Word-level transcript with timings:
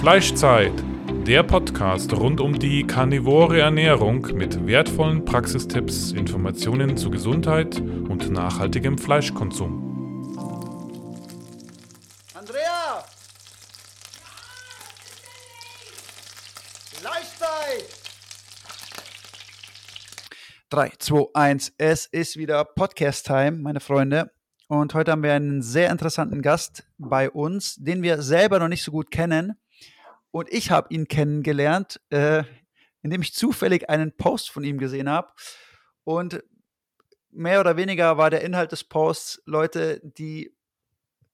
Fleischzeit, 0.00 0.72
der 1.26 1.42
Podcast 1.42 2.14
rund 2.14 2.40
um 2.40 2.58
die 2.58 2.86
karnivore 2.86 3.60
Ernährung 3.60 4.22
mit 4.32 4.66
wertvollen 4.66 5.26
Praxistipps, 5.26 6.12
Informationen 6.12 6.96
zu 6.96 7.10
Gesundheit 7.10 7.78
und 7.78 8.30
nachhaltigem 8.30 8.96
Fleischkonsum. 8.96 10.38
Andrea! 12.32 13.04
Fleischzeit! 16.94 17.84
3, 20.70 20.92
2, 20.98 21.26
1, 21.34 21.74
es 21.76 22.06
ist 22.06 22.38
wieder 22.38 22.64
Podcast-Time, 22.64 23.58
meine 23.58 23.80
Freunde. 23.80 24.30
Und 24.66 24.94
heute 24.94 25.10
haben 25.12 25.22
wir 25.22 25.34
einen 25.34 25.60
sehr 25.60 25.90
interessanten 25.90 26.40
Gast 26.40 26.84
bei 26.96 27.28
uns, 27.28 27.74
den 27.74 28.02
wir 28.02 28.22
selber 28.22 28.58
noch 28.60 28.68
nicht 28.68 28.82
so 28.82 28.92
gut 28.92 29.10
kennen. 29.10 29.58
Und 30.30 30.52
ich 30.52 30.70
habe 30.70 30.92
ihn 30.94 31.08
kennengelernt, 31.08 32.00
äh, 32.10 32.44
indem 33.02 33.22
ich 33.22 33.34
zufällig 33.34 33.88
einen 33.88 34.16
Post 34.16 34.50
von 34.50 34.64
ihm 34.64 34.78
gesehen 34.78 35.08
habe. 35.08 35.28
Und 36.04 36.42
mehr 37.30 37.60
oder 37.60 37.76
weniger 37.76 38.16
war 38.16 38.30
der 38.30 38.42
Inhalt 38.42 38.72
des 38.72 38.84
Posts 38.84 39.42
Leute, 39.46 40.00
die 40.02 40.54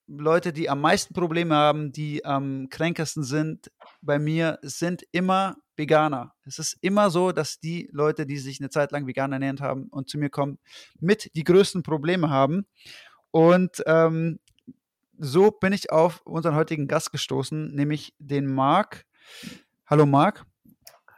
Leute, 0.09 0.53
die 0.53 0.71
am 0.71 0.81
meisten 0.81 1.15
Probleme 1.15 1.55
haben, 1.55 1.91
die 1.91 2.25
am 2.25 2.69
kränkesten 2.71 3.25
sind 3.25 3.73
bei 4.03 4.19
mir, 4.19 4.59
sind 4.63 5.03
immer 5.11 5.57
Veganer. 5.77 6.33
Es 6.45 6.59
ist 6.59 6.79
immer 6.81 7.11
so, 7.11 7.33
dass 7.33 7.59
die 7.59 7.89
Leute, 7.93 8.25
die 8.25 8.39
sich 8.39 8.61
eine 8.61 8.71
Zeit 8.71 8.93
lang 8.93 9.07
vegan 9.07 9.33
ernährt 9.33 9.61
haben 9.61 9.89
und 9.89 10.09
zu 10.09 10.19
mir 10.19 10.31
kommen, 10.31 10.59
mit 11.01 11.31
die 11.35 11.45
größten 11.45 11.83
Probleme 11.83 12.31
haben. 12.31 12.67
Und 13.31 13.83
ähm, 13.87 14.39
so 15.19 15.51
bin 15.51 15.73
ich 15.73 15.91
auf 15.91 16.21
unseren 16.25 16.55
heutigen 16.55 16.89
Gast 16.89 17.13
gestoßen, 17.13 17.75
nämlich 17.75 18.15
den 18.19 18.47
Marc. 18.47 19.05
Hallo 19.87 20.07
Marc. 20.07 20.45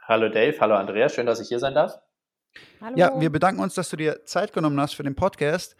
Hallo 0.07 0.29
Dave, 0.29 0.55
hallo 0.59 0.75
Andrea, 0.75 1.09
schön, 1.09 1.25
dass 1.25 1.39
ich 1.39 1.47
hier 1.47 1.59
sein 1.59 1.75
darf. 1.75 1.99
Hallo. 2.81 2.97
Ja, 2.97 3.19
wir 3.19 3.29
bedanken 3.29 3.61
uns, 3.61 3.75
dass 3.75 3.89
du 3.89 3.97
dir 3.97 4.25
Zeit 4.25 4.53
genommen 4.53 4.79
hast 4.79 4.93
für 4.93 5.03
den 5.03 5.15
Podcast. 5.15 5.75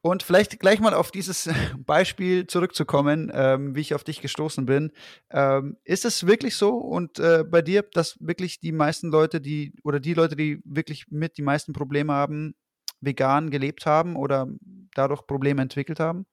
Und 0.00 0.22
vielleicht 0.22 0.60
gleich 0.60 0.78
mal 0.78 0.94
auf 0.94 1.10
dieses 1.10 1.50
Beispiel 1.78 2.46
zurückzukommen, 2.46 3.30
ähm, 3.34 3.74
wie 3.74 3.80
ich 3.80 3.94
auf 3.94 4.04
dich 4.04 4.20
gestoßen 4.20 4.64
bin. 4.64 4.92
Ähm, 5.30 5.76
ist 5.84 6.04
es 6.04 6.26
wirklich 6.26 6.56
so 6.56 6.76
und 6.76 7.18
äh, 7.18 7.44
bei 7.44 7.62
dir, 7.62 7.82
dass 7.82 8.16
wirklich 8.20 8.60
die 8.60 8.72
meisten 8.72 9.10
Leute, 9.10 9.40
die 9.40 9.74
oder 9.82 9.98
die 9.98 10.14
Leute, 10.14 10.36
die 10.36 10.62
wirklich 10.64 11.06
mit 11.10 11.36
die 11.36 11.42
meisten 11.42 11.72
Probleme 11.72 12.12
haben, 12.12 12.54
vegan 13.00 13.50
gelebt 13.50 13.86
haben 13.86 14.16
oder 14.16 14.46
dadurch 14.94 15.26
Probleme 15.26 15.62
entwickelt 15.62 16.00
haben? 16.00 16.26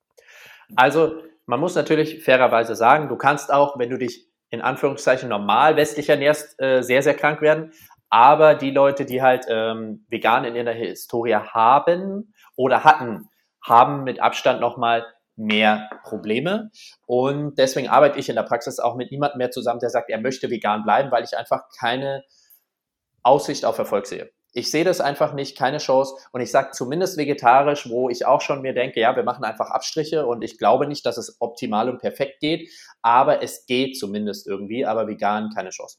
Also 0.76 1.22
man 1.46 1.60
muss 1.60 1.76
natürlich 1.76 2.24
fairerweise 2.24 2.76
sagen, 2.76 3.10
du 3.10 3.16
kannst 3.16 3.54
auch, 3.54 3.78
wenn 3.78 3.90
du 3.90 3.98
dich 3.98 4.28
in 4.50 4.62
Anführungszeichen 4.62 5.30
normal 5.30 5.76
westlich 5.76 6.10
ernährst, 6.10 6.60
äh, 6.62 6.82
sehr, 6.82 7.04
sehr 7.04 7.16
krank 7.16 7.42
werden. 7.42 7.72
Aber 8.10 8.56
die 8.56 8.72
Leute, 8.72 9.06
die 9.06 9.22
halt 9.22 9.46
ähm, 9.50 10.06
vegan 10.10 10.46
in 10.46 10.56
ihrer 10.56 10.72
Historie 10.72 11.36
haben 11.36 12.34
oder 12.56 12.84
hatten, 12.84 13.30
haben 13.64 14.04
mit 14.04 14.20
Abstand 14.20 14.62
nochmal 14.62 15.06
mehr 15.36 15.90
Probleme. 16.04 16.72
Und 17.06 17.58
deswegen 17.58 17.90
arbeite 17.90 18.20
ich 18.20 18.30
in 18.30 18.36
der 18.36 18.44
Praxis 18.44 18.80
auch 18.80 18.96
mit 18.96 19.12
niemandem 19.12 19.40
mehr 19.40 19.52
zusammen, 19.52 19.80
der 19.80 19.90
sagt, 19.90 20.10
er 20.10 20.22
möchte 20.22 20.50
vegan 20.50 20.84
bleiben, 20.84 21.12
weil 21.12 21.24
ich 21.24 21.38
einfach 21.38 21.64
keine 21.78 22.24
Aussicht 23.24 23.66
auf 23.66 23.78
Erfolg 23.78 24.06
sehe. 24.06 24.32
Ich 24.58 24.72
sehe 24.72 24.86
das 24.86 25.02
einfach 25.02 25.34
nicht, 25.34 25.58
keine 25.58 25.80
Chance. 25.80 26.16
Und 26.32 26.40
ich 26.40 26.50
sage 26.50 26.72
zumindest 26.72 27.18
vegetarisch, 27.18 27.90
wo 27.90 28.10
ich 28.10 28.26
auch 28.26 28.40
schon 28.40 28.62
mir 28.62 28.74
denke, 28.74 29.02
ja, 29.02 29.14
wir 29.14 29.24
machen 29.24 29.44
einfach 29.44 29.70
Abstriche 29.70 30.26
und 30.26 30.44
ich 30.44 30.58
glaube 30.58 30.88
nicht, 30.88 31.06
dass 31.06 31.18
es 31.18 31.36
optimal 31.42 31.90
und 31.90 32.00
perfekt 32.00 32.40
geht, 32.40 32.72
aber 33.02 33.44
es 33.44 33.66
geht 33.66 33.98
zumindest 33.98 34.48
irgendwie, 34.48 34.86
aber 34.86 35.08
vegan 35.08 35.50
keine 35.54 35.72
Chance. 35.72 35.98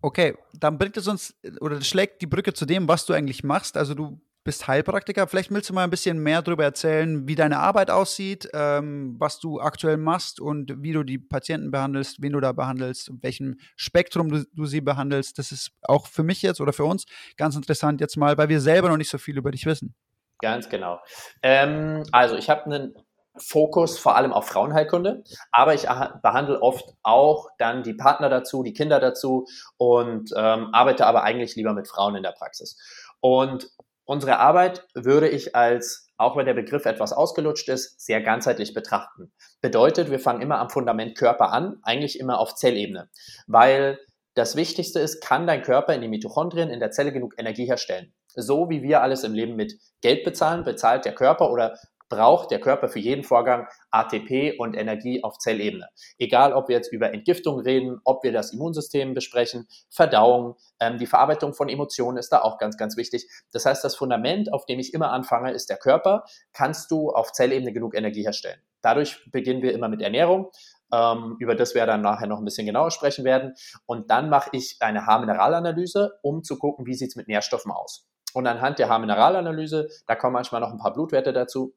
Okay, 0.00 0.38
dann 0.54 0.78
bringt 0.78 0.96
es 0.96 1.06
uns 1.06 1.34
oder 1.60 1.82
schlägt 1.82 2.22
die 2.22 2.26
Brücke 2.26 2.54
zu 2.54 2.64
dem, 2.64 2.88
was 2.88 3.04
du 3.04 3.12
eigentlich 3.12 3.44
machst. 3.44 3.76
Also 3.76 3.92
du 3.92 4.18
bist 4.46 4.66
Heilpraktiker. 4.66 5.26
Vielleicht 5.26 5.50
willst 5.50 5.68
du 5.68 5.74
mal 5.74 5.84
ein 5.84 5.90
bisschen 5.90 6.18
mehr 6.18 6.40
darüber 6.40 6.64
erzählen, 6.64 7.28
wie 7.28 7.34
deine 7.34 7.58
Arbeit 7.58 7.90
aussieht, 7.90 8.48
ähm, 8.54 9.16
was 9.18 9.38
du 9.38 9.60
aktuell 9.60 9.98
machst 9.98 10.40
und 10.40 10.82
wie 10.82 10.92
du 10.92 11.02
die 11.02 11.18
Patienten 11.18 11.70
behandelst, 11.70 12.22
wen 12.22 12.32
du 12.32 12.40
da 12.40 12.52
behandelst, 12.52 13.08
in 13.08 13.22
welchem 13.22 13.58
Spektrum 13.76 14.30
du, 14.30 14.44
du 14.54 14.64
sie 14.64 14.80
behandelst. 14.80 15.38
Das 15.38 15.52
ist 15.52 15.72
auch 15.82 16.06
für 16.06 16.22
mich 16.22 16.40
jetzt 16.40 16.60
oder 16.60 16.72
für 16.72 16.84
uns 16.84 17.04
ganz 17.36 17.56
interessant 17.56 18.00
jetzt 18.00 18.16
mal, 18.16 18.38
weil 18.38 18.48
wir 18.48 18.60
selber 18.60 18.88
noch 18.88 18.96
nicht 18.96 19.10
so 19.10 19.18
viel 19.18 19.36
über 19.36 19.50
dich 19.50 19.66
wissen. 19.66 19.94
Ganz 20.40 20.68
genau. 20.68 21.00
Ähm, 21.42 22.04
also 22.12 22.36
ich 22.36 22.48
habe 22.48 22.64
einen 22.66 22.94
Fokus 23.38 23.98
vor 23.98 24.16
allem 24.16 24.32
auf 24.32 24.46
Frauenheilkunde, 24.46 25.24
aber 25.52 25.74
ich 25.74 25.82
behandle 26.22 26.62
oft 26.62 26.94
auch 27.02 27.48
dann 27.58 27.82
die 27.82 27.94
Partner 27.94 28.28
dazu, 28.28 28.62
die 28.62 28.72
Kinder 28.72 29.00
dazu 29.00 29.46
und 29.76 30.32
ähm, 30.36 30.70
arbeite 30.72 31.06
aber 31.06 31.22
eigentlich 31.22 31.56
lieber 31.56 31.72
mit 31.72 31.88
Frauen 31.88 32.16
in 32.16 32.22
der 32.22 32.32
Praxis. 32.32 32.78
Und 33.20 33.70
Unsere 34.06 34.38
Arbeit 34.38 34.86
würde 34.94 35.28
ich 35.28 35.56
als, 35.56 36.08
auch 36.16 36.36
wenn 36.36 36.46
der 36.46 36.54
Begriff 36.54 36.86
etwas 36.86 37.12
ausgelutscht 37.12 37.68
ist, 37.68 38.00
sehr 38.00 38.22
ganzheitlich 38.22 38.72
betrachten. 38.72 39.32
Bedeutet, 39.60 40.10
wir 40.10 40.20
fangen 40.20 40.40
immer 40.40 40.60
am 40.60 40.70
Fundament 40.70 41.18
Körper 41.18 41.52
an, 41.52 41.78
eigentlich 41.82 42.20
immer 42.20 42.38
auf 42.38 42.54
Zellebene, 42.54 43.10
weil 43.48 43.98
das 44.34 44.54
Wichtigste 44.54 45.00
ist, 45.00 45.20
kann 45.22 45.46
dein 45.46 45.62
Körper 45.62 45.94
in 45.94 46.02
den 46.02 46.10
Mitochondrien 46.10 46.70
in 46.70 46.78
der 46.78 46.92
Zelle 46.92 47.12
genug 47.12 47.34
Energie 47.36 47.66
herstellen? 47.66 48.14
So 48.34 48.70
wie 48.70 48.82
wir 48.82 49.02
alles 49.02 49.24
im 49.24 49.32
Leben 49.32 49.56
mit 49.56 49.74
Geld 50.02 50.24
bezahlen, 50.24 50.62
bezahlt 50.62 51.04
der 51.04 51.14
Körper 51.14 51.50
oder 51.50 51.76
braucht 52.08 52.50
der 52.50 52.60
Körper 52.60 52.88
für 52.88 52.98
jeden 52.98 53.24
Vorgang 53.24 53.66
ATP 53.90 54.58
und 54.58 54.74
Energie 54.74 55.22
auf 55.24 55.38
Zellebene. 55.38 55.88
Egal, 56.18 56.52
ob 56.52 56.68
wir 56.68 56.76
jetzt 56.76 56.92
über 56.92 57.12
Entgiftung 57.12 57.60
reden, 57.60 58.00
ob 58.04 58.22
wir 58.22 58.32
das 58.32 58.52
Immunsystem 58.52 59.14
besprechen, 59.14 59.66
Verdauung, 59.90 60.56
ähm, 60.80 60.98
die 60.98 61.06
Verarbeitung 61.06 61.54
von 61.54 61.68
Emotionen 61.68 62.18
ist 62.18 62.30
da 62.30 62.42
auch 62.42 62.58
ganz, 62.58 62.76
ganz 62.76 62.96
wichtig. 62.96 63.28
Das 63.52 63.66
heißt, 63.66 63.84
das 63.84 63.96
Fundament, 63.96 64.52
auf 64.52 64.66
dem 64.66 64.78
ich 64.78 64.94
immer 64.94 65.10
anfange, 65.10 65.52
ist 65.52 65.70
der 65.70 65.76
Körper. 65.76 66.24
Kannst 66.52 66.90
du 66.90 67.10
auf 67.10 67.32
Zellebene 67.32 67.72
genug 67.72 67.96
Energie 67.96 68.22
herstellen? 68.22 68.60
Dadurch 68.82 69.28
beginnen 69.32 69.62
wir 69.62 69.72
immer 69.72 69.88
mit 69.88 70.02
Ernährung. 70.02 70.50
Ähm, 70.92 71.34
über 71.40 71.56
das 71.56 71.74
wir 71.74 71.84
dann 71.84 72.00
nachher 72.00 72.28
noch 72.28 72.38
ein 72.38 72.44
bisschen 72.44 72.66
genauer 72.66 72.92
sprechen 72.92 73.24
werden. 73.24 73.54
Und 73.86 74.10
dann 74.10 74.30
mache 74.30 74.50
ich 74.52 74.76
eine 74.78 75.04
Haarmineralanalyse, 75.04 76.20
um 76.22 76.44
zu 76.44 76.58
gucken, 76.58 76.86
wie 76.86 76.94
sieht 76.94 77.08
es 77.08 77.16
mit 77.16 77.26
Nährstoffen 77.26 77.72
aus. 77.72 78.06
Und 78.34 78.46
anhand 78.46 78.78
der 78.78 78.88
Haarmineralanalyse, 78.88 79.88
da 80.06 80.14
kommen 80.14 80.34
manchmal 80.34 80.60
noch 80.60 80.70
ein 80.70 80.78
paar 80.78 80.92
Blutwerte 80.92 81.32
dazu, 81.32 81.74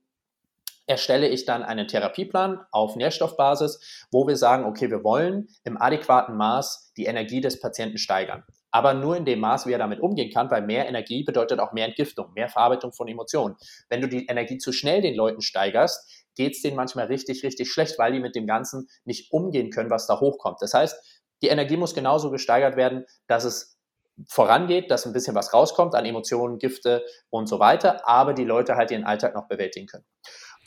erstelle 0.90 1.28
ich 1.28 1.46
dann 1.46 1.62
einen 1.62 1.88
Therapieplan 1.88 2.66
auf 2.72 2.96
Nährstoffbasis, 2.96 4.08
wo 4.12 4.28
wir 4.28 4.36
sagen, 4.36 4.66
okay, 4.66 4.90
wir 4.90 5.04
wollen 5.04 5.48
im 5.64 5.80
adäquaten 5.80 6.36
Maß 6.36 6.94
die 6.98 7.06
Energie 7.06 7.42
des 7.42 7.60
Patienten 7.60 8.00
steigern. 8.00 8.44
Aber 8.72 8.96
nur 8.96 9.16
in 9.16 9.24
dem 9.24 9.40
Maß, 9.40 9.68
wie 9.68 9.72
er 9.72 9.78
damit 9.78 10.00
umgehen 10.00 10.32
kann, 10.34 10.50
weil 10.50 10.64
mehr 10.64 10.88
Energie 10.88 11.24
bedeutet 11.24 11.60
auch 11.60 11.74
mehr 11.74 11.86
Entgiftung, 11.86 12.34
mehr 12.34 12.50
Verarbeitung 12.50 12.92
von 12.92 13.08
Emotionen. 13.08 13.56
Wenn 13.88 14.02
du 14.02 14.08
die 14.08 14.26
Energie 14.26 14.58
zu 14.58 14.72
schnell 14.72 15.02
den 15.02 15.16
Leuten 15.16 15.42
steigerst, 15.42 16.26
geht 16.36 16.56
es 16.56 16.62
denen 16.62 16.76
manchmal 16.76 17.06
richtig, 17.06 17.44
richtig 17.44 17.72
schlecht, 17.72 18.00
weil 18.00 18.12
die 18.12 18.20
mit 18.20 18.36
dem 18.36 18.48
Ganzen 18.48 18.88
nicht 19.06 19.32
umgehen 19.32 19.70
können, 19.70 19.92
was 19.92 20.08
da 20.08 20.20
hochkommt. 20.20 20.58
Das 20.62 20.74
heißt, 20.74 21.24
die 21.44 21.48
Energie 21.48 21.78
muss 21.78 21.94
genauso 21.94 22.32
gesteigert 22.32 22.76
werden, 22.78 23.06
dass 23.28 23.44
es 23.44 23.80
vorangeht, 24.28 24.92
dass 24.92 25.06
ein 25.06 25.14
bisschen 25.14 25.36
was 25.36 25.54
rauskommt 25.54 25.96
an 25.96 26.06
Emotionen, 26.06 26.60
Gifte 26.60 27.06
und 27.30 27.48
so 27.48 27.60
weiter, 27.60 28.08
aber 28.08 28.34
die 28.34 28.44
Leute 28.44 28.76
halt 28.76 28.92
ihren 28.92 29.06
Alltag 29.06 29.36
noch 29.36 29.48
bewältigen 29.48 29.88
können. 29.88 30.06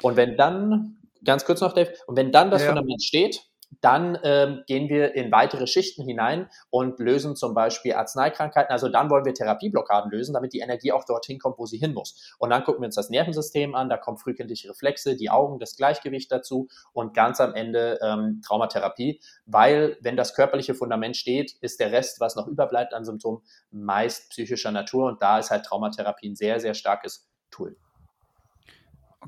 Und 0.02 0.16
wenn 0.16 0.36
dann, 0.36 0.98
ganz 1.24 1.44
kurz 1.44 1.60
noch, 1.60 1.72
Dave, 1.72 1.92
und 2.06 2.16
wenn 2.16 2.32
dann 2.32 2.50
das 2.50 2.62
ja. 2.62 2.68
Fundament 2.68 3.02
steht, 3.02 3.42
dann 3.80 4.18
ähm, 4.22 4.62
gehen 4.66 4.88
wir 4.88 5.14
in 5.14 5.32
weitere 5.32 5.66
Schichten 5.66 6.04
hinein 6.04 6.48
und 6.70 6.98
lösen 6.98 7.36
zum 7.36 7.54
Beispiel 7.54 7.94
Arzneikrankheiten. 7.94 8.70
Also 8.70 8.88
dann 8.88 9.10
wollen 9.10 9.24
wir 9.24 9.34
Therapieblockaden 9.34 10.10
lösen, 10.10 10.34
damit 10.34 10.52
die 10.52 10.60
Energie 10.60 10.92
auch 10.92 11.04
dorthin 11.04 11.38
kommt, 11.38 11.58
wo 11.58 11.66
sie 11.66 11.78
hin 11.78 11.94
muss. 11.94 12.34
Und 12.38 12.50
dann 12.50 12.64
gucken 12.64 12.82
wir 12.82 12.86
uns 12.86 12.96
das 12.96 13.10
Nervensystem 13.10 13.74
an, 13.74 13.88
da 13.88 13.96
kommen 13.96 14.18
frühkindliche 14.18 14.68
Reflexe, 14.68 15.16
die 15.16 15.30
Augen, 15.30 15.58
das 15.58 15.76
Gleichgewicht 15.76 16.30
dazu 16.30 16.68
und 16.92 17.14
ganz 17.14 17.40
am 17.40 17.54
Ende 17.54 17.98
ähm, 18.02 18.42
Traumatherapie, 18.44 19.20
weil 19.46 19.96
wenn 20.00 20.16
das 20.16 20.34
körperliche 20.34 20.74
Fundament 20.74 21.16
steht, 21.16 21.52
ist 21.60 21.80
der 21.80 21.92
Rest, 21.92 22.20
was 22.20 22.36
noch 22.36 22.46
überbleibt 22.46 22.94
an 22.94 23.04
Symptomen, 23.04 23.42
meist 23.70 24.30
psychischer 24.30 24.70
Natur 24.70 25.06
und 25.06 25.22
da 25.22 25.38
ist 25.38 25.50
halt 25.50 25.64
Traumatherapie 25.64 26.30
ein 26.30 26.36
sehr, 26.36 26.60
sehr 26.60 26.74
starkes 26.74 27.28
Tool. 27.50 27.76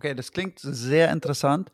Okay, 0.04 0.14
das 0.14 0.32
klingt 0.32 0.58
sehr 0.58 1.10
interessant. 1.10 1.72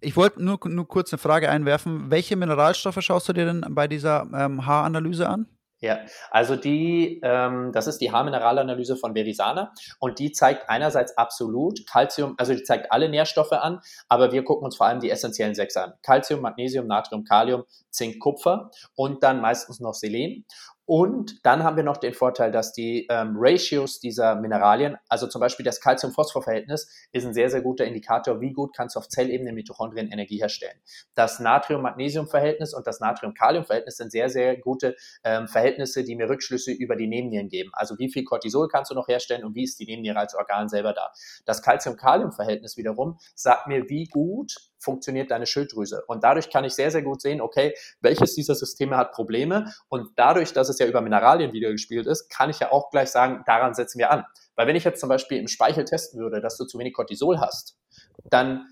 Ich 0.00 0.16
wollte 0.16 0.42
nur, 0.42 0.58
nur 0.64 0.88
kurz 0.88 1.12
eine 1.12 1.18
Frage 1.18 1.48
einwerfen. 1.48 2.10
Welche 2.10 2.34
Mineralstoffe 2.34 3.00
schaust 3.00 3.28
du 3.28 3.32
dir 3.32 3.44
denn 3.44 3.64
bei 3.68 3.86
dieser 3.86 4.26
ähm, 4.34 4.66
Haaranalyse 4.66 5.28
an? 5.28 5.46
Ja, 5.80 6.00
also 6.32 6.56
die, 6.56 7.20
ähm, 7.22 7.70
das 7.72 7.86
ist 7.86 7.98
die 7.98 8.10
Haarmineralanalyse 8.10 8.96
von 8.96 9.14
Verisana 9.14 9.72
und 10.00 10.18
die 10.18 10.32
zeigt 10.32 10.68
einerseits 10.68 11.16
absolut 11.16 11.86
Calcium, 11.86 12.34
also 12.36 12.52
die 12.52 12.64
zeigt 12.64 12.90
alle 12.90 13.08
Nährstoffe 13.08 13.52
an, 13.52 13.78
aber 14.08 14.32
wir 14.32 14.42
gucken 14.42 14.64
uns 14.64 14.76
vor 14.76 14.88
allem 14.88 14.98
die 14.98 15.08
essentiellen 15.08 15.54
sechs 15.54 15.76
an. 15.76 15.92
Calcium, 16.02 16.40
Magnesium, 16.40 16.88
Natrium, 16.88 17.22
Kalium, 17.22 17.62
Zink, 17.90 18.18
Kupfer 18.18 18.72
und 18.96 19.22
dann 19.22 19.40
meistens 19.40 19.78
noch 19.78 19.94
Selen. 19.94 20.44
Und 20.88 21.44
dann 21.44 21.64
haben 21.64 21.76
wir 21.76 21.84
noch 21.84 21.98
den 21.98 22.14
Vorteil, 22.14 22.50
dass 22.50 22.72
die 22.72 23.06
ähm, 23.10 23.34
Ratios 23.36 24.00
dieser 24.00 24.36
Mineralien, 24.36 24.96
also 25.10 25.26
zum 25.26 25.38
Beispiel 25.38 25.62
das 25.62 25.82
Calcium-Phosphor-Verhältnis, 25.82 26.88
ist 27.12 27.26
ein 27.26 27.34
sehr, 27.34 27.50
sehr 27.50 27.60
guter 27.60 27.84
Indikator, 27.84 28.40
wie 28.40 28.54
gut 28.54 28.74
kannst 28.74 28.96
du 28.96 29.00
auf 29.00 29.06
Zellebene 29.10 29.52
Mitochondrien 29.52 30.10
Energie 30.10 30.40
herstellen. 30.40 30.80
Das 31.14 31.40
Natrium-Magnesium-Verhältnis 31.40 32.72
und 32.72 32.86
das 32.86 33.00
Natrium-Kalium-Verhältnis 33.00 33.98
sind 33.98 34.10
sehr, 34.10 34.30
sehr 34.30 34.56
gute 34.56 34.96
ähm, 35.24 35.46
Verhältnisse, 35.46 36.04
die 36.04 36.16
mir 36.16 36.30
Rückschlüsse 36.30 36.72
über 36.72 36.96
die 36.96 37.06
Nebennieren 37.06 37.50
geben. 37.50 37.68
Also 37.74 37.98
wie 37.98 38.10
viel 38.10 38.24
Cortisol 38.24 38.68
kannst 38.68 38.90
du 38.90 38.94
noch 38.94 39.08
herstellen 39.08 39.44
und 39.44 39.54
wie 39.54 39.64
ist 39.64 39.78
die 39.78 39.84
Nebenniere 39.84 40.18
als 40.18 40.34
Organ 40.34 40.70
selber 40.70 40.94
da. 40.94 41.12
Das 41.44 41.60
Calcium-Kalium-Verhältnis 41.60 42.78
wiederum 42.78 43.18
sagt 43.34 43.66
mir, 43.66 43.90
wie 43.90 44.06
gut 44.06 44.67
funktioniert 44.78 45.30
deine 45.30 45.46
Schilddrüse. 45.46 46.04
Und 46.06 46.24
dadurch 46.24 46.50
kann 46.50 46.64
ich 46.64 46.74
sehr, 46.74 46.90
sehr 46.90 47.02
gut 47.02 47.20
sehen, 47.20 47.40
okay, 47.40 47.74
welches 48.00 48.34
dieser 48.34 48.54
Systeme 48.54 48.96
hat 48.96 49.12
Probleme. 49.12 49.72
Und 49.88 50.10
dadurch, 50.16 50.52
dass 50.52 50.68
es 50.68 50.78
ja 50.78 50.86
über 50.86 51.00
Mineralien 51.00 51.52
wieder 51.52 51.70
gespielt 51.70 52.06
ist, 52.06 52.28
kann 52.28 52.50
ich 52.50 52.60
ja 52.60 52.72
auch 52.72 52.90
gleich 52.90 53.10
sagen, 53.10 53.42
daran 53.46 53.74
setzen 53.74 53.98
wir 53.98 54.10
an. 54.10 54.24
Weil 54.54 54.66
wenn 54.66 54.76
ich 54.76 54.84
jetzt 54.84 55.00
zum 55.00 55.08
Beispiel 55.08 55.38
im 55.38 55.48
Speichel 55.48 55.84
testen 55.84 56.20
würde, 56.20 56.40
dass 56.40 56.56
du 56.56 56.64
zu 56.64 56.78
wenig 56.78 56.94
Cortisol 56.94 57.38
hast, 57.40 57.76
dann 58.24 58.66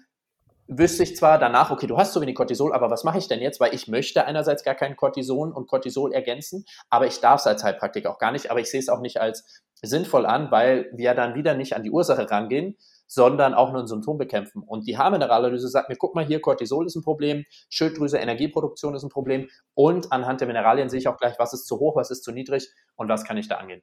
wüsste 0.68 1.04
ich 1.04 1.16
zwar 1.16 1.38
danach, 1.38 1.70
okay, 1.70 1.86
du 1.86 1.96
hast 1.96 2.12
zu 2.12 2.20
wenig 2.20 2.34
Cortisol, 2.34 2.72
aber 2.72 2.90
was 2.90 3.04
mache 3.04 3.18
ich 3.18 3.28
denn 3.28 3.40
jetzt? 3.40 3.60
Weil 3.60 3.74
ich 3.74 3.88
möchte 3.88 4.24
einerseits 4.24 4.64
gar 4.64 4.74
kein 4.74 4.96
Cortison 4.96 5.52
und 5.52 5.68
Cortisol 5.68 6.12
ergänzen, 6.12 6.64
aber 6.90 7.06
ich 7.06 7.20
darf 7.20 7.40
es 7.40 7.46
als 7.46 7.62
Heilpraktiker 7.62 8.10
auch 8.10 8.18
gar 8.18 8.32
nicht, 8.32 8.50
aber 8.50 8.60
ich 8.60 8.70
sehe 8.70 8.80
es 8.80 8.88
auch 8.88 9.00
nicht 9.00 9.20
als 9.20 9.62
sinnvoll 9.82 10.26
an, 10.26 10.50
weil 10.50 10.90
wir 10.92 11.14
dann 11.14 11.34
wieder 11.34 11.54
nicht 11.54 11.76
an 11.76 11.82
die 11.82 11.90
Ursache 11.90 12.28
rangehen, 12.30 12.76
sondern 13.06 13.54
auch 13.54 13.72
nur 13.72 13.82
ein 13.82 13.86
Symptom 13.86 14.18
bekämpfen. 14.18 14.62
Und 14.62 14.86
die 14.86 14.98
Haarmineralanalyse 14.98 15.68
sagt 15.68 15.88
mir, 15.88 15.96
guck 15.96 16.14
mal 16.14 16.24
hier, 16.24 16.40
Cortisol 16.40 16.86
ist 16.86 16.96
ein 16.96 17.02
Problem, 17.02 17.44
Schilddrüse, 17.68 18.18
Energieproduktion 18.18 18.94
ist 18.94 19.02
ein 19.02 19.10
Problem 19.10 19.48
und 19.74 20.12
anhand 20.12 20.40
der 20.40 20.48
Mineralien 20.48 20.88
sehe 20.88 20.98
ich 20.98 21.08
auch 21.08 21.16
gleich, 21.16 21.38
was 21.38 21.52
ist 21.52 21.66
zu 21.66 21.78
hoch, 21.78 21.96
was 21.96 22.10
ist 22.10 22.24
zu 22.24 22.32
niedrig 22.32 22.68
und 22.96 23.08
was 23.08 23.24
kann 23.24 23.36
ich 23.36 23.48
da 23.48 23.56
angehen. 23.56 23.82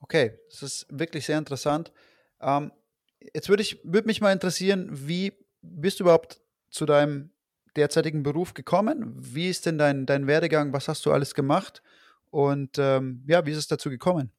Okay, 0.00 0.38
das 0.50 0.62
ist 0.62 0.86
wirklich 0.90 1.26
sehr 1.26 1.38
interessant. 1.38 1.92
Ähm, 2.40 2.72
jetzt 3.34 3.48
würde 3.48 3.62
ich, 3.62 3.80
würde 3.84 4.06
mich 4.06 4.20
mal 4.20 4.32
interessieren, 4.32 4.88
wie 4.90 5.32
bist 5.60 6.00
du 6.00 6.04
überhaupt 6.04 6.40
zu 6.70 6.86
deinem 6.86 7.30
derzeitigen 7.76 8.22
Beruf 8.22 8.54
gekommen? 8.54 9.14
Wie 9.16 9.48
ist 9.48 9.66
denn 9.66 9.78
dein, 9.78 10.06
dein 10.06 10.26
Werdegang? 10.26 10.72
Was 10.72 10.88
hast 10.88 11.06
du 11.06 11.12
alles 11.12 11.34
gemacht? 11.34 11.82
Und 12.30 12.78
ähm, 12.78 13.24
ja, 13.28 13.46
wie 13.46 13.52
ist 13.52 13.58
es 13.58 13.68
dazu 13.68 13.90
gekommen? 13.90 14.32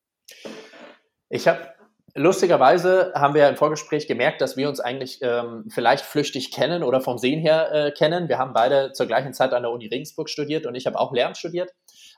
Ich 1.30 1.48
habe 1.48 1.74
Lustigerweise 2.16 3.12
haben 3.16 3.34
wir 3.34 3.50
im 3.50 3.56
Vorgespräch 3.56 4.06
gemerkt, 4.06 4.40
dass 4.40 4.56
wir 4.56 4.70
uns 4.70 4.80
eigentlich 4.80 5.20
ähm, 5.24 5.66
vielleicht 5.70 6.06
flüchtig 6.06 6.52
kennen 6.52 6.84
oder 6.84 7.02
vom 7.02 7.18
Sehen 7.18 7.40
her 7.40 7.72
äh, 7.72 7.92
kennen. 7.92 8.30
Wir 8.30 8.38
haben 8.38 8.54
beide 8.54 8.92
zur 8.92 9.08
gleichen 9.08 9.34
Zeit 9.34 9.52
an 9.52 9.64
der 9.64 9.72
Uni 9.72 9.88
Regensburg 9.88 10.30
studiert 10.30 10.68
und 10.68 10.76
ich 10.76 10.86
habe 10.86 11.00
auch 11.00 11.12
Lehramt 11.12 11.38
studiert, 11.38 11.72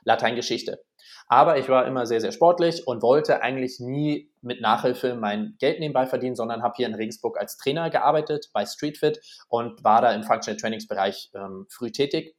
Lateingeschichte. 0.04 0.82
Aber 1.28 1.58
ich 1.58 1.70
war 1.70 1.86
immer 1.86 2.04
sehr, 2.04 2.20
sehr 2.20 2.32
sportlich 2.32 2.86
und 2.86 3.02
wollte 3.02 3.40
eigentlich 3.40 3.80
nie 3.80 4.30
mit 4.42 4.60
Nachhilfe 4.60 5.14
mein 5.14 5.56
Geld 5.58 5.80
nebenbei 5.80 6.06
verdienen, 6.06 6.36
sondern 6.36 6.62
habe 6.62 6.74
hier 6.76 6.86
in 6.86 6.94
Regensburg 6.94 7.40
als 7.40 7.56
Trainer 7.56 7.88
gearbeitet 7.88 8.50
bei 8.52 8.66
Streetfit 8.66 9.20
und 9.48 9.82
war 9.82 10.02
da 10.02 10.12
im 10.12 10.22
Functional 10.24 10.60
Trainingsbereich 10.60 11.30
ähm, 11.34 11.66
früh 11.70 11.90
tätig 11.90 12.36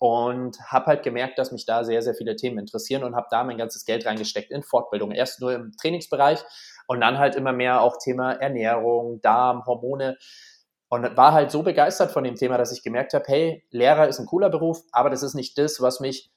und 0.00 0.58
habe 0.62 0.86
halt 0.86 1.02
gemerkt, 1.02 1.38
dass 1.38 1.52
mich 1.52 1.66
da 1.66 1.84
sehr, 1.84 2.00
sehr 2.00 2.14
viele 2.14 2.34
Themen 2.34 2.58
interessieren 2.58 3.04
und 3.04 3.14
habe 3.14 3.26
da 3.30 3.44
mein 3.44 3.58
ganzes 3.58 3.84
Geld 3.84 4.06
reingesteckt 4.06 4.50
in 4.50 4.62
Fortbildung. 4.62 5.12
Erst 5.12 5.42
nur 5.42 5.52
im 5.52 5.72
Trainingsbereich 5.78 6.42
und 6.90 7.00
dann 7.00 7.18
halt 7.18 7.36
immer 7.36 7.52
mehr 7.52 7.82
auch 7.82 7.98
Thema 7.98 8.32
Ernährung, 8.32 9.20
Darm, 9.20 9.64
Hormone. 9.64 10.18
Und 10.88 11.16
war 11.16 11.32
halt 11.32 11.52
so 11.52 11.62
begeistert 11.62 12.10
von 12.10 12.24
dem 12.24 12.34
Thema, 12.34 12.58
dass 12.58 12.72
ich 12.72 12.82
gemerkt 12.82 13.14
habe, 13.14 13.24
hey, 13.28 13.64
Lehrer 13.70 14.08
ist 14.08 14.18
ein 14.18 14.26
cooler 14.26 14.50
Beruf, 14.50 14.82
aber 14.90 15.08
das 15.08 15.22
ist 15.22 15.34
nicht 15.34 15.56
das, 15.56 15.80
was 15.80 16.00
mich 16.00 16.32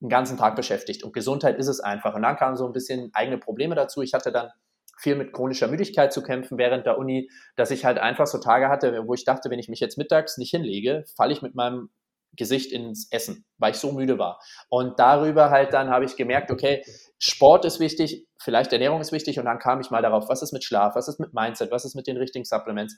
den 0.00 0.08
ganzen 0.08 0.38
Tag 0.38 0.54
beschäftigt. 0.54 1.02
Und 1.02 1.12
Gesundheit 1.12 1.58
ist 1.58 1.66
es 1.66 1.80
einfach. 1.80 2.14
Und 2.14 2.22
dann 2.22 2.36
kamen 2.36 2.56
so 2.56 2.66
ein 2.66 2.72
bisschen 2.72 3.10
eigene 3.14 3.36
Probleme 3.36 3.74
dazu. 3.74 4.00
Ich 4.00 4.14
hatte 4.14 4.30
dann 4.30 4.50
viel 4.96 5.16
mit 5.16 5.32
chronischer 5.32 5.66
Müdigkeit 5.66 6.12
zu 6.12 6.22
kämpfen 6.22 6.56
während 6.56 6.86
der 6.86 6.98
Uni, 6.98 7.28
dass 7.56 7.72
ich 7.72 7.84
halt 7.84 7.98
einfach 7.98 8.28
so 8.28 8.38
Tage 8.38 8.68
hatte, 8.68 9.08
wo 9.08 9.14
ich 9.14 9.24
dachte, 9.24 9.50
wenn 9.50 9.58
ich 9.58 9.68
mich 9.68 9.80
jetzt 9.80 9.98
mittags 9.98 10.38
nicht 10.38 10.50
hinlege, 10.50 11.04
falle 11.16 11.32
ich 11.32 11.42
mit 11.42 11.56
meinem 11.56 11.90
Gesicht 12.36 12.72
ins 12.72 13.10
Essen, 13.10 13.44
weil 13.58 13.72
ich 13.72 13.78
so 13.78 13.92
müde 13.92 14.18
war. 14.18 14.40
Und 14.68 14.98
darüber 14.98 15.50
halt 15.50 15.72
dann 15.72 15.90
habe 15.90 16.04
ich 16.04 16.16
gemerkt, 16.16 16.50
okay, 16.50 16.82
Sport 17.18 17.64
ist 17.64 17.80
wichtig, 17.80 18.26
vielleicht 18.40 18.72
Ernährung 18.72 19.00
ist 19.00 19.12
wichtig 19.12 19.38
und 19.38 19.46
dann 19.46 19.58
kam 19.58 19.80
ich 19.80 19.90
mal 19.90 20.02
darauf, 20.02 20.28
was 20.28 20.42
ist 20.42 20.52
mit 20.52 20.64
Schlaf, 20.64 20.94
was 20.94 21.08
ist 21.08 21.18
mit 21.18 21.32
Mindset, 21.32 21.70
was 21.70 21.84
ist 21.84 21.94
mit 21.94 22.06
den 22.06 22.16
richtigen 22.16 22.44
Supplements 22.44 22.96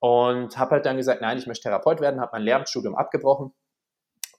und 0.00 0.56
habe 0.58 0.72
halt 0.72 0.86
dann 0.86 0.96
gesagt, 0.96 1.20
nein, 1.20 1.38
ich 1.38 1.46
möchte 1.46 1.68
Therapeut 1.68 2.00
werden, 2.00 2.20
habe 2.20 2.30
mein 2.32 2.42
Lehramtsstudium 2.42 2.94
abgebrochen 2.94 3.52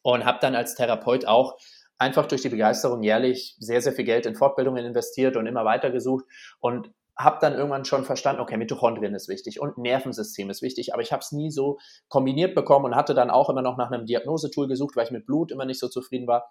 und 0.02 0.26
habe 0.26 0.40
dann 0.42 0.56
als 0.56 0.76
Therapeut 0.76 1.26
auch 1.26 1.58
einfach 1.98 2.26
durch 2.26 2.42
die 2.42 2.50
Begeisterung 2.50 3.04
jährlich 3.04 3.56
sehr, 3.60 3.82
sehr 3.82 3.94
viel 3.94 4.06
Geld 4.06 4.26
in 4.26 4.36
Fortbildungen 4.36 4.86
investiert 4.86 5.36
und 5.36 5.46
immer 5.46 5.66
weiter 5.66 5.92
gesucht 5.92 6.26
und 6.60 6.92
habe 7.20 7.38
dann 7.42 7.54
irgendwann 7.54 7.84
schon 7.84 8.06
verstanden, 8.06 8.42
okay, 8.42 8.56
Mitochondrien 8.56 9.14
ist 9.14 9.28
wichtig 9.28 9.60
und 9.60 9.78
Nervensystem 9.78 10.50
ist 10.50 10.62
wichtig, 10.62 10.94
aber 10.94 11.02
ich 11.02 11.12
habe 11.12 11.20
es 11.20 11.34
nie 11.34 11.52
so 11.52 11.78
kombiniert 12.08 12.56
bekommen 12.56 12.86
und 12.86 12.96
hatte 12.96 13.14
dann 13.14 13.30
auch 13.30 13.50
immer 13.50 13.62
noch 13.62 13.78
nach 13.78 13.92
einem 13.92 14.06
Diagnosetool 14.06 14.70
gesucht, 14.70 14.96
weil 14.96 15.06
ich 15.06 15.12
mit 15.12 15.26
Blut 15.26 15.52
immer 15.52 15.66
nicht 15.66 15.80
so 15.80 15.90
zufrieden 15.90 16.28
war 16.28 16.50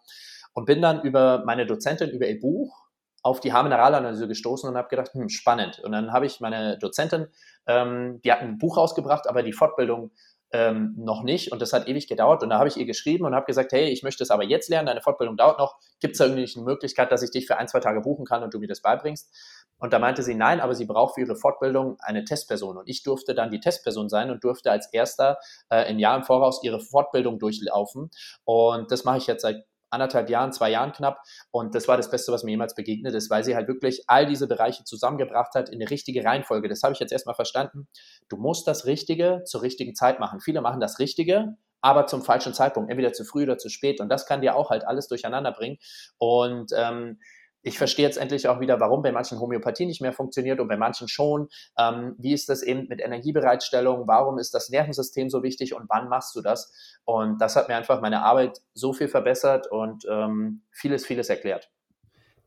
und 0.53 0.67
bin 0.67 0.82
dann 0.82 1.03
über 1.03 1.43
meine 1.47 1.65
Dozentin, 1.65 2.11
über 2.11 2.29
ihr 2.29 2.38
Buch 2.38 2.85
auf 3.23 3.41
die 3.41 3.53
Haarmineralanalyse 3.53 4.29
gestoßen 4.29 4.69
und 4.69 4.76
habe 4.76 4.88
gedacht, 4.88 5.15
hm, 5.15 5.31
spannend. 5.31 5.81
Und 5.81 5.93
dann 5.93 6.12
habe 6.12 6.26
ich 6.26 6.41
meine 6.41 6.79
Dozentin, 6.79 7.29
ähm, 7.67 8.20
die 8.23 8.31
hat 8.31 8.41
ein 8.41 8.59
Buch 8.59 8.76
rausgebracht, 8.76 9.26
aber 9.26 9.43
die 9.43 9.55
Fortbildung 9.55 10.12
ähm, 10.50 10.94
noch 10.97 11.23
nicht 11.23 11.53
und 11.53 11.61
das 11.61 11.73
hat 11.73 11.88
ewig 11.88 12.09
gedauert 12.09 12.43
und 12.43 12.49
da 12.49 12.59
habe 12.59 12.69
ich 12.69 12.76
ihr 12.79 12.87
geschrieben 12.87 13.26
und 13.26 13.35
habe 13.35 13.44
gesagt, 13.44 13.73
hey, 13.73 13.91
ich 13.91 14.03
möchte 14.03 14.23
es 14.23 14.31
aber 14.31 14.44
jetzt 14.44 14.70
lernen, 14.70 14.87
deine 14.87 15.03
Fortbildung 15.03 15.37
dauert 15.37 15.59
noch, 15.59 15.76
gibt 16.00 16.12
es 16.12 16.19
da 16.19 16.25
irgendwie 16.25 16.50
eine 16.55 16.65
Möglichkeit, 16.65 17.12
dass 17.12 17.23
ich 17.23 17.31
dich 17.31 17.47
für 17.47 17.59
ein, 17.59 17.69
zwei 17.69 17.81
Tage 17.81 18.00
buchen 18.00 18.25
kann 18.25 18.43
und 18.43 18.55
du 18.55 18.59
mir 18.59 18.69
das 18.69 18.81
beibringst? 18.81 19.31
Und 19.79 19.93
da 19.93 19.99
meinte 19.99 20.23
sie, 20.23 20.35
nein, 20.35 20.61
aber 20.61 20.75
sie 20.75 20.87
braucht 20.87 21.15
für 21.15 21.21
ihre 21.23 21.37
Fortbildung 21.37 21.97
eine 22.01 22.25
Testperson 22.25 22.77
und 22.77 22.89
ich 22.89 23.03
durfte 23.03 23.35
dann 23.35 23.51
die 23.51 23.61
Testperson 23.61 24.09
sein 24.09 24.31
und 24.31 24.45
durfte 24.45 24.71
als 24.71 24.93
erster 24.93 25.39
äh, 25.71 25.85
ein 25.85 25.99
Jahr 25.99 26.17
im 26.17 26.25
Voraus 26.25 26.63
ihre 26.63 26.81
Fortbildung 26.81 27.39
durchlaufen 27.39 28.11
und 28.45 28.91
das 28.91 29.05
mache 29.05 29.19
ich 29.19 29.27
jetzt 29.27 29.43
seit 29.43 29.65
anderthalb 29.91 30.29
Jahren, 30.31 30.53
zwei 30.53 30.71
Jahren 30.71 30.93
knapp. 30.93 31.23
Und 31.51 31.75
das 31.75 31.89
war 31.89 31.97
das 31.97 32.11
Beste, 32.11 32.33
was 32.33 32.45
mir 32.45 32.53
jemals 32.53 32.75
begegnet 32.75 33.15
ist, 33.15 33.31
weil 33.31 33.45
sie 33.45 33.55
halt 33.55 33.69
wirklich 33.69 34.05
all 34.07 34.27
diese 34.27 34.47
Bereiche 34.47 34.85
zusammengebracht 34.85 35.55
hat 35.55 35.69
in 35.69 35.81
eine 35.81 35.91
richtige 35.91 36.25
Reihenfolge. 36.25 36.69
Das 36.69 36.83
habe 36.83 36.93
ich 36.93 37.01
jetzt 37.01 37.13
erstmal 37.13 37.35
verstanden. 37.35 37.89
Du 38.29 38.37
musst 38.37 38.67
das 38.67 38.87
Richtige 38.87 39.43
zur 39.45 39.63
richtigen 39.63 39.95
Zeit 39.95 40.21
machen. 40.21 40.41
Viele 40.41 40.61
machen 40.61 40.81
das 40.81 40.99
Richtige, 40.99 41.57
aber 41.81 42.07
zum 42.07 42.23
falschen 42.23 42.55
Zeitpunkt, 42.55 42.91
entweder 42.91 43.13
zu 43.13 43.25
früh 43.25 43.45
oder 43.45 43.59
zu 43.59 43.69
spät. 43.69 44.01
Und 44.01 44.09
das 44.09 44.27
kann 44.27 44.41
dir 44.41 44.57
auch 44.57 44.71
halt 44.71 44.87
alles 44.87 45.09
durcheinander 45.09 45.53
bringen. 45.53 45.79
Und 46.19 46.73
ähm, 46.77 47.19
ich 47.62 47.78
verstehe 47.78 48.06
jetzt 48.06 48.19
endlich 48.19 48.49
auch 48.49 48.60
wieder, 48.60 48.81
warum 48.81 49.02
bei 49.02 49.12
manchen 49.12 49.40
Homöopathie 49.40 49.87
nicht 49.87 50.00
mehr 50.00 50.12
funktioniert 50.12 50.60
und 50.60 50.69
bei 50.69 50.76
manchen 50.76 51.08
schon. 51.08 51.49
Ähm, 51.78 52.14
wie 52.19 52.32
ist 52.32 52.49
das 52.49 52.62
eben 52.62 52.87
mit 52.88 53.00
Energiebereitstellung? 53.00 54.06
Warum 54.06 54.38
ist 54.38 54.55
das 54.55 54.70
Nervensystem 54.70 55.28
so 55.28 55.43
wichtig 55.43 55.75
und 55.75 55.88
wann 55.88 56.08
machst 56.08 56.34
du 56.37 56.40
das? 56.40 56.72
Und 57.05 57.40
das 57.40 57.56
hat 57.56 57.69
mir 57.69 57.76
einfach 57.76 58.00
meine 58.00 58.22
Arbeit 58.22 58.58
so 58.75 58.93
viel 58.93 59.08
verbessert 59.08 59.67
und 59.70 60.05
ähm, 60.08 60.62
vieles, 60.70 61.05
vieles 61.05 61.29
erklärt. 61.29 61.70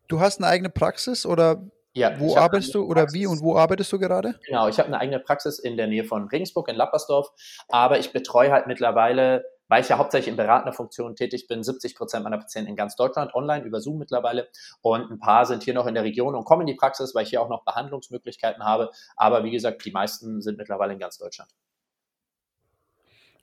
Du 0.08 0.20
hast 0.20 0.40
eine 0.40 0.48
eigene 0.48 0.70
Praxis 0.70 1.26
oder 1.26 1.64
ja, 1.94 2.18
wo 2.20 2.38
arbeitest 2.38 2.74
du 2.74 2.86
oder 2.86 3.12
wie 3.12 3.26
und 3.26 3.42
wo 3.42 3.58
arbeitest 3.58 3.92
du 3.92 4.00
gerade? 4.00 4.40
Genau, 4.46 4.70
ich 4.70 4.80
habe 4.80 4.88
eine 4.88 5.00
eigene 5.00 5.20
Praxis 5.20 5.60
in 5.60 5.76
der 5.76 5.88
Nähe 5.88 6.06
von 6.06 6.28
Regensburg 6.30 6.70
in 6.70 6.76
Lappersdorf, 6.76 7.30
aber 7.68 8.00
ich 8.00 8.14
betreue 8.14 8.52
halt 8.52 8.68
mittlerweile 8.68 9.44
weil 9.72 9.84
ich 9.84 9.88
ja 9.88 9.98
hauptsächlich 9.98 10.28
in 10.28 10.36
beratender 10.36 10.74
Funktion 10.74 11.16
tätig 11.16 11.48
bin, 11.48 11.64
70 11.64 11.96
Prozent 11.96 12.26
meiner 12.26 12.38
Patienten 12.38 12.72
in 12.72 12.76
ganz 12.76 12.98
Deutschland, 12.98 13.34
online 13.34 13.64
über 13.64 13.80
Zoom 13.80 14.00
mittlerweile. 14.00 14.50
Und 14.82 15.10
ein 15.10 15.18
paar 15.18 15.46
sind 15.46 15.64
hier 15.64 15.74
noch 15.74 15.88
in 15.88 15.94
der 15.94 16.04
Region 16.04 16.36
und 16.36 16.44
kommen 16.44 16.64
in 16.64 16.68
die 16.68 16.74
Praxis, 16.74 17.16
weil 17.16 17.24
ich 17.24 17.30
hier 17.30 17.42
auch 17.42 17.48
noch 17.48 17.64
Behandlungsmöglichkeiten 17.64 18.66
habe. 18.66 18.92
Aber 19.16 19.46
wie 19.46 19.52
gesagt, 19.52 19.86
die 19.86 19.92
meisten 19.92 20.42
sind 20.42 20.58
mittlerweile 20.58 20.92
in 20.92 21.00
ganz 21.00 21.18
Deutschland. 21.18 21.50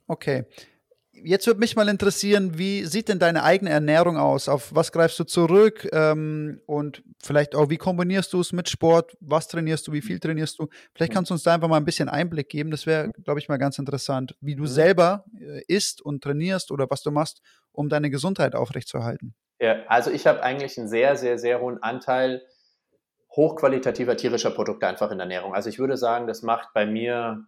Okay. 0.05 0.45
Jetzt 1.11 1.47
würde 1.47 1.59
mich 1.59 1.75
mal 1.75 1.89
interessieren, 1.89 2.57
wie 2.57 2.85
sieht 2.85 3.09
denn 3.09 3.19
deine 3.19 3.43
eigene 3.43 3.71
Ernährung 3.71 4.17
aus? 4.17 4.47
Auf 4.47 4.73
was 4.73 4.91
greifst 4.91 5.19
du 5.19 5.23
zurück? 5.23 5.87
Ähm, 5.91 6.61
und 6.65 7.03
vielleicht 7.21 7.55
auch, 7.55 7.69
wie 7.69 7.77
kombinierst 7.77 8.31
du 8.31 8.39
es 8.39 8.53
mit 8.53 8.69
Sport? 8.69 9.17
Was 9.19 9.47
trainierst 9.47 9.87
du? 9.87 9.91
Wie 9.91 10.01
viel 10.01 10.19
trainierst 10.19 10.59
du? 10.59 10.67
Vielleicht 10.93 11.11
kannst 11.11 11.29
du 11.29 11.33
uns 11.33 11.43
da 11.43 11.55
einfach 11.55 11.67
mal 11.67 11.77
ein 11.77 11.85
bisschen 11.85 12.09
Einblick 12.09 12.49
geben. 12.49 12.71
Das 12.71 12.85
wäre, 12.85 13.11
glaube 13.23 13.39
ich, 13.39 13.49
mal 13.49 13.57
ganz 13.57 13.79
interessant, 13.79 14.35
wie 14.39 14.55
du 14.55 14.63
mhm. 14.63 14.67
selber 14.67 15.25
äh, 15.39 15.61
isst 15.67 16.01
und 16.01 16.23
trainierst 16.23 16.71
oder 16.71 16.87
was 16.89 17.01
du 17.01 17.11
machst, 17.11 17.41
um 17.71 17.89
deine 17.89 18.09
Gesundheit 18.09 18.55
aufrechtzuerhalten. 18.55 19.35
Ja, 19.59 19.83
also 19.87 20.11
ich 20.11 20.25
habe 20.25 20.41
eigentlich 20.41 20.77
einen 20.77 20.87
sehr, 20.87 21.15
sehr, 21.17 21.37
sehr 21.37 21.59
hohen 21.59 21.83
Anteil 21.83 22.43
hochqualitativer 23.35 24.17
tierischer 24.17 24.51
Produkte 24.51 24.87
einfach 24.87 25.11
in 25.11 25.17
der 25.17 25.25
Ernährung. 25.25 25.53
Also 25.53 25.69
ich 25.69 25.79
würde 25.79 25.97
sagen, 25.97 26.27
das 26.27 26.41
macht 26.41 26.69
bei 26.73 26.85
mir 26.85 27.45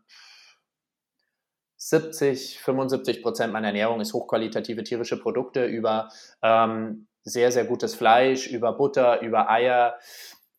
70, 1.83 2.59
75 2.59 3.23
Prozent 3.23 3.51
meiner 3.51 3.67
Ernährung 3.67 4.01
ist 4.01 4.13
hochqualitative 4.13 4.83
tierische 4.83 5.19
Produkte 5.19 5.65
über 5.65 6.09
ähm, 6.43 7.07
sehr, 7.23 7.51
sehr 7.51 7.65
gutes 7.65 7.95
Fleisch, 7.95 8.45
über 8.45 8.73
Butter, 8.73 9.21
über 9.21 9.49
Eier, 9.49 9.95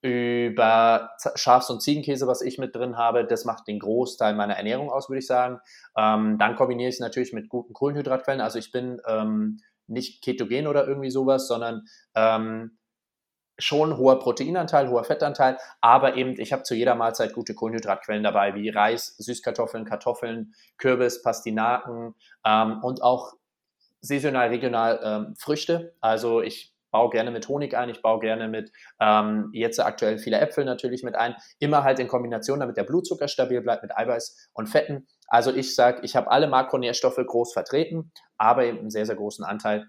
über 0.01 1.11
Schafs- 1.37 1.71
und 1.71 1.81
Ziegenkäse, 1.81 2.27
was 2.27 2.43
ich 2.43 2.59
mit 2.59 2.75
drin 2.75 2.97
habe. 2.97 3.25
Das 3.25 3.45
macht 3.45 3.69
den 3.69 3.79
Großteil 3.79 4.35
meiner 4.35 4.55
Ernährung 4.55 4.91
aus, 4.91 5.09
würde 5.09 5.21
ich 5.21 5.27
sagen. 5.29 5.61
Ähm, 5.97 6.39
dann 6.39 6.57
kombiniere 6.57 6.89
ich 6.89 6.97
es 6.97 7.01
natürlich 7.01 7.33
mit 7.33 7.49
guten 7.49 7.73
Kohlenhydratquellen. 7.73 8.41
Also 8.41 8.59
ich 8.59 8.73
bin 8.73 9.01
ähm, 9.07 9.61
nicht 9.87 10.25
ketogen 10.25 10.67
oder 10.67 10.89
irgendwie 10.89 11.11
sowas, 11.11 11.47
sondern 11.47 11.85
ähm, 12.17 12.79
schon 13.59 13.97
hoher 13.97 14.19
Proteinanteil, 14.19 14.89
hoher 14.89 15.05
Fettanteil, 15.05 15.59
aber 15.81 16.17
eben 16.17 16.39
ich 16.39 16.53
habe 16.53 16.63
zu 16.63 16.75
jeder 16.75 16.95
Mahlzeit 16.95 17.33
gute 17.33 17.55
Kohlenhydratquellen 17.55 18.23
dabei, 18.23 18.55
wie 18.55 18.69
Reis, 18.69 19.17
Süßkartoffeln, 19.19 19.85
Kartoffeln, 19.85 20.55
Kürbis, 20.79 21.23
Pastinaken 21.23 22.15
ähm, 22.45 22.81
und 22.83 23.03
auch 23.03 23.35
saisonal, 24.01 24.49
regional 24.49 25.01
ähm, 25.03 25.35
Früchte. 25.39 25.95
Also 26.01 26.43
ich 26.43 26.73
baue 26.91 27.11
gerne 27.11 27.31
mit 27.31 27.49
Honig 27.49 27.75
ein, 27.75 27.89
ich 27.89 28.03
baue 28.03 28.21
gerne 28.21 28.49
mit 28.49 28.71
ähm, 29.01 29.51
jetzt 29.53 29.81
aktuell 29.81 30.19
viele 30.19 30.39
Äpfel 30.39 30.65
natürlich 30.65 31.03
mit 31.03 31.15
ein, 31.15 31.35
immer 31.59 31.85
halt 31.85 31.99
in 31.99 32.09
Kombination, 32.09 32.61
damit 32.61 32.77
der 32.77 32.85
Blutzucker 32.85 33.29
stabil 33.29 33.61
bleibt 33.63 33.83
mit 33.83 33.97
Eiweiß 33.97 34.51
und 34.53 34.69
Fetten. 34.69 35.07
Also 35.27 35.53
ich 35.55 35.75
sage, 35.75 36.01
ich 36.03 36.15
habe 36.15 36.31
alle 36.31 36.47
Makronährstoffe 36.49 37.21
groß 37.25 37.53
vertreten, 37.55 38.13
aber 38.37 38.65
eben 38.65 38.79
einen 38.79 38.91
sehr, 38.91 39.07
sehr 39.07 39.17
großen 39.17 39.45
Anteil 39.45 39.89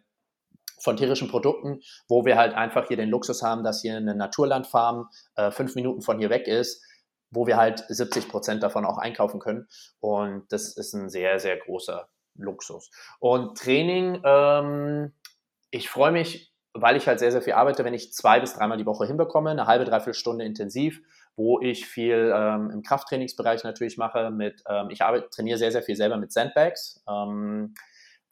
von 0.84 0.98
tierischen 0.98 1.30
Produkten, 1.30 1.80
wo 2.08 2.26
wir 2.26 2.38
halt 2.38 2.54
einfach 2.54 2.88
hier 2.88 2.98
den 2.98 3.10
Luxus 3.10 3.42
haben, 3.42 3.64
dass 3.64 3.82
hier 3.82 3.96
eine 3.96 4.16
Naturlandfarm 4.16 5.10
äh, 5.36 5.50
fünf 5.50 5.76
Minuten 5.76 6.02
von 6.02 6.20
hier 6.20 6.30
weg 6.30 6.48
ist, 6.48 6.84
wo 7.32 7.48
wir 7.48 7.58
halt 7.58 7.84
70 7.88 8.28
Prozent 8.28 8.62
davon 8.62 8.86
auch 8.86 8.98
einkaufen 8.98 9.40
können. 9.40 9.68
Und 10.00 10.52
das 10.52 10.76
ist 10.76 10.94
ein 10.94 11.10
sehr, 11.10 11.40
sehr 11.40 11.58
großer 11.58 12.10
Luxus. 12.36 12.92
Und 13.20 13.58
Training, 13.58 14.22
ähm, 14.26 15.14
ich 15.72 15.90
freue 15.90 16.12
mich, 16.12 16.54
weil 16.74 16.98
ich 16.98 17.08
halt 17.08 17.20
sehr, 17.20 17.32
sehr 17.32 17.42
viel 17.42 17.54
arbeite, 17.54 17.86
wenn 17.86 17.94
ich 17.94 18.14
zwei 18.14 18.40
bis 18.40 18.54
dreimal 18.54 18.78
die 18.78 18.86
Woche 18.86 19.06
hinbekomme, 19.06 19.52
eine 19.52 19.68
halbe, 19.68 19.86
dreiviertel 19.86 20.16
Stunde 20.16 20.44
intensiv, 20.44 21.02
wo 21.36 21.62
ich 21.62 21.86
viel 21.86 22.34
ähm, 22.36 22.70
im 22.72 22.84
Krafttrainingsbereich 22.84 23.64
natürlich 23.64 23.98
mache. 23.98 24.32
Mit, 24.32 24.64
ähm, 24.68 24.90
ich 24.90 25.02
arbeite, 25.02 25.30
trainiere 25.30 25.58
sehr, 25.58 25.72
sehr 25.72 25.84
viel 25.84 25.96
selber 25.96 26.18
mit 26.18 26.32
Sandbags. 26.32 27.04
Ähm, 27.08 27.74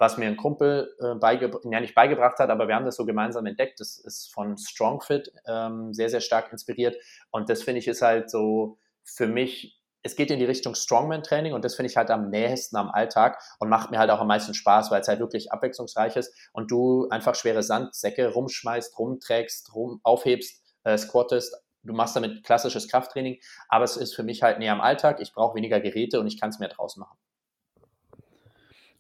was 0.02 0.18
mir 0.18 0.26
ein 0.26 0.36
Kumpel 0.36 0.96
äh, 1.00 1.14
beigebracht, 1.14 1.64
ja 1.70 1.80
nicht 1.80 1.94
beigebracht 1.94 2.40
hat, 2.40 2.50
aber 2.50 2.68
wir 2.68 2.74
haben 2.74 2.86
das 2.86 2.96
so 2.96 3.06
gemeinsam 3.06 3.46
entdeckt. 3.46 3.80
Das 3.80 4.00
ist 4.00 4.34
von 4.34 4.58
StrongFit 4.58 5.32
ähm, 5.46 5.94
sehr, 5.94 6.10
sehr 6.10 6.22
stark 6.22 6.52
inspiriert. 6.52 6.98
Und 7.30 7.52
das 7.52 7.62
finde 7.62 7.78
ich 7.78 7.88
ist 7.88 8.02
halt 8.02 8.32
so 8.32 8.80
für 9.04 9.28
mich, 9.28 9.80
es 10.02 10.16
geht 10.16 10.32
in 10.32 10.40
die 10.40 10.46
Richtung 10.46 10.74
Strongman-Training 10.74 11.54
und 11.54 11.64
das 11.64 11.76
finde 11.76 11.92
ich 11.92 11.98
halt 11.98 12.10
am 12.10 12.32
nähesten 12.32 12.78
am 12.78 12.90
Alltag 12.90 13.44
und 13.60 13.70
macht 13.70 13.92
mir 13.92 14.00
halt 14.00 14.10
auch 14.10 14.20
am 14.20 14.26
meisten 14.26 14.56
Spaß, 14.56 14.90
weil 14.90 15.02
es 15.02 15.08
halt 15.08 15.20
wirklich 15.20 15.52
abwechslungsreich 15.52 16.16
ist 16.16 16.34
und 16.52 16.72
du 16.72 17.08
einfach 17.10 17.36
schwere 17.36 17.62
Sandsäcke 17.62 18.34
rumschmeißt, 18.34 18.98
rumträgst, 18.98 19.76
rum, 19.76 20.00
aufhebst, 20.02 20.64
äh, 20.84 20.98
squattest. 20.98 21.56
Du 21.84 21.94
machst 21.94 22.16
damit 22.16 22.44
klassisches 22.44 22.88
Krafttraining, 22.88 23.40
aber 23.70 23.86
es 23.86 23.98
ist 23.98 24.16
für 24.16 24.24
mich 24.24 24.42
halt 24.42 24.58
näher 24.58 24.74
am 24.74 24.82
Alltag. 24.82 25.20
Ich 25.22 25.32
brauche 25.32 25.56
weniger 25.56 25.80
Geräte 25.80 26.20
und 26.20 26.26
ich 26.26 26.42
kann 26.42 26.50
es 26.50 26.58
mehr 26.58 26.70
draus 26.70 26.98
machen. 26.98 27.20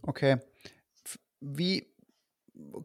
Okay 0.03 0.37
wie 1.41 1.87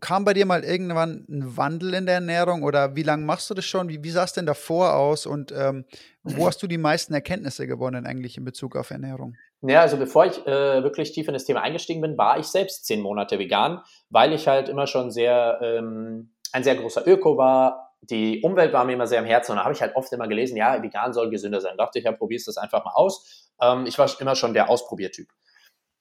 kam 0.01 0.25
bei 0.25 0.33
dir 0.33 0.47
mal 0.47 0.65
irgendwann 0.65 1.27
ein 1.29 1.57
Wandel 1.57 1.95
in 1.95 2.07
der 2.07 2.17
Ernährung 2.17 2.63
oder 2.63 2.97
wie 2.97 3.03
lange 3.03 3.25
machst 3.25 3.51
du 3.51 3.55
das 3.55 3.65
schon? 3.65 3.89
Wie, 3.89 4.03
wie 4.03 4.11
sah 4.11 4.25
es 4.25 4.33
denn 4.33 4.47
davor 4.47 4.95
aus 4.95 5.27
und 5.27 5.53
ähm, 5.53 5.85
wo 6.23 6.47
hast 6.47 6.63
du 6.63 6.67
die 6.67 6.79
meisten 6.79 7.15
Erkenntnisse 7.15 7.67
gewonnen 7.67 8.07
eigentlich 8.07 8.37
in 8.37 8.45
Bezug 8.45 8.77
auf 8.77 8.91
Ernährung? 8.91 9.37
Ja, 9.63 9.81
also 9.81 9.97
bevor 9.97 10.27
ich 10.27 10.47
äh, 10.47 10.83
wirklich 10.83 11.13
tief 11.13 11.29
in 11.29 11.35
das 11.35 11.45
Thema 11.45 11.63
eingestiegen 11.63 12.01
bin, 12.01 12.19
war 12.19 12.39
ich 12.39 12.47
selbst 12.47 12.87
zehn 12.87 13.01
Monate 13.01 13.39
vegan, 13.39 13.83
weil 14.11 14.33
ich 14.33 14.49
halt 14.49 14.69
immer 14.69 14.87
schon 14.87 15.11
sehr 15.11 15.59
ähm, 15.63 16.31
ein 16.53 16.65
sehr 16.65 16.77
großer 16.77 17.07
Öko 17.07 17.37
war. 17.37 17.95
Die 18.03 18.43
Umwelt 18.43 18.73
war 18.73 18.85
mir 18.85 18.93
immer 18.93 19.07
sehr 19.07 19.19
am 19.19 19.25
Herzen 19.25 19.53
und 19.53 19.59
da 19.59 19.65
habe 19.65 19.75
ich 19.75 19.81
halt 19.81 19.97
oft 19.97 20.13
immer 20.13 20.29
gelesen, 20.29 20.57
ja, 20.57 20.83
vegan 20.83 21.13
soll 21.13 21.31
gesünder 21.31 21.61
sein. 21.61 21.75
Da 21.77 21.85
dachte 21.85 21.99
ich, 21.99 22.05
ja, 22.05 22.13
probierst 22.13 22.47
das 22.47 22.57
einfach 22.57 22.85
mal 22.85 22.93
aus. 22.93 23.51
Ähm, 23.61 23.87
ich 23.87 23.99
war 23.99 24.09
immer 24.21 24.37
schon 24.37 24.55
der 24.55 24.71
Ausprobiertyp. 24.71 25.29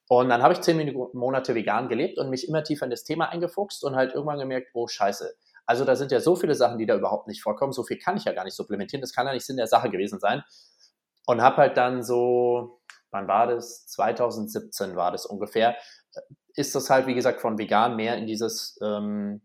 Und 0.07 0.29
dann 0.29 0.43
habe 0.43 0.53
ich 0.53 0.62
zehn 0.62 0.93
Monate 1.13 1.55
vegan 1.55 1.89
gelebt 1.89 2.19
und 2.19 2.29
mich 2.29 2.47
immer 2.47 2.63
tiefer 2.63 2.85
in 2.85 2.91
das 2.91 3.03
Thema 3.03 3.29
eingefuchst 3.29 3.83
und 3.83 3.95
halt 3.95 4.13
irgendwann 4.13 4.39
gemerkt, 4.39 4.69
oh 4.74 4.88
scheiße. 4.88 5.35
Also 5.65 5.83
da 5.83 5.95
sind 5.95 6.12
ja 6.12 6.19
so 6.19 6.35
viele 6.35 6.53
Sachen, 6.53 6.77
die 6.77 6.85
da 6.85 6.95
überhaupt 6.95 7.27
nicht 7.27 7.41
vorkommen. 7.41 7.74
So 7.74 7.83
viel 7.83 7.97
kann 7.97 8.17
ich 8.17 8.25
ja 8.25 8.33
gar 8.33 8.43
nicht 8.43 8.55
supplementieren. 8.55 9.01
Das 9.01 9.13
kann 9.13 9.25
ja 9.25 9.33
nicht 9.33 9.45
Sinn 9.45 9.57
der 9.57 9.67
Sache 9.67 9.89
gewesen 9.89 10.19
sein. 10.19 10.43
Und 11.25 11.41
habe 11.41 11.57
halt 11.57 11.77
dann 11.77 12.03
so, 12.03 12.81
wann 13.09 13.27
war 13.27 13.47
das? 13.47 13.88
2017 13.88 14.95
war 14.95 15.12
das 15.12 15.25
ungefähr. 15.25 15.75
Ist 16.53 16.75
das 16.75 16.89
halt, 16.91 17.07
wie 17.07 17.15
gesagt, 17.15 17.41
von 17.41 17.57
vegan 17.57 17.95
mehr 17.95 18.15
in 18.15 18.27
dieses 18.27 18.79
ähm, 18.83 19.41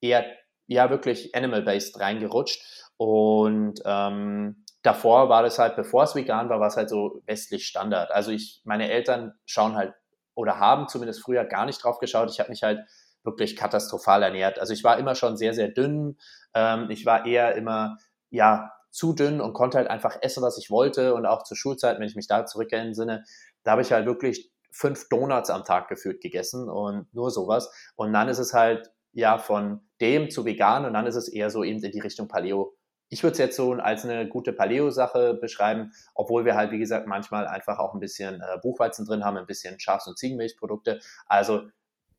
eher, 0.00 0.24
ja, 0.66 0.90
wirklich 0.90 1.34
animal-based 1.34 2.00
reingerutscht. 2.00 2.90
Und 2.96 3.80
ähm, 3.84 4.61
davor 4.82 5.28
war 5.28 5.42
das 5.42 5.58
halt, 5.58 5.76
bevor 5.76 6.04
es 6.04 6.14
vegan 6.14 6.48
war, 6.48 6.60
war 6.60 6.68
es 6.68 6.76
halt 6.76 6.90
so 6.90 7.22
westlich 7.26 7.66
Standard. 7.66 8.10
Also 8.10 8.30
ich, 8.30 8.60
meine 8.64 8.90
Eltern 8.90 9.34
schauen 9.44 9.76
halt 9.76 9.94
oder 10.34 10.58
haben 10.58 10.88
zumindest 10.88 11.22
früher 11.22 11.44
gar 11.44 11.66
nicht 11.66 11.82
drauf 11.82 11.98
geschaut. 11.98 12.30
Ich 12.30 12.40
habe 12.40 12.50
mich 12.50 12.62
halt 12.62 12.80
wirklich 13.24 13.56
katastrophal 13.56 14.22
ernährt. 14.22 14.58
Also 14.58 14.72
ich 14.72 14.82
war 14.82 14.98
immer 14.98 15.14
schon 15.14 15.36
sehr, 15.36 15.54
sehr 15.54 15.68
dünn. 15.68 16.18
Ähm, 16.54 16.90
ich 16.90 17.06
war 17.06 17.26
eher 17.26 17.54
immer, 17.54 17.96
ja, 18.30 18.72
zu 18.90 19.14
dünn 19.14 19.40
und 19.40 19.54
konnte 19.54 19.78
halt 19.78 19.88
einfach 19.88 20.18
essen, 20.20 20.42
was 20.42 20.58
ich 20.58 20.70
wollte. 20.70 21.14
Und 21.14 21.26
auch 21.26 21.44
zur 21.44 21.56
Schulzeit, 21.56 21.98
wenn 21.98 22.06
ich 22.06 22.16
mich 22.16 22.26
da 22.26 22.44
zurückerinnere, 22.44 23.22
da 23.62 23.72
habe 23.72 23.82
ich 23.82 23.92
halt 23.92 24.06
wirklich 24.06 24.52
fünf 24.70 25.08
Donuts 25.08 25.50
am 25.50 25.64
Tag 25.64 25.88
gefühlt 25.88 26.20
gegessen 26.20 26.68
und 26.68 27.12
nur 27.14 27.30
sowas. 27.30 27.72
Und 27.94 28.12
dann 28.12 28.28
ist 28.28 28.38
es 28.38 28.52
halt, 28.52 28.90
ja, 29.12 29.38
von 29.38 29.80
dem 30.00 30.30
zu 30.30 30.44
vegan 30.44 30.84
und 30.84 30.94
dann 30.94 31.06
ist 31.06 31.16
es 31.16 31.28
eher 31.28 31.50
so 31.50 31.62
eben 31.62 31.82
in 31.82 31.92
die 31.92 32.00
Richtung 32.00 32.28
Paleo 32.28 32.74
ich 33.12 33.22
würde 33.22 33.32
es 33.32 33.38
jetzt 33.38 33.56
so 33.56 33.74
als 33.74 34.06
eine 34.06 34.26
gute 34.26 34.54
Paleo-Sache 34.54 35.34
beschreiben, 35.34 35.92
obwohl 36.14 36.46
wir 36.46 36.56
halt, 36.56 36.70
wie 36.70 36.78
gesagt, 36.78 37.06
manchmal 37.06 37.46
einfach 37.46 37.78
auch 37.78 37.92
ein 37.92 38.00
bisschen 38.00 38.40
äh, 38.40 38.58
Buchweizen 38.62 39.04
drin 39.04 39.22
haben, 39.22 39.36
ein 39.36 39.44
bisschen 39.44 39.78
Schafs- 39.78 40.06
und 40.06 40.18
Ziegenmilchprodukte. 40.18 40.98
Also 41.26 41.68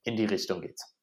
in 0.04 0.16
die 0.16 0.26
Richtung 0.26 0.62
geht's. 0.62 0.96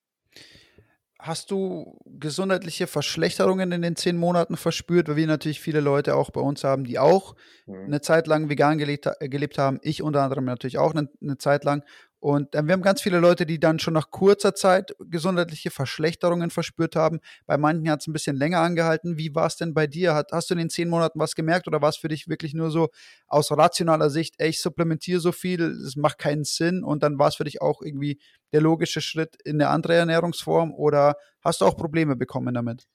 Hast 1.19 1.51
du 1.51 1.99
gesundheitliche 2.07 2.87
Verschlechterungen 2.87 3.73
in 3.73 3.83
den 3.83 3.97
zehn 3.97 4.17
Monaten 4.17 4.57
verspürt, 4.57 5.09
weil 5.09 5.17
wir 5.17 5.27
natürlich 5.27 5.61
viele 5.61 5.81
Leute 5.81 6.15
auch 6.15 6.31
bei 6.31 6.41
uns 6.41 6.63
haben, 6.63 6.85
die 6.85 7.01
auch 7.01 7.35
mhm. 7.67 7.87
eine 7.87 8.01
Zeit 8.01 8.29
lang 8.29 8.49
vegan 8.49 8.79
gelebt, 8.79 9.09
äh, 9.19 9.29
gelebt, 9.29 9.59
haben. 9.59 9.81
Ich 9.83 10.05
unter 10.05 10.23
anderem 10.23 10.45
natürlich 10.45 10.79
auch 10.79 10.93
eine, 10.95 11.09
eine 11.21 11.37
Zeit 11.37 11.65
lang. 11.65 11.83
Und 12.21 12.55
äh, 12.55 12.63
wir 12.65 12.75
haben 12.75 12.83
ganz 12.83 13.01
viele 13.01 13.19
Leute, 13.19 13.47
die 13.47 13.59
dann 13.59 13.79
schon 13.79 13.95
nach 13.95 14.11
kurzer 14.11 14.55
Zeit 14.55 14.95
gesundheitliche 15.01 15.71
Verschlechterungen 15.71 16.51
verspürt 16.51 16.95
haben. 16.95 17.21
Bei 17.47 17.57
manchen 17.57 17.91
hat 17.91 18.03
es 18.03 18.07
ein 18.07 18.13
bisschen 18.13 18.37
länger 18.37 18.61
angehalten. 18.61 19.17
Wie 19.17 19.35
war 19.35 19.47
es 19.47 19.57
denn 19.57 19.73
bei 19.73 19.87
dir? 19.87 20.15
Hat, 20.15 20.31
hast 20.31 20.51
du 20.51 20.55
in 20.55 20.59
den 20.59 20.71
zehn 20.71 20.91
Monaten 20.91 21.19
was 21.19 21.35
gemerkt 21.35 21.67
oder 21.67 21.81
war 21.81 21.89
es 21.89 21.97
für 21.97 22.09
dich 22.09 22.29
wirklich 22.29 22.53
nur 22.53 22.71
so 22.71 22.91
aus 23.27 23.51
rationaler 23.51 24.11
Sicht, 24.11 24.35
ey, 24.37 24.51
ich 24.51 24.61
supplementiere 24.61 25.19
so 25.19 25.33
viel, 25.33 25.63
es 25.63 25.97
macht 25.97 26.19
keinen 26.19 26.45
Sinn 26.45 26.85
und 26.85 27.03
dann 27.03 27.19
war 27.19 27.29
es 27.29 27.37
für 27.37 27.45
dich 27.45 27.63
auch 27.63 27.81
irgendwie 27.81 28.21
der 28.53 28.61
logische 28.61 29.01
Schritt 29.01 29.37
in 29.45 29.61
eine 29.61 29.71
andere 29.71 29.95
Ernährungsform 29.95 30.75
oder 30.75 31.17
hast 31.41 31.63
du 31.63 31.65
auch 31.65 31.77
Probleme 31.77 32.17
bekommen 32.17 32.55
damit? 32.55 32.87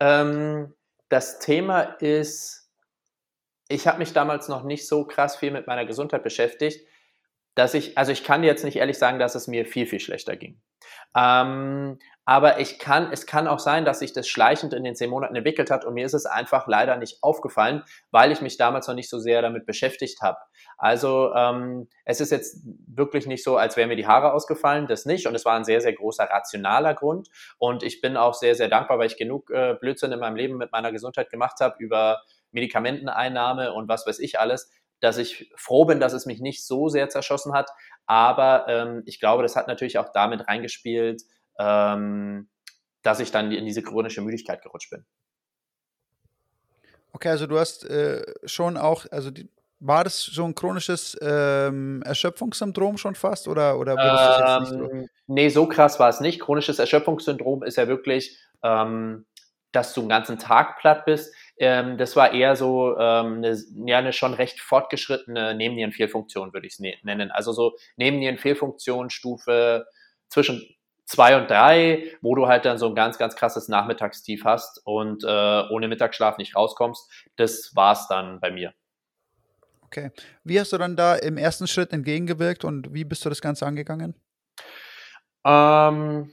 Ähm, 0.00 0.74
das 1.08 1.38
Thema 1.38 1.82
ist, 1.82 2.70
ich 3.68 3.86
habe 3.86 3.98
mich 3.98 4.12
damals 4.12 4.48
noch 4.48 4.64
nicht 4.64 4.88
so 4.88 5.04
krass 5.04 5.36
viel 5.36 5.52
mit 5.52 5.68
meiner 5.68 5.86
Gesundheit 5.86 6.24
beschäftigt 6.24 6.84
dass 7.58 7.74
ich, 7.74 7.98
also 7.98 8.12
ich 8.12 8.22
kann 8.22 8.44
jetzt 8.44 8.64
nicht 8.64 8.76
ehrlich 8.76 8.98
sagen, 8.98 9.18
dass 9.18 9.34
es 9.34 9.48
mir 9.48 9.66
viel, 9.66 9.86
viel 9.86 9.98
schlechter 9.98 10.36
ging. 10.36 10.60
Ähm, 11.16 11.98
aber 12.24 12.60
ich 12.60 12.78
kann, 12.78 13.10
es 13.10 13.26
kann 13.26 13.48
auch 13.48 13.58
sein, 13.58 13.84
dass 13.84 13.98
sich 13.98 14.12
das 14.12 14.28
schleichend 14.28 14.74
in 14.74 14.84
den 14.84 14.94
zehn 14.94 15.10
Monaten 15.10 15.34
entwickelt 15.34 15.70
hat 15.70 15.84
und 15.84 15.94
mir 15.94 16.06
ist 16.06 16.12
es 16.12 16.26
einfach 16.26 16.68
leider 16.68 16.96
nicht 16.96 17.22
aufgefallen, 17.22 17.82
weil 18.10 18.30
ich 18.30 18.42
mich 18.42 18.58
damals 18.58 18.86
noch 18.86 18.94
nicht 18.94 19.08
so 19.08 19.18
sehr 19.18 19.42
damit 19.42 19.66
beschäftigt 19.66 20.20
habe. 20.20 20.38
Also 20.76 21.34
ähm, 21.34 21.88
es 22.04 22.20
ist 22.20 22.30
jetzt 22.30 22.60
wirklich 22.86 23.26
nicht 23.26 23.42
so, 23.42 23.56
als 23.56 23.76
wären 23.76 23.88
mir 23.88 23.96
die 23.96 24.06
Haare 24.06 24.34
ausgefallen, 24.34 24.86
das 24.86 25.04
nicht. 25.04 25.26
Und 25.26 25.34
es 25.34 25.44
war 25.44 25.56
ein 25.56 25.64
sehr, 25.64 25.80
sehr 25.80 25.94
großer 25.94 26.24
rationaler 26.24 26.94
Grund. 26.94 27.28
Und 27.56 27.82
ich 27.82 28.00
bin 28.00 28.16
auch 28.16 28.34
sehr, 28.34 28.54
sehr 28.54 28.68
dankbar, 28.68 28.98
weil 28.98 29.06
ich 29.06 29.16
genug 29.16 29.50
äh, 29.50 29.74
Blödsinn 29.80 30.12
in 30.12 30.20
meinem 30.20 30.36
Leben 30.36 30.58
mit 30.58 30.70
meiner 30.70 30.92
Gesundheit 30.92 31.30
gemacht 31.30 31.58
habe 31.60 31.76
über 31.78 32.20
Medikamenteneinnahme 32.52 33.72
und 33.72 33.88
was 33.88 34.06
weiß 34.06 34.18
ich 34.20 34.38
alles, 34.38 34.70
dass 35.00 35.18
ich 35.18 35.52
froh 35.56 35.84
bin, 35.84 36.00
dass 36.00 36.12
es 36.12 36.26
mich 36.26 36.40
nicht 36.40 36.66
so 36.66 36.88
sehr 36.88 37.08
zerschossen 37.08 37.52
hat. 37.52 37.70
Aber 38.06 38.66
ähm, 38.68 39.02
ich 39.06 39.20
glaube, 39.20 39.42
das 39.42 39.56
hat 39.56 39.68
natürlich 39.68 39.98
auch 39.98 40.12
damit 40.12 40.48
reingespielt, 40.48 41.22
ähm, 41.58 42.48
dass 43.02 43.20
ich 43.20 43.30
dann 43.30 43.52
in 43.52 43.64
diese 43.64 43.82
chronische 43.82 44.22
Müdigkeit 44.22 44.62
gerutscht 44.62 44.90
bin. 44.90 45.04
Okay, 47.12 47.28
also 47.28 47.46
du 47.46 47.58
hast 47.58 47.84
äh, 47.84 48.24
schon 48.44 48.76
auch, 48.76 49.06
also 49.10 49.30
die, 49.30 49.48
war 49.80 50.04
das 50.04 50.22
so 50.22 50.44
ein 50.44 50.54
chronisches 50.54 51.16
ähm, 51.20 52.02
Erschöpfungssyndrom 52.04 52.98
schon 52.98 53.14
fast 53.14 53.46
oder, 53.46 53.78
oder 53.78 53.96
würdest 53.96 54.38
du 54.38 54.42
ähm, 54.42 54.48
jetzt 54.48 54.60
nicht 54.60 54.80
so? 54.80 54.90
Ähm, 54.90 55.08
nee, 55.26 55.48
so 55.48 55.66
krass 55.66 56.00
war 56.00 56.08
es 56.08 56.20
nicht. 56.20 56.40
Chronisches 56.40 56.78
Erschöpfungssyndrom 56.78 57.62
ist 57.62 57.76
ja 57.76 57.86
wirklich, 57.86 58.38
ähm, 58.62 59.26
dass 59.72 59.94
du 59.94 60.00
einen 60.00 60.08
ganzen 60.08 60.38
Tag 60.38 60.78
platt 60.78 61.04
bist. 61.04 61.32
Ähm, 61.58 61.98
das 61.98 62.16
war 62.16 62.32
eher 62.32 62.56
so 62.56 62.96
ähm, 62.98 63.38
eine, 63.38 63.56
ja, 63.86 63.98
eine 63.98 64.12
schon 64.12 64.34
recht 64.34 64.60
fortgeschrittene 64.60 65.54
Nebennierenfehlfunktion, 65.54 66.52
würde 66.52 66.66
ich 66.66 66.74
es 66.74 66.78
ne 66.78 66.94
nennen. 67.02 67.30
Also 67.30 67.52
so 67.52 67.76
Nebennierenfehlfunktion 67.96 69.10
Stufe 69.10 69.86
zwischen 70.28 70.62
zwei 71.04 71.36
und 71.36 71.50
drei, 71.50 72.12
wo 72.20 72.34
du 72.34 72.46
halt 72.46 72.64
dann 72.64 72.78
so 72.78 72.86
ein 72.88 72.94
ganz, 72.94 73.18
ganz 73.18 73.34
krasses 73.34 73.68
Nachmittagstief 73.68 74.44
hast 74.44 74.80
und 74.84 75.24
äh, 75.24 75.62
ohne 75.70 75.88
Mittagsschlaf 75.88 76.38
nicht 76.38 76.54
rauskommst. 76.54 77.10
Das 77.36 77.74
war's 77.74 78.08
dann 78.08 78.40
bei 78.40 78.50
mir. 78.50 78.72
Okay. 79.82 80.10
Wie 80.44 80.60
hast 80.60 80.72
du 80.72 80.78
dann 80.78 80.96
da 80.96 81.16
im 81.16 81.38
ersten 81.38 81.66
Schritt 81.66 81.92
entgegengewirkt 81.92 82.62
und 82.64 82.92
wie 82.92 83.04
bist 83.04 83.24
du 83.24 83.30
das 83.30 83.40
Ganze 83.40 83.66
angegangen? 83.66 84.14
Ähm, 85.44 86.30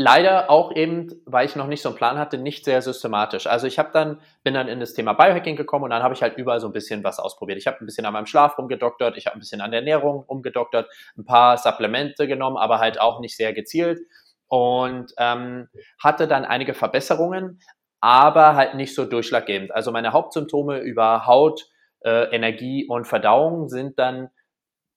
leider 0.00 0.48
auch 0.48 0.70
eben, 0.76 1.08
weil 1.26 1.44
ich 1.44 1.56
noch 1.56 1.66
nicht 1.66 1.82
so 1.82 1.88
einen 1.88 1.98
Plan 1.98 2.18
hatte, 2.18 2.38
nicht 2.38 2.64
sehr 2.64 2.82
systematisch. 2.82 3.48
Also 3.48 3.66
ich 3.66 3.80
habe 3.80 3.90
dann, 3.92 4.20
bin 4.44 4.54
dann 4.54 4.68
in 4.68 4.78
das 4.78 4.94
Thema 4.94 5.12
Biohacking 5.12 5.56
gekommen 5.56 5.86
und 5.86 5.90
dann 5.90 6.04
habe 6.04 6.14
ich 6.14 6.22
halt 6.22 6.36
überall 6.36 6.60
so 6.60 6.68
ein 6.68 6.72
bisschen 6.72 7.02
was 7.02 7.18
ausprobiert. 7.18 7.58
Ich 7.58 7.66
habe 7.66 7.78
ein 7.80 7.86
bisschen 7.86 8.06
an 8.06 8.12
meinem 8.12 8.26
Schlaf 8.26 8.56
rumgedoktert, 8.58 9.16
ich 9.16 9.26
habe 9.26 9.36
ein 9.36 9.40
bisschen 9.40 9.60
an 9.60 9.72
der 9.72 9.80
Ernährung 9.80 10.22
rumgedoktert, 10.28 10.88
ein 11.16 11.24
paar 11.24 11.58
Supplemente 11.58 12.28
genommen, 12.28 12.56
aber 12.56 12.78
halt 12.78 13.00
auch 13.00 13.18
nicht 13.18 13.36
sehr 13.36 13.52
gezielt 13.52 13.98
und 14.46 15.12
ähm, 15.18 15.68
hatte 16.00 16.28
dann 16.28 16.44
einige 16.44 16.74
Verbesserungen, 16.74 17.60
aber 18.00 18.54
halt 18.54 18.76
nicht 18.76 18.94
so 18.94 19.04
durchschlaggebend. 19.04 19.72
Also 19.72 19.90
meine 19.90 20.12
Hauptsymptome 20.12 20.78
über 20.78 21.26
Haut, 21.26 21.66
äh, 22.04 22.32
Energie 22.32 22.86
und 22.86 23.08
Verdauung 23.08 23.68
sind 23.68 23.98
dann 23.98 24.30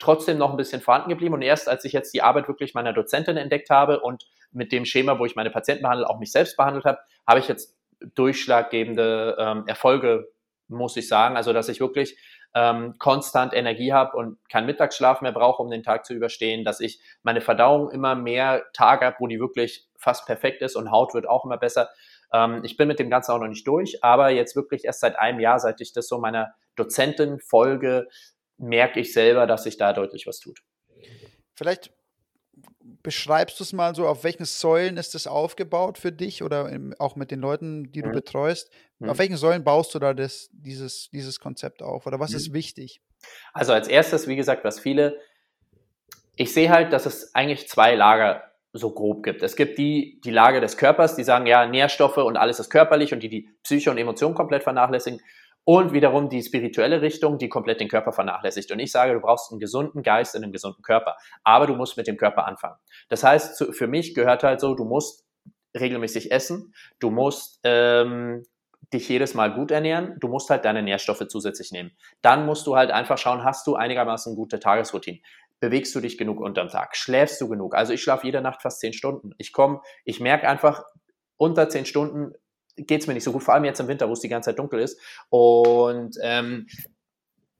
trotzdem 0.01 0.37
noch 0.37 0.51
ein 0.51 0.57
bisschen 0.57 0.81
vorhanden 0.81 1.09
geblieben. 1.09 1.33
Und 1.33 1.41
erst 1.41 1.69
als 1.69 1.85
ich 1.85 1.93
jetzt 1.93 2.13
die 2.13 2.21
Arbeit 2.21 2.47
wirklich 2.47 2.73
meiner 2.73 2.93
Dozentin 2.93 3.37
entdeckt 3.37 3.69
habe 3.69 3.99
und 4.01 4.25
mit 4.51 4.71
dem 4.71 4.85
Schema, 4.85 5.19
wo 5.19 5.25
ich 5.25 5.35
meine 5.35 5.49
Patienten 5.49 5.83
behandle, 5.83 6.09
auch 6.09 6.19
mich 6.19 6.31
selbst 6.31 6.57
behandelt 6.57 6.85
habe, 6.85 6.99
habe 7.27 7.39
ich 7.39 7.47
jetzt 7.47 7.77
durchschlaggebende 8.15 9.37
ähm, 9.39 9.63
Erfolge, 9.67 10.29
muss 10.67 10.97
ich 10.97 11.07
sagen. 11.07 11.37
Also, 11.37 11.53
dass 11.53 11.69
ich 11.69 11.79
wirklich 11.79 12.17
ähm, 12.53 12.95
konstant 12.97 13.53
Energie 13.53 13.93
habe 13.93 14.17
und 14.17 14.37
keinen 14.49 14.65
Mittagsschlaf 14.65 15.21
mehr 15.21 15.31
brauche, 15.31 15.61
um 15.61 15.69
den 15.69 15.83
Tag 15.83 16.05
zu 16.05 16.13
überstehen, 16.13 16.65
dass 16.65 16.79
ich 16.79 16.99
meine 17.23 17.41
Verdauung 17.41 17.89
immer 17.91 18.15
mehr 18.15 18.65
Tage 18.73 19.05
habe, 19.05 19.17
wo 19.19 19.27
die 19.27 19.39
wirklich 19.39 19.87
fast 19.97 20.25
perfekt 20.25 20.61
ist 20.61 20.75
und 20.75 20.91
Haut 20.91 21.13
wird 21.13 21.27
auch 21.27 21.45
immer 21.45 21.57
besser. 21.57 21.89
Ähm, 22.33 22.61
ich 22.63 22.75
bin 22.75 22.87
mit 22.87 22.99
dem 22.99 23.09
Ganzen 23.09 23.31
auch 23.31 23.39
noch 23.39 23.47
nicht 23.47 23.67
durch, 23.67 24.03
aber 24.03 24.29
jetzt 24.29 24.55
wirklich 24.55 24.83
erst 24.85 24.99
seit 24.99 25.17
einem 25.17 25.39
Jahr, 25.39 25.59
seit 25.59 25.79
ich 25.79 25.93
das 25.93 26.07
so 26.07 26.17
meiner 26.17 26.53
Dozentin 26.75 27.39
folge, 27.39 28.07
merke 28.61 28.99
ich 28.99 29.13
selber, 29.13 29.47
dass 29.47 29.63
sich 29.63 29.77
da 29.77 29.93
deutlich 29.93 30.27
was 30.27 30.39
tut. 30.39 30.59
Vielleicht 31.55 31.91
beschreibst 33.03 33.59
du 33.59 33.63
es 33.63 33.73
mal 33.73 33.95
so, 33.95 34.07
auf 34.07 34.23
welchen 34.23 34.45
Säulen 34.45 34.97
ist 34.97 35.15
das 35.15 35.27
aufgebaut 35.27 35.97
für 35.97 36.11
dich 36.11 36.43
oder 36.43 36.69
im, 36.69 36.93
auch 36.99 37.15
mit 37.15 37.31
den 37.31 37.39
Leuten, 37.39 37.91
die 37.91 38.01
du 38.01 38.09
mhm. 38.09 38.13
betreust? 38.13 38.71
Mhm. 38.99 39.09
Auf 39.09 39.19
welchen 39.19 39.37
Säulen 39.37 39.63
baust 39.63 39.93
du 39.95 39.99
da 39.99 40.13
das, 40.13 40.49
dieses, 40.51 41.09
dieses 41.11 41.39
Konzept 41.39 41.81
auf 41.81 42.05
oder 42.05 42.19
was 42.19 42.31
mhm. 42.31 42.37
ist 42.37 42.53
wichtig? 42.53 43.01
Also 43.53 43.73
als 43.73 43.87
erstes, 43.87 44.27
wie 44.27 44.35
gesagt, 44.35 44.63
was 44.63 44.79
viele, 44.79 45.19
ich 46.35 46.53
sehe 46.53 46.69
halt, 46.69 46.93
dass 46.93 47.05
es 47.05 47.33
eigentlich 47.35 47.67
zwei 47.67 47.95
Lager 47.95 48.43
so 48.73 48.91
grob 48.91 49.23
gibt. 49.23 49.43
Es 49.43 49.55
gibt 49.55 49.77
die, 49.77 50.21
die 50.23 50.31
Lage 50.31 50.61
des 50.61 50.77
Körpers, 50.77 51.15
die 51.15 51.23
sagen, 51.23 51.45
ja, 51.45 51.65
Nährstoffe 51.65 52.17
und 52.17 52.37
alles 52.37 52.59
ist 52.59 52.69
körperlich 52.69 53.13
und 53.13 53.21
die 53.21 53.29
die 53.29 53.49
Psyche 53.63 53.91
und 53.91 53.97
Emotionen 53.97 54.33
komplett 54.33 54.63
vernachlässigen 54.63 55.19
und 55.63 55.93
wiederum 55.93 56.29
die 56.29 56.41
spirituelle 56.41 57.01
Richtung, 57.01 57.37
die 57.37 57.49
komplett 57.49 57.79
den 57.79 57.87
Körper 57.87 58.11
vernachlässigt. 58.11 58.71
Und 58.71 58.79
ich 58.79 58.91
sage, 58.91 59.13
du 59.13 59.19
brauchst 59.19 59.51
einen 59.51 59.59
gesunden 59.59 60.03
Geist 60.03 60.35
in 60.35 60.43
einem 60.43 60.51
gesunden 60.51 60.81
Körper, 60.81 61.17
aber 61.43 61.67
du 61.67 61.75
musst 61.75 61.97
mit 61.97 62.07
dem 62.07 62.17
Körper 62.17 62.47
anfangen. 62.47 62.77
Das 63.09 63.23
heißt, 63.23 63.63
für 63.71 63.87
mich 63.87 64.13
gehört 64.13 64.43
halt 64.43 64.59
so, 64.59 64.73
du 64.75 64.85
musst 64.85 65.25
regelmäßig 65.79 66.31
essen, 66.31 66.73
du 66.99 67.11
musst 67.11 67.59
ähm, 67.63 68.43
dich 68.93 69.07
jedes 69.07 69.33
Mal 69.33 69.53
gut 69.53 69.71
ernähren, 69.71 70.17
du 70.19 70.27
musst 70.27 70.49
halt 70.49 70.65
deine 70.65 70.83
Nährstoffe 70.83 71.25
zusätzlich 71.27 71.71
nehmen. 71.71 71.91
Dann 72.21 72.45
musst 72.45 72.67
du 72.67 72.75
halt 72.75 72.91
einfach 72.91 73.17
schauen, 73.17 73.43
hast 73.43 73.65
du 73.67 73.75
einigermaßen 73.75 74.35
gute 74.35 74.59
Tagesroutine. 74.59 75.19
Bewegst 75.59 75.93
du 75.93 75.99
dich 75.99 76.17
genug 76.17 76.39
unterm 76.41 76.69
Tag? 76.69 76.95
Schläfst 76.97 77.39
du 77.39 77.47
genug? 77.47 77.75
Also 77.75 77.93
ich 77.93 78.01
schlafe 78.01 78.25
jede 78.25 78.41
Nacht 78.41 78.63
fast 78.63 78.79
zehn 78.79 78.93
Stunden. 78.93 79.31
Ich 79.37 79.53
komme, 79.53 79.81
ich 80.03 80.19
merke 80.19 80.49
einfach, 80.49 80.83
unter 81.37 81.69
zehn 81.69 81.85
Stunden 81.85 82.33
geht 82.75 83.01
es 83.01 83.07
mir 83.07 83.13
nicht 83.13 83.23
so 83.23 83.31
gut, 83.31 83.43
vor 83.43 83.53
allem 83.53 83.65
jetzt 83.65 83.79
im 83.79 83.87
Winter, 83.87 84.09
wo 84.09 84.13
es 84.13 84.19
die 84.19 84.29
ganze 84.29 84.49
Zeit 84.49 84.59
dunkel 84.59 84.79
ist. 84.79 84.99
Und 85.29 86.15
ähm, 86.21 86.67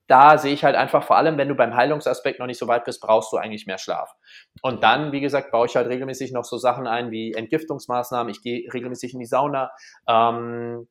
da 0.07 0.37
sehe 0.37 0.53
ich 0.53 0.65
halt 0.65 0.75
einfach, 0.75 1.03
vor 1.03 1.15
allem 1.15 1.37
wenn 1.37 1.47
du 1.47 1.55
beim 1.55 1.75
Heilungsaspekt 1.75 2.39
noch 2.39 2.45
nicht 2.45 2.57
so 2.57 2.67
weit 2.67 2.83
bist, 2.83 3.01
brauchst 3.01 3.31
du 3.31 3.37
eigentlich 3.37 3.65
mehr 3.65 3.77
Schlaf. 3.77 4.13
Und 4.61 4.83
dann, 4.83 5.13
wie 5.13 5.21
gesagt, 5.21 5.51
baue 5.51 5.67
ich 5.67 5.75
halt 5.75 5.87
regelmäßig 5.87 6.33
noch 6.33 6.43
so 6.43 6.57
Sachen 6.57 6.85
ein 6.85 7.11
wie 7.11 7.33
Entgiftungsmaßnahmen. 7.33 8.29
Ich 8.29 8.41
gehe 8.41 8.67
regelmäßig 8.73 9.13
in 9.13 9.19
die 9.19 9.25
Sauna. 9.25 9.71
Ähm, 10.07 10.87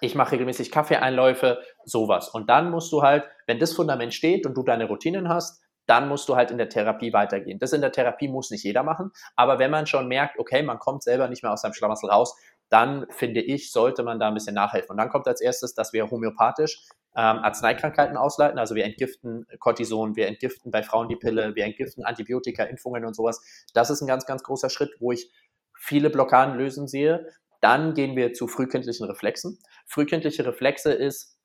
ich 0.00 0.14
mache 0.14 0.32
regelmäßig 0.32 0.70
Kaffeeeinläufe, 0.70 1.60
sowas. 1.84 2.28
Und 2.30 2.48
dann 2.48 2.70
musst 2.70 2.90
du 2.92 3.02
halt, 3.02 3.24
wenn 3.46 3.58
das 3.58 3.74
Fundament 3.74 4.14
steht 4.14 4.46
und 4.46 4.56
du 4.56 4.62
deine 4.62 4.86
Routinen 4.86 5.28
hast, 5.28 5.62
dann 5.86 6.08
musst 6.08 6.28
du 6.28 6.36
halt 6.36 6.50
in 6.50 6.58
der 6.58 6.68
Therapie 6.68 7.12
weitergehen. 7.12 7.58
Das 7.58 7.72
in 7.72 7.80
der 7.80 7.92
Therapie 7.92 8.28
muss 8.28 8.50
nicht 8.50 8.64
jeder 8.64 8.82
machen, 8.82 9.10
aber 9.36 9.58
wenn 9.58 9.70
man 9.70 9.86
schon 9.86 10.08
merkt, 10.08 10.38
okay, 10.38 10.62
man 10.62 10.78
kommt 10.78 11.02
selber 11.02 11.28
nicht 11.28 11.42
mehr 11.42 11.52
aus 11.52 11.60
seinem 11.60 11.74
Schlamassel 11.74 12.10
raus, 12.10 12.34
dann 12.68 13.06
finde 13.10 13.40
ich, 13.40 13.72
sollte 13.72 14.02
man 14.02 14.18
da 14.18 14.28
ein 14.28 14.34
bisschen 14.34 14.54
nachhelfen. 14.54 14.90
Und 14.90 14.96
dann 14.96 15.08
kommt 15.08 15.28
als 15.28 15.40
erstes, 15.40 15.74
dass 15.74 15.92
wir 15.92 16.10
homöopathisch 16.10 16.88
ähm, 17.16 17.38
Arzneikrankheiten 17.38 18.16
ausleiten. 18.16 18.58
Also 18.58 18.74
wir 18.74 18.84
entgiften 18.84 19.46
Cortison, 19.60 20.16
wir 20.16 20.26
entgiften 20.26 20.70
bei 20.70 20.82
Frauen 20.82 21.08
die 21.08 21.16
Pille, 21.16 21.54
wir 21.54 21.64
entgiften 21.64 22.04
Antibiotika, 22.04 22.64
Impfungen 22.64 23.04
und 23.04 23.14
sowas. 23.14 23.40
Das 23.74 23.90
ist 23.90 24.00
ein 24.00 24.08
ganz, 24.08 24.26
ganz 24.26 24.42
großer 24.42 24.70
Schritt, 24.70 24.90
wo 24.98 25.12
ich 25.12 25.30
viele 25.78 26.10
Blockaden 26.10 26.56
lösen 26.56 26.88
sehe. 26.88 27.28
Dann 27.60 27.94
gehen 27.94 28.16
wir 28.16 28.32
zu 28.32 28.48
frühkindlichen 28.48 29.06
Reflexen. 29.06 29.58
Frühkindliche 29.86 30.44
Reflexe 30.44 30.92
ist, 30.92 31.38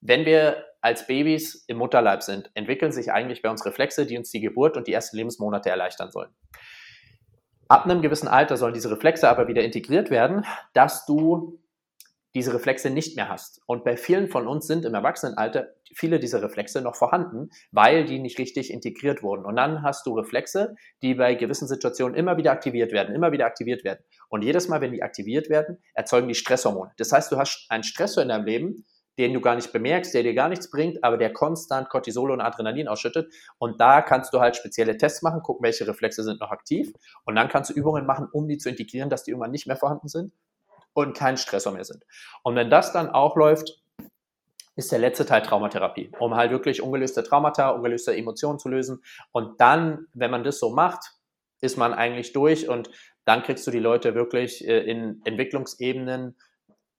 wenn 0.00 0.26
wir 0.26 0.64
als 0.80 1.06
Babys 1.06 1.64
im 1.66 1.78
Mutterleib 1.78 2.22
sind, 2.22 2.50
entwickeln 2.54 2.92
sich 2.92 3.10
eigentlich 3.10 3.40
bei 3.40 3.50
uns 3.50 3.64
Reflexe, 3.64 4.04
die 4.04 4.18
uns 4.18 4.30
die 4.30 4.40
Geburt 4.40 4.76
und 4.76 4.86
die 4.86 4.92
ersten 4.92 5.16
Lebensmonate 5.16 5.70
erleichtern 5.70 6.10
sollen. 6.10 6.34
Ab 7.68 7.84
einem 7.84 8.02
gewissen 8.02 8.28
Alter 8.28 8.56
sollen 8.56 8.74
diese 8.74 8.90
Reflexe 8.90 9.28
aber 9.28 9.48
wieder 9.48 9.62
integriert 9.62 10.10
werden, 10.10 10.44
dass 10.72 11.06
du 11.06 11.58
diese 12.34 12.52
Reflexe 12.52 12.90
nicht 12.90 13.16
mehr 13.16 13.28
hast. 13.28 13.60
Und 13.66 13.84
bei 13.84 13.96
vielen 13.96 14.28
von 14.28 14.48
uns 14.48 14.66
sind 14.66 14.84
im 14.84 14.94
Erwachsenenalter 14.94 15.68
viele 15.94 16.18
dieser 16.18 16.42
Reflexe 16.42 16.80
noch 16.80 16.96
vorhanden, 16.96 17.50
weil 17.70 18.04
die 18.04 18.18
nicht 18.18 18.38
richtig 18.38 18.72
integriert 18.72 19.22
wurden. 19.22 19.44
Und 19.44 19.54
dann 19.56 19.82
hast 19.82 20.04
du 20.06 20.14
Reflexe, 20.14 20.74
die 21.02 21.14
bei 21.14 21.34
gewissen 21.36 21.68
Situationen 21.68 22.16
immer 22.16 22.36
wieder 22.36 22.50
aktiviert 22.50 22.92
werden, 22.92 23.14
immer 23.14 23.30
wieder 23.30 23.46
aktiviert 23.46 23.84
werden. 23.84 24.04
Und 24.28 24.42
jedes 24.42 24.66
Mal, 24.66 24.80
wenn 24.80 24.92
die 24.92 25.04
aktiviert 25.04 25.48
werden, 25.48 25.78
erzeugen 25.94 26.26
die 26.26 26.34
Stresshormone. 26.34 26.90
Das 26.96 27.12
heißt, 27.12 27.30
du 27.30 27.38
hast 27.38 27.66
einen 27.68 27.84
Stressor 27.84 28.24
in 28.24 28.30
deinem 28.30 28.46
Leben, 28.46 28.84
den 29.18 29.32
du 29.32 29.40
gar 29.40 29.54
nicht 29.54 29.72
bemerkst, 29.72 30.12
der 30.14 30.22
dir 30.22 30.34
gar 30.34 30.48
nichts 30.48 30.70
bringt, 30.70 31.02
aber 31.04 31.16
der 31.16 31.32
konstant 31.32 31.88
Cortisol 31.88 32.30
und 32.30 32.40
Adrenalin 32.40 32.88
ausschüttet. 32.88 33.32
Und 33.58 33.80
da 33.80 34.02
kannst 34.02 34.32
du 34.34 34.40
halt 34.40 34.56
spezielle 34.56 34.96
Tests 34.96 35.22
machen, 35.22 35.42
gucken, 35.42 35.64
welche 35.64 35.86
Reflexe 35.86 36.22
sind 36.24 36.40
noch 36.40 36.50
aktiv. 36.50 36.92
Und 37.24 37.36
dann 37.36 37.48
kannst 37.48 37.70
du 37.70 37.74
Übungen 37.74 38.06
machen, 38.06 38.28
um 38.32 38.48
die 38.48 38.58
zu 38.58 38.68
integrieren, 38.68 39.10
dass 39.10 39.24
die 39.24 39.30
irgendwann 39.30 39.52
nicht 39.52 39.66
mehr 39.66 39.76
vorhanden 39.76 40.08
sind 40.08 40.32
und 40.94 41.16
kein 41.16 41.36
Stressor 41.36 41.72
mehr 41.72 41.84
sind. 41.84 42.04
Und 42.42 42.56
wenn 42.56 42.70
das 42.70 42.92
dann 42.92 43.10
auch 43.10 43.36
läuft, 43.36 43.82
ist 44.76 44.90
der 44.90 44.98
letzte 44.98 45.24
Teil 45.24 45.42
Traumatherapie, 45.42 46.10
um 46.18 46.34
halt 46.34 46.50
wirklich 46.50 46.82
ungelöste 46.82 47.22
Traumata, 47.22 47.70
ungelöste 47.70 48.16
Emotionen 48.16 48.58
zu 48.58 48.68
lösen. 48.68 49.02
Und 49.30 49.60
dann, 49.60 50.06
wenn 50.14 50.30
man 50.30 50.42
das 50.42 50.58
so 50.58 50.70
macht, 50.70 51.12
ist 51.60 51.76
man 51.76 51.94
eigentlich 51.94 52.32
durch 52.32 52.68
und 52.68 52.90
dann 53.24 53.42
kriegst 53.42 53.66
du 53.66 53.70
die 53.70 53.78
Leute 53.78 54.14
wirklich 54.14 54.66
äh, 54.66 54.80
in 54.80 55.22
Entwicklungsebenen 55.24 56.36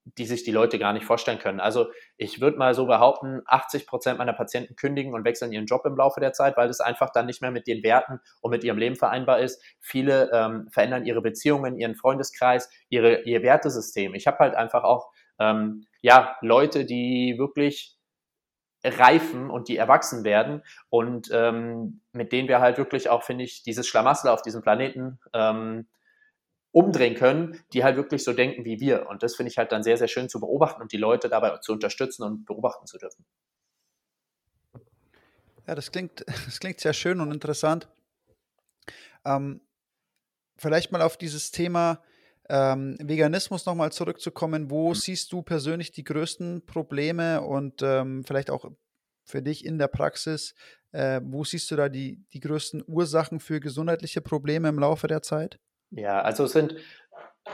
die 0.06 0.26
sich 0.26 0.44
die 0.44 0.52
Leute 0.52 0.78
gar 0.78 0.94
nicht 0.94 1.06
vorstellen 1.06 1.39
können. 1.39 1.60
Also 1.60 1.88
ich 2.18 2.39
würde 2.39 2.58
mal 2.58 2.76
so 2.76 2.86
behaupten, 2.86 3.41
80 3.48 3.88
Prozent 3.88 4.20
meiner 4.20 4.34
Patienten 4.34 4.76
kündigen 4.76 5.13
und 5.13 5.26
wechseln 5.26 5.52
ihren 5.52 5.65
Job 5.65 5.84
im 5.86 5.98
Laufe 5.98 6.20
der 6.20 6.32
Zeit, 6.32 6.58
weil 6.58 6.68
das 6.68 6.80
einfach 6.80 7.10
dann 7.10 7.26
nicht 7.26 7.41
mehr 7.41 7.52
mit 7.52 7.65
den 7.65 7.84
Werten 7.84 8.20
und 8.41 8.52
mit 8.52 8.63
ihrem 8.63 8.78
Leben 8.78 8.96
vereinbar 8.96 9.39
ist. 9.39 9.62
Viele 9.80 10.30
ähm, 10.32 10.68
verändern 10.72 11.06
ihre 11.06 11.22
Beziehungen, 11.22 11.78
ihren 11.78 11.96
Freundeskreis, 11.96 12.70
ihre, 12.89 13.24
ihr 13.24 13.41
Wertesystem. 13.41 14.13
Ich 14.13 14.28
habe 14.28 14.38
halt 14.39 14.56
einfach 14.56 14.84
auch 14.84 15.10
ähm, 15.39 15.88
ja 16.02 16.38
Leute, 16.41 16.86
die 16.86 17.36
wirklich 17.39 17.98
reifen 18.84 19.50
und 19.50 19.68
die 19.68 19.78
erwachsen 19.78 20.24
werden 20.24 20.62
und 20.89 21.30
ähm, 21.32 22.02
mit 22.12 22.32
denen 22.32 22.48
wir 22.48 22.60
halt 22.60 22.78
wirklich 22.78 23.10
auch, 23.10 23.24
finde 23.24 23.44
ich, 23.44 23.63
dieses 23.63 23.88
Schlamassel 23.88 24.30
auf 24.30 24.44
diesem 24.44 24.62
Planeten 24.62 25.20
ähm, 25.34 25.88
umdrehen 26.75 27.15
können, 27.15 27.57
die 27.71 27.85
halt 27.85 27.95
wirklich 27.95 28.25
so 28.25 28.33
denken 28.33 28.65
wie 28.65 28.81
wir. 28.81 29.07
Und 29.07 29.23
das 29.23 29.38
finde 29.38 29.49
ich 29.49 29.57
halt 29.57 29.71
dann 29.71 29.81
sehr, 29.81 29.95
sehr 29.97 30.09
schön 30.09 30.27
zu 30.27 30.41
beobachten 30.41 30.81
und 30.81 30.91
die 30.91 30.97
Leute 30.97 31.29
dabei 31.29 31.57
zu 31.59 31.71
unterstützen 31.71 32.23
und 32.23 32.45
beobachten 32.45 32.85
zu 32.85 32.97
dürfen. 32.97 33.25
Ja, 35.67 35.73
das 35.73 35.89
klingt, 35.89 36.25
das 36.45 36.59
klingt 36.59 36.81
sehr 36.81 36.91
schön 36.91 37.21
und 37.21 37.31
interessant. 37.31 37.88
Ähm, 39.23 39.61
vielleicht 40.57 40.91
mal 40.91 41.01
auf 41.01 41.15
dieses 41.15 41.51
Thema 41.51 42.03
ähm, 42.49 42.97
Veganismus 43.01 43.65
nochmal 43.65 43.93
zurückzukommen. 43.93 44.69
Wo 44.69 44.89
mhm. 44.89 44.95
siehst 44.95 45.31
du 45.31 45.43
persönlich 45.43 45.93
die 45.93 46.03
größten 46.03 46.65
Probleme 46.65 47.41
und 47.41 47.83
ähm, 47.83 48.25
vielleicht 48.25 48.49
auch 48.49 48.69
für 49.23 49.41
dich 49.41 49.63
in 49.63 49.77
der 49.77 49.88
Praxis, 49.88 50.55
äh, 50.91 51.21
wo 51.23 51.45
siehst 51.45 51.71
du 51.71 51.77
da 51.77 51.88
die, 51.88 52.21
die 52.33 52.41
größten 52.41 52.83
Ursachen 52.85 53.39
für 53.39 53.61
gesundheitliche 53.61 54.19
Probleme 54.19 54.67
im 54.67 54.77
Laufe 54.77 55.07
der 55.07 55.21
Zeit? 55.21 55.57
Ja, 55.95 56.21
also 56.21 56.43
es 56.43 56.51
sind 56.51 56.75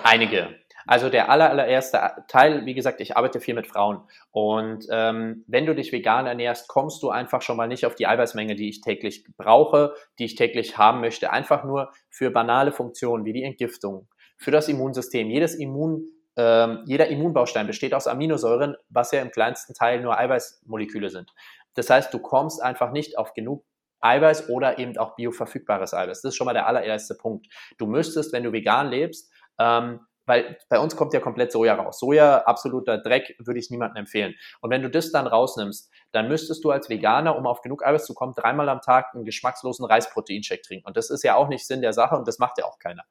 einige. 0.04 0.56
Also 0.88 1.10
der 1.10 1.30
aller, 1.30 1.52
allererste 1.52 2.00
Teil, 2.28 2.66
wie 2.66 2.74
gesagt, 2.74 3.02
ich 3.02 3.16
arbeite 3.16 3.40
viel 3.40 3.54
mit 3.54 3.68
Frauen. 3.68 4.02
Und 4.32 4.88
ähm, 4.90 5.46
wenn 5.48 5.68
du 5.68 5.76
dich 5.76 5.92
vegan 5.92 6.26
ernährst, 6.26 6.68
kommst 6.68 7.04
du 7.04 7.12
einfach 7.12 7.44
schon 7.44 7.56
mal 7.56 7.68
nicht 7.68 7.86
auf 7.86 7.94
die 7.94 8.08
Eiweißmenge, 8.08 8.56
die 8.56 8.70
ich 8.70 8.82
täglich 8.82 9.26
brauche, 9.38 9.94
die 10.18 10.26
ich 10.26 10.36
täglich 10.36 10.80
haben 10.80 11.02
möchte. 11.02 11.32
Einfach 11.32 11.64
nur 11.64 11.92
für 12.10 12.32
banale 12.32 12.72
Funktionen 12.72 13.26
wie 13.26 13.34
die 13.34 13.44
Entgiftung, 13.44 14.08
für 14.38 14.50
das 14.50 14.68
Immunsystem. 14.70 15.30
Jedes 15.30 15.54
Immun, 15.54 16.04
ähm, 16.36 16.84
jeder 16.88 17.10
Immunbaustein 17.10 17.68
besteht 17.68 17.94
aus 17.94 18.08
Aminosäuren, 18.08 18.76
was 18.90 19.12
ja 19.12 19.22
im 19.22 19.30
kleinsten 19.30 19.76
Teil 19.76 20.02
nur 20.02 20.18
Eiweißmoleküle 20.18 21.10
sind. 21.12 21.32
Das 21.76 21.92
heißt, 21.92 22.12
du 22.12 22.18
kommst 22.18 22.62
einfach 22.62 22.92
nicht 22.92 23.20
auf 23.20 23.34
genug 23.34 23.64
Eiweiß 24.02 24.50
oder 24.50 24.80
eben 24.80 24.98
auch 24.98 25.16
bioverfügbares 25.16 25.94
Eiweiß. 25.94 26.22
Das 26.22 26.30
ist 26.30 26.36
schon 26.36 26.46
mal 26.46 26.54
der 26.54 26.68
allererste 26.68 27.16
Punkt. 27.16 27.48
Du 27.78 27.86
müsstest, 27.86 28.34
wenn 28.34 28.44
du 28.44 28.52
vegan 28.52 28.90
lebst, 28.90 29.32
ähm, 29.60 30.02
weil 30.26 30.58
bei 30.70 30.80
uns 30.80 30.96
kommt 30.96 31.14
ja 31.14 31.20
komplett 31.20 31.52
Soja 31.52 31.74
raus. 31.76 32.00
Soja, 32.00 32.44
absoluter 32.44 32.98
Dreck, 32.98 33.36
würde 33.40 33.60
ich 33.60 33.70
niemandem 33.70 34.02
empfehlen. 34.02 34.36
Und 34.62 34.70
wenn 34.70 34.82
du 34.82 34.90
das 34.90 35.12
dann 35.12 35.28
rausnimmst, 35.28 35.92
dann 36.12 36.28
müsstest 36.28 36.64
du 36.64 36.72
als 36.72 36.90
Veganer, 36.90 37.36
um 37.36 37.48
auf 37.48 37.62
genug 37.62 37.86
Eiweiß 37.86 38.06
zu 38.06 38.14
kommen, 38.14 38.34
dreimal 38.36 38.70
am 38.70 38.82
Tag 38.82 39.14
einen 39.14 39.26
geschmackslosen 39.26 39.86
Reisproteincheck 39.86 40.64
trinken. 40.64 40.88
Und 40.88 40.96
das 40.96 41.10
ist 41.10 41.24
ja 41.24 41.36
auch 41.36 41.48
nicht 41.50 41.66
Sinn 41.66 41.82
der 41.82 41.94
Sache 41.94 42.16
und 42.16 42.28
das 42.28 42.40
macht 42.40 42.58
ja 42.60 42.66
auch 42.66 42.80
keiner. 42.80 43.04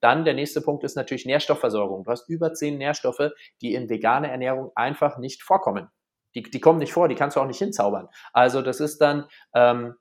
Dann 0.00 0.24
der 0.24 0.34
nächste 0.34 0.60
Punkt 0.60 0.84
ist 0.84 0.96
natürlich 0.96 1.24
Nährstoffversorgung. 1.24 2.04
Du 2.04 2.10
hast 2.10 2.28
über 2.28 2.52
zehn 2.52 2.78
Nährstoffe, 2.78 3.30
die 3.62 3.74
in 3.74 3.88
veganer 3.88 4.28
Ernährung 4.28 4.72
einfach 4.74 5.18
nicht 5.18 5.42
vorkommen. 5.42 5.88
Die, 6.34 6.42
die 6.42 6.60
kommen 6.60 6.78
nicht 6.78 6.92
vor, 6.92 7.08
die 7.08 7.14
kannst 7.14 7.36
du 7.36 7.40
auch 7.40 7.46
nicht 7.46 7.58
hinzaubern. 7.58 8.08
Also 8.34 8.60
das 8.60 8.80
ist 8.80 8.98
dann 9.00 9.26
ähm, 9.54 9.94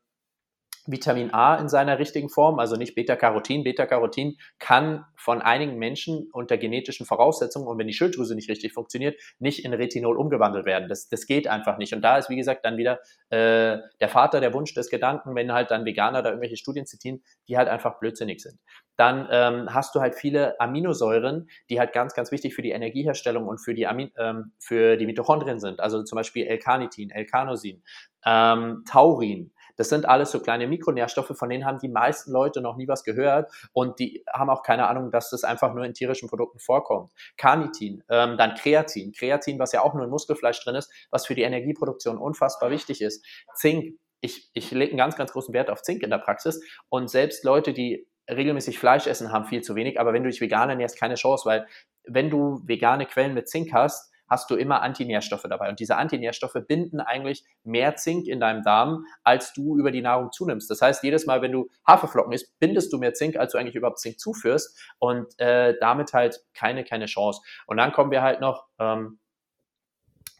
Vitamin 0.88 1.34
A 1.34 1.56
in 1.56 1.68
seiner 1.68 2.00
richtigen 2.00 2.30
Form, 2.30 2.60
also 2.60 2.76
nicht 2.76 2.96
Beta-Carotin. 2.96 3.64
Beta-Carotin 3.64 4.38
kann 4.60 5.06
von 5.16 5.42
einigen 5.42 5.78
Menschen 5.78 6.30
unter 6.32 6.58
genetischen 6.58 7.06
Voraussetzungen 7.06 7.68
und 7.68 7.78
wenn 7.78 7.88
die 7.88 7.94
Schilddrüse 7.94 8.36
nicht 8.36 8.50
richtig 8.50 8.74
funktioniert, 8.74 9.20
nicht 9.40 9.66
in 9.66 9.74
Retinol 9.74 10.18
umgewandelt 10.18 10.66
werden. 10.66 10.88
Das, 10.88 11.10
das 11.10 11.26
geht 11.26 11.48
einfach 11.48 11.78
nicht. 11.78 11.94
Und 11.94 12.02
da 12.02 12.18
ist, 12.18 12.30
wie 12.30 12.36
gesagt, 12.36 12.66
dann 12.66 12.78
wieder 12.78 13.00
äh, 13.30 13.80
der 14.00 14.10
Vater 14.10 14.40
der 14.40 14.54
Wunsch 14.54 14.74
des 14.74 14.90
Gedanken, 14.90 15.36
wenn 15.36 15.52
halt 15.52 15.72
dann 15.72 15.86
Veganer 15.86 16.22
da 16.22 16.30
irgendwelche 16.30 16.58
Studien 16.58 16.86
zitieren, 16.86 17.24
die 17.48 17.58
halt 17.58 17.68
einfach 17.68 18.00
blödsinnig 18.00 18.42
sind. 18.42 18.60
Dann 18.98 19.28
ähm, 19.30 19.74
hast 19.74 19.94
du 19.96 20.00
halt 20.00 20.16
viele 20.16 20.60
Aminosäuren, 20.60 21.50
die 21.70 21.80
halt 21.80 21.92
ganz, 21.92 22.14
ganz 22.14 22.32
wichtig 22.32 22.56
für 22.56 22.62
die 22.62 22.72
Energieherstellung 22.72 23.48
und 23.48 23.58
für 23.58 23.74
die, 23.74 23.88
Amin 23.88 24.12
ähm, 24.18 24.54
für 24.60 24.96
die 24.96 25.06
Mitochondrien 25.06 25.60
sind. 25.60 25.80
Also 25.80 26.04
zum 26.04 26.16
Beispiel 26.16 26.48
L-Carnitin, 26.48 27.10
L-Carnosin, 27.10 27.84
ähm, 28.26 28.84
Taurin, 28.90 29.52
das 29.76 29.90
sind 29.90 30.08
alles 30.08 30.32
so 30.32 30.40
kleine 30.40 30.68
Mikronährstoffe, 30.68 31.36
von 31.36 31.50
denen 31.50 31.66
haben 31.66 31.80
die 31.80 31.90
meisten 31.90 32.32
Leute 32.32 32.62
noch 32.62 32.78
nie 32.78 32.88
was 32.88 33.04
gehört 33.04 33.52
und 33.74 34.00
die 34.00 34.24
haben 34.32 34.50
auch 34.50 34.64
keine 34.64 34.88
Ahnung, 34.88 35.12
dass 35.12 35.30
das 35.30 35.44
einfach 35.44 35.74
nur 35.74 35.86
in 35.86 35.94
tierischen 35.94 36.30
Produkten 36.30 36.60
vorkommt. 36.60 37.12
Carnitin, 37.38 38.04
ähm, 38.10 38.38
dann 38.38 38.56
Kreatin. 38.56 39.12
Kreatin, 39.12 39.60
was 39.60 39.72
ja 39.72 39.82
auch 39.82 39.94
nur 39.94 40.04
in 40.04 40.10
Muskelfleisch 40.10 40.64
drin 40.64 40.76
ist, 40.76 40.92
was 41.12 41.26
für 41.26 41.36
die 41.36 41.44
Energieproduktion 41.44 42.18
unfassbar 42.18 42.72
wichtig 42.72 43.02
ist. 43.02 43.26
Zink. 43.56 43.98
Ich, 44.22 44.50
ich 44.54 44.72
lege 44.72 44.92
einen 44.92 44.98
ganz, 44.98 45.16
ganz 45.18 45.34
großen 45.34 45.54
Wert 45.54 45.70
auf 45.70 45.84
Zink 45.84 46.02
in 46.02 46.10
der 46.10 46.18
Praxis 46.18 46.60
und 46.90 47.10
selbst 47.12 47.44
Leute, 47.44 47.74
die 47.74 48.08
regelmäßig 48.30 48.80
Fleisch 48.80 49.06
essen, 49.06 49.32
haben 49.32 49.46
viel 49.46 49.62
zu 49.62 49.76
wenig, 49.76 50.00
aber 50.00 50.14
wenn 50.14 50.24
du 50.24 50.30
dich 50.30 50.42
vegan 50.42 50.70
ernährst, 50.70 51.00
keine 51.00 51.16
Chance, 51.16 51.46
weil 51.46 51.68
wenn 52.06 52.30
du 52.30 52.62
vegane 52.66 53.06
Quellen 53.06 53.34
mit 53.34 53.50
Zink 53.50 53.72
hast, 53.74 54.12
hast 54.28 54.50
du 54.50 54.56
immer 54.56 54.82
Antinährstoffe 54.82 55.46
dabei. 55.50 55.70
Und 55.70 55.80
diese 55.80 55.98
Antinährstoffe 55.98 56.58
binden 56.68 57.00
eigentlich 57.00 57.44
mehr 57.64 57.96
Zink 57.96 58.28
in 58.28 58.40
deinem 58.40 58.64
Darm, 58.64 59.06
als 59.24 59.54
du 59.54 59.78
über 59.78 59.92
die 59.92 60.02
Nahrung 60.02 60.32
zunimmst. 60.32 60.70
Das 60.70 60.82
heißt, 60.82 61.04
jedes 61.04 61.26
Mal, 61.26 61.42
wenn 61.42 61.52
du 61.52 61.70
Haferflocken 61.88 62.34
isst, 62.34 62.58
bindest 62.60 62.92
du 62.94 62.98
mehr 62.98 63.14
Zink, 63.14 63.38
als 63.38 63.52
du 63.52 63.58
eigentlich 63.58 63.76
überhaupt 63.76 64.00
Zink 64.00 64.20
zuführst. 64.20 64.80
Und 65.00 65.40
äh, 65.40 65.76
damit 65.80 66.14
halt 66.14 66.40
keine, 66.54 66.84
keine 66.84 67.06
Chance. 67.06 67.42
Und 67.68 67.78
dann 67.78 67.92
kommen 67.92 68.12
wir 68.12 68.22
halt 68.22 68.42
noch 68.42 68.68
ähm, 68.80 69.20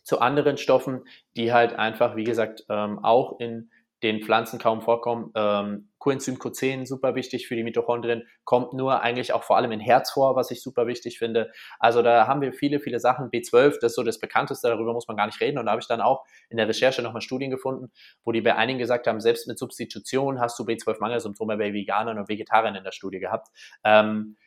zu 0.04 0.20
anderen 0.20 0.58
Stoffen, 0.58 1.04
die 1.36 1.52
halt 1.52 1.74
einfach, 1.74 2.16
wie 2.16 2.24
gesagt, 2.24 2.64
ähm, 2.70 3.04
auch 3.04 3.40
in 3.40 3.72
den 4.04 4.22
Pflanzen 4.22 4.60
kaum 4.60 4.82
vorkommen. 4.82 5.32
Ähm, 5.36 5.90
Coenzym 6.06 6.36
Q10, 6.36 6.86
super 6.86 7.16
wichtig 7.16 7.48
für 7.48 7.56
die 7.56 7.64
Mitochondrien, 7.64 8.28
kommt 8.44 8.74
nur 8.74 9.02
eigentlich 9.02 9.34
auch 9.34 9.42
vor 9.42 9.58
allem 9.58 9.72
in 9.72 9.80
Herz 9.80 10.12
vor, 10.12 10.36
was 10.36 10.52
ich 10.52 10.62
super 10.62 10.86
wichtig 10.86 11.18
finde. 11.18 11.52
Also 11.80 12.04
da 12.04 12.28
haben 12.28 12.42
wir 12.42 12.54
viele, 12.54 12.80
viele 12.80 13.00
Sachen. 13.00 13.32
B12, 13.32 13.80
das 13.82 13.94
ist 13.94 13.96
so 13.96 14.04
das 14.04 14.20
bekannteste, 14.20 14.68
darüber 14.68 14.94
muss 14.94 15.08
man 15.08 15.18
gar 15.18 15.26
nicht 15.26 15.42
reden. 15.42 15.58
Und 15.58 15.66
da 15.66 15.72
habe 15.72 15.82
ich 15.82 15.88
dann 15.88 16.02
auch 16.02 16.24
in 16.50 16.58
der 16.58 16.68
Recherche 16.68 17.02
nochmal 17.02 17.24
Studien 17.24 17.50
gefunden, 17.50 17.92
wo 18.24 18.32
die 18.32 18.42
bei 18.42 18.56
einigen 18.56 18.78
gesagt 18.78 19.08
haben, 19.08 19.20
selbst 19.20 19.48
mit 19.48 19.58
Substitution 19.58 20.40
hast 20.40 20.60
du 20.60 20.64
B12-Mangelsymptome 20.64 21.58
bei 21.58 21.74
Veganern 21.74 22.20
und 22.20 22.30
Vegetariern 22.30 22.76
in 22.76 22.84
der 22.84 22.92
Studie 22.92 23.18
gehabt. 23.18 23.48
Ähm, 23.84 24.38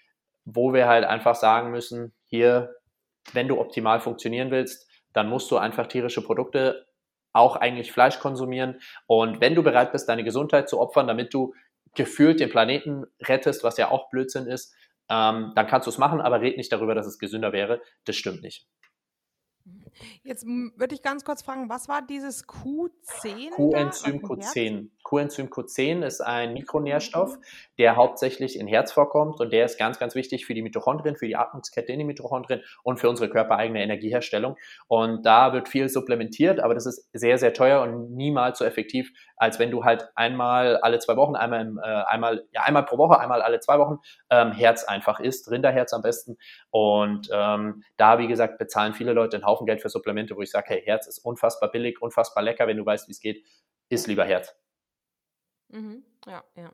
wo 0.45 0.73
wir 0.73 0.87
halt 0.87 1.05
einfach 1.05 1.35
sagen 1.35 1.73
müssen, 1.73 2.15
hier, 2.27 2.77
wenn 3.33 3.49
du 3.49 3.59
optimal 3.59 3.99
funktionieren 3.99 4.53
willst, 4.53 4.89
dann 5.13 5.29
musst 5.29 5.51
du 5.51 5.57
einfach 5.57 5.89
tierische 5.89 6.23
Produkte 6.23 6.87
auch 7.33 7.57
eigentlich 7.57 7.93
Fleisch 7.93 8.19
konsumieren. 8.19 8.81
Und 9.07 9.41
wenn 9.41 9.55
du 9.55 9.63
bereit 9.63 9.93
bist, 9.93 10.09
deine 10.09 10.25
Gesundheit 10.25 10.69
zu 10.69 10.81
opfern, 10.81 11.07
damit 11.07 11.33
du 11.35 11.55
gefühlt 11.95 12.41
den 12.41 12.51
Planeten 12.51 13.05
rettest, 13.23 13.65
was 13.65 13.77
ja 13.77 13.91
auch 13.91 14.11
Blödsinn 14.11 14.47
ist, 14.47 14.75
ähm, 15.09 15.53
dann 15.55 15.67
kannst 15.67 15.87
du 15.87 15.91
es 15.91 15.99
machen, 15.99 16.21
aber 16.21 16.41
red 16.41 16.57
nicht 16.57 16.73
darüber, 16.73 16.95
dass 16.95 17.07
es 17.07 17.19
gesünder 17.19 17.53
wäre. 17.53 17.81
Das 18.05 18.17
stimmt 18.17 18.43
nicht. 18.43 18.67
Jetzt 20.23 20.47
würde 20.47 20.95
ich 20.95 21.03
ganz 21.03 21.25
kurz 21.25 21.43
fragen, 21.43 21.69
was 21.69 21.89
war 21.89 22.03
dieses 22.07 22.47
Q10? 22.47 23.51
Coenzym 23.51 24.21
Q10. 24.21 24.91
Coenzym 25.09 25.47
Q10 25.47 26.05
ist 26.05 26.21
ein 26.21 26.53
Mikronährstoff, 26.53 27.37
mhm. 27.37 27.43
der 27.79 27.97
hauptsächlich 27.97 28.59
in 28.59 28.67
Herz 28.67 28.93
vorkommt 28.93 29.41
und 29.41 29.55
der 29.55 29.65
ist 29.65 29.79
ganz, 29.79 29.99
ganz 29.99 30.15
wichtig 30.15 30.45
für 30.45 30.53
die 30.53 30.61
Mitochondrien, 30.61 31.17
für 31.17 31.27
die 31.27 31.35
Atmungskette 31.35 31.91
in 31.91 31.99
den 31.99 32.07
Mitochondrien 32.07 32.61
und 32.83 33.01
für 33.01 33.09
unsere 33.09 33.31
körpereigene 33.31 33.83
Energieherstellung. 33.83 34.57
Und 34.87 35.25
da 35.25 35.55
wird 35.55 35.71
viel 35.71 35.89
supplementiert, 35.89 36.61
aber 36.61 36.75
das 36.75 36.85
ist 36.85 37.09
sehr, 37.15 37.39
sehr 37.39 37.55
teuer 37.55 37.81
und 37.81 38.15
niemals 38.17 38.59
so 38.59 38.67
effektiv, 38.67 39.11
als 39.39 39.59
wenn 39.59 39.71
du 39.71 39.83
halt 39.83 40.11
einmal 40.15 40.77
alle 40.77 40.99
zwei 40.99 41.17
Wochen, 41.17 41.37
einmal, 41.37 41.63
im, 41.63 41.79
äh, 41.79 41.87
einmal, 41.87 42.45
ja, 42.53 42.65
einmal 42.65 42.85
pro 42.85 42.99
Woche, 42.99 43.19
einmal 43.19 43.41
alle 43.41 43.61
zwei 43.61 43.79
Wochen 43.79 44.01
ähm, 44.29 44.53
Herz 44.53 44.85
einfach 44.85 45.21
isst, 45.21 45.51
Rinderherz 45.51 45.95
am 45.95 46.03
besten. 46.03 46.37
Und 46.69 47.31
ähm, 47.33 47.83
da, 47.97 48.19
wie 48.19 48.29
gesagt, 48.29 48.59
bezahlen 48.59 48.93
viele 48.93 49.15
Leute 49.15 49.39
einen 49.39 49.47
Haufen 49.47 49.65
Geld 49.65 49.81
für 49.81 49.89
Supplemente, 49.89 50.37
wo 50.37 50.43
ich 50.43 50.51
sage, 50.51 50.67
hey, 50.69 50.83
Herz 50.85 51.07
ist 51.07 51.25
unfassbar 51.25 51.71
billig, 51.71 52.03
unfassbar 52.03 52.45
lecker, 52.45 52.67
wenn 52.67 52.77
du 52.77 52.85
weißt, 52.85 53.09
wie 53.09 53.13
es 53.13 53.21
geht, 53.21 53.43
isst 53.89 54.07
lieber 54.07 54.27
Herz. 54.27 54.55
Mhm. 55.69 56.03
Ja, 56.27 56.45
ja. 56.57 56.73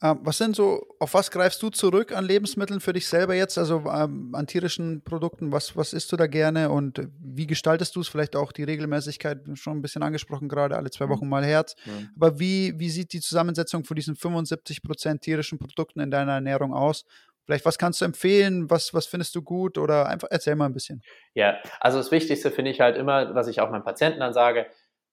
Ähm, 0.00 0.20
was 0.22 0.38
sind 0.38 0.54
so, 0.54 0.86
auf 1.00 1.14
was 1.14 1.30
greifst 1.30 1.60
du 1.60 1.70
zurück 1.70 2.16
an 2.16 2.24
Lebensmitteln 2.24 2.78
für 2.78 2.92
dich 2.92 3.08
selber 3.08 3.34
jetzt, 3.34 3.58
also 3.58 3.82
ähm, 3.92 4.32
an 4.32 4.46
tierischen 4.46 5.02
Produkten? 5.02 5.50
Was, 5.50 5.76
was 5.76 5.92
isst 5.92 6.12
du 6.12 6.16
da 6.16 6.28
gerne 6.28 6.70
und 6.70 7.08
wie 7.18 7.48
gestaltest 7.48 7.96
du 7.96 8.00
es? 8.00 8.08
Vielleicht 8.08 8.36
auch 8.36 8.52
die 8.52 8.62
Regelmäßigkeit, 8.62 9.40
schon 9.54 9.78
ein 9.78 9.82
bisschen 9.82 10.04
angesprochen, 10.04 10.48
gerade 10.48 10.76
alle 10.76 10.90
zwei 10.90 11.06
mhm. 11.06 11.10
Wochen 11.10 11.28
mal 11.28 11.44
Herz. 11.44 11.74
Mhm. 11.84 12.10
Aber 12.14 12.38
wie, 12.38 12.78
wie 12.78 12.90
sieht 12.90 13.12
die 13.12 13.20
Zusammensetzung 13.20 13.84
von 13.84 13.96
diesen 13.96 14.14
75 14.14 14.82
Prozent 14.82 15.22
tierischen 15.22 15.58
Produkten 15.58 15.98
in 15.98 16.12
deiner 16.12 16.34
Ernährung 16.34 16.74
aus? 16.74 17.04
Vielleicht, 17.44 17.64
was 17.64 17.78
kannst 17.78 18.00
du 18.00 18.04
empfehlen? 18.04 18.70
Was, 18.70 18.94
was 18.94 19.06
findest 19.06 19.34
du 19.34 19.42
gut? 19.42 19.78
Oder 19.78 20.06
einfach 20.06 20.28
erzähl 20.30 20.54
mal 20.54 20.66
ein 20.66 20.74
bisschen. 20.74 21.02
Ja, 21.34 21.56
also 21.80 21.98
das 21.98 22.12
Wichtigste 22.12 22.52
finde 22.52 22.70
ich 22.70 22.80
halt 22.80 22.96
immer, 22.96 23.34
was 23.34 23.48
ich 23.48 23.60
auch 23.60 23.70
meinen 23.70 23.84
Patienten 23.84 24.20
dann 24.20 24.34
sage, 24.34 24.66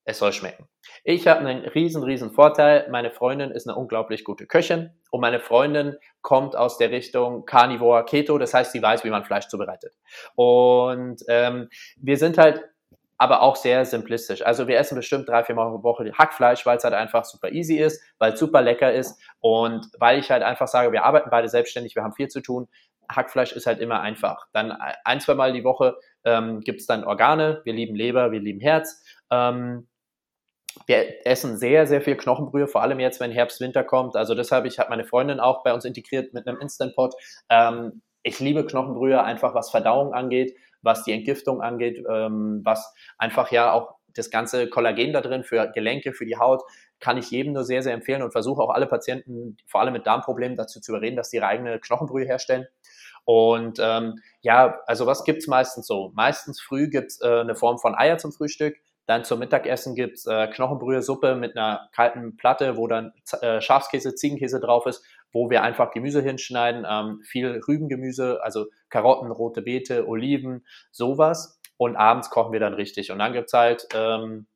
es 0.05 0.19
soll 0.19 0.31
schmecken. 0.33 0.67
Ich 1.03 1.27
habe 1.27 1.39
einen 1.41 1.65
riesen, 1.65 2.03
riesen 2.03 2.31
Vorteil. 2.31 2.87
Meine 2.91 3.11
Freundin 3.11 3.51
ist 3.51 3.67
eine 3.67 3.75
unglaublich 3.75 4.23
gute 4.23 4.45
Köchin 4.45 4.91
und 5.09 5.19
meine 5.19 5.39
Freundin 5.39 5.97
kommt 6.21 6.55
aus 6.55 6.77
der 6.77 6.91
Richtung 6.91 7.45
Carnivore 7.45 8.05
Keto, 8.05 8.37
das 8.37 8.53
heißt, 8.53 8.71
sie 8.71 8.81
weiß, 8.81 9.03
wie 9.03 9.09
man 9.09 9.25
Fleisch 9.25 9.47
zubereitet. 9.47 9.93
Und 10.35 11.23
ähm, 11.27 11.69
wir 11.97 12.17
sind 12.17 12.37
halt 12.37 12.63
aber 13.17 13.41
auch 13.41 13.55
sehr 13.55 13.85
simplistisch. 13.85 14.45
Also 14.45 14.67
wir 14.67 14.77
essen 14.77 14.95
bestimmt 14.95 15.29
drei, 15.29 15.43
vier 15.43 15.55
Mal 15.55 15.69
pro 15.69 15.83
Woche 15.83 16.11
Hackfleisch, 16.13 16.65
weil 16.65 16.77
es 16.77 16.83
halt 16.83 16.93
einfach 16.93 17.23
super 17.23 17.51
easy 17.51 17.77
ist, 17.77 18.01
weil 18.19 18.33
es 18.33 18.39
super 18.39 18.61
lecker 18.61 18.93
ist 18.93 19.19
und 19.39 19.87
weil 19.99 20.19
ich 20.19 20.31
halt 20.31 20.43
einfach 20.43 20.67
sage, 20.67 20.91
wir 20.91 21.05
arbeiten 21.05 21.29
beide 21.29 21.47
selbstständig, 21.47 21.95
wir 21.95 22.03
haben 22.03 22.13
viel 22.13 22.27
zu 22.27 22.41
tun. 22.41 22.67
Hackfleisch 23.09 23.53
ist 23.53 23.67
halt 23.67 23.79
immer 23.79 24.01
einfach. 24.01 24.47
Dann 24.51 24.71
ein, 24.71 25.21
zwei 25.21 25.35
Mal 25.35 25.53
die 25.53 25.63
Woche 25.63 25.95
ähm, 26.23 26.61
gibt 26.61 26.81
es 26.81 26.87
dann 26.87 27.03
Organe. 27.03 27.61
Wir 27.63 27.73
lieben 27.73 27.95
Leber, 27.95 28.31
wir 28.31 28.39
lieben 28.39 28.59
Herz. 28.59 29.03
Ähm, 29.29 29.87
wir 30.85 31.25
essen 31.25 31.57
sehr, 31.57 31.87
sehr 31.87 32.01
viel 32.01 32.15
Knochenbrühe, 32.15 32.67
vor 32.67 32.81
allem 32.81 32.99
jetzt, 32.99 33.19
wenn 33.19 33.31
Herbst, 33.31 33.61
Winter 33.61 33.83
kommt. 33.83 34.15
Also 34.15 34.35
deshalb, 34.35 34.65
ich 34.65 34.79
habe 34.79 34.89
meine 34.89 35.05
Freundin 35.05 35.39
auch 35.39 35.63
bei 35.63 35.73
uns 35.73 35.85
integriert 35.85 36.33
mit 36.33 36.47
einem 36.47 36.59
Instant 36.59 36.95
Pot. 36.95 37.15
Ähm, 37.49 38.01
ich 38.23 38.39
liebe 38.39 38.65
Knochenbrühe 38.65 39.23
einfach, 39.23 39.53
was 39.53 39.69
Verdauung 39.69 40.13
angeht, 40.13 40.55
was 40.81 41.03
die 41.03 41.13
Entgiftung 41.13 41.61
angeht, 41.61 42.03
ähm, 42.09 42.61
was 42.63 42.93
einfach 43.17 43.51
ja 43.51 43.71
auch 43.71 43.95
das 44.15 44.29
ganze 44.29 44.69
Kollagen 44.69 45.13
da 45.13 45.21
drin 45.21 45.43
für 45.43 45.67
Gelenke, 45.71 46.13
für 46.13 46.25
die 46.25 46.37
Haut, 46.37 46.63
kann 46.99 47.17
ich 47.17 47.29
jedem 47.31 47.53
nur 47.53 47.63
sehr, 47.63 47.83
sehr 47.83 47.93
empfehlen 47.93 48.21
und 48.21 48.31
versuche 48.31 48.61
auch 48.61 48.69
alle 48.69 48.87
Patienten, 48.87 49.57
vor 49.67 49.81
allem 49.81 49.93
mit 49.93 50.07
Darmproblemen, 50.07 50.57
dazu 50.57 50.79
zu 50.79 50.91
überreden, 50.91 51.17
dass 51.17 51.29
sie 51.29 51.37
ihre 51.37 51.47
eigene 51.47 51.79
Knochenbrühe 51.79 52.25
herstellen. 52.25 52.65
Und 53.25 53.79
ähm, 53.81 54.19
ja, 54.41 54.79
also 54.85 55.05
was 55.05 55.23
gibt's 55.23 55.47
meistens 55.47 55.87
so? 55.87 56.11
Meistens 56.15 56.61
früh 56.61 56.87
gibt's 56.89 57.21
äh, 57.21 57.41
eine 57.41 57.55
Form 57.55 57.79
von 57.79 57.95
Eier 57.95 58.17
zum 58.17 58.31
Frühstück. 58.31 58.77
Dann 59.05 59.23
zum 59.23 59.39
Mittagessen 59.39 59.95
gibt's 59.95 60.25
äh, 60.25 60.47
Knochenbrühe-Suppe 60.47 61.35
mit 61.35 61.55
einer 61.55 61.89
kalten 61.93 62.37
Platte, 62.37 62.77
wo 62.77 62.87
dann 62.87 63.13
äh, 63.41 63.61
Schafskäse, 63.61 64.15
Ziegenkäse 64.15 64.59
drauf 64.59 64.85
ist, 64.87 65.05
wo 65.31 65.49
wir 65.49 65.63
einfach 65.63 65.91
Gemüse 65.91 66.21
hinschneiden, 66.21 66.85
ähm, 66.89 67.21
viel 67.23 67.61
Rübengemüse, 67.67 68.39
also 68.43 68.67
Karotten, 68.89 69.31
rote 69.31 69.61
Beete, 69.61 70.07
Oliven, 70.07 70.65
sowas. 70.91 71.59
Und 71.77 71.97
abends 71.97 72.29
kochen 72.29 72.53
wir 72.53 72.59
dann 72.59 72.73
richtig. 72.73 73.11
Und 73.11 73.19
dann 73.19 73.33
gibt's 73.33 73.53
halt 73.53 73.87
ähm, 73.93 74.47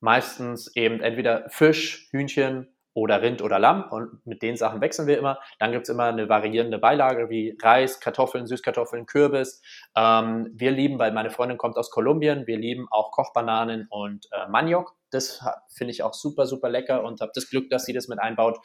meistens 0.00 0.74
eben 0.74 1.00
entweder 1.00 1.48
Fisch, 1.50 2.08
Hühnchen 2.10 2.68
oder 2.94 3.22
Rind 3.22 3.42
oder 3.42 3.58
Lamm 3.58 3.84
und 3.90 4.26
mit 4.26 4.42
den 4.42 4.56
Sachen 4.56 4.80
wechseln 4.80 5.06
wir 5.06 5.18
immer. 5.18 5.38
Dann 5.58 5.72
gibt 5.72 5.84
es 5.84 5.88
immer 5.88 6.04
eine 6.04 6.28
variierende 6.28 6.78
Beilage 6.78 7.30
wie 7.30 7.56
Reis, 7.62 8.00
Kartoffeln, 8.00 8.46
Süßkartoffeln, 8.46 9.06
Kürbis. 9.06 9.62
Ähm, 9.96 10.50
wir 10.52 10.70
lieben, 10.70 10.98
weil 10.98 11.12
meine 11.12 11.30
Freundin 11.30 11.58
kommt 11.58 11.76
aus 11.76 11.90
Kolumbien, 11.90 12.46
wir 12.46 12.58
lieben 12.58 12.86
auch 12.90 13.12
Kochbananen 13.12 13.86
und 13.90 14.26
äh, 14.32 14.48
Maniok. 14.48 14.96
Das 15.10 15.42
finde 15.68 15.92
ich 15.92 16.02
auch 16.02 16.12
super, 16.12 16.46
super 16.46 16.68
lecker 16.68 17.02
und 17.02 17.20
habe 17.20 17.32
das 17.34 17.48
Glück, 17.48 17.70
dass 17.70 17.84
sie 17.84 17.92
das 17.92 18.08
mit 18.08 18.18
einbaut. 18.18 18.58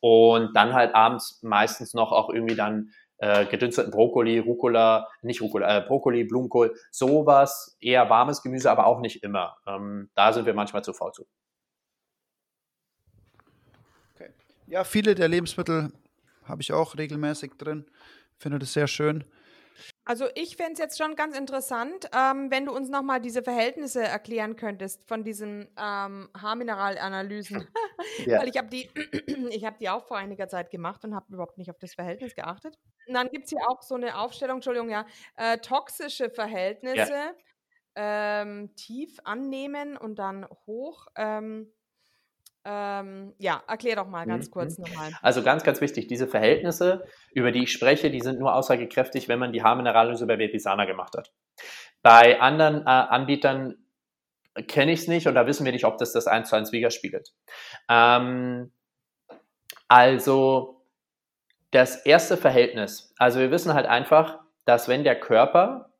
Und 0.00 0.54
dann 0.54 0.72
halt 0.72 0.94
abends 0.94 1.40
meistens 1.42 1.92
noch 1.92 2.12
auch 2.12 2.30
irgendwie 2.30 2.56
dann 2.56 2.90
äh, 3.20 3.44
gedünsteten 3.46 3.90
Brokkoli, 3.90 4.38
Rucola, 4.38 5.06
nicht 5.22 5.42
Rucola, 5.42 5.78
äh, 5.78 5.80
Brokkoli, 5.82 6.24
Blumenkohl, 6.24 6.74
sowas, 6.90 7.76
eher 7.80 8.08
warmes 8.08 8.42
Gemüse, 8.42 8.70
aber 8.70 8.86
auch 8.86 9.00
nicht 9.00 9.22
immer. 9.22 9.58
Ähm, 9.66 10.10
da 10.14 10.32
sind 10.32 10.46
wir 10.46 10.54
manchmal 10.54 10.82
zu 10.82 10.94
faul 10.94 11.12
zu. 11.12 11.26
Okay. 14.14 14.30
Ja, 14.70 14.84
viele 14.84 15.16
der 15.16 15.26
Lebensmittel 15.26 15.92
habe 16.44 16.62
ich 16.62 16.72
auch 16.72 16.96
regelmäßig 16.96 17.54
drin. 17.58 17.86
Finde 18.38 18.60
das 18.60 18.72
sehr 18.72 18.86
schön. 18.86 19.24
Also 20.04 20.26
ich 20.36 20.56
fände 20.56 20.74
es 20.74 20.78
jetzt 20.78 20.98
schon 20.98 21.16
ganz 21.16 21.36
interessant, 21.36 22.08
ähm, 22.14 22.52
wenn 22.52 22.66
du 22.66 22.72
uns 22.72 22.88
nochmal 22.88 23.20
diese 23.20 23.42
Verhältnisse 23.42 24.02
erklären 24.02 24.54
könntest 24.54 25.08
von 25.08 25.24
diesen 25.24 25.68
ähm, 25.76 26.28
Haarmineralanalysen. 26.40 27.66
ja. 28.26 28.38
Weil 28.38 28.48
ich 28.48 28.58
habe 28.58 28.68
die, 28.68 28.88
ich 29.50 29.66
die 29.80 29.88
auch 29.88 30.06
vor 30.06 30.18
einiger 30.18 30.46
Zeit 30.46 30.70
gemacht 30.70 31.04
und 31.04 31.16
habe 31.16 31.26
überhaupt 31.32 31.58
nicht 31.58 31.70
auf 31.70 31.78
das 31.78 31.94
Verhältnis 31.94 32.36
geachtet. 32.36 32.78
Und 33.08 33.14
dann 33.14 33.28
gibt 33.30 33.46
es 33.46 33.50
hier 33.50 33.68
auch 33.68 33.82
so 33.82 33.96
eine 33.96 34.18
Aufstellung, 34.18 34.58
Entschuldigung, 34.58 34.90
ja, 34.90 35.04
äh, 35.34 35.58
toxische 35.58 36.30
Verhältnisse, 36.30 37.12
ja. 37.12 37.34
Ähm, 37.96 38.72
tief 38.76 39.18
annehmen 39.24 39.96
und 39.96 40.20
dann 40.20 40.46
hoch. 40.64 41.08
Ähm, 41.16 41.72
ähm, 42.64 43.34
ja, 43.38 43.62
erklär 43.66 43.96
doch 43.96 44.06
mal 44.06 44.26
ganz 44.26 44.48
mhm. 44.48 44.50
kurz 44.52 44.78
nochmal. 44.78 45.10
Also 45.22 45.42
ganz, 45.42 45.64
ganz 45.64 45.80
wichtig, 45.80 46.08
diese 46.08 46.28
Verhältnisse, 46.28 47.04
über 47.32 47.52
die 47.52 47.62
ich 47.62 47.72
spreche, 47.72 48.10
die 48.10 48.20
sind 48.20 48.38
nur 48.38 48.54
aussagekräftig, 48.54 49.28
wenn 49.28 49.38
man 49.38 49.52
die 49.52 49.62
Haarmineralanalyse 49.62 50.26
bei 50.26 50.38
Verisana 50.38 50.84
gemacht 50.84 51.14
hat. 51.16 51.32
Bei 52.02 52.40
anderen 52.40 52.82
äh, 52.82 52.90
Anbietern 52.90 53.76
kenne 54.68 54.92
ich 54.92 55.00
es 55.00 55.08
nicht 55.08 55.26
und 55.26 55.34
da 55.34 55.46
wissen 55.46 55.64
wir 55.64 55.72
nicht, 55.72 55.84
ob 55.84 55.98
das 55.98 56.12
das 56.12 56.26
1 56.26 56.48
zu 56.48 56.56
1 56.56 56.72
widerspiegelt. 56.72 57.32
Ähm, 57.88 58.72
also 59.88 60.84
das 61.70 62.04
erste 62.04 62.36
Verhältnis, 62.36 63.14
also 63.16 63.38
wir 63.38 63.50
wissen 63.50 63.74
halt 63.74 63.86
einfach, 63.86 64.38
dass 64.64 64.88
wenn 64.88 65.04
der 65.04 65.18
Körper 65.18 65.92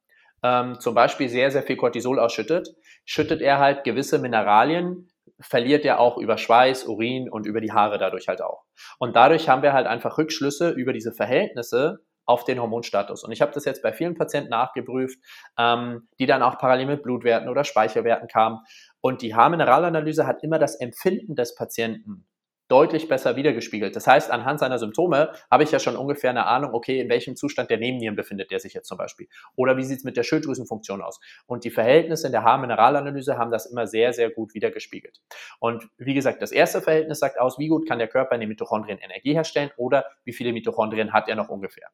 ähm, 0.43 0.79
zum 0.81 0.95
Beispiel 0.95 1.29
sehr, 1.29 1.51
sehr 1.51 1.63
viel 1.63 1.77
Cortisol 1.77 2.19
ausschüttet, 2.19 2.69
schüttet 3.05 3.41
er 3.41 3.59
halt 3.59 3.85
gewisse 3.85 4.19
Mineralien 4.19 5.10
verliert 5.41 5.85
er 5.85 6.01
auch 6.01 6.19
über 6.19 6.39
Schweiß, 6.39 6.85
Urin 6.87 7.31
und 7.31 7.47
über 7.47 7.61
die 7.61 7.73
Haare 7.73 7.99
dadurch 7.99 8.29
halt 8.29 8.43
auch. 8.43 8.65
Und 8.99 9.17
dadurch 9.17 9.49
haben 9.49 9.63
wir 9.63 9.73
halt 9.73 9.87
einfach 9.87 10.19
Rückschlüsse 10.19 10.71
über 10.71 10.93
diese 10.93 11.13
Verhältnisse 11.13 12.01
auf 12.27 12.45
den 12.45 12.61
Hormonstatus. 12.61 13.25
Und 13.25 13.33
ich 13.33 13.43
habe 13.43 13.53
das 13.53 13.65
jetzt 13.65 13.83
bei 13.83 13.93
vielen 13.93 14.15
Patienten 14.15 14.51
nachgeprüft, 14.51 15.19
ähm, 15.59 16.09
die 16.19 16.27
dann 16.27 16.43
auch 16.43 16.59
parallel 16.59 16.87
mit 16.87 17.03
Blutwerten 17.03 17.49
oder 17.49 17.65
Speicherwerten 17.65 18.29
kamen. 18.29 18.61
Und 19.01 19.23
die 19.23 19.35
Haarmineralanalyse 19.35 20.27
hat 20.27 20.43
immer 20.45 20.59
das 20.59 20.77
Empfinden 20.77 21.35
des 21.35 21.55
Patienten 21.55 22.27
deutlich 22.71 23.09
besser 23.09 23.37
wiedergespiegelt. 23.37 23.97
Das 23.97 24.07
heißt, 24.07 24.31
anhand 24.31 24.61
seiner 24.61 24.79
Symptome 24.79 25.33
habe 25.51 25.65
ich 25.65 25.73
ja 25.73 25.79
schon 25.79 25.97
ungefähr 25.97 26.31
eine 26.31 26.47
Ahnung, 26.47 26.73
okay, 26.73 27.01
in 27.01 27.09
welchem 27.09 27.37
Zustand 27.37 27.69
der 27.69 27.79
Nebennieren 27.79 28.17
befindet 28.17 28.51
der 28.51 28.61
sich 28.61 28.75
jetzt 28.75 28.87
zum 28.87 28.97
Beispiel. 28.97 29.29
Oder 29.57 29.77
wie 29.77 29.83
sieht 29.83 29.99
es 29.99 30.05
mit 30.05 30.17
der 30.17 30.23
Schilddrüsenfunktion 30.23 31.03
aus? 31.03 31.21
Und 31.47 31.65
die 31.65 31.71
Verhältnisse 31.71 32.27
in 32.27 32.33
der 32.33 32.45
Haarmineralanalyse 32.45 33.37
haben 33.37 33.51
das 33.51 33.67
immer 33.67 33.87
sehr, 33.87 34.13
sehr 34.13 34.31
gut 34.31 34.55
wiedergespiegelt. 34.55 35.21
Und 35.59 35.89
wie 35.99 36.15
gesagt, 36.15 36.43
das 36.43 36.53
erste 36.53 36.81
Verhältnis 36.81 37.19
sagt 37.19 37.41
aus, 37.41 37.59
wie 37.59 37.69
gut 37.69 37.89
kann 37.89 37.99
der 37.99 38.09
Körper 38.09 38.37
in 38.37 38.41
den 38.41 38.49
Mitochondrien 38.49 38.99
Energie 38.99 39.35
herstellen 39.35 39.71
oder 39.77 40.05
wie 40.25 40.33
viele 40.33 40.53
Mitochondrien 40.53 41.13
hat 41.13 41.29
er 41.29 41.35
noch 41.35 41.49
ungefähr. 41.49 41.89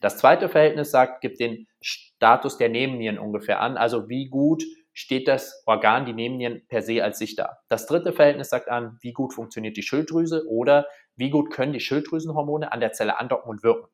Das 0.00 0.16
zweite 0.16 0.48
Verhältnis 0.48 0.90
sagt, 0.90 1.20
gibt 1.20 1.40
den 1.40 1.66
Status 1.80 2.56
der 2.56 2.68
Nebennieren 2.68 3.18
ungefähr 3.18 3.60
an, 3.60 3.76
also 3.76 4.08
wie 4.08 4.28
gut 4.28 4.64
steht 4.94 5.28
das 5.28 5.62
Organ, 5.66 6.06
die 6.06 6.14
Nebennieren, 6.14 6.62
per 6.68 6.80
se 6.80 7.04
als 7.04 7.18
sich 7.18 7.36
da. 7.36 7.58
Das 7.68 7.86
dritte 7.86 8.12
Verhältnis 8.12 8.48
sagt 8.48 8.68
an, 8.68 8.96
wie 9.02 9.12
gut 9.12 9.34
funktioniert 9.34 9.76
die 9.76 9.82
Schilddrüse 9.82 10.46
oder 10.48 10.86
wie 11.16 11.30
gut 11.30 11.50
können 11.50 11.72
die 11.72 11.80
Schilddrüsenhormone 11.80 12.72
an 12.72 12.80
der 12.80 12.92
Zelle 12.92 13.18
andocken 13.18 13.50
und 13.50 13.62
wirken. 13.62 13.88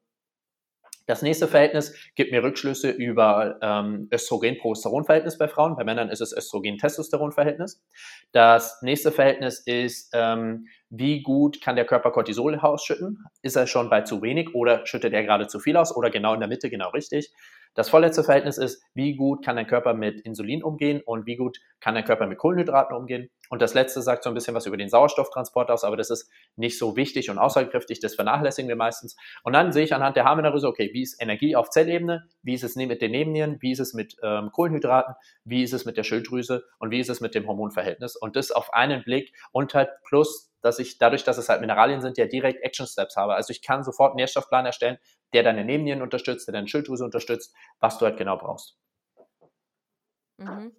Das 1.10 1.22
nächste 1.22 1.48
Verhältnis 1.48 1.92
gibt 2.14 2.30
mir 2.30 2.40
Rückschlüsse 2.40 2.88
über 2.88 3.58
ähm, 3.62 4.08
Östrogen-Progesteron-Verhältnis 4.12 5.38
bei 5.38 5.48
Frauen. 5.48 5.74
Bei 5.74 5.82
Männern 5.82 6.08
ist 6.08 6.20
es 6.20 6.32
Östrogen-Testosteron-Verhältnis. 6.32 7.82
Das 8.30 8.80
nächste 8.82 9.10
Verhältnis 9.10 9.58
ist, 9.58 10.10
ähm, 10.12 10.68
wie 10.88 11.22
gut 11.22 11.60
kann 11.60 11.74
der 11.74 11.84
Körper 11.84 12.12
Cortisol 12.12 12.56
ausschütten? 12.56 13.24
Ist 13.42 13.56
er 13.56 13.66
schon 13.66 13.90
bei 13.90 14.02
zu 14.02 14.22
wenig 14.22 14.54
oder 14.54 14.86
schüttet 14.86 15.12
er 15.12 15.24
gerade 15.24 15.48
zu 15.48 15.58
viel 15.58 15.76
aus 15.76 15.96
oder 15.96 16.10
genau 16.10 16.34
in 16.34 16.40
der 16.40 16.48
Mitte, 16.48 16.70
genau 16.70 16.90
richtig? 16.90 17.32
Das 17.74 17.88
vorletzte 17.88 18.24
Verhältnis 18.24 18.58
ist, 18.58 18.82
wie 18.94 19.14
gut 19.14 19.44
kann 19.44 19.56
dein 19.56 19.66
Körper 19.66 19.94
mit 19.94 20.20
Insulin 20.20 20.62
umgehen 20.62 21.00
und 21.04 21.26
wie 21.26 21.36
gut 21.36 21.58
kann 21.80 21.94
dein 21.94 22.04
Körper 22.04 22.26
mit 22.26 22.38
Kohlenhydraten 22.38 22.96
umgehen. 22.96 23.30
Und 23.50 23.60
das 23.60 23.74
letzte 23.74 24.00
sagt 24.00 24.22
so 24.22 24.30
ein 24.30 24.34
bisschen 24.34 24.54
was 24.54 24.64
über 24.66 24.76
den 24.76 24.88
Sauerstofftransport 24.88 25.70
aus, 25.70 25.82
aber 25.82 25.96
das 25.96 26.08
ist 26.08 26.30
nicht 26.56 26.78
so 26.78 26.96
wichtig 26.96 27.30
und 27.30 27.38
aussagekräftig, 27.38 27.98
das 27.98 28.14
vernachlässigen 28.14 28.68
wir 28.68 28.76
meistens. 28.76 29.16
Und 29.42 29.52
dann 29.52 29.72
sehe 29.72 29.84
ich 29.84 29.92
anhand 29.92 30.16
der 30.16 30.24
Haarmineralse, 30.24 30.68
okay, 30.68 30.90
wie 30.92 31.02
ist 31.02 31.20
Energie 31.20 31.56
auf 31.56 31.68
Zellebene, 31.68 32.28
wie 32.42 32.54
ist 32.54 32.62
es 32.62 32.76
mit 32.76 33.02
den 33.02 33.10
Nebennieren, 33.10 33.58
wie 33.60 33.72
ist 33.72 33.80
es 33.80 33.92
mit 33.92 34.16
ähm, 34.22 34.50
Kohlenhydraten, 34.52 35.16
wie 35.44 35.64
ist 35.64 35.74
es 35.74 35.84
mit 35.84 35.96
der 35.96 36.04
Schilddrüse 36.04 36.64
und 36.78 36.92
wie 36.92 37.00
ist 37.00 37.10
es 37.10 37.20
mit 37.20 37.34
dem 37.34 37.48
Hormonverhältnis. 37.48 38.14
Und 38.14 38.36
das 38.36 38.52
auf 38.52 38.72
einen 38.72 39.02
Blick 39.02 39.34
und 39.52 39.74
halt 39.74 39.90
plus 40.04 40.46
dass 40.62 40.78
ich 40.78 40.98
dadurch, 40.98 41.24
dass 41.24 41.38
es 41.38 41.48
halt 41.48 41.60
Mineralien 41.60 42.02
sind, 42.02 42.18
ja 42.18 42.26
direkt 42.26 42.62
Action 42.62 42.86
Steps 42.86 43.16
habe. 43.16 43.34
Also 43.34 43.50
ich 43.50 43.62
kann 43.62 43.82
sofort 43.82 44.10
einen 44.10 44.16
Nährstoffplan 44.16 44.66
erstellen, 44.66 44.98
der 45.32 45.42
deine 45.42 45.64
Nebennieren 45.64 46.02
unterstützt, 46.02 46.46
der 46.48 46.52
deine 46.52 46.68
Schilddrüse 46.68 47.04
unterstützt, 47.04 47.54
was 47.78 47.98
du 47.98 48.04
halt 48.04 48.18
genau 48.18 48.36
brauchst. 48.36 48.76
Mhm. 50.36 50.72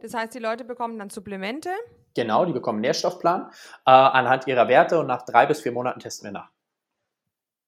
Das 0.00 0.14
heißt, 0.14 0.34
die 0.34 0.38
Leute 0.38 0.64
bekommen 0.64 0.98
dann 0.98 1.10
Supplemente? 1.10 1.70
Genau, 2.18 2.44
die 2.44 2.52
bekommen 2.52 2.78
einen 2.78 2.82
Nährstoffplan 2.82 3.48
äh, 3.86 3.90
anhand 3.92 4.48
ihrer 4.48 4.66
Werte 4.66 4.98
und 4.98 5.06
nach 5.06 5.22
drei 5.22 5.46
bis 5.46 5.60
vier 5.60 5.70
Monaten 5.70 6.00
testen 6.00 6.26
wir 6.26 6.32
nach. 6.32 6.50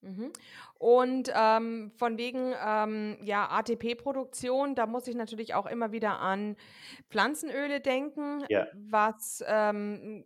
Mhm. 0.01 0.33
Und 0.75 1.31
ähm, 1.33 1.93
von 1.95 2.19
wegen 2.19 2.53
ähm, 2.61 3.17
ja, 3.23 3.49
ATP-Produktion, 3.49 4.75
da 4.75 4.87
muss 4.87 5.07
ich 5.07 5.15
natürlich 5.15 5.55
auch 5.55 5.67
immer 5.67 5.93
wieder 5.93 6.19
an 6.19 6.57
Pflanzenöle 7.11 7.81
denken. 7.81 8.43
Ja. 8.49 8.67
Was 8.75 9.45
ähm, 9.47 10.25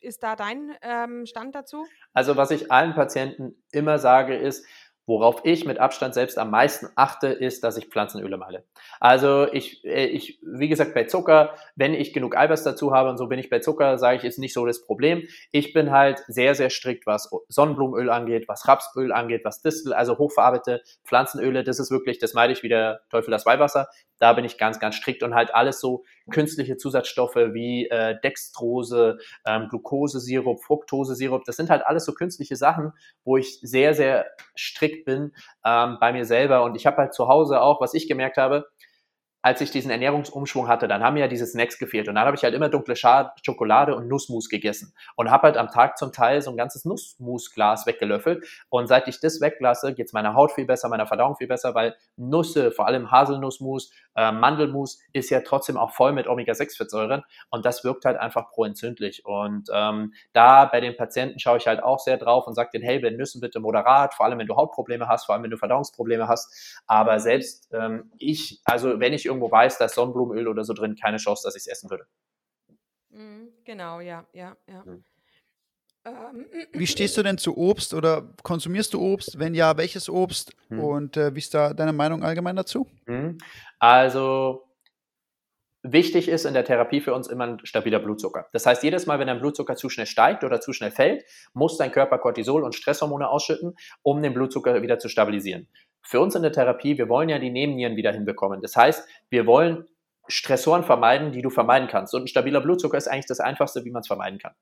ist 0.00 0.24
da 0.24 0.34
dein 0.34 0.74
ähm, 0.82 1.26
Stand 1.26 1.54
dazu? 1.54 1.86
Also 2.12 2.36
was 2.36 2.50
ich 2.50 2.72
allen 2.72 2.94
Patienten 2.94 3.54
immer 3.70 4.00
sage 4.00 4.34
ist, 4.34 4.66
Worauf 5.10 5.40
ich 5.42 5.64
mit 5.64 5.80
Abstand 5.80 6.14
selbst 6.14 6.38
am 6.38 6.52
meisten 6.52 6.86
achte, 6.94 7.26
ist, 7.26 7.64
dass 7.64 7.76
ich 7.76 7.86
Pflanzenöle 7.86 8.36
male. 8.36 8.62
Also 9.00 9.52
ich, 9.52 9.84
äh, 9.84 10.06
ich, 10.06 10.38
wie 10.40 10.68
gesagt, 10.68 10.94
bei 10.94 11.02
Zucker, 11.02 11.56
wenn 11.74 11.94
ich 11.94 12.12
genug 12.12 12.36
Eiweiß 12.36 12.62
dazu 12.62 12.92
habe 12.92 13.10
und 13.10 13.16
so 13.16 13.26
bin 13.26 13.40
ich 13.40 13.50
bei 13.50 13.58
Zucker, 13.58 13.98
sage 13.98 14.18
ich, 14.18 14.24
ist 14.24 14.38
nicht 14.38 14.54
so 14.54 14.64
das 14.66 14.86
Problem. 14.86 15.26
Ich 15.50 15.72
bin 15.72 15.90
halt 15.90 16.22
sehr, 16.28 16.54
sehr 16.54 16.70
strikt, 16.70 17.08
was 17.08 17.28
Sonnenblumenöl 17.48 18.08
angeht, 18.08 18.46
was 18.46 18.68
Rapsöl 18.68 19.10
angeht, 19.10 19.40
was 19.42 19.62
Distel, 19.62 19.94
also 19.94 20.16
hochverarbeitete 20.16 20.80
Pflanzenöle, 21.04 21.64
das 21.64 21.80
ist 21.80 21.90
wirklich, 21.90 22.20
das 22.20 22.32
meide 22.32 22.52
ich 22.52 22.62
wie 22.62 22.68
der 22.68 23.00
Teufel 23.10 23.32
das 23.32 23.44
Weihwasser. 23.44 23.88
Da 24.20 24.32
bin 24.34 24.44
ich 24.44 24.58
ganz, 24.58 24.78
ganz 24.78 24.94
strikt 24.94 25.24
und 25.24 25.34
halt 25.34 25.52
alles 25.54 25.80
so 25.80 26.04
künstliche 26.30 26.76
Zusatzstoffe 26.76 27.34
wie 27.34 27.88
äh, 27.88 28.20
Dextrose, 28.20 29.18
ähm, 29.44 29.66
Glukosesirup, 29.68 30.62
Fructosesirup, 30.62 31.44
das 31.44 31.56
sind 31.56 31.70
halt 31.70 31.84
alles 31.84 32.04
so 32.04 32.12
künstliche 32.12 32.54
Sachen, 32.54 32.92
wo 33.24 33.36
ich 33.36 33.58
sehr, 33.60 33.94
sehr 33.94 34.26
strikt 34.56 35.04
bin 35.04 35.32
ähm, 35.64 35.96
bei 36.00 36.12
mir 36.12 36.24
selber. 36.24 36.62
Und 36.62 36.76
ich 36.76 36.86
habe 36.86 36.98
halt 36.98 37.14
zu 37.14 37.26
Hause 37.26 37.60
auch, 37.60 37.80
was 37.80 37.94
ich 37.94 38.06
gemerkt 38.06 38.36
habe, 38.36 38.68
als 39.42 39.60
ich 39.60 39.70
diesen 39.70 39.90
Ernährungsumschwung 39.90 40.68
hatte, 40.68 40.86
dann 40.86 41.02
haben 41.02 41.14
mir 41.14 41.20
ja 41.20 41.28
diese 41.28 41.46
Snacks 41.46 41.78
gefehlt. 41.78 42.08
Und 42.08 42.16
dann 42.16 42.26
habe 42.26 42.36
ich 42.36 42.44
halt 42.44 42.54
immer 42.54 42.68
dunkle 42.68 42.94
Schokolade 42.96 43.94
und 43.94 44.08
Nussmus 44.08 44.48
gegessen. 44.48 44.92
Und 45.16 45.30
habe 45.30 45.44
halt 45.44 45.56
am 45.56 45.68
Tag 45.68 45.96
zum 45.96 46.12
Teil 46.12 46.42
so 46.42 46.50
ein 46.50 46.56
ganzes 46.56 46.84
Nussmusglas 46.84 47.86
weggelöffelt. 47.86 48.46
Und 48.68 48.86
seit 48.86 49.08
ich 49.08 49.20
das 49.20 49.40
weglasse, 49.40 49.94
geht 49.94 50.06
es 50.06 50.12
meiner 50.12 50.34
Haut 50.34 50.52
viel 50.52 50.66
besser, 50.66 50.88
meiner 50.88 51.06
Verdauung 51.06 51.36
viel 51.36 51.46
besser, 51.46 51.74
weil 51.74 51.96
Nüsse, 52.16 52.70
vor 52.70 52.86
allem 52.86 53.10
Haselnussmus, 53.10 53.92
äh, 54.14 54.32
Mandelmus 54.32 54.98
ist 55.12 55.30
ja 55.30 55.40
trotzdem 55.40 55.76
auch 55.76 55.92
voll 55.92 56.12
mit 56.12 56.26
Omega-6-Fettsäuren 56.26 57.22
und 57.50 57.64
das 57.64 57.84
wirkt 57.84 58.04
halt 58.04 58.18
einfach 58.18 58.50
proentzündlich. 58.50 59.24
Und 59.24 59.68
ähm, 59.72 60.12
da 60.32 60.66
bei 60.66 60.80
den 60.80 60.96
Patienten 60.96 61.38
schaue 61.38 61.58
ich 61.58 61.66
halt 61.66 61.82
auch 61.82 61.98
sehr 62.00 62.18
drauf 62.18 62.46
und 62.46 62.54
sage 62.54 62.70
denen, 62.74 62.84
hey, 62.84 62.98
bei 62.98 63.10
Nüssen 63.10 63.40
bitte 63.40 63.60
moderat, 63.60 64.14
vor 64.14 64.26
allem 64.26 64.38
wenn 64.38 64.46
du 64.46 64.56
Hautprobleme 64.56 65.08
hast, 65.08 65.26
vor 65.26 65.34
allem 65.34 65.44
wenn 65.44 65.50
du 65.50 65.56
Verdauungsprobleme 65.56 66.28
hast, 66.28 66.82
aber 66.86 67.20
selbst 67.20 67.68
ähm, 67.72 68.10
ich, 68.18 68.60
also 68.64 69.00
wenn 69.00 69.12
ich 69.12 69.29
irgendwo 69.30 69.50
weiß, 69.50 69.78
da 69.78 69.86
ist 69.86 69.94
Sonnenblumenöl 69.94 70.48
oder 70.48 70.64
so 70.64 70.74
drin, 70.74 70.96
keine 71.00 71.16
Chance, 71.16 71.42
dass 71.44 71.56
ich 71.56 71.62
es 71.62 71.68
essen 71.68 71.90
würde. 71.90 72.06
Mhm, 73.10 73.48
genau, 73.64 74.00
ja, 74.00 74.26
ja, 74.32 74.56
ja. 74.66 74.84
Mhm. 74.84 75.04
Wie 76.72 76.86
stehst 76.86 77.18
du 77.18 77.22
denn 77.22 77.36
zu 77.36 77.56
Obst 77.58 77.92
oder 77.92 78.32
konsumierst 78.42 78.94
du 78.94 79.00
Obst? 79.00 79.38
Wenn 79.38 79.54
ja, 79.54 79.76
welches 79.76 80.08
Obst? 80.08 80.52
Hm. 80.68 80.80
Und 80.80 81.16
äh, 81.16 81.34
wie 81.34 81.40
ist 81.40 81.52
da 81.52 81.74
deine 81.74 81.92
Meinung 81.92 82.24
allgemein 82.24 82.56
dazu? 82.56 82.86
Hm. 83.06 83.36
Also 83.78 84.64
wichtig 85.82 86.28
ist 86.28 86.46
in 86.46 86.54
der 86.54 86.64
Therapie 86.64 87.02
für 87.02 87.12
uns 87.12 87.28
immer 87.28 87.46
ein 87.46 87.60
stabiler 87.64 87.98
Blutzucker. 87.98 88.48
Das 88.52 88.64
heißt, 88.64 88.82
jedes 88.82 89.06
Mal, 89.06 89.18
wenn 89.18 89.26
dein 89.26 89.40
Blutzucker 89.40 89.76
zu 89.76 89.90
schnell 89.90 90.06
steigt 90.06 90.42
oder 90.42 90.62
zu 90.62 90.72
schnell 90.72 90.90
fällt, 90.90 91.24
muss 91.52 91.76
dein 91.76 91.92
Körper 91.92 92.18
Cortisol 92.18 92.64
und 92.64 92.74
Stresshormone 92.74 93.28
ausschütten, 93.28 93.74
um 94.02 94.22
den 94.22 94.32
Blutzucker 94.32 94.80
wieder 94.80 94.98
zu 94.98 95.10
stabilisieren. 95.10 95.68
Für 96.02 96.20
uns 96.20 96.34
in 96.34 96.42
der 96.42 96.52
Therapie, 96.52 96.98
wir 96.98 97.08
wollen 97.08 97.28
ja 97.28 97.38
die 97.38 97.50
Nebennieren 97.50 97.96
wieder 97.96 98.12
hinbekommen. 98.12 98.60
Das 98.62 98.76
heißt, 98.76 99.06
wir 99.28 99.46
wollen 99.46 99.86
Stressoren 100.30 100.84
vermeiden, 100.84 101.32
die 101.32 101.42
du 101.42 101.50
vermeiden 101.50 101.88
kannst. 101.88 102.14
Und 102.14 102.24
ein 102.24 102.28
stabiler 102.28 102.60
Blutzucker 102.60 102.96
ist 102.96 103.08
eigentlich 103.08 103.26
das 103.26 103.40
Einfachste, 103.40 103.84
wie 103.84 103.90
man 103.90 104.00
es 104.00 104.06
vermeiden 104.06 104.38
kann. 104.38 104.54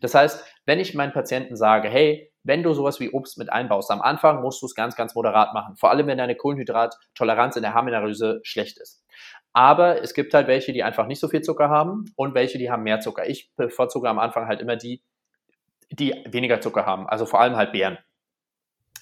Das 0.00 0.14
heißt, 0.14 0.44
wenn 0.66 0.78
ich 0.78 0.94
meinen 0.94 1.12
Patienten 1.12 1.56
sage, 1.56 1.88
hey, 1.88 2.32
wenn 2.44 2.62
du 2.62 2.72
sowas 2.74 3.00
wie 3.00 3.10
Obst 3.10 3.38
mit 3.38 3.50
einbaust, 3.50 3.90
am 3.90 4.00
Anfang 4.00 4.40
musst 4.40 4.62
du 4.62 4.66
es 4.66 4.74
ganz, 4.74 4.94
ganz 4.94 5.14
moderat 5.14 5.52
machen. 5.52 5.76
Vor 5.76 5.90
allem, 5.90 6.06
wenn 6.06 6.18
deine 6.18 6.36
Kohlenhydrattoleranz 6.36 7.56
in 7.56 7.62
der 7.62 7.74
Harnanalyse 7.74 8.40
schlecht 8.44 8.78
ist. 8.78 9.04
Aber 9.52 10.02
es 10.02 10.14
gibt 10.14 10.32
halt 10.32 10.46
welche, 10.46 10.72
die 10.72 10.84
einfach 10.84 11.06
nicht 11.06 11.18
so 11.18 11.28
viel 11.28 11.40
Zucker 11.40 11.70
haben 11.70 12.04
und 12.14 12.34
welche, 12.34 12.58
die 12.58 12.70
haben 12.70 12.84
mehr 12.84 13.00
Zucker. 13.00 13.28
Ich 13.28 13.50
bevorzuge 13.56 14.08
am 14.08 14.18
Anfang 14.18 14.46
halt 14.46 14.60
immer 14.60 14.76
die, 14.76 15.02
die 15.90 16.14
weniger 16.26 16.60
Zucker 16.60 16.86
haben. 16.86 17.08
Also 17.08 17.26
vor 17.26 17.40
allem 17.40 17.56
halt 17.56 17.72
Beeren. 17.72 17.98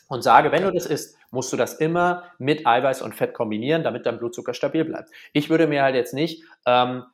Und 0.09 0.23
sage, 0.23 0.53
wenn 0.53 0.63
du 0.63 0.73
das 0.73 0.87
isst, 0.87 1.17
musst 1.31 1.53
du 1.53 1.57
das 1.57 1.75
immer 1.75 2.25
mit 2.39 2.67
Eiweiß 2.67 3.03
und 3.03 3.15
Fett 3.15 3.35
kombinieren, 3.35 3.83
damit 3.83 4.07
dein 4.07 4.19
Blutzucker 4.19 4.55
stabil 4.55 4.85
bleibt. 4.85 5.11
Ich 5.33 5.51
würde 5.51 5.67
mir 5.67 5.83
halt 5.83 5.95
jetzt 5.95 6.15
nicht 6.15 6.45
ähm, 6.67 7.05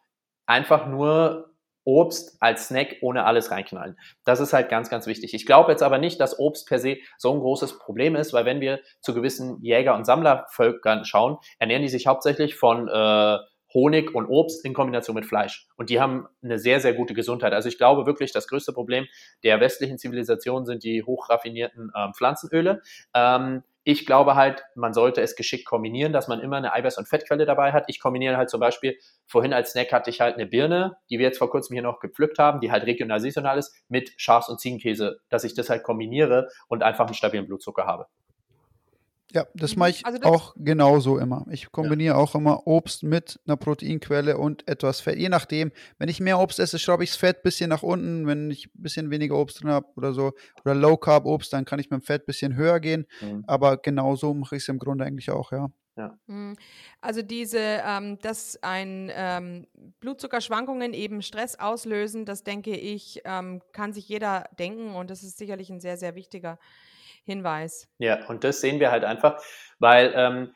einfach 0.46 0.86
nur 0.86 1.50
Obst 1.84 2.36
als 2.40 2.68
Snack 2.68 2.96
ohne 3.00 3.24
alles 3.24 3.50
reinknallen. 3.50 3.98
Das 4.24 4.40
ist 4.40 4.52
halt 4.52 4.68
ganz, 4.68 4.90
ganz 4.90 5.06
wichtig. 5.06 5.32
Ich 5.32 5.46
glaube 5.46 5.72
jetzt 5.72 5.82
aber 5.82 5.98
nicht, 5.98 6.20
dass 6.20 6.38
Obst 6.38 6.68
per 6.68 6.78
se 6.78 6.98
so 7.16 7.32
ein 7.32 7.40
großes 7.40 7.78
Problem 7.78 8.16
ist, 8.16 8.32
weil 8.32 8.44
wenn 8.44 8.60
wir 8.60 8.80
zu 9.00 9.14
gewissen 9.14 9.60
Jäger- 9.62 9.94
und 9.94 10.04
Sammlervölkern 10.04 11.04
schauen, 11.04 11.38
ernähren 11.58 11.82
die 11.82 11.88
sich 11.88 12.06
hauptsächlich 12.06 12.54
von 12.54 12.86
äh, 12.88 13.38
Honig 13.72 14.14
und 14.14 14.26
Obst 14.26 14.64
in 14.64 14.74
Kombination 14.74 15.14
mit 15.14 15.26
Fleisch. 15.26 15.68
Und 15.76 15.90
die 15.90 16.00
haben 16.00 16.26
eine 16.42 16.58
sehr, 16.58 16.80
sehr 16.80 16.94
gute 16.94 17.14
Gesundheit. 17.14 17.52
Also 17.52 17.68
ich 17.68 17.78
glaube 17.78 18.06
wirklich, 18.06 18.32
das 18.32 18.48
größte 18.48 18.72
Problem 18.72 19.06
der 19.44 19.60
westlichen 19.60 19.98
Zivilisation 19.98 20.66
sind 20.66 20.84
die 20.84 21.02
hochraffinierten 21.02 21.92
ähm, 21.96 22.12
Pflanzenöle. 22.14 22.82
Ähm, 23.14 23.62
ich 23.82 24.04
glaube 24.04 24.34
halt, 24.34 24.62
man 24.74 24.92
sollte 24.92 25.22
es 25.22 25.36
geschickt 25.36 25.64
kombinieren, 25.64 26.12
dass 26.12 26.28
man 26.28 26.40
immer 26.40 26.58
eine 26.58 26.74
Eiweiß- 26.74 26.98
und 26.98 27.08
Fettquelle 27.08 27.46
dabei 27.46 27.72
hat. 27.72 27.84
Ich 27.86 27.98
kombiniere 27.98 28.36
halt 28.36 28.50
zum 28.50 28.60
Beispiel, 28.60 28.98
vorhin 29.26 29.54
als 29.54 29.70
Snack 29.70 29.90
hatte 29.92 30.10
ich 30.10 30.20
halt 30.20 30.34
eine 30.34 30.46
Birne, 30.46 30.98
die 31.08 31.18
wir 31.18 31.26
jetzt 31.26 31.38
vor 31.38 31.50
kurzem 31.50 31.74
hier 31.74 31.82
noch 31.82 31.98
gepflückt 31.98 32.38
haben, 32.38 32.60
die 32.60 32.70
halt 32.70 32.84
regional 32.84 33.20
saisonal 33.20 33.56
ist, 33.58 33.74
mit 33.88 34.12
Schafs- 34.18 34.50
und 34.50 34.60
Ziegenkäse, 34.60 35.20
dass 35.30 35.44
ich 35.44 35.54
das 35.54 35.70
halt 35.70 35.82
kombiniere 35.82 36.48
und 36.68 36.82
einfach 36.82 37.06
einen 37.06 37.14
stabilen 37.14 37.46
Blutzucker 37.46 37.86
habe. 37.86 38.06
Ja, 39.32 39.46
das 39.54 39.76
mache 39.76 39.90
ich 39.90 40.06
also 40.06 40.18
das 40.18 40.30
auch 40.30 40.54
genauso 40.56 41.18
immer. 41.18 41.46
Ich 41.50 41.70
kombiniere 41.70 42.14
ja. 42.14 42.20
auch 42.20 42.34
immer 42.34 42.66
Obst 42.66 43.02
mit 43.02 43.40
einer 43.46 43.56
Proteinquelle 43.56 44.38
und 44.38 44.66
etwas 44.68 45.00
Fett. 45.00 45.18
Je 45.18 45.28
nachdem, 45.28 45.72
wenn 45.98 46.08
ich 46.08 46.20
mehr 46.20 46.38
Obst 46.38 46.58
esse, 46.58 46.78
schraube 46.78 47.04
ich 47.04 47.10
das 47.10 47.18
Fett 47.18 47.38
ein 47.38 47.42
bisschen 47.42 47.70
nach 47.70 47.82
unten. 47.82 48.26
Wenn 48.26 48.50
ich 48.50 48.66
ein 48.66 48.82
bisschen 48.82 49.10
weniger 49.10 49.36
Obst 49.36 49.60
drin 49.60 49.70
habe 49.70 49.86
oder 49.96 50.12
so, 50.12 50.32
oder 50.64 50.74
Low 50.74 50.96
Carb 50.96 51.26
Obst, 51.26 51.52
dann 51.52 51.64
kann 51.64 51.78
ich 51.78 51.90
mit 51.90 52.00
dem 52.00 52.04
Fett 52.04 52.22
ein 52.22 52.26
bisschen 52.26 52.56
höher 52.56 52.80
gehen. 52.80 53.06
Mhm. 53.20 53.44
Aber 53.46 53.76
genauso 53.76 54.34
mache 54.34 54.56
ich 54.56 54.62
es 54.62 54.68
im 54.68 54.78
Grunde 54.78 55.04
eigentlich 55.04 55.30
auch, 55.30 55.52
ja. 55.52 55.70
Ja. 55.96 56.18
Mhm. 56.26 56.56
Also 57.00 57.22
diese, 57.22 57.58
ähm, 57.58 58.18
dass 58.20 58.58
ein 58.62 59.10
ähm, 59.12 59.66
Blutzuckerschwankungen 60.00 60.94
eben 60.94 61.20
Stress 61.20 61.58
auslösen, 61.58 62.24
das 62.24 62.42
denke 62.42 62.70
ich, 62.76 63.20
ähm, 63.24 63.60
kann 63.72 63.92
sich 63.92 64.08
jeder 64.08 64.48
denken 64.58 64.94
und 64.94 65.10
das 65.10 65.22
ist 65.22 65.36
sicherlich 65.36 65.68
ein 65.68 65.80
sehr, 65.80 65.96
sehr 65.96 66.14
wichtiger 66.14 66.58
Hinweis. 67.24 67.88
Ja, 67.98 68.26
und 68.28 68.44
das 68.44 68.60
sehen 68.60 68.80
wir 68.80 68.90
halt 68.90 69.04
einfach, 69.04 69.40
weil 69.78 70.12
ähm, 70.14 70.52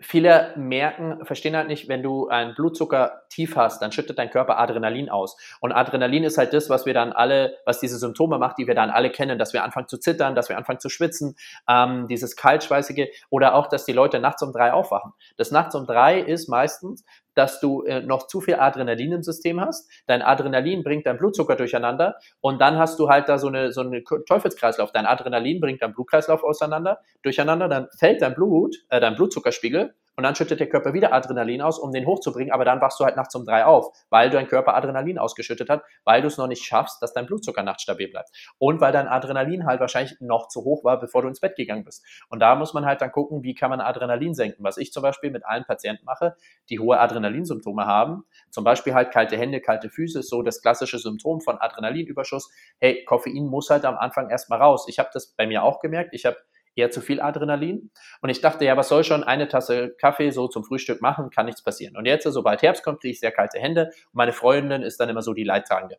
viele 0.00 0.52
merken, 0.56 1.24
verstehen 1.24 1.56
halt 1.56 1.68
nicht, 1.68 1.88
wenn 1.88 2.02
du 2.02 2.28
einen 2.28 2.54
Blutzucker 2.54 3.22
tief 3.30 3.56
hast, 3.56 3.80
dann 3.80 3.92
schüttet 3.92 4.18
dein 4.18 4.30
Körper 4.30 4.58
Adrenalin 4.58 5.08
aus. 5.08 5.36
Und 5.60 5.72
Adrenalin 5.72 6.24
ist 6.24 6.36
halt 6.36 6.52
das, 6.52 6.68
was 6.68 6.84
wir 6.84 6.94
dann 6.94 7.12
alle, 7.12 7.56
was 7.64 7.78
diese 7.78 7.98
Symptome 7.98 8.38
macht, 8.38 8.58
die 8.58 8.66
wir 8.66 8.74
dann 8.74 8.90
alle 8.90 9.10
kennen, 9.10 9.38
dass 9.38 9.52
wir 9.52 9.62
anfangen 9.62 9.88
zu 9.88 9.98
zittern, 9.98 10.34
dass 10.34 10.48
wir 10.48 10.56
anfangen 10.56 10.80
zu 10.80 10.88
schwitzen, 10.88 11.36
ähm, 11.68 12.08
dieses 12.08 12.34
kaltschweißige 12.34 13.08
oder 13.30 13.54
auch, 13.54 13.68
dass 13.68 13.84
die 13.84 13.92
Leute 13.92 14.18
nachts 14.18 14.42
um 14.42 14.52
drei 14.52 14.72
aufwachen. 14.72 15.12
Das 15.36 15.52
nachts 15.52 15.74
um 15.74 15.86
drei 15.86 16.18
ist 16.18 16.48
meistens, 16.48 17.04
dass 17.34 17.60
du 17.60 17.82
äh, 17.82 18.00
noch 18.00 18.26
zu 18.26 18.40
viel 18.40 18.56
Adrenalin 18.56 19.12
im 19.12 19.22
System 19.22 19.60
hast. 19.60 19.90
Dein 20.06 20.22
Adrenalin 20.22 20.82
bringt 20.82 21.06
dein 21.06 21.18
Blutzucker 21.18 21.56
durcheinander 21.56 22.16
und 22.40 22.60
dann 22.60 22.78
hast 22.78 22.98
du 22.98 23.08
halt 23.08 23.28
da 23.28 23.38
so 23.38 23.48
eine, 23.48 23.72
so 23.72 23.80
eine 23.80 24.02
Teufelskreislauf. 24.04 24.92
Dein 24.92 25.06
Adrenalin 25.06 25.60
bringt 25.60 25.82
dein 25.82 25.92
Blutkreislauf 25.92 26.42
auseinander, 26.42 27.00
durcheinander, 27.22 27.68
dann 27.68 27.88
fällt 27.98 28.22
dein 28.22 28.34
Blut, 28.34 28.76
äh, 28.88 29.00
dein 29.00 29.16
Blutzuckerspiegel 29.16 29.94
und 30.16 30.24
dann 30.24 30.34
schüttet 30.34 30.60
der 30.60 30.68
Körper 30.68 30.92
wieder 30.92 31.12
Adrenalin 31.12 31.62
aus, 31.62 31.78
um 31.78 31.92
den 31.92 32.06
hochzubringen, 32.06 32.52
aber 32.52 32.64
dann 32.64 32.80
wachst 32.80 33.00
du 33.00 33.04
halt 33.04 33.16
nachts 33.16 33.34
um 33.34 33.44
drei 33.44 33.64
auf, 33.64 33.88
weil 34.10 34.30
dein 34.30 34.46
Körper 34.46 34.74
Adrenalin 34.74 35.18
ausgeschüttet 35.18 35.68
hat, 35.68 35.82
weil 36.04 36.22
du 36.22 36.28
es 36.28 36.38
noch 36.38 36.46
nicht 36.46 36.64
schaffst, 36.64 37.02
dass 37.02 37.12
dein 37.12 37.26
Blutzucker 37.26 37.62
nachts 37.62 37.82
stabil 37.82 38.08
bleibt. 38.08 38.30
Und 38.58 38.80
weil 38.80 38.92
dein 38.92 39.08
Adrenalin 39.08 39.66
halt 39.66 39.80
wahrscheinlich 39.80 40.16
noch 40.20 40.48
zu 40.48 40.64
hoch 40.64 40.84
war, 40.84 41.00
bevor 41.00 41.22
du 41.22 41.28
ins 41.28 41.40
Bett 41.40 41.56
gegangen 41.56 41.84
bist. 41.84 42.04
Und 42.28 42.40
da 42.40 42.54
muss 42.54 42.74
man 42.74 42.84
halt 42.86 43.00
dann 43.00 43.12
gucken, 43.12 43.42
wie 43.42 43.54
kann 43.54 43.70
man 43.70 43.80
Adrenalin 43.80 44.34
senken. 44.34 44.62
Was 44.64 44.76
ich 44.76 44.92
zum 44.92 45.02
Beispiel 45.02 45.30
mit 45.30 45.44
allen 45.44 45.64
Patienten 45.64 46.04
mache, 46.04 46.36
die 46.70 46.78
hohe 46.78 46.98
Adrenalinsymptome 46.98 47.86
haben, 47.86 48.24
zum 48.50 48.64
Beispiel 48.64 48.94
halt 48.94 49.10
kalte 49.10 49.36
Hände, 49.36 49.60
kalte 49.60 49.88
Füße, 49.88 50.22
so 50.22 50.42
das 50.42 50.62
klassische 50.62 50.98
Symptom 50.98 51.40
von 51.40 51.58
Adrenalinüberschuss. 51.58 52.50
Hey, 52.80 53.04
Koffein 53.04 53.46
muss 53.46 53.70
halt 53.70 53.84
am 53.84 53.96
Anfang 53.96 54.30
erstmal 54.30 54.60
raus. 54.60 54.86
Ich 54.88 54.98
habe 54.98 55.10
das 55.12 55.34
bei 55.34 55.46
mir 55.46 55.62
auch 55.62 55.80
gemerkt. 55.80 56.10
Ich 56.12 56.24
habe 56.24 56.36
eher 56.76 56.90
zu 56.90 57.00
viel 57.00 57.20
Adrenalin. 57.20 57.90
Und 58.20 58.28
ich 58.30 58.40
dachte, 58.40 58.64
ja, 58.64 58.76
was 58.76 58.88
soll 58.88 59.04
schon 59.04 59.24
eine 59.24 59.48
Tasse 59.48 59.94
Kaffee 60.00 60.30
so 60.30 60.48
zum 60.48 60.64
Frühstück 60.64 61.00
machen, 61.00 61.30
kann 61.30 61.46
nichts 61.46 61.62
passieren. 61.62 61.96
Und 61.96 62.06
jetzt, 62.06 62.24
sobald 62.24 62.62
Herbst 62.62 62.84
kommt, 62.84 63.00
kriege 63.00 63.12
ich 63.12 63.20
sehr 63.20 63.32
kalte 63.32 63.58
Hände. 63.58 63.86
Und 63.86 64.14
meine 64.14 64.32
Freundin 64.32 64.82
ist 64.82 64.98
dann 65.00 65.08
immer 65.08 65.22
so 65.22 65.34
die 65.34 65.44
Leidtragende. 65.44 65.96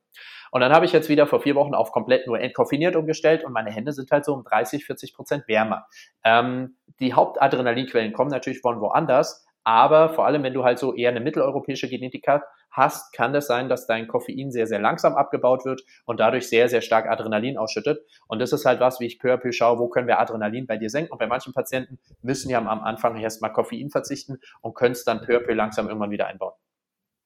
Und 0.52 0.62
dann 0.62 0.72
habe 0.72 0.86
ich 0.86 0.94
jetzt 0.94 1.10
wieder 1.10 1.28
vor 1.28 1.42
vier 1.42 1.56
Wochen 1.56 1.74
auf 1.74 1.92
komplett 1.92 2.28
nur 2.28 2.40
entkoffiniert 2.40 2.96
umgestellt 2.96 3.44
und 3.44 3.52
meine 3.52 3.72
Hände 3.72 3.92
sind 3.92 4.10
halt 4.12 4.26
so 4.26 4.34
um 4.34 4.44
30, 4.44 4.86
40 4.86 5.14
Prozent 5.14 5.48
wärmer. 5.48 5.88
Ähm, 6.24 6.78
die 7.00 7.14
Hauptadrenalinquellen 7.14 8.14
kommen 8.14 8.32
natürlich 8.32 8.62
von 8.62 8.80
woanders, 8.80 9.46
aber 9.66 10.10
vor 10.10 10.28
allem, 10.28 10.44
wenn 10.44 10.54
du 10.54 10.64
halt 10.64 10.78
so 10.78 10.96
eher 10.96 11.10
eine 11.10 11.20
mitteleuropäische 11.20 11.90
Genetik 11.90 12.26
hast, 12.72 13.12
kann 13.14 13.34
das 13.34 13.48
sein, 13.48 13.68
dass 13.68 13.88
dein 13.88 14.08
Koffein 14.08 14.52
sehr, 14.52 14.68
sehr 14.68 14.80
langsam 14.80 15.16
abgebaut 15.16 15.66
wird 15.66 15.82
und 16.06 16.20
dadurch 16.20 16.48
sehr, 16.48 16.70
sehr 16.70 16.82
stark 16.82 17.10
Adrenalin 17.10 17.58
ausschüttet. 17.58 18.06
Und 18.28 18.40
das 18.40 18.54
ist 18.54 18.66
halt 18.66 18.80
was, 18.80 19.00
wie 19.00 19.08
ich 19.08 19.18
peu 19.18 19.34
à 19.34 19.38
peu 19.38 19.52
schaue, 19.52 19.80
wo 19.80 19.90
können 19.90 20.08
wir 20.08 20.20
Adrenalin 20.20 20.68
bei 20.68 20.78
dir 20.78 20.92
senken. 20.92 21.12
Und 21.12 21.18
bei 21.18 21.28
manchen 21.28 21.52
Patienten 21.52 21.98
müssen 22.22 22.52
ja 22.52 22.60
am 22.60 22.68
Anfang 22.68 23.18
erstmal 23.18 23.54
Koffein 23.54 23.90
verzichten 23.90 24.38
und 24.62 24.76
können 24.76 24.92
es 24.92 25.04
dann 25.04 25.22
peu 25.22 25.36
à 25.38 25.40
peu 25.40 25.54
langsam 25.54 25.88
irgendwann 25.88 26.12
wieder 26.12 26.28
einbauen. 26.28 26.54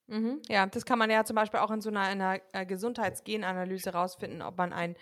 Mhm, 0.09 0.41
ja, 0.49 0.65
das 0.65 0.85
kann 0.85 0.97
man 0.97 1.11
ja 1.11 1.23
zum 1.23 1.35
Beispiel 1.35 1.59
auch 1.59 1.69
in 1.69 1.81
so 1.81 1.89
einer, 1.89 2.01
einer 2.01 2.39
äh, 2.51 2.65
Gesundheitsgenanalyse 2.65 3.91
rausfinden, 3.93 4.41
ob 4.41 4.57
man 4.57 4.73
ein 4.73 4.95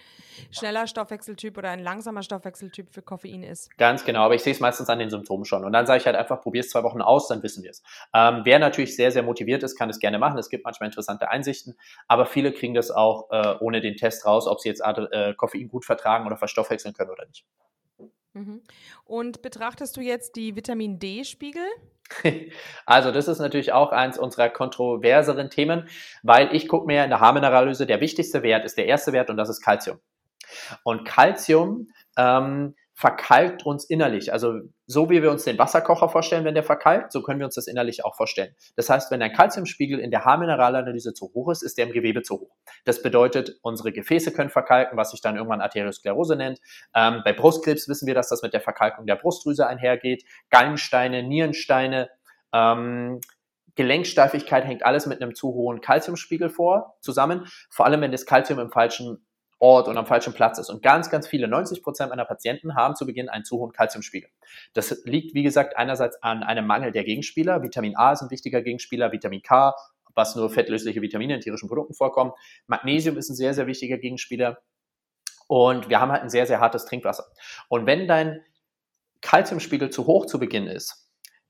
schneller 0.52 0.86
Stoffwechseltyp 0.86 1.58
oder 1.58 1.70
ein 1.70 1.80
langsamer 1.80 2.24
Stoffwechseltyp 2.24 2.94
für 2.94 3.02
Koffein 3.02 3.42
ist. 3.42 3.76
Ganz 3.78 4.04
genau, 4.04 4.24
aber 4.24 4.36
ich 4.36 4.44
sehe 4.44 4.52
es 4.52 4.60
meistens 4.60 4.90
an 4.90 5.00
den 5.00 5.10
Symptomen 5.10 5.46
schon. 5.46 5.64
Und 5.64 5.72
dann 5.72 5.86
sage 5.86 6.00
ich 6.00 6.06
halt 6.06 6.18
einfach, 6.18 6.42
probier 6.42 6.60
es 6.60 6.70
zwei 6.70 6.84
Wochen 6.84 7.02
aus, 7.02 7.30
dann 7.30 7.42
wissen 7.42 7.64
wir 7.64 7.72
es. 7.72 7.82
Ähm, 8.14 8.42
wer 8.44 8.60
natürlich 8.60 8.98
sehr, 8.98 9.12
sehr 9.12 9.24
motiviert 9.24 9.64
ist, 9.64 9.78
kann 9.78 9.90
es 9.90 10.00
gerne 10.00 10.20
machen. 10.20 10.38
Es 10.38 10.50
gibt 10.50 10.66
manchmal 10.66 10.88
interessante 10.88 11.30
Einsichten, 11.30 11.78
aber 12.10 12.26
viele 12.26 12.52
kriegen 12.52 12.74
das 12.74 12.92
auch 12.92 13.32
äh, 13.32 13.56
ohne 13.62 13.80
den 13.80 13.96
Test 13.96 14.26
raus, 14.26 14.46
ob 14.46 14.60
sie 14.60 14.68
jetzt 14.68 14.82
äh, 14.82 15.34
Koffein 15.36 15.70
gut 15.70 15.86
vertragen 15.86 16.26
oder 16.26 16.36
verstoffwechseln 16.36 16.94
können 16.94 17.12
oder 17.12 17.26
nicht. 17.26 17.46
Mhm. 18.34 18.62
Und 19.06 19.42
betrachtest 19.42 19.96
du 19.96 20.02
jetzt 20.02 20.36
die 20.36 20.56
Vitamin 20.56 21.00
D-Spiegel? 21.00 21.66
Also 22.86 23.12
das 23.12 23.28
ist 23.28 23.40
natürlich 23.40 23.74
auch 23.74 23.92
eins 23.92 24.18
unserer 24.18 24.50
kontroverseren 24.50 25.50
Themen, 25.50 25.90
weil 26.24 26.56
ich 26.56 26.68
gucke 26.68 26.88
mir 26.88 27.04
in 27.04 27.10
der 27.10 27.20
Haarminerallyse, 27.20 27.86
der 27.86 28.00
wichtigste 28.00 28.44
Wert 28.44 28.64
ist 28.64 28.78
der 28.78 28.86
erste 28.86 29.12
Wert 29.12 29.30
und 29.30 29.38
das 29.38 29.50
ist 29.50 29.62
Calcium. 29.62 30.00
Und 30.84 31.06
Calcium 31.06 31.90
ähm, 32.18 32.76
verkalkt 32.98 33.64
uns 33.64 33.86
innerlich. 33.86 34.34
Also 34.34 34.60
so 34.88 35.12
wie 35.12 35.22
wir 35.22 35.30
uns 35.30 35.44
den 35.44 35.60
Wasserkocher 35.60 36.10
vorstellen, 36.10 36.46
wenn 36.46 36.56
der 36.56 36.64
verkalkt, 36.64 37.12
so 37.12 37.22
können 37.22 37.40
wir 37.40 37.46
uns 37.46 37.54
das 37.54 37.68
innerlich 37.68 38.04
auch 38.04 38.16
vorstellen. 38.16 38.56
Das 38.76 38.90
heißt, 38.90 39.12
wenn 39.12 39.22
ein 39.22 39.34
Calciumspiegel 39.34 40.00
in 40.00 40.10
der 40.10 40.26
Haarmineralanalyse 40.26 41.14
zu 41.14 41.32
hoch 41.36 41.52
ist, 41.52 41.62
ist 41.62 41.78
der 41.78 41.86
im 41.86 41.92
Gewebe 41.92 42.24
zu 42.24 42.40
hoch. 42.40 42.56
Das 42.86 43.04
bedeutet, 43.04 43.60
unsere 43.62 43.92
Gefäße 43.92 44.34
können 44.34 44.50
verkalken, 44.50 44.98
was 44.98 45.12
sich 45.12 45.22
dann 45.22 45.36
irgendwann 45.36 45.62
Arteriosklerose 45.62 46.36
nennt. 46.36 46.60
Ähm, 46.96 47.22
bei 47.24 47.34
Brustkrebs 47.34 47.88
wissen 47.88 48.08
wir, 48.08 48.16
dass 48.16 48.30
das 48.30 48.42
mit 48.42 48.54
der 48.54 48.62
Verkalkung 48.62 49.06
der 49.06 49.16
Brustdrüse 49.16 49.68
einhergeht. 49.68 50.24
Gallensteine, 50.50 51.22
Nierensteine, 51.22 52.10
ähm, 52.52 53.22
Gelenksteifigkeit 53.76 54.66
hängt 54.66 54.84
alles 54.84 55.06
mit 55.06 55.22
einem 55.22 55.36
zu 55.36 55.54
hohen 55.54 55.82
Calciumspiegel 55.82 56.50
vor, 56.50 56.98
zusammen. 57.02 57.46
Vor 57.70 57.86
allem, 57.86 58.02
wenn 58.02 58.12
das 58.12 58.26
Calcium 58.26 58.58
im 58.58 58.72
falschen 58.72 59.27
Ort 59.60 59.88
und 59.88 59.98
am 59.98 60.06
falschen 60.06 60.34
Platz 60.34 60.60
ist. 60.60 60.70
Und 60.70 60.84
ganz, 60.84 61.10
ganz 61.10 61.28
viele, 61.28 61.48
90 61.48 61.82
Prozent 61.82 62.10
meiner 62.10 62.26
Patienten 62.26 62.76
haben 62.76 62.96
zu 62.96 63.06
Beginn 63.06 63.28
einen 63.30 63.44
zu 63.44 63.58
hohen 63.58 63.72
Kalziumspiegel. 63.72 64.30
Das 64.74 65.02
liegt, 65.06 65.34
wie 65.34 65.44
gesagt, 65.44 65.78
einerseits 65.78 66.22
an 66.22 66.44
einem 66.44 66.68
Mangel 66.68 66.92
der 66.92 67.04
Gegenspieler. 67.04 67.64
Vitamin 67.64 67.96
A 67.96 68.12
ist 68.12 68.22
ein 68.22 68.30
wichtiger 68.30 68.62
Gegenspieler, 68.62 69.12
Vitamin 69.12 69.42
K, 69.42 69.74
was 70.14 70.36
nur 70.36 70.50
fettlösliche 70.50 71.02
Vitamine 71.02 71.36
in 71.36 71.42
tierischen 71.42 71.70
Produkten 71.70 71.94
vorkommen. 71.94 72.34
Magnesium 72.68 73.18
ist 73.18 73.30
ein 73.30 73.36
sehr, 73.36 73.54
sehr 73.54 73.68
wichtiger 73.68 73.98
Gegenspieler. 73.98 74.60
Und 75.48 75.90
wir 75.90 76.00
haben 76.00 76.12
halt 76.12 76.24
ein 76.24 76.30
sehr, 76.30 76.46
sehr 76.46 76.60
hartes 76.60 76.86
Trinkwasser. 76.86 77.26
Und 77.70 77.86
wenn 77.86 78.08
dein 78.08 78.44
Kalziumspiegel 79.22 79.90
zu 79.90 80.06
hoch 80.06 80.26
zu 80.26 80.40
Beginn 80.40 80.68
ist, 80.68 81.07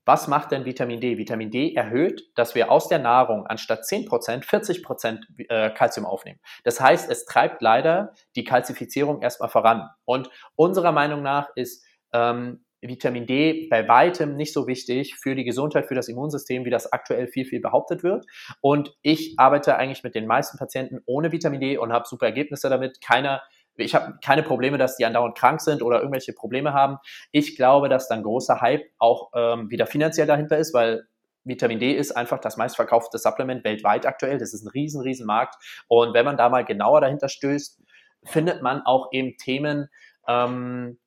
was 0.08 0.26
macht 0.26 0.52
denn 0.52 0.64
Vitamin 0.64 1.00
D? 1.00 1.18
Vitamin 1.18 1.50
D 1.50 1.74
erhöht, 1.74 2.30
dass 2.34 2.54
wir 2.54 2.72
aus 2.72 2.88
der 2.88 2.98
Nahrung 2.98 3.46
anstatt 3.46 3.82
10% 3.82 4.42
40% 4.42 5.18
äh, 5.50 5.68
Kalzium 5.74 6.06
aufnehmen. 6.06 6.40
Das 6.64 6.80
heißt, 6.80 7.10
es 7.10 7.26
treibt 7.26 7.60
leider 7.60 8.14
die 8.34 8.42
Kalzifizierung 8.42 9.20
erstmal 9.20 9.50
voran. 9.50 9.90
Und 10.06 10.30
unserer 10.56 10.92
Meinung 10.92 11.20
nach 11.20 11.50
ist 11.56 11.84
ähm, 12.14 12.64
Vitamin 12.80 13.26
D 13.26 13.68
bei 13.68 13.86
weitem 13.86 14.34
nicht 14.34 14.54
so 14.54 14.66
wichtig 14.66 15.14
für 15.16 15.34
die 15.34 15.44
Gesundheit, 15.44 15.84
für 15.84 15.94
das 15.94 16.08
Immunsystem, 16.08 16.64
wie 16.64 16.70
das 16.70 16.90
aktuell 16.90 17.26
viel, 17.26 17.44
viel 17.44 17.60
behauptet 17.60 18.02
wird. 18.02 18.24
Und 18.62 18.96
ich 19.02 19.34
arbeite 19.36 19.76
eigentlich 19.76 20.04
mit 20.04 20.14
den 20.14 20.26
meisten 20.26 20.56
Patienten 20.56 21.00
ohne 21.04 21.32
Vitamin 21.32 21.60
D 21.60 21.76
und 21.76 21.92
habe 21.92 22.08
super 22.08 22.24
Ergebnisse 22.24 22.70
damit. 22.70 23.02
Keiner 23.02 23.42
ich 23.78 23.94
habe 23.94 24.18
keine 24.24 24.42
Probleme, 24.42 24.76
dass 24.76 24.96
die 24.96 25.04
andauernd 25.04 25.36
krank 25.36 25.60
sind 25.60 25.82
oder 25.82 25.98
irgendwelche 25.98 26.32
Probleme 26.32 26.72
haben. 26.72 26.98
Ich 27.32 27.56
glaube, 27.56 27.88
dass 27.88 28.08
dann 28.08 28.22
großer 28.22 28.60
Hype 28.60 28.84
auch 28.98 29.30
ähm, 29.34 29.70
wieder 29.70 29.86
finanziell 29.86 30.26
dahinter 30.26 30.58
ist, 30.58 30.74
weil 30.74 31.06
Vitamin 31.44 31.78
D 31.78 31.92
ist 31.92 32.12
einfach 32.12 32.38
das 32.38 32.56
meistverkaufte 32.56 33.18
Supplement 33.18 33.64
weltweit 33.64 34.04
aktuell. 34.04 34.38
Das 34.38 34.52
ist 34.52 34.64
ein 34.64 34.68
riesen, 34.68 35.00
riesen 35.00 35.26
Markt. 35.26 35.56
Und 35.86 36.12
wenn 36.12 36.24
man 36.24 36.36
da 36.36 36.48
mal 36.48 36.64
genauer 36.64 37.00
dahinter 37.00 37.28
stößt, 37.28 37.80
findet 38.24 38.62
man 38.62 38.82
auch 38.82 39.08
eben 39.12 39.36
Themen, 39.38 39.88
ähm, 40.26 40.98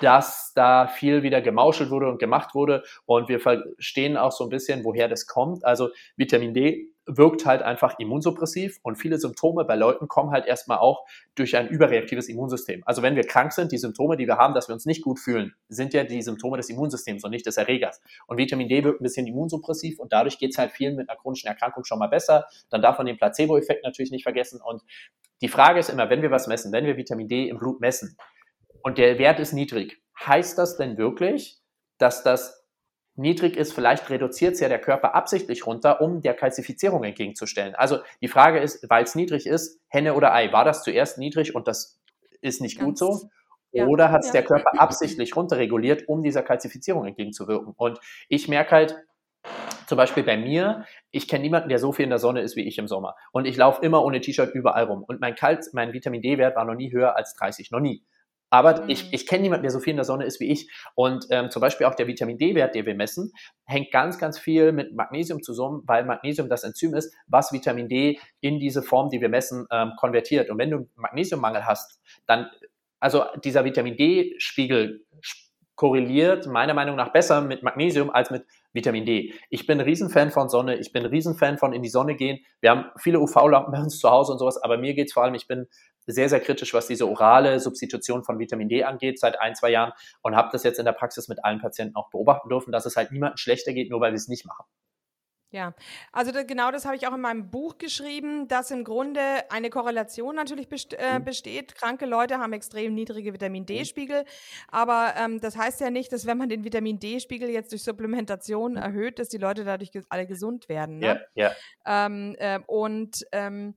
dass 0.00 0.52
da 0.54 0.88
viel 0.88 1.22
wieder 1.22 1.40
gemauschelt 1.40 1.90
wurde 1.90 2.08
und 2.08 2.18
gemacht 2.18 2.54
wurde. 2.54 2.82
Und 3.06 3.28
wir 3.28 3.40
verstehen 3.40 4.16
auch 4.16 4.32
so 4.32 4.44
ein 4.44 4.50
bisschen, 4.50 4.84
woher 4.84 5.08
das 5.08 5.26
kommt. 5.26 5.64
Also 5.64 5.90
Vitamin 6.16 6.54
D 6.54 6.93
wirkt 7.06 7.44
halt 7.44 7.62
einfach 7.62 7.98
immunsuppressiv 7.98 8.78
und 8.82 8.96
viele 8.96 9.18
Symptome 9.18 9.64
bei 9.64 9.76
Leuten 9.76 10.08
kommen 10.08 10.30
halt 10.30 10.46
erstmal 10.46 10.78
auch 10.78 11.06
durch 11.34 11.56
ein 11.56 11.68
überreaktives 11.68 12.28
Immunsystem. 12.28 12.82
Also 12.86 13.02
wenn 13.02 13.16
wir 13.16 13.24
krank 13.24 13.52
sind, 13.52 13.72
die 13.72 13.78
Symptome, 13.78 14.16
die 14.16 14.26
wir 14.26 14.36
haben, 14.36 14.54
dass 14.54 14.68
wir 14.68 14.74
uns 14.74 14.86
nicht 14.86 15.02
gut 15.02 15.18
fühlen, 15.18 15.54
sind 15.68 15.92
ja 15.92 16.04
die 16.04 16.22
Symptome 16.22 16.56
des 16.56 16.70
Immunsystems 16.70 17.24
und 17.24 17.30
nicht 17.30 17.46
des 17.46 17.56
Erregers. 17.56 18.00
Und 18.26 18.38
Vitamin 18.38 18.68
D 18.68 18.84
wirkt 18.84 19.00
ein 19.00 19.04
bisschen 19.04 19.26
immunsuppressiv 19.26 19.98
und 19.98 20.12
dadurch 20.12 20.38
geht 20.38 20.52
es 20.52 20.58
halt 20.58 20.72
vielen 20.72 20.96
mit 20.96 21.08
einer 21.08 21.18
chronischen 21.18 21.48
Erkrankung 21.48 21.84
schon 21.84 21.98
mal 21.98 22.08
besser. 22.08 22.46
Dann 22.70 22.80
darf 22.80 22.98
man 22.98 23.06
den 23.06 23.16
Placebo-Effekt 23.16 23.84
natürlich 23.84 24.10
nicht 24.10 24.22
vergessen. 24.22 24.60
Und 24.62 24.82
die 25.42 25.48
Frage 25.48 25.80
ist 25.80 25.90
immer, 25.90 26.08
wenn 26.08 26.22
wir 26.22 26.30
was 26.30 26.46
messen, 26.46 26.72
wenn 26.72 26.86
wir 26.86 26.96
Vitamin 26.96 27.28
D 27.28 27.48
im 27.48 27.58
Blut 27.58 27.80
messen 27.80 28.16
und 28.82 28.98
der 28.98 29.18
Wert 29.18 29.40
ist 29.40 29.52
niedrig, 29.52 30.00
heißt 30.18 30.56
das 30.56 30.76
denn 30.76 30.96
wirklich, 30.96 31.60
dass 31.98 32.22
das 32.22 32.63
niedrig 33.16 33.56
ist, 33.56 33.72
vielleicht 33.72 34.10
reduziert 34.10 34.54
es 34.54 34.60
ja 34.60 34.68
der 34.68 34.80
Körper 34.80 35.14
absichtlich 35.14 35.66
runter, 35.66 36.00
um 36.00 36.20
der 36.20 36.34
Kalzifizierung 36.34 37.04
entgegenzustellen. 37.04 37.74
Also 37.74 37.98
die 38.20 38.28
Frage 38.28 38.58
ist, 38.58 38.88
weil 38.88 39.04
es 39.04 39.14
niedrig 39.14 39.46
ist, 39.46 39.80
Henne 39.88 40.14
oder 40.14 40.34
Ei, 40.34 40.52
war 40.52 40.64
das 40.64 40.82
zuerst 40.82 41.18
niedrig 41.18 41.54
und 41.54 41.68
das 41.68 42.00
ist 42.40 42.60
nicht 42.60 42.78
Ganz, 42.78 43.00
gut 43.00 43.20
so? 43.20 43.30
Ja, 43.72 43.86
oder 43.86 44.12
hat 44.12 44.20
es 44.20 44.28
ja. 44.28 44.34
der 44.34 44.44
Körper 44.44 44.80
absichtlich 44.80 45.34
runterreguliert, 45.34 46.08
um 46.08 46.22
dieser 46.22 46.42
Kalzifizierung 46.42 47.06
entgegenzuwirken? 47.06 47.74
Und 47.76 47.98
ich 48.28 48.48
merke 48.48 48.70
halt, 48.70 49.04
zum 49.86 49.98
Beispiel 49.98 50.22
bei 50.22 50.36
mir, 50.36 50.84
ich 51.10 51.28
kenne 51.28 51.42
niemanden, 51.42 51.68
der 51.68 51.78
so 51.78 51.92
viel 51.92 52.04
in 52.04 52.10
der 52.10 52.18
Sonne 52.18 52.40
ist 52.40 52.56
wie 52.56 52.66
ich 52.66 52.78
im 52.78 52.88
Sommer. 52.88 53.16
Und 53.32 53.46
ich 53.46 53.56
laufe 53.56 53.84
immer 53.84 54.04
ohne 54.04 54.20
T-Shirt 54.20 54.54
überall 54.54 54.84
rum. 54.84 55.04
Und 55.04 55.20
mein, 55.20 55.34
Kalz, 55.34 55.72
mein 55.72 55.92
Vitamin 55.92 56.22
D-Wert 56.22 56.56
war 56.56 56.64
noch 56.64 56.74
nie 56.74 56.92
höher 56.92 57.16
als 57.16 57.34
30, 57.34 57.70
noch 57.70 57.80
nie. 57.80 58.02
Aber 58.54 58.82
mhm. 58.82 58.88
ich, 58.88 59.12
ich 59.12 59.26
kenne 59.26 59.42
niemanden, 59.42 59.64
der 59.64 59.72
so 59.72 59.80
viel 59.80 59.90
in 59.90 59.96
der 59.96 60.04
Sonne 60.04 60.26
ist 60.26 60.38
wie 60.38 60.48
ich. 60.48 60.70
Und 60.94 61.26
ähm, 61.30 61.50
zum 61.50 61.60
Beispiel 61.60 61.88
auch 61.88 61.96
der 61.96 62.06
Vitamin 62.06 62.38
D-Wert, 62.38 62.76
den 62.76 62.86
wir 62.86 62.94
messen, 62.94 63.32
hängt 63.64 63.90
ganz, 63.90 64.16
ganz 64.16 64.38
viel 64.38 64.70
mit 64.70 64.94
Magnesium 64.94 65.42
zusammen, 65.42 65.82
weil 65.86 66.04
Magnesium 66.04 66.48
das 66.48 66.62
Enzym 66.62 66.94
ist, 66.94 67.12
was 67.26 67.52
Vitamin 67.52 67.88
D 67.88 68.20
in 68.40 68.60
diese 68.60 68.84
Form, 68.84 69.10
die 69.10 69.20
wir 69.20 69.28
messen, 69.28 69.66
ähm, 69.72 69.94
konvertiert. 69.98 70.50
Und 70.50 70.58
wenn 70.58 70.70
du 70.70 70.88
Magnesiummangel 70.94 71.66
hast, 71.66 72.00
dann, 72.26 72.48
also 73.00 73.24
dieser 73.42 73.64
Vitamin 73.64 73.96
D-Spiegel 73.96 75.04
korreliert 75.76 76.46
meiner 76.46 76.74
Meinung 76.74 76.96
nach 76.96 77.12
besser 77.12 77.40
mit 77.40 77.62
Magnesium 77.62 78.10
als 78.10 78.30
mit 78.30 78.46
Vitamin 78.72 79.04
D. 79.04 79.34
Ich 79.50 79.66
bin 79.66 79.78
ein 79.78 79.84
Riesenfan 79.84 80.30
von 80.30 80.48
Sonne, 80.48 80.76
ich 80.76 80.92
bin 80.92 81.04
ein 81.04 81.10
Riesenfan 81.10 81.58
von 81.58 81.72
in 81.72 81.82
die 81.82 81.88
Sonne 81.88 82.14
gehen. 82.14 82.44
Wir 82.60 82.70
haben 82.70 82.86
viele 82.96 83.20
UV-Lampen 83.20 83.72
bei 83.72 83.80
uns 83.80 83.98
zu 83.98 84.10
Hause 84.10 84.32
und 84.32 84.38
sowas, 84.38 84.62
aber 84.62 84.78
mir 84.78 84.94
geht 84.94 85.08
es 85.08 85.12
vor 85.12 85.24
allem, 85.24 85.34
ich 85.34 85.46
bin 85.46 85.66
sehr, 86.06 86.28
sehr 86.28 86.40
kritisch, 86.40 86.74
was 86.74 86.86
diese 86.86 87.08
orale 87.08 87.58
Substitution 87.60 88.24
von 88.24 88.38
Vitamin 88.38 88.68
D 88.68 88.84
angeht, 88.84 89.18
seit 89.18 89.40
ein, 89.40 89.54
zwei 89.54 89.70
Jahren 89.70 89.92
und 90.22 90.36
habe 90.36 90.50
das 90.52 90.62
jetzt 90.62 90.78
in 90.78 90.84
der 90.84 90.92
Praxis 90.92 91.28
mit 91.28 91.44
allen 91.44 91.60
Patienten 91.60 91.96
auch 91.96 92.10
beobachten 92.10 92.48
dürfen, 92.48 92.72
dass 92.72 92.86
es 92.86 92.96
halt 92.96 93.10
niemandem 93.10 93.36
schlechter 93.36 93.72
geht, 93.72 93.90
nur 93.90 94.00
weil 94.00 94.12
wir 94.12 94.16
es 94.16 94.28
nicht 94.28 94.46
machen. 94.46 94.64
Ja, 95.54 95.72
also 96.10 96.32
da, 96.32 96.42
genau 96.42 96.72
das 96.72 96.84
habe 96.84 96.96
ich 96.96 97.06
auch 97.06 97.14
in 97.14 97.20
meinem 97.20 97.48
Buch 97.48 97.78
geschrieben, 97.78 98.48
dass 98.48 98.72
im 98.72 98.82
Grunde 98.82 99.20
eine 99.50 99.70
Korrelation 99.70 100.34
natürlich 100.34 100.68
best 100.68 100.94
äh, 100.94 101.20
mhm. 101.20 101.24
besteht. 101.24 101.76
Kranke 101.76 102.06
Leute 102.06 102.38
haben 102.38 102.52
extrem 102.52 102.92
niedrige 102.92 103.32
Vitamin 103.32 103.62
mhm. 103.62 103.66
D-Spiegel, 103.66 104.24
aber 104.66 105.14
ähm, 105.16 105.40
das 105.40 105.56
heißt 105.56 105.80
ja 105.80 105.90
nicht, 105.90 106.12
dass 106.12 106.26
wenn 106.26 106.38
man 106.38 106.48
den 106.48 106.64
Vitamin 106.64 106.98
D-Spiegel 106.98 107.50
jetzt 107.50 107.70
durch 107.70 107.84
Supplementation 107.84 108.72
mhm. 108.72 108.78
erhöht, 108.78 109.20
dass 109.20 109.28
die 109.28 109.38
Leute 109.38 109.64
dadurch 109.64 109.92
alle 110.08 110.26
gesund 110.26 110.68
werden. 110.68 110.98
Ne? 110.98 111.24
Ja, 111.36 111.52
ja. 111.86 112.06
Ähm, 112.06 112.34
äh, 112.40 112.58
und 112.66 113.24
ähm, 113.30 113.74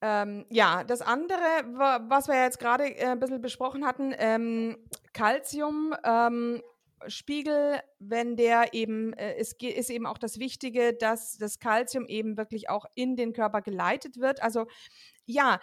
ähm, 0.00 0.46
ja, 0.48 0.82
das 0.82 1.02
andere, 1.02 1.44
was 2.08 2.28
wir 2.28 2.42
jetzt 2.42 2.58
gerade 2.58 2.84
äh, 2.84 3.04
ein 3.04 3.20
bisschen 3.20 3.42
besprochen 3.42 3.84
hatten, 3.84 4.14
ähm, 4.16 4.78
Calcium. 5.12 5.94
Spiegel, 7.06 7.80
wenn 7.98 8.36
der 8.36 8.72
eben, 8.74 9.12
äh, 9.14 9.34
es 9.36 9.52
ist 9.52 9.90
eben 9.90 10.06
auch 10.06 10.18
das 10.18 10.38
Wichtige, 10.38 10.94
dass 10.94 11.36
das 11.38 11.58
Calcium 11.58 12.06
eben 12.06 12.36
wirklich 12.36 12.68
auch 12.68 12.86
in 12.94 13.16
den 13.16 13.32
Körper 13.32 13.62
geleitet 13.62 14.18
wird. 14.18 14.42
Also 14.42 14.66
ja, 15.26 15.60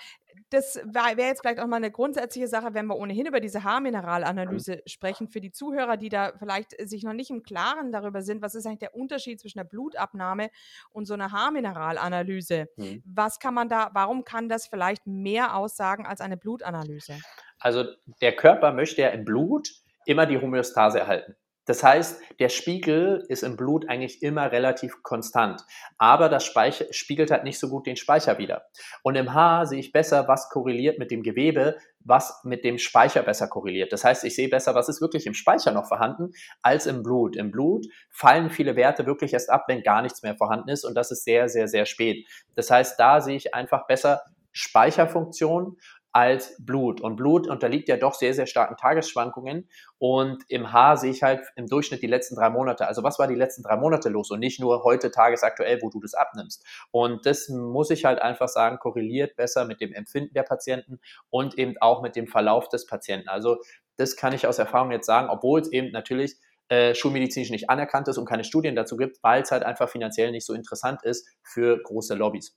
das 0.49 0.79
wäre 0.83 1.27
jetzt 1.27 1.41
vielleicht 1.41 1.59
auch 1.59 1.67
mal 1.67 1.77
eine 1.77 1.91
grundsätzliche 1.91 2.47
Sache, 2.47 2.73
wenn 2.73 2.85
wir 2.87 2.97
ohnehin 2.97 3.25
über 3.25 3.39
diese 3.39 3.63
Haarmineralanalyse 3.63 4.81
sprechen, 4.85 5.29
für 5.29 5.39
die 5.39 5.51
Zuhörer, 5.51 5.95
die 5.95 6.09
da 6.09 6.33
vielleicht 6.37 6.75
sich 6.87 7.03
noch 7.03 7.13
nicht 7.13 7.29
im 7.29 7.43
Klaren 7.43 7.91
darüber 7.91 8.21
sind, 8.21 8.41
was 8.41 8.55
ist 8.55 8.65
eigentlich 8.65 8.79
der 8.79 8.95
Unterschied 8.95 9.39
zwischen 9.39 9.59
der 9.59 9.65
Blutabnahme 9.65 10.49
und 10.91 11.05
so 11.05 11.13
einer 11.13 11.31
Haarmineralanalyse? 11.31 12.67
Mhm. 12.75 13.03
Was 13.05 13.39
kann 13.39 13.53
man 13.53 13.69
da, 13.69 13.91
warum 13.93 14.25
kann 14.25 14.49
das 14.49 14.67
vielleicht 14.67 15.07
mehr 15.07 15.55
aussagen 15.55 16.05
als 16.05 16.19
eine 16.19 16.35
Blutanalyse? 16.35 17.15
Also 17.59 17.85
der 18.21 18.35
Körper 18.35 18.73
möchte 18.73 19.01
ja 19.01 19.09
im 19.09 19.23
Blut 19.23 19.82
immer 20.05 20.25
die 20.25 20.39
Homöostase 20.39 20.99
erhalten. 20.99 21.35
Das 21.65 21.81
heißt, 21.81 22.21
der 22.39 22.49
Spiegel 22.49 23.23
ist 23.29 23.43
im 23.43 23.55
Blut 23.55 23.87
eigentlich 23.87 24.21
immer 24.21 24.51
relativ 24.51 25.01
konstant, 25.01 25.61
aber 25.97 26.27
das 26.27 26.43
Speicher 26.43 26.85
spiegelt 26.91 27.31
halt 27.31 27.45
nicht 27.45 27.57
so 27.57 27.69
gut 27.69 27.87
den 27.87 27.95
Speicher 27.95 28.37
wieder. 28.37 28.65
Und 29.01 29.15
im 29.15 29.33
Haar 29.33 29.65
sehe 29.65 29.79
ich 29.79 29.93
besser, 29.93 30.27
was 30.27 30.49
korreliert 30.49 30.99
mit 30.99 31.09
dem 31.09 31.23
Gewebe, 31.23 31.77
was 32.01 32.41
mit 32.43 32.65
dem 32.65 32.77
Speicher 32.77 33.23
besser 33.23 33.47
korreliert. 33.47 33.93
Das 33.93 34.03
heißt, 34.03 34.25
ich 34.25 34.35
sehe 34.35 34.49
besser, 34.49 34.75
was 34.75 34.89
ist 34.89 34.99
wirklich 34.99 35.25
im 35.25 35.33
Speicher 35.33 35.71
noch 35.71 35.87
vorhanden, 35.87 36.31
als 36.61 36.85
im 36.85 37.01
Blut. 37.01 37.37
Im 37.37 37.51
Blut 37.51 37.85
fallen 38.09 38.49
viele 38.49 38.75
Werte 38.75 39.05
wirklich 39.05 39.31
erst 39.31 39.49
ab, 39.49 39.63
wenn 39.67 39.83
gar 39.83 40.01
nichts 40.01 40.21
mehr 40.21 40.35
vorhanden 40.35 40.67
ist 40.67 40.83
und 40.83 40.95
das 40.95 41.11
ist 41.11 41.23
sehr, 41.23 41.47
sehr, 41.47 41.69
sehr 41.69 41.85
spät. 41.85 42.27
Das 42.55 42.69
heißt, 42.69 42.99
da 42.99 43.21
sehe 43.21 43.37
ich 43.37 43.53
einfach 43.53 43.87
besser 43.87 44.21
Speicherfunktion 44.51 45.77
als 46.13 46.55
Blut. 46.63 47.01
Und 47.01 47.15
Blut 47.15 47.47
unterliegt 47.47 47.89
ja 47.89 47.97
doch 47.97 48.13
sehr, 48.13 48.33
sehr 48.35 48.45
starken 48.45 48.77
Tagesschwankungen. 48.77 49.67
Und 49.97 50.43
im 50.47 50.71
Haar 50.71 50.95
sehe 50.95 51.11
ich 51.11 51.23
halt 51.23 51.41
im 51.55 51.67
Durchschnitt 51.67 52.03
die 52.03 52.07
letzten 52.07 52.35
drei 52.35 52.51
Monate. 52.51 52.87
Also 52.87 53.03
was 53.03 53.17
war 53.17 53.27
die 53.27 53.35
letzten 53.35 53.63
drei 53.63 53.75
Monate 53.75 54.09
los 54.09 54.29
und 54.29 54.39
nicht 54.39 54.59
nur 54.59 54.83
heute 54.83 55.09
tagesaktuell, 55.09 55.81
wo 55.81 55.89
du 55.89 55.99
das 55.99 56.13
abnimmst. 56.13 56.63
Und 56.91 57.25
das 57.25 57.49
muss 57.49 57.89
ich 57.89 58.05
halt 58.05 58.21
einfach 58.21 58.47
sagen, 58.47 58.77
korreliert 58.77 59.35
besser 59.35 59.65
mit 59.65 59.81
dem 59.81 59.91
Empfinden 59.91 60.35
der 60.35 60.43
Patienten 60.43 60.99
und 61.31 61.57
eben 61.57 61.75
auch 61.81 62.03
mit 62.03 62.15
dem 62.15 62.27
Verlauf 62.27 62.69
des 62.69 62.85
Patienten. 62.85 63.27
Also 63.27 63.57
das 63.97 64.15
kann 64.15 64.33
ich 64.33 64.45
aus 64.45 64.59
Erfahrung 64.59 64.91
jetzt 64.91 65.07
sagen, 65.07 65.29
obwohl 65.29 65.61
es 65.61 65.71
eben 65.71 65.91
natürlich 65.91 66.35
äh, 66.69 66.93
schulmedizinisch 66.93 67.49
nicht 67.49 67.71
anerkannt 67.71 68.07
ist 68.07 68.17
und 68.19 68.25
keine 68.25 68.43
Studien 68.43 68.75
dazu 68.75 68.97
gibt, 68.97 69.21
weil 69.23 69.41
es 69.41 69.51
halt 69.51 69.63
einfach 69.63 69.89
finanziell 69.89 70.31
nicht 70.31 70.45
so 70.45 70.53
interessant 70.53 71.03
ist 71.03 71.27
für 71.41 71.81
große 71.81 72.13
Lobbys. 72.13 72.55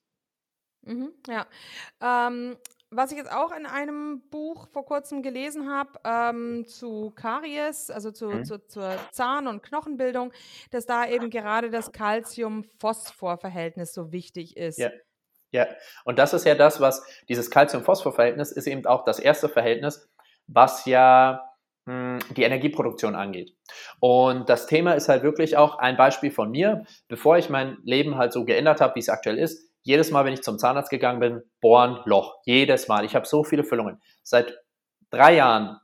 Mhm, 0.82 1.12
ja. 1.28 1.46
Ähm, 2.00 2.56
was 2.90 3.10
ich 3.10 3.18
jetzt 3.18 3.32
auch 3.32 3.52
in 3.52 3.66
einem 3.66 4.22
Buch 4.30 4.68
vor 4.68 4.84
kurzem 4.84 5.22
gelesen 5.22 5.68
habe, 5.68 5.98
ähm, 6.04 6.66
zu 6.66 7.12
Karies, 7.14 7.90
also 7.90 8.12
zu, 8.12 8.28
mhm. 8.28 8.44
zu, 8.44 8.64
zur 8.66 8.96
Zahn- 9.10 9.48
und 9.48 9.62
Knochenbildung, 9.62 10.32
dass 10.70 10.86
da 10.86 11.06
eben 11.06 11.30
gerade 11.30 11.70
das 11.70 11.92
Calcium-Phosphor-Verhältnis 11.92 13.92
so 13.92 14.12
wichtig 14.12 14.56
ist. 14.56 14.78
Ja. 14.78 14.90
ja, 15.50 15.66
und 16.04 16.18
das 16.18 16.32
ist 16.32 16.46
ja 16.46 16.54
das, 16.54 16.80
was 16.80 17.04
dieses 17.28 17.50
Calcium-Phosphor-Verhältnis 17.50 18.52
ist 18.52 18.66
eben 18.66 18.86
auch 18.86 19.04
das 19.04 19.18
erste 19.18 19.48
Verhältnis, 19.48 20.08
was 20.46 20.86
ja 20.86 21.42
hm, 21.86 22.20
die 22.36 22.44
Energieproduktion 22.44 23.14
angeht. 23.14 23.54
Und 23.98 24.48
das 24.48 24.66
Thema 24.66 24.94
ist 24.94 25.08
halt 25.08 25.24
wirklich 25.24 25.56
auch 25.56 25.78
ein 25.78 25.96
Beispiel 25.96 26.30
von 26.30 26.50
mir, 26.50 26.84
bevor 27.08 27.36
ich 27.36 27.50
mein 27.50 27.78
Leben 27.84 28.16
halt 28.16 28.32
so 28.32 28.44
geändert 28.44 28.80
habe, 28.80 28.94
wie 28.94 29.00
es 29.00 29.08
aktuell 29.08 29.38
ist, 29.38 29.65
jedes 29.86 30.10
Mal, 30.10 30.24
wenn 30.24 30.32
ich 30.32 30.42
zum 30.42 30.58
Zahnarzt 30.58 30.90
gegangen 30.90 31.20
bin, 31.20 31.42
bohren, 31.60 32.00
Loch. 32.06 32.40
Jedes 32.44 32.88
Mal. 32.88 33.04
Ich 33.04 33.14
habe 33.14 33.24
so 33.24 33.44
viele 33.44 33.62
Füllungen. 33.62 34.02
Seit 34.24 34.58
drei 35.10 35.36
Jahren, 35.36 35.78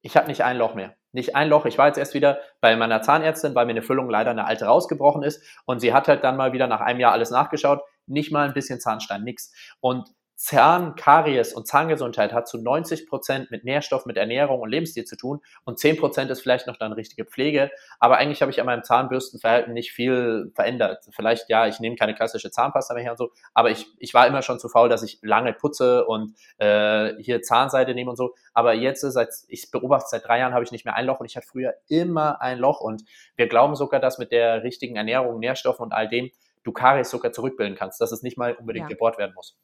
ich 0.00 0.16
habe 0.16 0.26
nicht 0.28 0.42
ein 0.42 0.56
Loch 0.56 0.74
mehr. 0.74 0.96
Nicht 1.12 1.36
ein 1.36 1.50
Loch. 1.50 1.66
Ich 1.66 1.76
war 1.76 1.86
jetzt 1.86 1.98
erst 1.98 2.14
wieder 2.14 2.38
bei 2.62 2.74
meiner 2.76 3.02
Zahnärztin, 3.02 3.54
weil 3.54 3.66
mir 3.66 3.72
eine 3.72 3.82
Füllung 3.82 4.08
leider 4.08 4.30
eine 4.30 4.46
alte 4.46 4.64
rausgebrochen 4.64 5.22
ist. 5.22 5.44
Und 5.66 5.80
sie 5.80 5.92
hat 5.92 6.08
halt 6.08 6.24
dann 6.24 6.38
mal 6.38 6.54
wieder 6.54 6.66
nach 6.66 6.80
einem 6.80 6.98
Jahr 6.98 7.12
alles 7.12 7.30
nachgeschaut. 7.30 7.82
Nicht 8.06 8.32
mal 8.32 8.48
ein 8.48 8.54
bisschen 8.54 8.80
Zahnstein, 8.80 9.22
nix. 9.22 9.52
Und 9.80 10.08
Zahnkaries 10.36 11.52
und 11.52 11.66
Zahngesundheit 11.66 12.32
hat 12.32 12.48
zu 12.48 12.58
90 12.58 13.06
Prozent 13.06 13.50
mit 13.50 13.64
Nährstoff, 13.64 14.06
mit 14.06 14.16
Ernährung 14.16 14.60
und 14.60 14.70
Lebensstil 14.70 15.04
zu 15.04 15.16
tun 15.16 15.40
und 15.64 15.78
10 15.78 15.98
Prozent 15.98 16.30
ist 16.30 16.40
vielleicht 16.40 16.66
noch 16.66 16.76
dann 16.76 16.92
richtige 16.92 17.24
Pflege. 17.24 17.70
Aber 18.00 18.18
eigentlich 18.18 18.42
habe 18.42 18.50
ich 18.50 18.60
an 18.60 18.66
meinem 18.66 18.82
Zahnbürstenverhalten 18.82 19.72
nicht 19.72 19.92
viel 19.92 20.50
verändert. 20.54 21.04
Vielleicht, 21.14 21.48
ja, 21.48 21.66
ich 21.66 21.80
nehme 21.80 21.96
keine 21.96 22.14
klassische 22.14 22.50
Zahnpasta 22.50 22.94
mehr 22.94 23.04
her 23.04 23.12
und 23.12 23.18
so, 23.18 23.30
aber 23.54 23.70
ich, 23.70 23.86
ich 23.98 24.14
war 24.14 24.26
immer 24.26 24.42
schon 24.42 24.58
zu 24.58 24.68
faul, 24.68 24.88
dass 24.88 25.02
ich 25.02 25.18
lange 25.22 25.52
putze 25.52 26.04
und 26.06 26.34
äh, 26.58 27.14
hier 27.22 27.42
Zahnseide 27.42 27.94
nehme 27.94 28.10
und 28.10 28.16
so. 28.16 28.34
Aber 28.52 28.74
jetzt, 28.74 29.02
seit 29.02 29.28
ich 29.48 29.70
beobachte 29.70 30.08
seit 30.10 30.26
drei 30.26 30.40
Jahren, 30.40 30.54
habe 30.54 30.64
ich 30.64 30.72
nicht 30.72 30.84
mehr 30.84 30.96
ein 30.96 31.06
Loch 31.06 31.20
und 31.20 31.26
ich 31.26 31.36
hatte 31.36 31.46
früher 31.46 31.74
immer 31.88 32.40
ein 32.40 32.58
Loch. 32.58 32.80
Und 32.80 33.02
wir 33.36 33.48
glauben 33.48 33.76
sogar, 33.76 34.00
dass 34.00 34.18
mit 34.18 34.32
der 34.32 34.62
richtigen 34.62 34.96
Ernährung, 34.96 35.38
Nährstoffen 35.38 35.84
und 35.84 35.92
all 35.92 36.08
dem 36.08 36.30
du 36.64 36.72
Karies 36.72 37.10
sogar 37.10 37.32
zurückbilden 37.32 37.76
kannst, 37.76 38.00
dass 38.00 38.12
es 38.12 38.22
nicht 38.22 38.38
mal 38.38 38.54
unbedingt 38.54 38.84
ja. 38.84 38.88
gebohrt 38.88 39.18
werden 39.18 39.32
muss. 39.34 39.56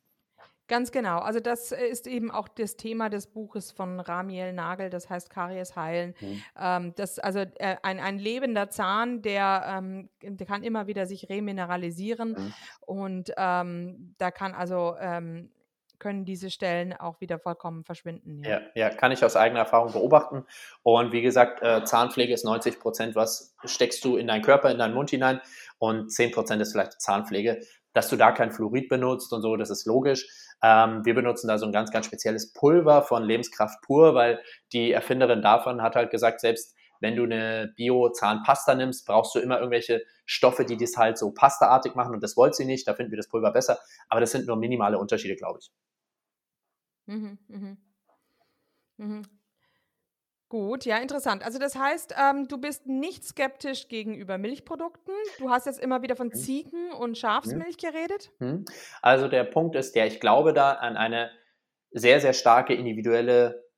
Ganz 0.68 0.92
genau. 0.92 1.18
Also 1.18 1.40
das 1.40 1.72
ist 1.72 2.06
eben 2.06 2.30
auch 2.30 2.46
das 2.46 2.76
Thema 2.76 3.08
des 3.08 3.26
Buches 3.26 3.72
von 3.72 4.00
Ramiel 4.00 4.52
Nagel, 4.52 4.90
das 4.90 5.08
heißt 5.08 5.30
Karies 5.30 5.74
heilen. 5.76 6.14
Mhm. 6.20 6.42
Ähm, 6.60 6.92
das, 6.94 7.18
also 7.18 7.40
äh, 7.40 7.76
ein, 7.82 7.98
ein 7.98 8.18
lebender 8.18 8.68
Zahn, 8.68 9.22
der, 9.22 9.64
ähm, 9.66 10.10
der 10.22 10.46
kann 10.46 10.62
immer 10.62 10.86
wieder 10.86 11.06
sich 11.06 11.30
remineralisieren 11.30 12.30
mhm. 12.32 12.54
und 12.80 13.32
ähm, 13.38 14.14
da 14.18 14.30
kann 14.30 14.54
also 14.54 14.94
ähm, 15.00 15.50
können 15.98 16.24
diese 16.24 16.50
Stellen 16.50 16.92
auch 16.92 17.20
wieder 17.20 17.38
vollkommen 17.38 17.84
verschwinden. 17.84 18.42
Ja. 18.44 18.50
ja, 18.50 18.60
ja, 18.74 18.90
kann 18.90 19.12
ich 19.12 19.24
aus 19.24 19.36
eigener 19.36 19.60
Erfahrung 19.60 19.92
beobachten. 19.92 20.44
Und 20.82 21.12
wie 21.12 21.22
gesagt, 21.22 21.62
äh, 21.62 21.84
Zahnpflege 21.84 22.32
ist 22.32 22.44
90 22.44 22.78
Prozent, 22.78 23.16
was 23.16 23.56
steckst 23.64 24.04
du 24.04 24.16
in 24.16 24.28
deinen 24.28 24.42
Körper, 24.42 24.70
in 24.70 24.78
deinen 24.78 24.94
Mund 24.94 25.10
hinein 25.10 25.40
und 25.78 26.12
10 26.12 26.30
Prozent 26.30 26.62
ist 26.62 26.72
vielleicht 26.72 27.00
Zahnpflege. 27.00 27.60
Dass 27.92 28.08
du 28.08 28.16
da 28.16 28.32
kein 28.32 28.50
Fluorid 28.52 28.88
benutzt 28.88 29.32
und 29.32 29.42
so, 29.42 29.56
das 29.56 29.70
ist 29.70 29.86
logisch. 29.86 30.26
Ähm, 30.62 31.04
wir 31.04 31.14
benutzen 31.14 31.48
da 31.48 31.58
so 31.58 31.66
ein 31.66 31.72
ganz, 31.72 31.90
ganz 31.90 32.06
spezielles 32.06 32.52
Pulver 32.52 33.02
von 33.02 33.22
Lebenskraft 33.24 33.80
pur, 33.82 34.14
weil 34.14 34.40
die 34.72 34.92
Erfinderin 34.92 35.42
davon 35.42 35.82
hat 35.82 35.96
halt 35.96 36.10
gesagt, 36.10 36.40
selbst 36.40 36.74
wenn 37.00 37.14
du 37.16 37.24
eine 37.24 37.72
Bio-Zahnpasta 37.76 38.74
nimmst, 38.74 39.06
brauchst 39.06 39.34
du 39.34 39.38
immer 39.38 39.58
irgendwelche 39.58 40.02
Stoffe, 40.26 40.64
die 40.64 40.76
das 40.76 40.96
halt 40.96 41.16
so 41.16 41.30
pastaartig 41.32 41.94
machen 41.94 42.14
und 42.14 42.22
das 42.22 42.36
wollte 42.36 42.56
sie 42.56 42.64
nicht, 42.64 42.88
da 42.88 42.94
finden 42.94 43.12
wir 43.12 43.16
das 43.18 43.28
Pulver 43.28 43.52
besser, 43.52 43.78
aber 44.08 44.20
das 44.20 44.32
sind 44.32 44.46
nur 44.46 44.56
minimale 44.56 44.98
Unterschiede, 44.98 45.36
glaube 45.36 45.60
ich. 45.60 45.70
Mhm, 47.06 47.38
mhm. 47.48 47.76
Mhm. 48.98 49.37
Gut, 50.48 50.86
ja, 50.86 50.96
interessant. 50.96 51.44
Also 51.44 51.58
das 51.58 51.76
heißt, 51.76 52.14
ähm, 52.18 52.48
du 52.48 52.56
bist 52.56 52.86
nicht 52.86 53.22
skeptisch 53.24 53.88
gegenüber 53.88 54.38
Milchprodukten. 54.38 55.12
Du 55.38 55.50
hast 55.50 55.66
jetzt 55.66 55.78
immer 55.78 56.00
wieder 56.00 56.16
von 56.16 56.28
mhm. 56.28 56.34
Ziegen- 56.34 56.92
und 56.92 57.10
mhm. 57.10 57.14
Schafsmilch 57.16 57.76
geredet. 57.76 58.30
Mhm. 58.38 58.64
Also 59.02 59.28
der 59.28 59.44
Punkt 59.44 59.76
ist 59.76 59.94
der, 59.94 60.06
ich 60.06 60.20
glaube 60.20 60.54
da 60.54 60.72
an 60.72 60.96
eine 60.96 61.30
sehr, 61.90 62.20
sehr 62.20 62.32
starke 62.32 62.74
individuelle 62.74 63.68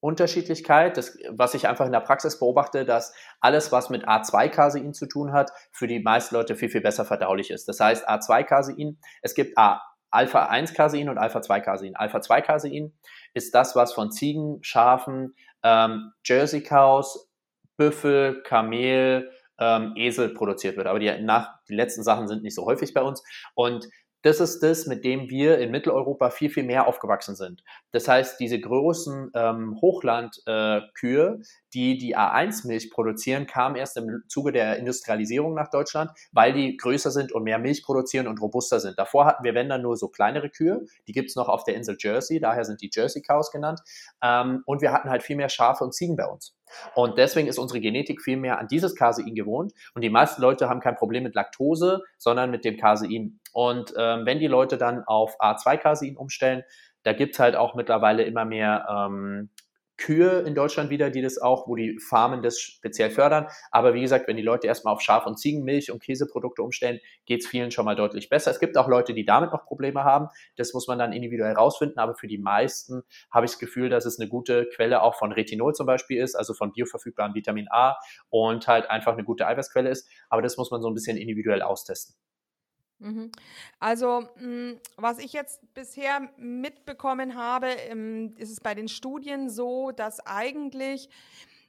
Unterschiedlichkeit, 0.00 0.96
das, 0.96 1.18
was 1.30 1.54
ich 1.54 1.66
einfach 1.66 1.86
in 1.86 1.92
der 1.92 2.00
Praxis 2.00 2.38
beobachte, 2.38 2.84
dass 2.84 3.12
alles, 3.40 3.72
was 3.72 3.90
mit 3.90 4.06
A2-Casein 4.06 4.94
zu 4.94 5.06
tun 5.06 5.32
hat, 5.32 5.50
für 5.72 5.88
die 5.88 5.98
meisten 5.98 6.36
Leute 6.36 6.54
viel, 6.54 6.68
viel 6.68 6.80
besser 6.80 7.04
verdaulich 7.04 7.50
ist. 7.50 7.66
Das 7.66 7.80
heißt, 7.80 8.08
A2-Casein, 8.08 9.00
es 9.22 9.34
gibt 9.34 9.58
A, 9.58 9.82
Alpha-1-Casein 10.10 11.08
und 11.08 11.18
Alpha-2-Casein. 11.18 11.96
Alpha-2-Casein 11.96 12.92
ist 13.34 13.54
das, 13.54 13.76
was 13.76 13.92
von 13.92 14.10
Ziegen, 14.10 14.58
Schafen, 14.62 15.34
ähm, 15.62 16.12
Jersey 16.24 16.62
Cows, 16.62 17.28
Büffel, 17.76 18.42
Kamel, 18.42 19.30
ähm, 19.58 19.92
Esel 19.96 20.30
produziert 20.30 20.76
wird. 20.76 20.86
Aber 20.86 20.98
die, 20.98 21.10
nach, 21.20 21.58
die 21.68 21.74
letzten 21.74 22.02
Sachen 22.02 22.28
sind 22.28 22.42
nicht 22.42 22.54
so 22.54 22.64
häufig 22.64 22.94
bei 22.94 23.02
uns. 23.02 23.22
Und 23.54 23.88
das 24.22 24.40
ist 24.40 24.60
das, 24.62 24.86
mit 24.86 25.04
dem 25.04 25.30
wir 25.30 25.58
in 25.58 25.70
Mitteleuropa 25.70 26.30
viel, 26.30 26.50
viel 26.50 26.64
mehr 26.64 26.86
aufgewachsen 26.86 27.36
sind. 27.36 27.62
Das 27.92 28.08
heißt, 28.08 28.40
diese 28.40 28.60
großen 28.60 29.30
ähm, 29.34 29.78
Hochlandkühe, 29.80 31.38
äh, 31.40 31.44
die 31.72 31.98
die 31.98 32.16
A1-Milch 32.16 32.90
produzieren, 32.90 33.46
kamen 33.46 33.76
erst 33.76 33.96
im 33.96 34.22
Zuge 34.28 34.52
der 34.52 34.76
Industrialisierung 34.78 35.54
nach 35.54 35.70
Deutschland, 35.70 36.10
weil 36.32 36.52
die 36.52 36.76
größer 36.76 37.10
sind 37.10 37.32
und 37.32 37.44
mehr 37.44 37.58
Milch 37.58 37.84
produzieren 37.84 38.26
und 38.26 38.40
robuster 38.40 38.80
sind. 38.80 38.98
Davor 38.98 39.26
hatten 39.26 39.44
wir, 39.44 39.54
wenn 39.54 39.68
dann, 39.68 39.82
nur 39.82 39.96
so 39.96 40.08
kleinere 40.08 40.50
Kühe. 40.50 40.84
Die 41.06 41.12
gibt 41.12 41.30
es 41.30 41.36
noch 41.36 41.48
auf 41.48 41.62
der 41.62 41.76
Insel 41.76 41.96
Jersey, 41.98 42.40
daher 42.40 42.64
sind 42.64 42.82
die 42.82 42.90
Jersey 42.92 43.22
Cows 43.22 43.52
genannt. 43.52 43.80
Ähm, 44.22 44.62
und 44.66 44.82
wir 44.82 44.92
hatten 44.92 45.10
halt 45.10 45.22
viel 45.22 45.36
mehr 45.36 45.48
Schafe 45.48 45.84
und 45.84 45.94
Ziegen 45.94 46.16
bei 46.16 46.26
uns. 46.26 46.57
Und 46.94 47.18
deswegen 47.18 47.48
ist 47.48 47.58
unsere 47.58 47.80
Genetik 47.80 48.22
viel 48.22 48.36
mehr 48.36 48.58
an 48.58 48.68
dieses 48.68 48.94
Casein 48.94 49.34
gewohnt. 49.34 49.72
Und 49.94 50.02
die 50.02 50.10
meisten 50.10 50.42
Leute 50.42 50.68
haben 50.68 50.80
kein 50.80 50.96
Problem 50.96 51.22
mit 51.22 51.34
Laktose, 51.34 52.02
sondern 52.18 52.50
mit 52.50 52.64
dem 52.64 52.76
Casein. 52.76 53.40
Und 53.52 53.94
ähm, 53.96 54.26
wenn 54.26 54.38
die 54.38 54.46
Leute 54.46 54.78
dann 54.78 55.04
auf 55.04 55.40
A2-Casein 55.40 56.16
umstellen, 56.16 56.62
da 57.02 57.12
gibt 57.12 57.34
es 57.34 57.40
halt 57.40 57.56
auch 57.56 57.74
mittlerweile 57.74 58.24
immer 58.24 58.44
mehr 58.44 58.86
ähm, 58.90 59.50
Kühe 59.98 60.40
in 60.46 60.54
Deutschland 60.54 60.90
wieder, 60.90 61.10
die 61.10 61.20
das 61.20 61.38
auch, 61.38 61.68
wo 61.68 61.76
die 61.76 61.98
Farmen 61.98 62.40
das 62.40 62.58
speziell 62.58 63.10
fördern. 63.10 63.48
Aber 63.70 63.94
wie 63.94 64.00
gesagt, 64.00 64.28
wenn 64.28 64.36
die 64.36 64.42
Leute 64.42 64.66
erstmal 64.66 64.94
auf 64.94 65.02
Schaf- 65.02 65.26
und 65.26 65.38
Ziegenmilch 65.38 65.90
und 65.90 66.02
Käseprodukte 66.02 66.62
umstellen, 66.62 67.00
geht 67.26 67.42
es 67.42 67.48
vielen 67.48 67.70
schon 67.70 67.84
mal 67.84 67.96
deutlich 67.96 68.28
besser. 68.28 68.50
Es 68.50 68.60
gibt 68.60 68.78
auch 68.78 68.88
Leute, 68.88 69.12
die 69.12 69.26
damit 69.26 69.52
noch 69.52 69.66
Probleme 69.66 70.04
haben. 70.04 70.28
Das 70.56 70.72
muss 70.72 70.86
man 70.86 70.98
dann 70.98 71.12
individuell 71.12 71.52
rausfinden. 71.52 71.98
Aber 71.98 72.14
für 72.14 72.28
die 72.28 72.38
meisten 72.38 73.02
habe 73.30 73.46
ich 73.46 73.52
das 73.52 73.60
Gefühl, 73.60 73.90
dass 73.90 74.06
es 74.06 74.18
eine 74.18 74.28
gute 74.28 74.68
Quelle 74.74 75.02
auch 75.02 75.16
von 75.16 75.32
Retinol 75.32 75.74
zum 75.74 75.86
Beispiel 75.86 76.22
ist, 76.22 76.36
also 76.36 76.54
von 76.54 76.72
bioverfügbarem 76.72 77.34
Vitamin 77.34 77.66
A 77.70 77.96
und 78.30 78.68
halt 78.68 78.88
einfach 78.88 79.12
eine 79.12 79.24
gute 79.24 79.46
Eiweißquelle 79.46 79.90
ist. 79.90 80.08
Aber 80.30 80.42
das 80.42 80.56
muss 80.56 80.70
man 80.70 80.80
so 80.80 80.88
ein 80.88 80.94
bisschen 80.94 81.16
individuell 81.16 81.62
austesten. 81.62 82.14
Mhm. 82.98 83.30
Also, 83.78 84.28
hm, 84.36 84.80
was 84.96 85.18
ich 85.18 85.32
jetzt 85.32 85.60
bisher 85.74 86.28
mitbekommen 86.36 87.34
habe, 87.36 87.68
ähm, 87.68 88.34
ist 88.36 88.50
es 88.50 88.60
bei 88.60 88.74
den 88.74 88.88
Studien 88.88 89.50
so, 89.50 89.92
dass 89.92 90.20
eigentlich 90.20 91.08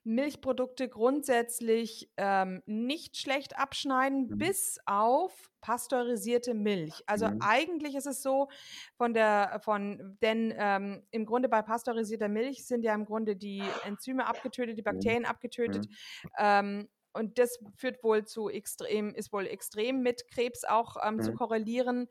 Milchprodukte 0.04 0.88
grundsätzlich 0.88 2.10
ähm, 2.18 2.64
nicht 2.66 3.18
schlecht 3.18 3.58
abschneiden, 3.60 4.28
mhm. 4.28 4.38
bis 4.38 4.80
auf 4.86 5.52
pasteurisierte 5.62 6.54
Milch. 6.54 7.04
Also 7.06 7.28
mhm. 7.28 7.42
eigentlich 7.42 7.96
ist 7.96 8.08
es 8.08 8.24
so, 8.24 8.48
von 8.96 9.14
der, 9.14 9.60
von, 9.64 10.18
denn 10.22 10.54
ähm, 10.58 11.04
im 11.12 11.26
Grunde 11.26 11.50
bei 11.50 11.62
pasteurisierter 11.62 12.30
Milch 12.30 12.66
sind 12.66 12.84
ja 12.84 12.96
im 12.96 13.06
Grunde 13.06 13.36
die 13.36 13.62
Enzyme 13.86 14.26
abgetötet, 14.26 14.78
die 14.78 14.82
mhm. 14.82 14.86
Bakterien 14.86 15.26
abgetötet. 15.26 15.86
Mhm. 15.88 16.30
Ähm, 16.40 16.90
und 17.14 17.40
das 17.40 17.60
führt 17.76 18.04
wohl 18.04 18.26
zu 18.26 18.50
extrem, 18.50 19.14
ist 19.14 19.34
wohl 19.34 19.48
extrem 19.48 20.02
mit 20.02 20.28
Krebs 20.28 20.64
auch 20.64 20.98
ähm, 21.04 21.16
mhm. 21.16 21.22
zu 21.24 21.34
korrelieren. 21.34 22.08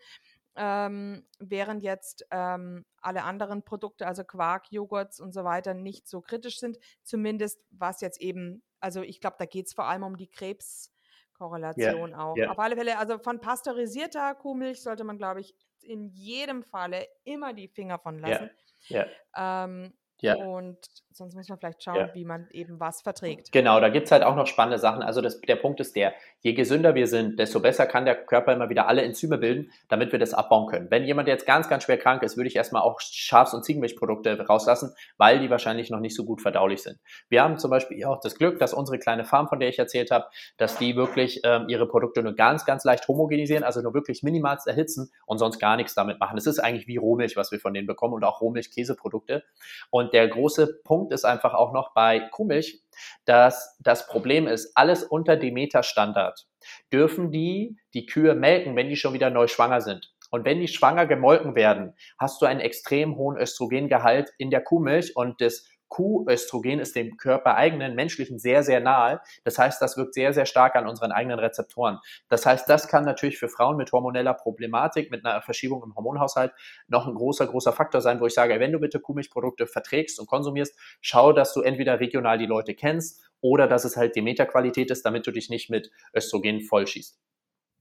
Ähm, 0.60 1.24
während 1.38 1.84
jetzt 1.84 2.26
ähm, 2.32 2.84
alle 3.00 3.22
anderen 3.22 3.62
Produkte, 3.62 4.08
also 4.08 4.24
Quark, 4.24 4.72
Joghurts 4.72 5.20
und 5.20 5.32
so 5.32 5.44
weiter, 5.44 5.72
nicht 5.72 6.08
so 6.08 6.20
kritisch 6.20 6.58
sind. 6.58 6.78
Zumindest 7.04 7.60
was 7.70 8.00
jetzt 8.00 8.20
eben, 8.20 8.64
also 8.80 9.02
ich 9.02 9.20
glaube, 9.20 9.36
da 9.38 9.46
geht 9.46 9.68
es 9.68 9.72
vor 9.72 9.84
allem 9.84 10.02
um 10.02 10.16
die 10.16 10.26
Krebskorrelation 10.26 12.10
yeah, 12.10 12.18
auch. 12.18 12.36
Yeah. 12.36 12.50
Auf 12.50 12.58
alle 12.58 12.76
Fälle, 12.76 12.98
also 12.98 13.18
von 13.20 13.40
pasteurisierter 13.40 14.34
Kuhmilch 14.34 14.82
sollte 14.82 15.04
man, 15.04 15.16
glaube 15.16 15.40
ich, 15.40 15.54
in 15.80 16.08
jedem 16.08 16.64
Falle 16.64 17.06
immer 17.22 17.52
die 17.52 17.68
Finger 17.68 18.00
von 18.00 18.18
lassen. 18.18 18.50
Yeah, 18.90 19.06
ähm, 19.36 19.94
ja. 20.20 20.34
Und 20.34 20.78
sonst 21.18 21.34
muss 21.34 21.48
man 21.48 21.58
vielleicht 21.58 21.82
schauen, 21.82 21.96
ja. 21.96 22.14
wie 22.14 22.24
man 22.24 22.48
eben 22.52 22.80
was 22.80 23.02
verträgt. 23.02 23.52
Genau, 23.52 23.80
da 23.80 23.88
gibt 23.88 24.06
es 24.06 24.12
halt 24.12 24.22
auch 24.22 24.36
noch 24.36 24.46
spannende 24.46 24.78
Sachen. 24.78 25.02
Also 25.02 25.20
das, 25.20 25.40
der 25.40 25.56
Punkt 25.56 25.80
ist 25.80 25.96
der, 25.96 26.14
je 26.40 26.54
gesünder 26.54 26.94
wir 26.94 27.06
sind, 27.06 27.38
desto 27.38 27.60
besser 27.60 27.86
kann 27.86 28.04
der 28.04 28.14
Körper 28.14 28.52
immer 28.52 28.70
wieder 28.70 28.88
alle 28.88 29.02
Enzyme 29.02 29.36
bilden, 29.38 29.70
damit 29.88 30.12
wir 30.12 30.18
das 30.18 30.32
abbauen 30.32 30.68
können. 30.68 30.90
Wenn 30.90 31.04
jemand 31.04 31.28
jetzt 31.28 31.46
ganz, 31.46 31.68
ganz 31.68 31.84
schwer 31.84 31.98
krank 31.98 32.22
ist, 32.22 32.36
würde 32.36 32.48
ich 32.48 32.56
erstmal 32.56 32.82
auch 32.82 33.00
Schafs- 33.00 33.52
und 33.52 33.64
Ziegenmilchprodukte 33.64 34.46
rauslassen, 34.46 34.94
weil 35.16 35.40
die 35.40 35.50
wahrscheinlich 35.50 35.90
noch 35.90 36.00
nicht 36.00 36.14
so 36.14 36.24
gut 36.24 36.40
verdaulich 36.40 36.82
sind. 36.82 36.98
Wir 37.28 37.42
haben 37.42 37.58
zum 37.58 37.70
Beispiel 37.70 38.04
auch 38.04 38.20
das 38.20 38.36
Glück, 38.36 38.58
dass 38.60 38.72
unsere 38.72 38.98
kleine 38.98 39.24
Farm, 39.24 39.48
von 39.48 39.58
der 39.58 39.68
ich 39.68 39.78
erzählt 39.78 40.10
habe, 40.10 40.26
dass 40.56 40.78
die 40.78 40.96
wirklich 40.96 41.40
ähm, 41.44 41.68
ihre 41.68 41.88
Produkte 41.88 42.22
nur 42.22 42.34
ganz, 42.34 42.64
ganz 42.64 42.84
leicht 42.84 43.08
homogenisieren, 43.08 43.64
also 43.64 43.82
nur 43.82 43.92
wirklich 43.92 44.22
minimalst 44.22 44.66
erhitzen 44.66 45.10
und 45.26 45.38
sonst 45.38 45.58
gar 45.58 45.76
nichts 45.76 45.94
damit 45.94 46.20
machen. 46.20 46.38
Es 46.38 46.46
ist 46.46 46.60
eigentlich 46.60 46.86
wie 46.86 46.96
Rohmilch, 46.96 47.36
was 47.36 47.50
wir 47.50 47.58
von 47.58 47.74
denen 47.74 47.86
bekommen 47.86 48.14
und 48.14 48.24
auch 48.24 48.40
Rohmilch-Käseprodukte. 48.40 49.42
Und 49.90 50.12
der 50.12 50.28
große 50.28 50.80
Punkt 50.84 51.07
ist 51.12 51.24
einfach 51.24 51.54
auch 51.54 51.72
noch 51.72 51.94
bei 51.94 52.20
Kuhmilch, 52.30 52.82
dass 53.24 53.76
das 53.80 54.06
Problem 54.06 54.46
ist, 54.46 54.72
alles 54.74 55.04
unter 55.04 55.36
Demeter-Standard 55.36 56.46
dürfen 56.92 57.30
die 57.30 57.76
die 57.94 58.06
Kühe 58.06 58.34
melken, 58.34 58.76
wenn 58.76 58.88
die 58.88 58.96
schon 58.96 59.14
wieder 59.14 59.30
neu 59.30 59.46
schwanger 59.46 59.80
sind. 59.80 60.12
Und 60.30 60.44
wenn 60.44 60.60
die 60.60 60.68
schwanger 60.68 61.06
gemolken 61.06 61.54
werden, 61.54 61.94
hast 62.18 62.42
du 62.42 62.46
einen 62.46 62.60
extrem 62.60 63.16
hohen 63.16 63.38
Östrogengehalt 63.38 64.30
in 64.36 64.50
der 64.50 64.62
Kuhmilch 64.62 65.16
und 65.16 65.40
das 65.40 65.66
Kuhöstrogen 65.88 66.80
ist 66.80 66.96
dem 66.96 67.16
körpereigenen 67.16 67.94
menschlichen 67.94 68.38
sehr, 68.38 68.62
sehr 68.62 68.80
nahe. 68.80 69.20
Das 69.44 69.58
heißt, 69.58 69.80
das 69.80 69.96
wirkt 69.96 70.14
sehr, 70.14 70.32
sehr 70.32 70.46
stark 70.46 70.76
an 70.76 70.86
unseren 70.86 71.12
eigenen 71.12 71.38
Rezeptoren. 71.38 71.98
Das 72.28 72.46
heißt, 72.46 72.68
das 72.68 72.88
kann 72.88 73.04
natürlich 73.04 73.38
für 73.38 73.48
Frauen 73.48 73.76
mit 73.76 73.92
hormoneller 73.92 74.34
Problematik, 74.34 75.10
mit 75.10 75.24
einer 75.24 75.42
Verschiebung 75.42 75.82
im 75.82 75.94
Hormonhaushalt 75.94 76.52
noch 76.88 77.06
ein 77.06 77.14
großer, 77.14 77.46
großer 77.46 77.72
Faktor 77.72 78.00
sein, 78.00 78.20
wo 78.20 78.26
ich 78.26 78.34
sage, 78.34 78.58
wenn 78.60 78.72
du 78.72 78.78
bitte 78.78 79.00
Kuhmilchprodukte 79.00 79.66
verträgst 79.66 80.20
und 80.20 80.26
konsumierst, 80.26 80.76
schau, 81.00 81.32
dass 81.32 81.52
du 81.54 81.60
entweder 81.62 82.00
regional 82.00 82.38
die 82.38 82.46
Leute 82.46 82.74
kennst 82.74 83.22
oder 83.40 83.66
dass 83.68 83.84
es 83.84 83.96
halt 83.96 84.16
Demeter-Qualität 84.16 84.90
ist, 84.90 85.04
damit 85.04 85.26
du 85.26 85.30
dich 85.32 85.48
nicht 85.50 85.70
mit 85.70 85.90
Östrogen 86.14 86.60
vollschießt. 86.62 87.18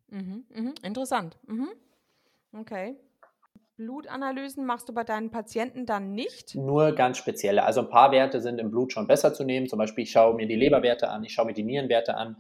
Mhm, 0.10 0.46
mh, 0.50 0.74
interessant. 0.84 1.38
Mhm. 1.48 1.70
Okay. 2.54 2.98
Blutanalysen 3.78 4.66
machst 4.66 4.90
du 4.90 4.94
bei 4.94 5.04
deinen 5.04 5.30
Patienten 5.30 5.86
dann 5.86 6.12
nicht? 6.12 6.56
Nur 6.56 6.94
ganz 6.94 7.20
spezielle. 7.20 7.64
Also 7.64 7.82
ein 7.82 7.90
paar 7.90 8.12
Werte 8.12 8.42
sind 8.42 8.60
im 8.60 8.72
Blut 8.72 8.92
schon 8.92 9.06
besser 9.06 9.36
zu 9.36 9.44
nehmen. 9.44 9.68
Zum 9.68 9.78
Beispiel, 9.78 10.04
ich 10.04 10.12
schaue 10.12 10.34
mir 10.34 10.48
die 10.48 10.56
Leberwerte 10.56 11.10
an, 11.10 11.24
ich 11.24 11.34
schaue 11.34 11.46
mir 11.46 11.54
die 11.54 11.64
Nierenwerte 11.64 12.18
an, 12.18 12.38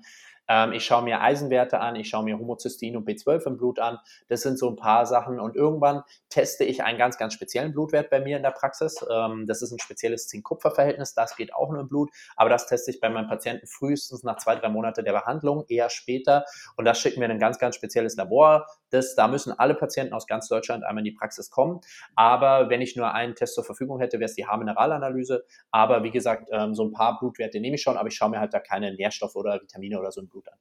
ähm, 0.47 0.71
ich 0.73 0.85
schaue 0.85 1.03
mir 1.03 1.21
Eisenwerte 1.21 1.79
an, 1.79 1.95
ich 1.95 2.09
schaue 2.09 2.23
mir 2.23 2.37
Homozystein 2.37 2.95
und 2.95 3.07
B12 3.07 3.47
im 3.47 3.57
Blut 3.57 3.79
an. 3.79 3.99
Das 4.29 4.41
sind 4.41 4.57
so 4.57 4.69
ein 4.69 4.75
paar 4.75 5.05
Sachen. 5.05 5.39
Und 5.39 5.55
irgendwann 5.55 6.03
teste 6.29 6.63
ich 6.63 6.83
einen 6.83 6.97
ganz, 6.97 7.17
ganz 7.17 7.33
speziellen 7.33 7.73
Blutwert 7.73 8.09
bei 8.09 8.19
mir 8.19 8.37
in 8.37 8.43
der 8.43 8.51
Praxis. 8.51 9.05
Ähm, 9.09 9.45
das 9.47 9.61
ist 9.61 9.71
ein 9.71 9.79
spezielles 9.79 10.27
Zink-Kupfer-Verhältnis. 10.27 11.13
Das 11.13 11.35
geht 11.35 11.53
auch 11.53 11.69
nur 11.71 11.81
im 11.81 11.87
Blut. 11.87 12.09
Aber 12.35 12.49
das 12.49 12.67
teste 12.67 12.91
ich 12.91 12.99
bei 12.99 13.09
meinen 13.09 13.27
Patienten 13.27 13.67
frühestens 13.67 14.23
nach 14.23 14.37
zwei, 14.37 14.55
drei 14.55 14.69
Monaten 14.69 15.03
der 15.03 15.13
Behandlung, 15.13 15.65
eher 15.67 15.89
später. 15.89 16.45
Und 16.75 16.85
das 16.85 16.99
schicken 16.99 17.19
wir 17.19 17.25
in 17.25 17.31
ein 17.31 17.39
ganz, 17.39 17.59
ganz 17.59 17.75
spezielles 17.75 18.15
Labor. 18.15 18.67
Das, 18.89 19.15
da 19.15 19.27
müssen 19.27 19.51
alle 19.51 19.75
Patienten 19.75 20.13
aus 20.13 20.27
ganz 20.27 20.47
Deutschland 20.47 20.83
einmal 20.83 21.05
in 21.05 21.11
die 21.11 21.17
Praxis 21.17 21.49
kommen. 21.49 21.81
Aber 22.15 22.69
wenn 22.69 22.81
ich 22.81 22.95
nur 22.95 23.13
einen 23.13 23.35
Test 23.35 23.55
zur 23.55 23.63
Verfügung 23.63 23.99
hätte, 23.99 24.19
wäre 24.19 24.29
es 24.29 24.35
die 24.35 24.45
Haarmineralanalyse. 24.45 25.43
Aber 25.71 26.03
wie 26.03 26.11
gesagt, 26.11 26.49
ähm, 26.51 26.73
so 26.73 26.83
ein 26.85 26.91
paar 26.91 27.19
Blutwerte 27.19 27.59
nehme 27.59 27.75
ich 27.75 27.81
schon, 27.81 27.97
aber 27.97 28.07
ich 28.07 28.15
schaue 28.15 28.29
mir 28.29 28.39
halt 28.39 28.53
da 28.53 28.59
keine 28.59 28.93
Nährstoffe 28.93 29.35
oder 29.35 29.61
Vitamine 29.61 29.99
oder 29.99 30.11
so 30.11 30.21
im 30.21 30.27
Blut 30.27 30.36
Blut 30.37 30.49
an. 30.49 30.59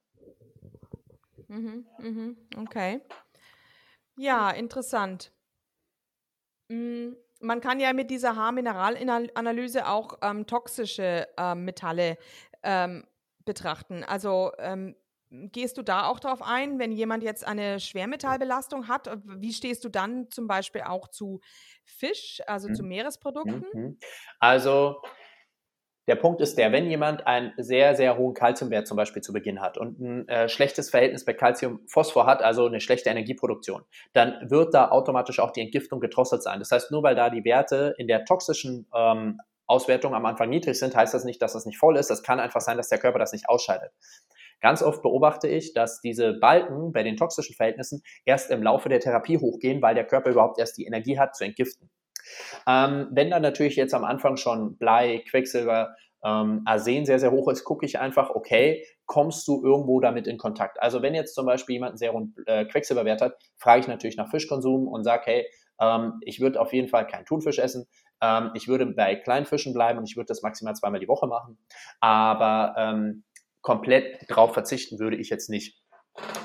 Mhm, 1.48 1.86
mhm, 1.98 2.36
okay. 2.56 3.00
Ja, 4.16 4.50
interessant. 4.50 5.32
Hm, 6.70 7.16
man 7.40 7.60
kann 7.60 7.78
ja 7.78 7.92
mit 7.92 8.10
dieser 8.10 8.34
Haarmineralanalyse 8.34 9.86
auch 9.86 10.18
ähm, 10.22 10.46
toxische 10.46 11.28
ähm, 11.36 11.64
Metalle 11.64 12.16
ähm, 12.62 13.04
betrachten. 13.44 14.02
Also 14.02 14.52
ähm, 14.58 14.96
gehst 15.30 15.76
du 15.76 15.82
da 15.82 16.06
auch 16.06 16.18
darauf 16.18 16.42
ein, 16.42 16.78
wenn 16.78 16.90
jemand 16.90 17.22
jetzt 17.22 17.46
eine 17.46 17.78
Schwermetallbelastung 17.78 18.88
hat? 18.88 19.10
Wie 19.24 19.52
stehst 19.52 19.84
du 19.84 19.88
dann 19.88 20.30
zum 20.30 20.48
Beispiel 20.48 20.82
auch 20.82 21.08
zu 21.08 21.40
Fisch, 21.84 22.40
also 22.46 22.68
mhm. 22.68 22.74
zu 22.74 22.82
Meeresprodukten? 22.82 23.64
Mhm. 23.72 23.98
Also 24.40 25.02
der 26.06 26.14
Punkt 26.14 26.40
ist 26.40 26.56
der, 26.56 26.70
wenn 26.72 26.86
jemand 26.86 27.26
einen 27.26 27.52
sehr, 27.56 27.96
sehr 27.96 28.16
hohen 28.16 28.34
Kalziumwert 28.34 28.86
zum 28.86 28.96
Beispiel 28.96 29.22
zu 29.22 29.32
Beginn 29.32 29.60
hat 29.60 29.76
und 29.76 29.98
ein 29.98 30.28
äh, 30.28 30.48
schlechtes 30.48 30.90
Verhältnis 30.90 31.24
bei 31.24 31.32
Calcium-Phosphor 31.32 32.26
hat, 32.26 32.42
also 32.42 32.66
eine 32.66 32.80
schlechte 32.80 33.10
Energieproduktion, 33.10 33.82
dann 34.12 34.34
wird 34.48 34.72
da 34.72 34.90
automatisch 34.90 35.40
auch 35.40 35.50
die 35.50 35.62
Entgiftung 35.62 36.00
gedrosselt 36.00 36.42
sein. 36.42 36.60
Das 36.60 36.70
heißt, 36.70 36.90
nur 36.90 37.02
weil 37.02 37.16
da 37.16 37.30
die 37.30 37.44
Werte 37.44 37.94
in 37.98 38.06
der 38.06 38.24
toxischen 38.24 38.86
ähm, 38.94 39.40
Auswertung 39.66 40.14
am 40.14 40.26
Anfang 40.26 40.48
niedrig 40.48 40.78
sind, 40.78 40.94
heißt 40.94 41.12
das 41.12 41.24
nicht, 41.24 41.42
dass 41.42 41.54
das 41.54 41.66
nicht 41.66 41.78
voll 41.78 41.96
ist. 41.96 42.08
Das 42.08 42.22
kann 42.22 42.38
einfach 42.38 42.60
sein, 42.60 42.76
dass 42.76 42.88
der 42.88 42.98
Körper 42.98 43.18
das 43.18 43.32
nicht 43.32 43.48
ausscheidet. 43.48 43.90
Ganz 44.60 44.82
oft 44.82 45.02
beobachte 45.02 45.48
ich, 45.48 45.74
dass 45.74 46.00
diese 46.00 46.34
Balken 46.34 46.92
bei 46.92 47.02
den 47.02 47.16
toxischen 47.16 47.54
Verhältnissen 47.54 48.02
erst 48.24 48.50
im 48.50 48.62
Laufe 48.62 48.88
der 48.88 49.00
Therapie 49.00 49.38
hochgehen, 49.38 49.82
weil 49.82 49.94
der 49.94 50.06
Körper 50.06 50.30
überhaupt 50.30 50.58
erst 50.58 50.78
die 50.78 50.86
Energie 50.86 51.18
hat 51.18 51.36
zu 51.36 51.44
entgiften. 51.44 51.90
Ähm, 52.66 53.08
wenn 53.10 53.30
dann 53.30 53.42
natürlich 53.42 53.76
jetzt 53.76 53.94
am 53.94 54.04
Anfang 54.04 54.36
schon 54.36 54.76
Blei, 54.76 55.22
Quecksilber, 55.28 55.94
ähm, 56.24 56.62
Arsen 56.64 57.06
sehr, 57.06 57.18
sehr 57.18 57.30
hoch 57.30 57.48
ist, 57.48 57.64
gucke 57.64 57.86
ich 57.86 57.98
einfach, 57.98 58.30
okay, 58.30 58.84
kommst 59.04 59.46
du 59.46 59.62
irgendwo 59.64 60.00
damit 60.00 60.26
in 60.26 60.38
Kontakt? 60.38 60.82
Also 60.82 61.02
wenn 61.02 61.14
jetzt 61.14 61.34
zum 61.34 61.46
Beispiel 61.46 61.74
jemand 61.74 61.90
einen 61.92 61.98
sehr 61.98 62.12
hohen 62.12 62.34
äh, 62.46 62.64
Quecksilberwert 62.64 63.20
hat, 63.20 63.38
frage 63.56 63.80
ich 63.80 63.88
natürlich 63.88 64.16
nach 64.16 64.30
Fischkonsum 64.30 64.88
und 64.88 65.04
sage, 65.04 65.22
hey, 65.26 65.46
ähm, 65.80 66.14
ich 66.22 66.40
würde 66.40 66.60
auf 66.60 66.72
jeden 66.72 66.88
Fall 66.88 67.06
keinen 67.06 67.26
Thunfisch 67.26 67.58
essen. 67.58 67.86
Ähm, 68.20 68.50
ich 68.54 68.66
würde 68.66 68.86
bei 68.86 69.14
kleinen 69.14 69.46
Fischen 69.46 69.72
bleiben 69.72 69.98
und 69.98 70.08
ich 70.08 70.16
würde 70.16 70.28
das 70.28 70.42
maximal 70.42 70.74
zweimal 70.74 71.00
die 71.00 71.08
Woche 71.08 71.26
machen. 71.26 71.58
Aber 72.00 72.74
ähm, 72.76 73.24
komplett 73.60 74.24
drauf 74.28 74.54
verzichten 74.54 74.98
würde 74.98 75.16
ich 75.16 75.28
jetzt 75.28 75.50
nicht. 75.50 75.82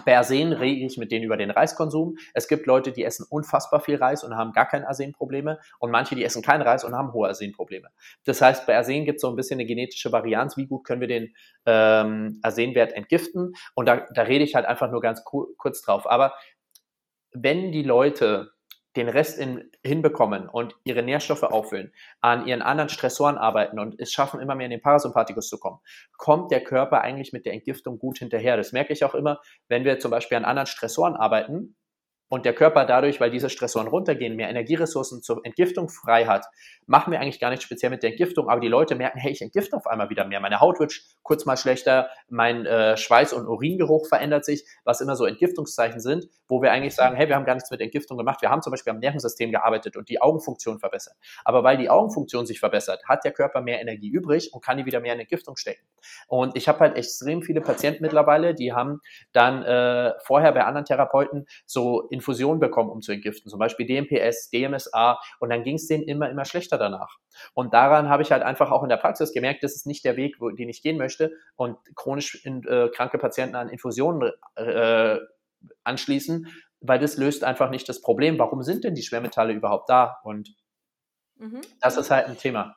Bei 0.06 0.18
Arsen 0.18 0.54
rede 0.54 0.86
ich 0.86 0.98
mit 0.98 1.12
denen 1.12 1.26
über 1.26 1.38
den 1.38 1.52
Reiskonsum. 1.52 2.18
Es 2.34 2.48
gibt 2.48 2.66
Leute, 2.66 2.92
die 2.92 3.04
essen 3.04 3.26
unfassbar 3.30 3.82
viel 3.82 3.96
Reis 3.96 4.24
und 4.24 4.36
haben 4.36 4.52
gar 4.52 4.68
keine 4.68 4.88
Arsenprobleme 4.88 5.60
und 5.80 5.92
manche, 5.92 6.16
die 6.16 6.24
essen 6.24 6.42
keinen 6.42 6.62
Reis 6.62 6.84
und 6.84 6.94
haben 6.96 7.14
hohe 7.14 7.28
Arsenprobleme. 7.28 7.90
Das 8.26 8.42
heißt, 8.42 8.66
bei 8.68 8.76
Arsen 8.76 9.06
gibt 9.06 9.18
es 9.18 9.22
so 9.22 9.30
ein 9.30 9.36
bisschen 9.36 9.60
eine 9.60 9.68
genetische 9.68 10.12
Varianz, 10.12 10.58
wie 10.58 10.68
gut 10.68 10.84
können 10.86 11.02
wir 11.02 11.08
den 11.08 11.34
ähm, 11.66 12.40
Arsenwert 12.42 12.94
entgiften 12.94 13.54
und 13.76 13.88
da, 13.88 14.06
da 14.14 14.24
rede 14.24 14.44
ich 14.44 14.56
halt 14.56 14.66
einfach 14.66 14.92
nur 14.92 15.02
ganz 15.02 15.24
kurz 15.24 15.82
drauf. 15.82 16.10
Aber 16.10 16.34
wenn 17.34 17.72
die 17.72 17.84
Leute 17.84 18.52
den 18.96 19.08
Rest 19.10 19.38
in, 19.40 19.72
hinbekommen 19.84 20.50
und 20.50 20.76
ihre 20.84 21.04
Nährstoffe 21.04 21.44
auffüllen, 21.44 21.94
an 22.20 22.46
ihren 22.46 22.62
anderen 22.62 22.90
Stressoren 22.90 23.38
arbeiten 23.38 23.80
und 23.80 24.00
es 24.00 24.12
schaffen, 24.12 24.40
immer 24.40 24.56
mehr 24.56 24.66
in 24.66 24.72
den 24.72 24.82
Parasympathikus 24.82 25.50
zu 25.50 25.58
kommen, 25.58 25.80
kommt 26.18 26.52
der 26.52 26.64
Körper 26.64 27.02
eigentlich 27.02 27.34
mit 27.34 27.46
der 27.46 27.54
Entgiftung 27.54 28.00
gut 28.00 28.20
hinterher. 28.20 28.58
Das 28.58 28.72
merke 28.72 28.94
ich 28.94 29.04
auch 29.04 29.16
immer, 29.16 29.40
wenn 29.68 29.86
wir 29.86 30.00
zum 30.00 30.12
Beispiel 30.12 30.38
an 30.38 30.46
anderen 30.46 30.68
Stressoren 30.68 31.16
arbeiten, 31.16 31.76
und 32.32 32.46
der 32.46 32.54
Körper 32.54 32.86
dadurch, 32.86 33.20
weil 33.20 33.30
diese 33.30 33.50
Stressoren 33.50 33.88
runtergehen, 33.88 34.38
mehr 34.38 34.48
Energieressourcen 34.48 35.22
zur 35.22 35.42
Entgiftung 35.44 35.90
frei 35.90 36.28
hat, 36.28 36.46
machen 36.86 37.12
wir 37.12 37.20
eigentlich 37.20 37.42
gar 37.42 37.50
nicht 37.50 37.62
speziell 37.62 37.90
mit 37.90 38.04
der 38.04 38.12
Entgiftung, 38.12 38.48
aber 38.48 38.62
die 38.62 38.70
Leute 38.70 38.96
merken, 38.96 39.20
hey, 39.20 39.34
ich 39.34 39.42
entgifte 39.42 39.76
auf 39.76 39.86
einmal 39.86 40.10
wieder 40.10 40.26
mehr. 40.26 40.40
Meine 40.40 40.62
Haut 40.62 40.80
wird 40.80 40.98
kurz 41.24 41.46
mal 41.46 41.58
schlechter, 41.58 42.10
mein 42.30 42.66
äh, 42.66 42.96
Schweiß- 42.96 43.34
und 43.34 43.48
Uringeruch 43.48 44.08
verändert 44.08 44.46
sich, 44.46 44.64
was 44.86 45.02
immer 45.02 45.18
so 45.18 45.26
Entgiftungszeichen 45.26 46.00
sind, 46.00 46.26
wo 46.52 46.62
wir 46.62 46.72
eigentlich 46.72 46.96
sagen, 46.96 47.16
hey, 47.16 47.28
wir 47.28 47.36
haben 47.36 47.46
gar 47.46 47.56
nichts 47.56 47.72
mit 47.72 47.82
Entgiftung 47.82 48.18
gemacht, 48.18 48.42
wir 48.42 48.50
haben 48.50 48.62
zum 48.62 48.72
Beispiel 48.72 48.92
am 48.92 49.00
Nervensystem 49.00 49.52
gearbeitet 49.52 49.98
und 49.98 50.10
die 50.10 50.22
Augenfunktion 50.22 50.80
verbessert. 50.80 51.16
Aber 51.46 51.64
weil 51.64 51.78
die 51.78 51.90
Augenfunktion 51.90 52.46
sich 52.46 52.60
verbessert, 52.60 53.04
hat 53.06 53.24
der 53.26 53.32
Körper 53.32 53.62
mehr 53.62 53.82
Energie 53.82 54.10
übrig 54.10 54.54
und 54.54 54.64
kann 54.64 54.78
die 54.78 54.86
wieder 54.86 55.00
mehr 55.00 55.14
in 55.14 55.20
Entgiftung 55.20 55.56
stecken. 55.58 55.86
Und 56.28 56.56
ich 56.56 56.68
habe 56.68 56.80
halt 56.80 56.98
extrem 56.98 57.42
viele 57.42 57.62
Patienten 57.62 58.04
mittlerweile, 58.04 58.54
die 58.54 58.74
haben 58.74 59.02
dann 59.32 59.64
äh, 59.64 60.14
vorher 60.26 60.52
bei 60.52 60.64
anderen 60.64 60.86
Therapeuten 60.86 61.46
so 61.66 62.08
in 62.10 62.22
Infusion 62.22 62.60
bekommen, 62.60 62.90
um 62.90 63.02
zu 63.02 63.12
entgiften, 63.12 63.50
zum 63.50 63.60
Beispiel 63.60 63.88
DMPS, 63.88 64.50
DMSA 64.52 65.20
und 65.40 65.50
dann 65.50 65.64
ging 65.64 65.76
es 65.76 65.88
denen 65.88 66.04
immer, 66.04 66.30
immer 66.30 66.46
schlechter 66.46 66.78
danach. 66.78 67.18
Und 67.54 67.74
daran 67.74 68.10
habe 68.10 68.22
ich 68.22 68.32
halt 68.32 68.44
einfach 68.44 68.72
auch 68.72 68.84
in 68.84 68.90
der 68.90 68.98
Praxis 68.98 69.34
gemerkt, 69.34 69.64
das 69.64 69.74
ist 69.74 69.88
nicht 69.88 70.06
der 70.06 70.18
Weg, 70.18 70.36
wo, 70.40 70.50
den 70.50 70.70
ich 70.70 70.84
gehen 70.84 70.98
möchte 70.98 71.32
und 71.56 71.78
chronisch 71.96 72.46
in, 72.46 72.64
äh, 72.68 72.90
kranke 72.90 73.18
Patienten 73.18 73.56
an 73.56 73.70
Infusionen 73.70 74.32
äh, 74.56 75.18
anschließen, 75.84 76.48
weil 76.80 77.00
das 77.00 77.18
löst 77.18 77.44
einfach 77.44 77.70
nicht 77.70 77.88
das 77.88 78.02
Problem. 78.02 78.40
Warum 78.40 78.64
sind 78.64 78.84
denn 78.84 78.96
die 78.96 79.04
Schwermetalle 79.04 79.54
überhaupt 79.54 79.90
da? 79.90 80.18
Und 80.24 80.56
mhm. 81.36 81.62
das 81.80 81.98
ist 81.98 82.12
halt 82.12 82.28
ein 82.28 82.38
Thema. 82.38 82.76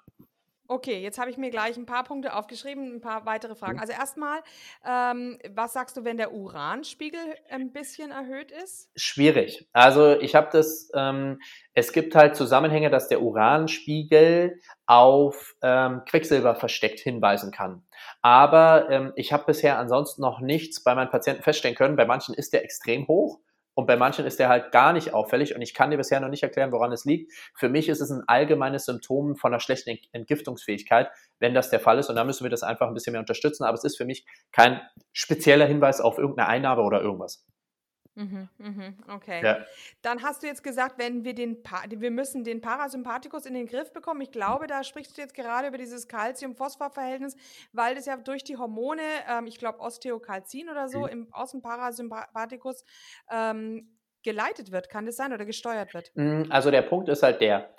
Okay, 0.66 1.02
jetzt 1.02 1.18
habe 1.18 1.30
ich 1.30 1.36
mir 1.36 1.50
gleich 1.50 1.76
ein 1.76 1.84
paar 1.84 2.04
Punkte 2.04 2.34
aufgeschrieben, 2.34 2.94
ein 2.94 3.00
paar 3.02 3.26
weitere 3.26 3.54
Fragen. 3.54 3.74
Mhm. 3.74 3.80
Also 3.80 3.92
erstmal, 3.92 4.40
ähm, 4.86 5.38
was 5.50 5.74
sagst 5.74 5.96
du, 5.96 6.04
wenn 6.04 6.16
der 6.16 6.32
Uranspiegel 6.32 7.20
ein 7.50 7.70
bisschen 7.70 8.10
erhöht 8.10 8.50
ist? 8.50 8.90
Schwierig. 8.96 9.68
Also 9.74 10.18
ich 10.18 10.34
habe 10.34 10.48
das, 10.52 10.90
ähm, 10.94 11.38
es 11.74 11.92
gibt 11.92 12.14
halt 12.14 12.34
Zusammenhänge, 12.34 12.88
dass 12.88 13.08
der 13.08 13.20
Uranspiegel 13.20 14.58
auf 14.86 15.54
ähm, 15.60 16.02
Quecksilber 16.06 16.54
versteckt 16.54 17.00
hinweisen 17.00 17.50
kann. 17.50 17.83
Aber 18.24 18.88
ähm, 18.88 19.12
ich 19.16 19.34
habe 19.34 19.44
bisher 19.44 19.78
ansonsten 19.78 20.22
noch 20.22 20.40
nichts 20.40 20.82
bei 20.82 20.94
meinen 20.94 21.10
Patienten 21.10 21.42
feststellen 21.42 21.76
können. 21.76 21.94
Bei 21.94 22.06
manchen 22.06 22.34
ist 22.34 22.54
der 22.54 22.64
extrem 22.64 23.06
hoch. 23.06 23.38
Und 23.74 23.84
bei 23.86 23.96
manchen 23.96 24.24
ist 24.24 24.38
der 24.38 24.48
halt 24.48 24.72
gar 24.72 24.94
nicht 24.94 25.12
auffällig 25.12 25.54
und 25.54 25.60
ich 25.60 25.74
kann 25.74 25.90
dir 25.90 25.98
bisher 25.98 26.20
noch 26.20 26.28
nicht 26.28 26.42
erklären, 26.42 26.72
woran 26.72 26.90
es 26.92 27.04
liegt. 27.04 27.32
Für 27.54 27.68
mich 27.68 27.88
ist 27.88 28.00
es 28.00 28.10
ein 28.10 28.22
allgemeines 28.26 28.86
Symptom 28.86 29.36
von 29.36 29.52
einer 29.52 29.60
schlechten 29.60 29.98
Entgiftungsfähigkeit, 30.12 31.10
wenn 31.38 31.52
das 31.52 31.68
der 31.68 31.80
Fall 31.80 31.98
ist. 31.98 32.08
Und 32.08 32.16
da 32.16 32.24
müssen 32.24 32.44
wir 32.44 32.50
das 32.50 32.62
einfach 32.62 32.86
ein 32.86 32.94
bisschen 32.94 33.12
mehr 33.12 33.20
unterstützen. 33.20 33.64
Aber 33.64 33.74
es 33.74 33.84
ist 33.84 33.98
für 33.98 34.06
mich 34.06 34.24
kein 34.52 34.80
spezieller 35.12 35.66
Hinweis 35.66 36.00
auf 36.00 36.16
irgendeine 36.16 36.48
Einnahme 36.48 36.80
oder 36.80 37.02
irgendwas. 37.02 37.44
Mhm, 38.16 38.48
mhm, 38.58 38.94
okay. 39.08 39.42
Ja. 39.42 39.58
Dann 40.02 40.22
hast 40.22 40.42
du 40.42 40.46
jetzt 40.46 40.62
gesagt, 40.62 40.98
wenn 40.98 41.24
wir 41.24 41.34
den 41.34 41.62
pa 41.62 41.82
wir 41.88 42.10
müssen 42.12 42.44
den 42.44 42.60
Parasympathikus 42.60 43.44
in 43.44 43.54
den 43.54 43.66
Griff 43.66 43.92
bekommen. 43.92 44.20
Ich 44.20 44.30
glaube, 44.30 44.66
da 44.68 44.84
sprichst 44.84 45.16
du 45.16 45.22
jetzt 45.22 45.34
gerade 45.34 45.68
über 45.68 45.78
dieses 45.78 46.06
Calcium-Phosphor-Verhältnis, 46.06 47.36
weil 47.72 47.96
das 47.96 48.06
ja 48.06 48.16
durch 48.16 48.44
die 48.44 48.56
Hormone, 48.56 49.02
ähm, 49.28 49.46
ich 49.46 49.58
glaube 49.58 49.80
Osteokalzin 49.80 50.68
oder 50.68 50.88
so, 50.88 51.00
mhm. 51.00 51.08
im, 51.08 51.28
aus 51.32 51.50
dem 51.50 51.62
Parasympathikus 51.62 52.84
ähm, 53.30 53.98
geleitet 54.22 54.70
wird. 54.70 54.88
Kann 54.88 55.06
das 55.06 55.16
sein 55.16 55.32
oder 55.32 55.44
gesteuert 55.44 55.92
wird? 55.92 56.12
Mm, 56.14 56.44
also 56.50 56.70
der 56.70 56.82
Punkt 56.82 57.08
ist 57.08 57.22
halt 57.24 57.40
der, 57.40 57.74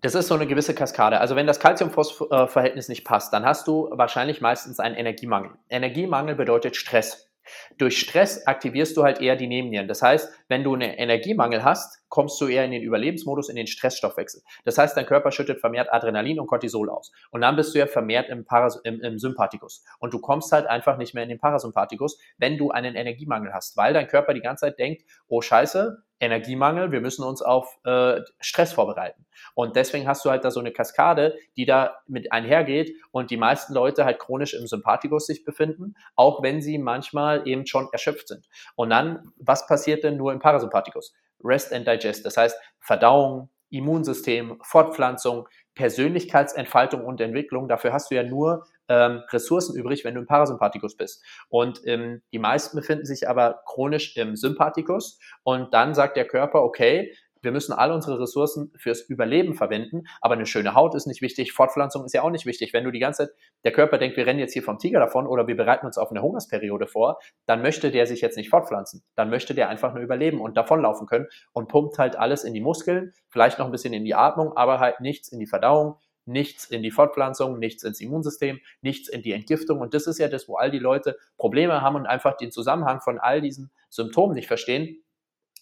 das 0.00 0.16
ist 0.16 0.26
so 0.26 0.34
eine 0.34 0.46
gewisse 0.48 0.74
Kaskade. 0.74 1.20
Also 1.20 1.36
wenn 1.36 1.46
das 1.46 1.60
Calcium-Phosphor-Verhältnis 1.60 2.88
nicht 2.88 3.04
passt, 3.04 3.32
dann 3.32 3.44
hast 3.44 3.68
du 3.68 3.88
wahrscheinlich 3.92 4.40
meistens 4.40 4.80
einen 4.80 4.96
Energiemangel. 4.96 5.52
Energiemangel 5.70 6.34
bedeutet 6.34 6.76
Stress. 6.76 7.30
Durch 7.78 7.98
Stress 7.98 8.46
aktivierst 8.46 8.96
du 8.96 9.04
halt 9.04 9.20
eher 9.20 9.36
die 9.36 9.46
Nebennieren. 9.46 9.88
Das 9.88 10.02
heißt, 10.02 10.32
wenn 10.48 10.64
du 10.64 10.74
einen 10.74 10.90
Energiemangel 10.90 11.64
hast, 11.64 12.00
kommst 12.08 12.40
du 12.40 12.46
eher 12.46 12.64
in 12.64 12.70
den 12.70 12.82
Überlebensmodus, 12.82 13.48
in 13.48 13.56
den 13.56 13.66
Stressstoffwechsel. 13.66 14.42
Das 14.64 14.78
heißt, 14.78 14.96
dein 14.96 15.06
Körper 15.06 15.32
schüttet 15.32 15.60
vermehrt 15.60 15.92
Adrenalin 15.92 16.38
und 16.38 16.46
Cortisol 16.46 16.88
aus. 16.88 17.10
Und 17.30 17.40
dann 17.40 17.56
bist 17.56 17.74
du 17.74 17.78
ja 17.78 17.86
vermehrt 17.86 18.28
im, 18.28 18.44
Paras 18.44 18.80
im, 18.84 19.00
im 19.00 19.18
Sympathikus. 19.18 19.84
Und 19.98 20.14
du 20.14 20.20
kommst 20.20 20.52
halt 20.52 20.66
einfach 20.66 20.96
nicht 20.96 21.14
mehr 21.14 21.24
in 21.24 21.28
den 21.28 21.40
Parasympathikus, 21.40 22.18
wenn 22.38 22.56
du 22.56 22.70
einen 22.70 22.94
Energiemangel 22.94 23.52
hast, 23.52 23.76
weil 23.76 23.92
dein 23.94 24.06
Körper 24.06 24.32
die 24.32 24.40
ganze 24.40 24.66
Zeit 24.66 24.78
denkt, 24.78 25.02
oh 25.26 25.40
scheiße, 25.40 26.04
Energiemangel, 26.20 26.92
wir 26.92 27.00
müssen 27.00 27.24
uns 27.24 27.42
auf 27.42 27.78
äh, 27.84 28.20
Stress 28.40 28.72
vorbereiten. 28.72 29.26
Und 29.54 29.76
deswegen 29.76 30.06
hast 30.06 30.24
du 30.24 30.30
halt 30.30 30.44
da 30.44 30.50
so 30.50 30.60
eine 30.60 30.72
Kaskade, 30.72 31.36
die 31.56 31.66
da 31.66 31.96
mit 32.06 32.32
einhergeht 32.32 32.94
und 33.10 33.30
die 33.30 33.36
meisten 33.36 33.74
Leute 33.74 34.04
halt 34.04 34.18
chronisch 34.18 34.54
im 34.54 34.66
Sympathikus 34.66 35.26
sich 35.26 35.44
befinden, 35.44 35.94
auch 36.14 36.42
wenn 36.42 36.62
sie 36.62 36.78
manchmal 36.78 37.46
eben 37.46 37.66
schon 37.66 37.88
erschöpft 37.92 38.28
sind. 38.28 38.48
Und 38.76 38.90
dann, 38.90 39.32
was 39.36 39.66
passiert 39.66 40.04
denn 40.04 40.16
nur 40.16 40.32
im 40.32 40.38
Parasympathikus? 40.38 41.14
Rest 41.42 41.72
and 41.72 41.86
Digest. 41.86 42.24
Das 42.24 42.36
heißt 42.36 42.58
Verdauung, 42.80 43.50
Immunsystem, 43.70 44.58
Fortpflanzung, 44.62 45.48
Persönlichkeitsentfaltung 45.74 47.04
und 47.04 47.20
Entwicklung. 47.20 47.68
Dafür 47.68 47.92
hast 47.92 48.10
du 48.10 48.14
ja 48.14 48.22
nur 48.22 48.66
ähm, 48.88 49.22
Ressourcen 49.30 49.76
übrig, 49.76 50.04
wenn 50.04 50.14
du 50.14 50.20
im 50.20 50.26
Parasympathikus 50.26 50.96
bist. 50.96 51.24
Und 51.48 51.80
ähm, 51.84 52.22
die 52.32 52.38
meisten 52.38 52.76
befinden 52.76 53.04
sich 53.04 53.28
aber 53.28 53.62
chronisch 53.66 54.16
im 54.16 54.36
Sympathikus. 54.36 55.18
Und 55.42 55.72
dann 55.74 55.94
sagt 55.94 56.16
der 56.16 56.26
Körper, 56.26 56.62
okay, 56.62 57.12
wir 57.44 57.52
müssen 57.52 57.72
alle 57.72 57.94
unsere 57.94 58.18
Ressourcen 58.18 58.72
fürs 58.76 59.02
Überleben 59.02 59.54
verwenden, 59.54 60.04
aber 60.20 60.34
eine 60.34 60.46
schöne 60.46 60.74
Haut 60.74 60.94
ist 60.94 61.06
nicht 61.06 61.22
wichtig, 61.22 61.52
Fortpflanzung 61.52 62.04
ist 62.04 62.14
ja 62.14 62.22
auch 62.22 62.30
nicht 62.30 62.46
wichtig. 62.46 62.72
Wenn 62.72 62.84
du 62.84 62.90
die 62.90 62.98
ganze 62.98 63.26
Zeit, 63.26 63.34
der 63.64 63.72
Körper 63.72 63.98
denkt, 63.98 64.16
wir 64.16 64.26
rennen 64.26 64.38
jetzt 64.38 64.54
hier 64.54 64.62
vom 64.62 64.78
Tiger 64.78 64.98
davon 64.98 65.26
oder 65.26 65.46
wir 65.46 65.56
bereiten 65.56 65.86
uns 65.86 65.98
auf 65.98 66.10
eine 66.10 66.22
Hungersperiode 66.22 66.86
vor, 66.86 67.18
dann 67.46 67.62
möchte 67.62 67.90
der 67.90 68.06
sich 68.06 68.20
jetzt 68.22 68.36
nicht 68.36 68.50
fortpflanzen. 68.50 69.04
Dann 69.14 69.30
möchte 69.30 69.54
der 69.54 69.68
einfach 69.68 69.92
nur 69.92 70.02
überleben 70.02 70.40
und 70.40 70.56
davonlaufen 70.56 71.06
können 71.06 71.26
und 71.52 71.68
pumpt 71.68 71.98
halt 71.98 72.16
alles 72.16 72.44
in 72.44 72.54
die 72.54 72.60
Muskeln, 72.60 73.12
vielleicht 73.28 73.58
noch 73.58 73.66
ein 73.66 73.72
bisschen 73.72 73.92
in 73.92 74.04
die 74.04 74.14
Atmung, 74.14 74.56
aber 74.56 74.80
halt 74.80 75.00
nichts 75.00 75.30
in 75.30 75.38
die 75.38 75.46
Verdauung, 75.46 75.96
nichts 76.26 76.64
in 76.64 76.82
die 76.82 76.90
Fortpflanzung, 76.90 77.58
nichts 77.58 77.82
ins 77.82 78.00
Immunsystem, 78.00 78.60
nichts 78.80 79.08
in 79.08 79.22
die 79.22 79.32
Entgiftung. 79.32 79.80
Und 79.80 79.94
das 79.94 80.06
ist 80.06 80.18
ja 80.18 80.28
das, 80.28 80.48
wo 80.48 80.56
all 80.56 80.70
die 80.70 80.78
Leute 80.78 81.18
Probleme 81.36 81.82
haben 81.82 81.96
und 81.96 82.06
einfach 82.06 82.36
den 82.36 82.50
Zusammenhang 82.50 83.00
von 83.00 83.18
all 83.18 83.40
diesen 83.40 83.70
Symptomen 83.90 84.34
nicht 84.34 84.48
verstehen 84.48 85.03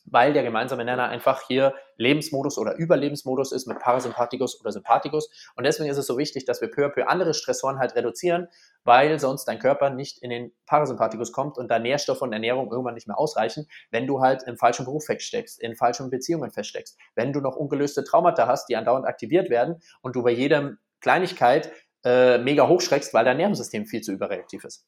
weil 0.05 0.32
der 0.32 0.42
gemeinsame 0.42 0.84
Nenner 0.84 1.09
einfach 1.09 1.46
hier 1.46 1.74
Lebensmodus 1.96 2.59
oder 2.59 2.76
Überlebensmodus 2.76 3.53
ist 3.53 3.66
mit 3.66 3.78
Parasympathikus 3.78 4.61
oder 4.61 4.72
Sympathikus. 4.72 5.30
Und 5.57 5.64
deswegen 5.64 5.90
ist 5.90 5.98
es 5.98 6.07
so 6.07 6.18
wichtig, 6.18 6.44
dass 6.44 6.61
wir 6.61 6.70
peu 6.70 6.86
à 6.86 6.88
peu 6.88 7.07
andere 7.07 7.34
Stressoren 7.34 7.78
halt 7.78 7.94
reduzieren, 7.94 8.48
weil 8.84 9.18
sonst 9.18 9.44
dein 9.44 9.59
Körper 9.59 9.90
nicht 9.90 10.18
in 10.22 10.30
den 10.30 10.53
Parasympathikus 10.66 11.32
kommt 11.32 11.59
und 11.59 11.68
da 11.68 11.78
Nährstoffe 11.78 12.22
und 12.22 12.32
Ernährung 12.32 12.70
irgendwann 12.70 12.94
nicht 12.94 13.07
mehr 13.07 13.18
ausreichen, 13.18 13.68
wenn 13.90 14.07
du 14.07 14.20
halt 14.20 14.42
im 14.44 14.57
falschen 14.57 14.84
Beruf 14.84 15.07
feststeckst, 15.07 15.61
in 15.61 15.76
falschen 15.76 16.11
Beziehungen 16.11 16.50
feststeckst, 16.50 16.98
wenn 17.14 17.32
du 17.32 17.40
noch 17.40 17.57
ungelöste 17.57 18.05
Traumata 18.05 18.46
hast, 18.46 18.68
die 18.68 18.76
andauernd 18.76 19.07
aktiviert 19.07 19.50
werden 19.50 19.80
und 20.00 20.16
du 20.16 20.22
bei 20.22 20.32
jeder 20.32 20.76
Kleinigkeit 21.00 21.72
äh, 22.05 22.38
mega 22.38 22.66
hochschreckst, 22.66 23.14
weil 23.14 23.24
dein 23.24 23.36
Nervensystem 23.36 23.86
viel 23.86 24.00
zu 24.00 24.12
überreaktiv 24.12 24.64
ist. 24.64 24.86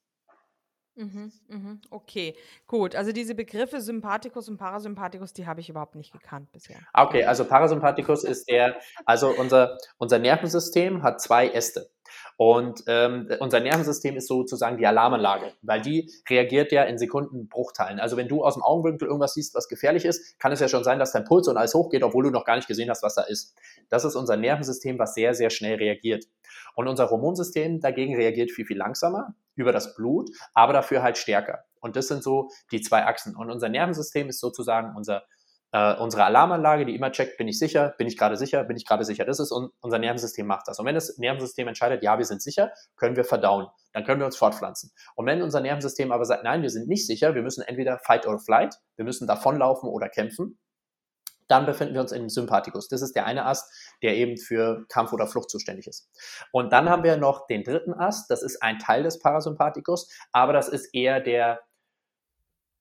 Mhm, 0.97 1.33
mhm. 1.49 1.81
Okay, 1.91 2.37
gut. 2.67 2.95
Also 2.95 3.13
diese 3.13 3.35
Begriffe 3.35 3.81
Sympathikus 3.81 4.49
und 4.49 4.59
Parasympathikus, 4.59 5.33
die 5.33 5.47
habe 5.47 5.61
ich 5.61 5.69
überhaupt 5.69 5.97
nicht 5.97 6.13
gekannt 6.13 6.53
bisher. 6.53 6.77
Ah, 6.93 7.05
okay, 7.05 7.25
also 7.25 7.45
Parasympathikus 7.45 8.23
ist 8.23 8.49
der, 8.49 8.77
also 9.05 9.31
unser, 9.37 9.77
unser 9.99 10.19
Nervensystem 10.21 11.03
hat 11.03 11.21
zwei 11.21 11.49
Äste. 11.49 11.91
Und 12.37 12.85
ähm, 12.87 13.29
unser 13.41 13.61
Nervensystem 13.61 14.17
ist 14.17 14.29
sozusagen 14.29 14.77
die 14.77 14.87
Alarmanlage, 14.87 15.53
weil 15.63 15.81
die 15.81 16.13
reagiert 16.29 16.71
ja 16.71 16.83
in 16.85 16.99
Sekundenbruchteilen. 16.99 17.99
Also 17.99 18.17
wenn 18.17 18.29
du 18.29 18.45
aus 18.45 18.55
dem 18.55 18.63
Augenwinkel 18.63 19.09
irgendwas 19.09 19.35
siehst, 19.35 19.55
was 19.55 19.69
gefährlich 19.69 20.05
ist, 20.05 20.39
kann 20.39 20.53
es 20.53 20.61
ja 20.61 20.69
schon 20.69 20.85
sein, 20.85 20.99
dass 20.99 21.13
dein 21.13 21.25
Puls 21.25 21.49
und 21.49 21.57
alles 21.57 21.75
hochgeht, 21.75 22.03
obwohl 22.03 22.25
du 22.25 22.31
noch 22.31 22.45
gar 22.45 22.57
nicht 22.57 22.69
gesehen 22.69 22.91
hast, 22.91 23.03
was 23.03 23.15
da 23.15 23.23
ist. 23.23 23.57
Das 23.89 24.05
ist 24.05 24.15
unser 24.15 24.37
Nervensystem, 24.37 24.99
was 24.99 25.15
sehr, 25.15 25.35
sehr 25.35 25.51
schnell 25.51 25.77
reagiert. 25.77 26.25
Und 26.75 26.89
unser 26.89 27.11
Hormonsystem 27.11 27.81
dagegen 27.81 28.15
reagiert 28.15 28.51
viel, 28.51 28.67
viel 28.67 28.79
langsamer 28.79 29.35
über 29.55 29.73
das 29.73 29.95
Blut, 29.95 30.31
aber 30.53 30.73
dafür 30.73 31.03
halt 31.03 31.19
stärker. 31.19 31.65
Und 31.81 31.97
das 31.97 32.09
sind 32.09 32.23
so 32.23 32.49
die 32.73 32.81
zwei 32.81 33.05
Achsen. 33.05 33.37
Und 33.37 33.51
unser 33.51 33.69
Nervensystem 33.69 34.29
ist 34.29 34.41
sozusagen 34.41 34.97
unser, 34.97 35.25
äh, 35.73 35.95
unsere 35.97 36.25
Alarmanlage, 36.25 36.87
die 36.87 36.95
immer 36.95 37.13
checkt, 37.13 37.37
bin 37.37 37.47
ich 37.47 37.59
sicher, 37.59 37.95
bin 37.99 38.07
ich 38.07 38.17
gerade 38.17 38.37
sicher, 38.37 38.65
bin 38.65 38.77
ich 38.77 38.87
gerade 38.87 39.05
sicher. 39.05 39.25
Das 39.25 39.39
ist 39.39 39.53
un 39.53 39.71
unser 39.81 39.99
Nervensystem 39.99 40.47
macht 40.47 40.67
das. 40.67 40.79
Und 40.79 40.87
wenn 40.87 40.95
das 40.95 41.19
Nervensystem 41.19 41.69
entscheidet, 41.69 42.03
ja, 42.03 42.17
wir 42.17 42.25
sind 42.25 42.41
sicher, 42.43 42.73
können 42.97 43.17
wir 43.17 43.25
verdauen. 43.25 43.67
Dann 43.93 44.05
können 44.05 44.21
wir 44.21 44.27
uns 44.27 44.37
fortpflanzen. 44.37 44.93
Und 45.15 45.27
wenn 45.27 45.43
unser 45.43 45.61
Nervensystem 45.61 46.11
aber 46.11 46.25
sagt, 46.25 46.45
nein, 46.45 46.63
wir 46.63 46.71
sind 46.71 46.89
nicht 46.89 47.07
sicher, 47.07 47.35
wir 47.35 47.43
müssen 47.43 47.63
entweder 47.63 47.99
fight 47.99 48.27
or 48.27 48.39
flight, 48.39 48.75
wir 48.97 49.05
müssen 49.05 49.27
davonlaufen 49.27 49.89
oder 49.89 50.09
kämpfen, 50.09 50.59
dann 51.49 51.67
befinden 51.67 51.95
wir 51.95 52.01
uns 52.01 52.13
im 52.13 52.29
Sympathikus. 52.29 52.89
Das 52.89 53.03
ist 53.03 53.15
der 53.15 53.27
eine 53.27 53.45
Ast, 53.45 53.84
der 54.03 54.17
eben 54.17 54.37
für 54.37 54.85
Kampf 54.89 55.13
oder 55.13 55.27
Flucht 55.27 55.51
zuständig 55.51 55.87
ist. 55.87 56.09
Und 56.53 56.73
dann 56.73 56.89
haben 56.89 57.05
wir 57.05 57.17
noch 57.17 57.47
den 57.47 57.65
dritten 57.65 57.95
Ast, 57.95 58.31
das 58.31 58.43
ist 58.43 58.63
ein 58.63 58.79
Teil 58.79 59.03
des 59.03 59.19
Parasympathikus, 59.19 60.09
aber 60.33 60.53
das 60.53 60.69
ist 60.69 60.95
eher 60.95 61.21
der 61.21 61.61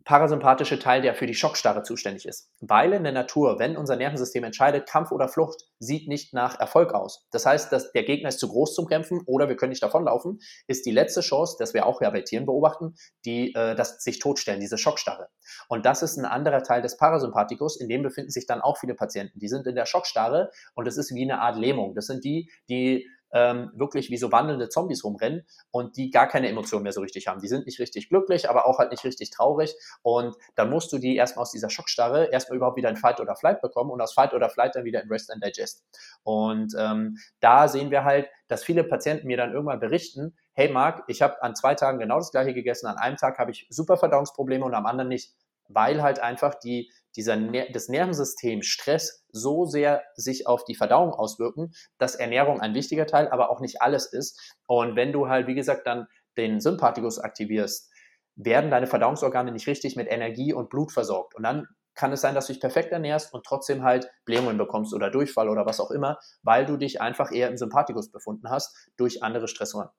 parasympathische 0.05 0.79
Teil, 0.79 1.01
der 1.01 1.15
für 1.15 1.27
die 1.27 1.33
Schockstarre 1.33 1.83
zuständig 1.83 2.25
ist. 2.25 2.49
Weil 2.59 2.93
in 2.93 3.03
der 3.03 3.13
Natur, 3.13 3.59
wenn 3.59 3.77
unser 3.77 3.95
Nervensystem 3.95 4.43
entscheidet, 4.43 4.87
Kampf 4.87 5.11
oder 5.11 5.27
Flucht, 5.27 5.63
sieht 5.79 6.07
nicht 6.07 6.33
nach 6.33 6.59
Erfolg 6.59 6.93
aus. 6.93 7.25
Das 7.31 7.45
heißt, 7.45 7.71
dass 7.71 7.91
der 7.91 8.03
Gegner 8.03 8.29
ist 8.29 8.39
zu 8.39 8.47
groß 8.47 8.75
zum 8.75 8.87
Kämpfen 8.87 9.21
oder 9.25 9.49
wir 9.49 9.55
können 9.55 9.69
nicht 9.69 9.83
davonlaufen, 9.83 10.39
ist 10.67 10.85
die 10.85 10.91
letzte 10.91 11.21
Chance, 11.21 11.55
das 11.59 11.73
wir 11.73 11.85
auch 11.85 12.01
ja 12.01 12.09
bei 12.09 12.21
Tieren 12.21 12.45
beobachten, 12.45 12.95
die 13.25 13.53
äh, 13.55 13.75
das 13.75 14.03
sich 14.03 14.19
totstellen, 14.19 14.59
diese 14.59 14.77
Schockstarre. 14.77 15.29
Und 15.67 15.85
das 15.85 16.03
ist 16.03 16.17
ein 16.17 16.25
anderer 16.25 16.63
Teil 16.63 16.81
des 16.81 16.97
Parasympathikus, 16.97 17.79
in 17.79 17.89
dem 17.89 18.03
befinden 18.03 18.31
sich 18.31 18.45
dann 18.45 18.61
auch 18.61 18.77
viele 18.77 18.95
Patienten. 18.95 19.39
Die 19.39 19.47
sind 19.47 19.67
in 19.67 19.75
der 19.75 19.85
Schockstarre 19.85 20.51
und 20.75 20.87
es 20.87 20.97
ist 20.97 21.13
wie 21.13 21.23
eine 21.23 21.39
Art 21.39 21.57
Lähmung. 21.57 21.95
Das 21.95 22.07
sind 22.07 22.23
die, 22.23 22.49
die 22.69 23.07
ähm, 23.33 23.71
wirklich 23.75 24.09
wie 24.09 24.17
so 24.17 24.31
wandelnde 24.31 24.69
Zombies 24.69 25.03
rumrennen 25.03 25.45
und 25.71 25.97
die 25.97 26.11
gar 26.11 26.27
keine 26.27 26.47
Emotionen 26.47 26.83
mehr 26.83 26.93
so 26.93 27.01
richtig 27.01 27.27
haben. 27.27 27.41
Die 27.41 27.47
sind 27.47 27.65
nicht 27.65 27.79
richtig 27.79 28.09
glücklich, 28.09 28.49
aber 28.49 28.67
auch 28.67 28.77
halt 28.77 28.91
nicht 28.91 29.03
richtig 29.03 29.31
traurig. 29.31 29.75
Und 30.01 30.35
dann 30.55 30.69
musst 30.69 30.93
du 30.93 30.99
die 30.99 31.15
erstmal 31.15 31.43
aus 31.43 31.51
dieser 31.51 31.69
Schockstarre 31.69 32.31
erstmal 32.31 32.57
überhaupt 32.57 32.77
wieder 32.77 32.89
in 32.89 32.95
Fight 32.95 33.19
oder 33.19 33.35
Flight 33.35 33.61
bekommen 33.61 33.89
und 33.89 34.01
aus 34.01 34.13
Fight 34.13 34.33
oder 34.33 34.49
Flight 34.49 34.75
dann 34.75 34.85
wieder 34.85 35.01
in 35.01 35.09
Rest 35.09 35.31
and 35.31 35.43
Digest. 35.43 35.83
Und 36.23 36.73
ähm, 36.77 37.17
da 37.39 37.67
sehen 37.67 37.91
wir 37.91 38.03
halt, 38.03 38.27
dass 38.47 38.63
viele 38.63 38.83
Patienten 38.83 39.27
mir 39.27 39.37
dann 39.37 39.51
irgendwann 39.51 39.79
berichten, 39.79 40.37
hey 40.53 40.69
Marc, 40.69 41.03
ich 41.07 41.21
habe 41.21 41.41
an 41.41 41.55
zwei 41.55 41.73
Tagen 41.75 41.99
genau 41.99 42.17
das 42.17 42.31
gleiche 42.31 42.53
gegessen, 42.53 42.85
an 42.87 42.97
einem 42.97 43.17
Tag 43.17 43.39
habe 43.39 43.51
ich 43.51 43.65
super 43.69 43.97
Verdauungsprobleme 43.97 44.63
und 44.63 44.75
am 44.75 44.85
anderen 44.85 45.09
nicht, 45.09 45.33
weil 45.67 46.03
halt 46.03 46.19
einfach 46.19 46.53
die 46.55 46.91
dieser 47.15 47.37
das 47.71 47.89
Nervensystem 47.89 48.61
Stress 48.61 49.25
so 49.31 49.65
sehr 49.65 50.03
sich 50.15 50.47
auf 50.47 50.65
die 50.65 50.75
Verdauung 50.75 51.13
auswirken, 51.13 51.71
dass 51.97 52.15
Ernährung 52.15 52.61
ein 52.61 52.73
wichtiger 52.73 53.05
Teil, 53.05 53.27
aber 53.29 53.49
auch 53.49 53.59
nicht 53.59 53.81
alles 53.81 54.11
ist. 54.11 54.39
Und 54.67 54.95
wenn 54.95 55.11
du 55.11 55.27
halt, 55.27 55.47
wie 55.47 55.55
gesagt, 55.55 55.87
dann 55.87 56.07
den 56.37 56.59
Sympathikus 56.59 57.19
aktivierst, 57.19 57.91
werden 58.35 58.71
deine 58.71 58.87
Verdauungsorgane 58.87 59.51
nicht 59.51 59.67
richtig 59.67 59.95
mit 59.95 60.09
Energie 60.09 60.53
und 60.53 60.69
Blut 60.69 60.91
versorgt. 60.91 61.35
Und 61.35 61.43
dann 61.43 61.67
kann 61.95 62.11
es 62.11 62.21
sein, 62.21 62.33
dass 62.33 62.47
du 62.47 62.53
dich 62.53 62.61
perfekt 62.61 62.91
ernährst 62.91 63.33
und 63.33 63.45
trotzdem 63.45 63.83
halt 63.83 64.09
Blähungen 64.25 64.57
bekommst 64.57 64.93
oder 64.93 65.11
Durchfall 65.11 65.49
oder 65.49 65.65
was 65.65 65.79
auch 65.79 65.91
immer, 65.91 66.17
weil 66.41 66.65
du 66.65 66.77
dich 66.77 67.01
einfach 67.01 67.31
eher 67.31 67.49
im 67.49 67.57
Sympathikus 67.57 68.11
befunden 68.11 68.49
hast 68.49 68.89
durch 68.97 69.21
andere 69.21 69.47
Stressoren. 69.47 69.89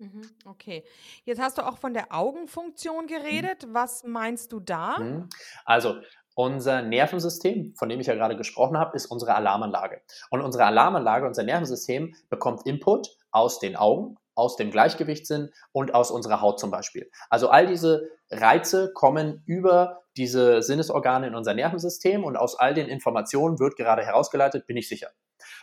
Mhm, 0.00 0.22
okay. 0.46 0.82
Jetzt 1.24 1.40
hast 1.40 1.58
du 1.58 1.66
auch 1.66 1.76
von 1.76 1.92
der 1.92 2.06
Augenfunktion 2.10 3.04
mhm. 3.04 3.08
geredet. 3.08 3.66
Was 3.68 4.02
meinst 4.02 4.52
du 4.52 4.58
da? 4.58 4.98
Mhm. 4.98 5.28
Also, 5.64 5.96
unser 6.34 6.80
Nervensystem, 6.80 7.74
von 7.76 7.90
dem 7.90 8.00
ich 8.00 8.06
ja 8.06 8.14
gerade 8.14 8.36
gesprochen 8.36 8.78
habe, 8.78 8.96
ist 8.96 9.06
unsere 9.06 9.34
Alarmanlage. 9.34 10.00
Und 10.30 10.40
unsere 10.40 10.64
Alarmanlage, 10.64 11.26
unser 11.26 11.42
Nervensystem 11.42 12.14
bekommt 12.30 12.66
Input 12.66 13.08
aus 13.30 13.58
den 13.58 13.76
Augen, 13.76 14.16
aus 14.34 14.56
dem 14.56 14.70
Gleichgewichtssinn 14.70 15.50
und 15.72 15.94
aus 15.94 16.10
unserer 16.10 16.40
Haut 16.40 16.58
zum 16.58 16.70
Beispiel. 16.70 17.10
Also 17.28 17.50
all 17.50 17.66
diese 17.66 18.08
Reize 18.30 18.90
kommen 18.94 19.42
über 19.44 20.00
diese 20.16 20.62
Sinnesorgane 20.62 21.26
in 21.26 21.34
unser 21.34 21.52
Nervensystem 21.52 22.24
und 22.24 22.36
aus 22.36 22.58
all 22.58 22.72
den 22.72 22.88
Informationen 22.88 23.58
wird 23.58 23.76
gerade 23.76 24.02
herausgeleitet, 24.02 24.66
bin 24.66 24.78
ich 24.78 24.88
sicher. 24.88 25.10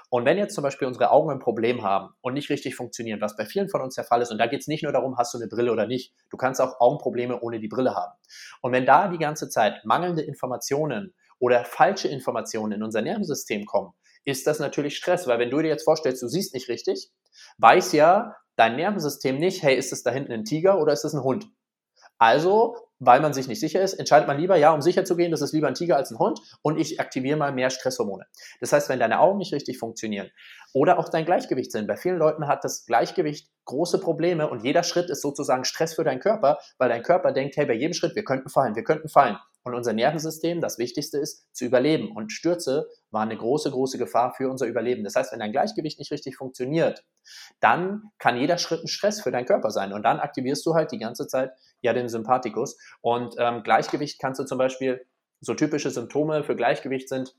Und 0.10 0.26
wenn 0.26 0.38
jetzt 0.38 0.56
zum 0.56 0.64
Beispiel 0.64 0.88
unsere 0.88 1.12
Augen 1.12 1.32
ein 1.32 1.40
Problem 1.40 1.84
haben 1.84 2.14
und 2.22 2.34
nicht 2.34 2.50
richtig 2.50 2.76
funktionieren, 2.76 3.22
was 3.22 3.36
bei 3.36 3.46
vielen 3.46 3.70
von 3.70 3.82
uns 3.82 3.96
der 3.96 4.04
Fall 4.04 4.22
ist, 4.22 4.32
und 4.32 4.38
da 4.38 4.48
geht 4.48 4.62
es 4.62 4.68
nicht 4.68 4.84
nur 4.84 4.92
darum, 4.92 5.18
hast 5.18 5.34
du 5.34 5.38
eine 5.38 5.48
Brille 5.48 5.72
oder 5.72 5.88
nicht, 5.88 6.14
du 6.30 6.38
kannst 6.38 6.62
auch 6.62 6.80
Augenprobleme 6.80 7.40
ohne 7.42 7.60
die 7.60 7.68
Brille 7.68 7.96
haben. 7.96 8.14
Und 8.62 8.72
wenn 8.72 8.86
da 8.86 9.08
die 9.08 9.18
ganze 9.18 9.50
Zeit 9.50 9.84
mangelnde 9.86 10.22
Informationen 10.22 11.14
oder 11.40 11.66
falsche 11.66 12.08
Informationen 12.08 12.74
in 12.74 12.84
unser 12.84 13.02
Nervensystem 13.02 13.66
kommen, 13.66 13.94
ist 14.26 14.46
das 14.48 14.60
natürlich 14.60 14.98
Stress, 14.98 15.28
weil 15.28 15.40
wenn 15.40 15.50
du 15.50 15.62
dir 15.62 15.70
jetzt 15.70 15.86
vorstellst, 15.86 16.22
du 16.22 16.28
siehst 16.28 16.54
nicht 16.54 16.68
richtig, 16.68 17.12
weiß 17.60 17.94
ja 17.94 18.36
dein 18.58 18.76
Nervensystem 18.76 19.38
nicht, 19.38 19.64
hey, 19.64 19.76
ist 19.76 19.94
es 19.94 20.04
da 20.04 20.12
hinten 20.12 20.34
ein 20.34 20.44
Tiger 20.44 20.80
oder 20.82 20.92
ist 20.92 21.06
es 21.06 21.14
ein 21.14 21.24
Hund? 21.24 21.48
Also, 22.18 22.76
weil 23.00 23.20
man 23.22 23.34
sich 23.34 23.48
nicht 23.48 23.60
sicher 23.60 23.82
ist, 23.82 23.94
entscheidet 23.94 24.28
man 24.28 24.38
lieber, 24.38 24.56
ja, 24.56 24.72
um 24.72 24.82
sicher 24.82 25.06
zu 25.06 25.16
gehen, 25.16 25.32
das 25.32 25.42
ist 25.42 25.54
lieber 25.54 25.68
ein 25.68 25.76
Tiger 25.76 25.98
als 25.98 26.12
ein 26.12 26.20
Hund 26.20 26.40
und 26.62 26.80
ich 26.80 27.00
aktiviere 27.00 27.38
mal 27.38 27.52
mehr 27.52 27.70
Stresshormone. 27.70 28.26
Das 28.60 28.74
heißt, 28.74 28.90
wenn 28.90 29.00
deine 29.00 29.20
Augen 29.20 29.38
nicht 29.38 29.54
richtig 29.54 29.78
funktionieren 29.78 30.30
oder 30.74 31.00
auch 31.00 31.10
dein 31.10 31.26
Gleichgewicht 31.26 31.72
sind, 31.72 31.88
bei 31.88 31.98
vielen 31.98 32.18
Leuten 32.18 32.48
hat 32.48 32.64
das 32.64 32.86
Gleichgewicht 32.86 33.50
große 33.66 34.00
Probleme 34.00 34.50
und 34.50 34.64
jeder 34.64 34.84
Schritt 34.84 35.10
ist 35.10 35.22
sozusagen 35.22 35.66
Stress 35.66 35.94
für 35.94 36.04
deinen 36.04 36.20
Körper, 36.20 36.58
weil 36.78 36.90
dein 36.90 37.04
Körper 37.04 37.32
denkt, 37.34 37.58
hey, 37.58 37.66
bei 37.66 37.74
jedem 37.74 37.94
Schritt, 37.94 38.16
wir 38.16 38.24
könnten 38.24 38.50
fallen, 38.50 38.76
wir 38.76 38.84
könnten 38.84 39.10
fallen. 39.10 39.38
Und 39.68 39.76
unser 39.76 39.94
Nervensystem, 39.94 40.62
das 40.62 40.78
Wichtigste 40.78 41.18
ist, 41.18 41.46
zu 41.54 41.66
überleben. 41.66 42.16
Und 42.16 42.32
Stürze 42.32 42.88
waren 43.12 43.30
eine 43.30 43.38
große, 43.38 43.70
große 43.70 43.98
Gefahr 43.98 44.34
für 44.34 44.50
unser 44.50 44.66
Überleben. 44.66 45.04
Das 45.04 45.16
heißt, 45.16 45.34
wenn 45.34 45.40
dein 45.40 45.52
Gleichgewicht 45.52 46.00
nicht 46.00 46.12
richtig 46.12 46.38
funktioniert, 46.38 47.04
dann 47.60 48.04
kann 48.18 48.38
jeder 48.38 48.58
Schritt 48.58 48.84
ein 48.84 48.88
Stress 48.88 49.22
für 49.22 49.32
deinen 49.32 49.46
Körper 49.46 49.70
sein. 49.70 49.92
Und 49.92 50.04
dann 50.04 50.20
aktivierst 50.20 50.66
du 50.66 50.74
halt 50.74 50.92
die 50.94 51.00
ganze 51.00 51.28
Zeit 51.28 51.52
ja 51.82 51.92
den 51.92 52.08
Sympathikus. 52.08 52.78
Und 53.02 53.36
ähm, 53.38 53.62
Gleichgewicht 53.64 54.20
kannst 54.20 54.40
du 54.40 54.46
zum 54.46 54.58
Beispiel, 54.58 55.06
so 55.40 55.54
typische 55.54 55.92
Symptome 55.92 56.44
für 56.44 56.56
Gleichgewicht 56.56 57.10
sind, 57.10 57.36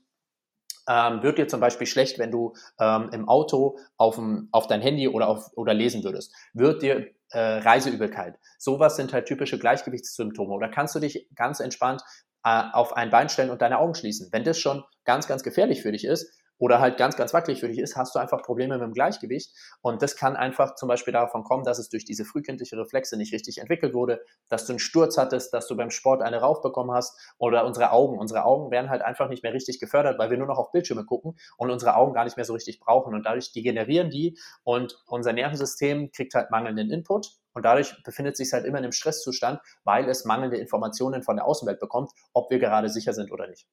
ähm, 0.87 1.21
wird 1.21 1.37
dir 1.37 1.47
zum 1.47 1.59
Beispiel 1.59 1.87
schlecht, 1.87 2.17
wenn 2.19 2.31
du 2.31 2.53
ähm, 2.79 3.09
im 3.11 3.27
Auto 3.27 3.77
auf, 3.97 4.21
auf 4.51 4.67
dein 4.67 4.81
Handy 4.81 5.07
oder, 5.07 5.27
auf, 5.27 5.51
oder 5.55 5.73
lesen 5.73 6.03
würdest. 6.03 6.33
Wird 6.53 6.81
dir 6.81 7.11
äh, 7.31 7.39
Reiseübelkeit. 7.39 8.39
Sowas 8.57 8.95
sind 8.95 9.13
halt 9.13 9.27
typische 9.27 9.59
Gleichgewichtssymptome. 9.59 10.53
Oder 10.53 10.69
kannst 10.69 10.95
du 10.95 10.99
dich 10.99 11.27
ganz 11.35 11.59
entspannt 11.59 12.01
äh, 12.43 12.63
auf 12.71 12.93
ein 12.93 13.09
Bein 13.09 13.29
stellen 13.29 13.49
und 13.49 13.61
deine 13.61 13.79
Augen 13.79 13.95
schließen. 13.95 14.29
Wenn 14.31 14.43
das 14.43 14.59
schon 14.59 14.83
ganz, 15.05 15.27
ganz 15.27 15.43
gefährlich 15.43 15.81
für 15.81 15.91
dich 15.91 16.05
ist, 16.05 16.38
oder 16.59 16.79
halt 16.79 16.97
ganz, 16.97 17.15
ganz 17.15 17.33
wackelig 17.33 17.61
für 17.61 17.67
dich 17.67 17.79
ist, 17.79 17.95
hast 17.95 18.13
du 18.13 18.19
einfach 18.19 18.43
Probleme 18.43 18.75
mit 18.77 18.83
dem 18.83 18.93
Gleichgewicht. 18.93 19.55
Und 19.81 20.01
das 20.01 20.15
kann 20.15 20.35
einfach 20.35 20.75
zum 20.75 20.87
Beispiel 20.87 21.13
davon 21.13 21.43
kommen, 21.43 21.63
dass 21.63 21.79
es 21.79 21.89
durch 21.89 22.05
diese 22.05 22.25
frühkindliche 22.25 22.77
Reflexe 22.77 23.17
nicht 23.17 23.33
richtig 23.33 23.57
entwickelt 23.57 23.93
wurde, 23.93 24.21
dass 24.49 24.65
du 24.65 24.73
einen 24.73 24.79
Sturz 24.79 25.17
hattest, 25.17 25.53
dass 25.53 25.67
du 25.67 25.75
beim 25.75 25.89
Sport 25.89 26.21
eine 26.21 26.37
raufbekommen 26.37 26.95
hast 26.95 27.17
oder 27.37 27.65
unsere 27.65 27.91
Augen. 27.91 28.19
Unsere 28.19 28.43
Augen 28.43 28.71
werden 28.71 28.89
halt 28.89 29.01
einfach 29.01 29.29
nicht 29.29 29.41
mehr 29.41 29.53
richtig 29.53 29.79
gefördert, 29.79 30.19
weil 30.19 30.29
wir 30.29 30.37
nur 30.37 30.47
noch 30.47 30.57
auf 30.57 30.71
Bildschirme 30.71 31.05
gucken 31.05 31.37
und 31.57 31.71
unsere 31.71 31.95
Augen 31.95 32.13
gar 32.13 32.25
nicht 32.25 32.35
mehr 32.35 32.45
so 32.45 32.53
richtig 32.53 32.79
brauchen. 32.79 33.13
Und 33.15 33.23
dadurch 33.25 33.51
degenerieren 33.53 34.09
die 34.09 34.37
und 34.63 35.01
unser 35.07 35.33
Nervensystem 35.33 36.11
kriegt 36.11 36.35
halt 36.35 36.51
mangelnden 36.51 36.91
Input. 36.91 37.31
Und 37.53 37.63
dadurch 37.65 37.95
befindet 38.03 38.37
sich 38.37 38.53
halt 38.53 38.65
immer 38.65 38.77
in 38.77 38.83
einem 38.83 38.91
Stresszustand, 38.91 39.59
weil 39.83 40.07
es 40.07 40.25
mangelnde 40.25 40.57
Informationen 40.57 41.23
von 41.23 41.37
der 41.37 41.45
Außenwelt 41.45 41.79
bekommt, 41.79 42.11
ob 42.33 42.51
wir 42.51 42.59
gerade 42.59 42.89
sicher 42.89 43.13
sind 43.13 43.31
oder 43.31 43.47
nicht. 43.47 43.67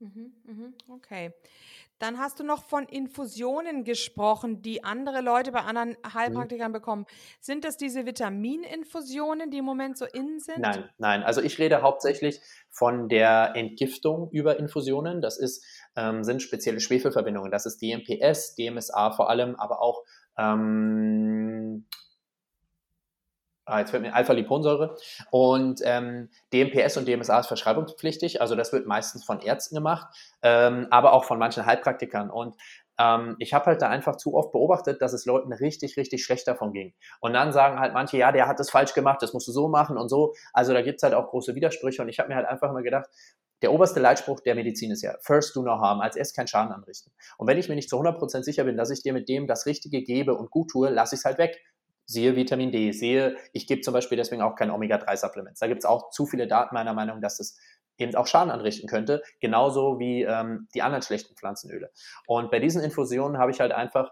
Mhm, 0.00 0.32
mhm, 0.44 0.74
okay. 0.88 1.32
Dann 1.98 2.18
hast 2.18 2.40
du 2.40 2.44
noch 2.44 2.64
von 2.64 2.86
Infusionen 2.86 3.84
gesprochen, 3.84 4.60
die 4.60 4.82
andere 4.82 5.20
Leute 5.20 5.52
bei 5.52 5.60
anderen 5.60 5.90
mhm. 5.90 6.14
Heilpraktikern 6.14 6.72
bekommen. 6.72 7.06
Sind 7.40 7.64
das 7.64 7.76
diese 7.76 8.04
Vitamininfusionen, 8.04 9.50
die 9.50 9.58
im 9.58 9.64
Moment 9.64 9.96
so 9.96 10.04
in 10.04 10.40
sind? 10.40 10.58
Nein, 10.58 10.88
nein. 10.98 11.22
Also 11.22 11.40
ich 11.40 11.58
rede 11.58 11.82
hauptsächlich 11.82 12.40
von 12.70 13.08
der 13.08 13.52
Entgiftung 13.54 14.30
über 14.32 14.58
Infusionen. 14.58 15.22
Das 15.22 15.38
ist, 15.38 15.64
ähm, 15.96 16.24
sind 16.24 16.42
spezielle 16.42 16.80
Schwefelverbindungen. 16.80 17.50
Das 17.50 17.64
ist 17.64 17.80
DMPS, 17.80 18.56
DMSA 18.56 19.12
vor 19.12 19.30
allem, 19.30 19.54
aber 19.56 19.80
auch 19.80 20.02
ähm, 20.36 21.86
ah, 23.66 23.80
jetzt 23.80 23.90
fällt 23.90 24.02
mir 24.02 24.14
Alpha-Liponsäure. 24.14 24.96
Und 25.30 25.80
ähm, 25.84 26.28
DMPS 26.52 26.96
und 26.96 27.08
DMSA 27.08 27.40
ist 27.40 27.46
verschreibungspflichtig, 27.46 28.40
also 28.40 28.54
das 28.54 28.72
wird 28.72 28.86
meistens 28.86 29.24
von 29.24 29.40
Ärzten 29.40 29.74
gemacht, 29.74 30.06
ähm, 30.42 30.86
aber 30.90 31.12
auch 31.12 31.24
von 31.24 31.38
manchen 31.38 31.66
Heilpraktikern. 31.66 32.30
Und 32.30 32.56
ähm, 32.98 33.36
ich 33.38 33.54
habe 33.54 33.66
halt 33.66 33.82
da 33.82 33.88
einfach 33.88 34.16
zu 34.16 34.34
oft 34.34 34.52
beobachtet, 34.52 35.02
dass 35.02 35.12
es 35.12 35.24
Leuten 35.26 35.52
richtig, 35.52 35.96
richtig 35.96 36.24
schlecht 36.24 36.46
davon 36.46 36.72
ging. 36.72 36.94
Und 37.20 37.32
dann 37.32 37.52
sagen 37.52 37.80
halt 37.80 37.92
manche, 37.92 38.16
ja, 38.16 38.32
der 38.32 38.46
hat 38.46 38.60
das 38.60 38.70
falsch 38.70 38.94
gemacht, 38.94 39.22
das 39.22 39.32
musst 39.32 39.48
du 39.48 39.52
so 39.52 39.68
machen 39.68 39.96
und 39.96 40.08
so. 40.08 40.34
Also 40.52 40.72
da 40.72 40.82
gibt's 40.82 41.02
halt 41.02 41.14
auch 41.14 41.28
große 41.30 41.54
Widersprüche. 41.54 42.02
Und 42.02 42.08
ich 42.08 42.18
habe 42.18 42.28
mir 42.28 42.36
halt 42.36 42.46
einfach 42.46 42.70
immer 42.70 42.82
gedacht, 42.82 43.08
der 43.62 43.72
oberste 43.72 43.98
Leitspruch 43.98 44.40
der 44.40 44.54
Medizin 44.54 44.90
ist 44.90 45.02
ja, 45.02 45.14
first 45.20 45.56
do 45.56 45.62
no 45.62 45.80
harm, 45.80 46.00
als 46.00 46.16
erst 46.16 46.36
keinen 46.36 46.48
Schaden 46.48 46.72
anrichten. 46.72 47.12
Und 47.38 47.46
wenn 47.46 47.56
ich 47.56 47.68
mir 47.68 47.74
nicht 47.74 47.88
zu 47.88 47.96
100% 47.96 48.42
sicher 48.42 48.64
bin, 48.64 48.76
dass 48.76 48.90
ich 48.90 49.02
dir 49.02 49.12
mit 49.12 49.28
dem 49.28 49.46
das 49.46 49.66
Richtige 49.66 50.02
gebe 50.02 50.34
und 50.34 50.50
gut 50.50 50.70
tue, 50.70 50.90
lasse 50.90 51.14
ich 51.14 51.20
es 51.20 51.24
halt 51.24 51.38
weg. 51.38 51.60
Siehe 52.06 52.36
Vitamin 52.36 52.70
D, 52.70 52.92
sehe, 52.92 53.36
ich 53.52 53.66
gebe 53.66 53.80
zum 53.80 53.94
Beispiel 53.94 54.16
deswegen 54.16 54.42
auch 54.42 54.56
kein 54.56 54.70
Omega-3-Supplements. 54.70 55.60
Da 55.60 55.66
gibt 55.66 55.80
es 55.80 55.84
auch 55.84 56.10
zu 56.10 56.26
viele 56.26 56.46
Daten 56.46 56.74
meiner 56.74 56.92
Meinung, 56.92 57.20
dass 57.20 57.38
das 57.38 57.56
eben 57.98 58.14
auch 58.14 58.26
Schaden 58.26 58.50
anrichten 58.50 58.88
könnte, 58.88 59.22
genauso 59.40 59.98
wie 59.98 60.22
ähm, 60.22 60.68
die 60.74 60.82
anderen 60.82 61.02
schlechten 61.02 61.34
Pflanzenöle. 61.36 61.90
Und 62.26 62.50
bei 62.50 62.58
diesen 62.58 62.82
Infusionen 62.82 63.38
habe 63.38 63.52
ich 63.52 63.60
halt 63.60 63.72
einfach 63.72 64.10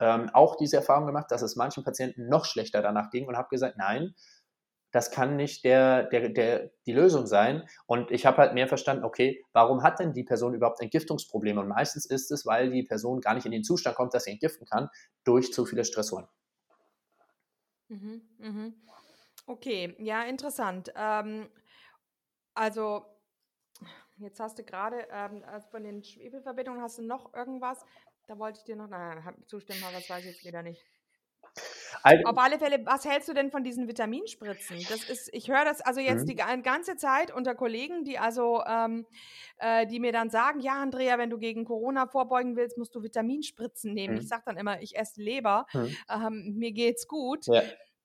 ähm, 0.00 0.30
auch 0.32 0.56
diese 0.56 0.76
Erfahrung 0.76 1.06
gemacht, 1.06 1.26
dass 1.30 1.42
es 1.42 1.56
manchen 1.56 1.84
Patienten 1.84 2.28
noch 2.28 2.44
schlechter 2.44 2.82
danach 2.82 3.10
ging 3.10 3.26
und 3.26 3.36
habe 3.36 3.48
gesagt, 3.50 3.76
nein, 3.76 4.14
das 4.90 5.10
kann 5.10 5.36
nicht 5.36 5.64
der, 5.64 6.04
der, 6.04 6.30
der, 6.30 6.70
die 6.86 6.92
Lösung 6.92 7.26
sein. 7.26 7.68
Und 7.86 8.10
ich 8.10 8.24
habe 8.24 8.38
halt 8.38 8.54
mehr 8.54 8.68
verstanden, 8.68 9.04
okay, 9.04 9.44
warum 9.52 9.82
hat 9.82 10.00
denn 10.00 10.14
die 10.14 10.24
Person 10.24 10.54
überhaupt 10.54 10.80
Entgiftungsprobleme? 10.80 11.60
Und 11.60 11.68
meistens 11.68 12.06
ist 12.06 12.30
es, 12.30 12.46
weil 12.46 12.70
die 12.70 12.84
Person 12.84 13.20
gar 13.20 13.34
nicht 13.34 13.44
in 13.44 13.52
den 13.52 13.64
Zustand 13.64 13.96
kommt, 13.96 14.14
dass 14.14 14.24
sie 14.24 14.30
entgiften 14.30 14.66
kann, 14.66 14.88
durch 15.24 15.52
zu 15.52 15.66
viele 15.66 15.84
Stressoren. 15.84 16.26
Mhm, 17.88 18.22
mhm. 18.38 18.74
Okay, 19.46 19.94
ja, 19.98 20.22
interessant. 20.24 20.92
Ähm, 20.94 21.48
also, 22.54 23.06
jetzt 24.18 24.40
hast 24.40 24.58
du 24.58 24.64
gerade 24.64 25.06
ähm, 25.10 25.42
von 25.70 25.82
den 25.84 26.02
Schwefelverbindungen 26.02 26.82
hast 26.82 26.98
du 26.98 27.02
noch 27.02 27.32
irgendwas. 27.34 27.84
Da 28.26 28.38
wollte 28.38 28.58
ich 28.58 28.64
dir 28.64 28.76
noch 28.76 28.88
nein, 28.88 29.34
zustimmen, 29.46 29.82
aber 29.84 29.92
das 29.98 30.10
weiß 30.10 30.24
ich 30.24 30.32
jetzt 30.32 30.44
wieder 30.44 30.62
nicht. 30.62 30.84
Also, 32.02 32.24
Auf 32.24 32.38
alle 32.38 32.58
Fälle, 32.58 32.80
was 32.84 33.04
hältst 33.04 33.28
du 33.28 33.34
denn 33.34 33.50
von 33.50 33.64
diesen 33.64 33.88
Vitaminspritzen? 33.88 34.78
Das 34.88 35.08
ist, 35.08 35.32
ich 35.32 35.48
höre 35.48 35.64
das 35.64 35.80
also 35.80 36.00
jetzt 36.00 36.22
mhm. 36.22 36.26
die 36.26 36.36
ganze 36.36 36.96
Zeit 36.96 37.34
unter 37.34 37.54
Kollegen, 37.54 38.04
die 38.04 38.18
also, 38.18 38.62
ähm, 38.66 39.06
äh, 39.58 39.86
die 39.86 40.00
mir 40.00 40.12
dann 40.12 40.30
sagen, 40.30 40.60
ja, 40.60 40.80
Andrea, 40.80 41.18
wenn 41.18 41.30
du 41.30 41.38
gegen 41.38 41.64
Corona 41.64 42.06
vorbeugen 42.06 42.56
willst, 42.56 42.78
musst 42.78 42.94
du 42.94 43.02
Vitaminspritzen 43.02 43.92
nehmen. 43.92 44.14
Mhm. 44.14 44.20
Ich 44.20 44.28
sage 44.28 44.42
dann 44.46 44.56
immer, 44.56 44.80
ich 44.80 44.96
esse 44.96 45.20
Leber, 45.20 45.66
mhm. 45.72 45.96
ähm, 46.08 46.54
mir 46.56 46.72
geht's 46.72 47.06
gut. 47.08 47.46
Ja. 47.46 47.62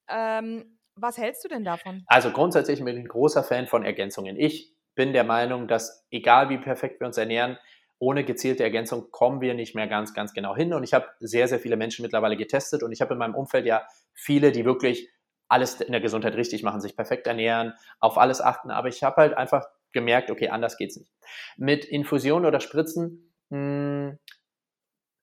Ähm, 0.08 0.78
was 0.96 1.18
hältst 1.18 1.44
du 1.44 1.48
denn 1.48 1.64
davon? 1.64 2.04
Also 2.06 2.30
grundsätzlich 2.30 2.84
bin 2.84 2.96
ich 2.96 3.04
ein 3.04 3.08
großer 3.08 3.42
Fan 3.42 3.66
von 3.66 3.84
Ergänzungen. 3.84 4.36
Ich 4.38 4.74
bin 4.94 5.12
der 5.12 5.24
Meinung, 5.24 5.66
dass 5.66 6.06
egal 6.10 6.50
wie 6.50 6.58
perfekt 6.58 7.00
wir 7.00 7.06
uns 7.06 7.18
ernähren, 7.18 7.58
ohne 7.98 8.24
gezielte 8.24 8.62
Ergänzung 8.62 9.10
kommen 9.10 9.40
wir 9.40 9.54
nicht 9.54 9.74
mehr 9.74 9.86
ganz, 9.86 10.14
ganz 10.14 10.34
genau 10.34 10.54
hin. 10.54 10.74
Und 10.74 10.82
ich 10.82 10.94
habe 10.94 11.06
sehr, 11.20 11.48
sehr 11.48 11.60
viele 11.60 11.76
Menschen 11.76 12.02
mittlerweile 12.02 12.36
getestet 12.36 12.82
und 12.82 12.92
ich 12.92 13.00
habe 13.00 13.14
in 13.14 13.18
meinem 13.18 13.34
Umfeld 13.34 13.66
ja 13.66 13.86
viele, 14.12 14.52
die 14.52 14.64
wirklich 14.64 15.08
alles 15.48 15.80
in 15.80 15.92
der 15.92 16.00
Gesundheit 16.00 16.34
richtig 16.34 16.62
machen, 16.62 16.80
sich 16.80 16.96
perfekt 16.96 17.26
ernähren, 17.26 17.74
auf 18.00 18.18
alles 18.18 18.40
achten. 18.40 18.70
Aber 18.70 18.88
ich 18.88 19.02
habe 19.02 19.16
halt 19.16 19.36
einfach 19.36 19.66
gemerkt, 19.92 20.30
okay, 20.30 20.48
anders 20.48 20.76
geht's 20.76 20.96
nicht. 20.96 21.12
Mit 21.56 21.84
Infusionen 21.84 22.46
oder 22.46 22.60
Spritzen 22.60 23.32
hm, 23.50 24.18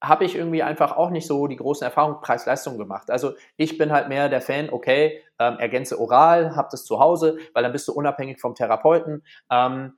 habe 0.04 0.26
ich 0.26 0.36
irgendwie 0.36 0.64
einfach 0.64 0.98
auch 0.98 1.12
nicht 1.12 1.28
so 1.28 1.46
die 1.48 1.58
großen 1.58 1.86
Erfahrungen 1.86 2.22
Preis-Leistung 2.22 2.78
gemacht. 2.78 3.12
Also 3.12 3.34
ich 3.56 3.78
bin 3.78 3.92
halt 3.92 4.10
mehr 4.10 4.30
der 4.30 4.42
Fan, 4.42 4.70
okay, 4.72 5.22
ähm, 5.38 5.60
ergänze 5.60 6.00
oral, 6.00 6.56
hab 6.56 6.72
das 6.72 6.86
zu 6.86 7.00
Hause, 7.00 7.38
weil 7.54 7.62
dann 7.62 7.72
bist 7.72 7.88
du 7.88 7.94
unabhängig 7.94 8.40
vom 8.40 8.56
Therapeuten. 8.56 9.24
Ähm, 9.52 9.98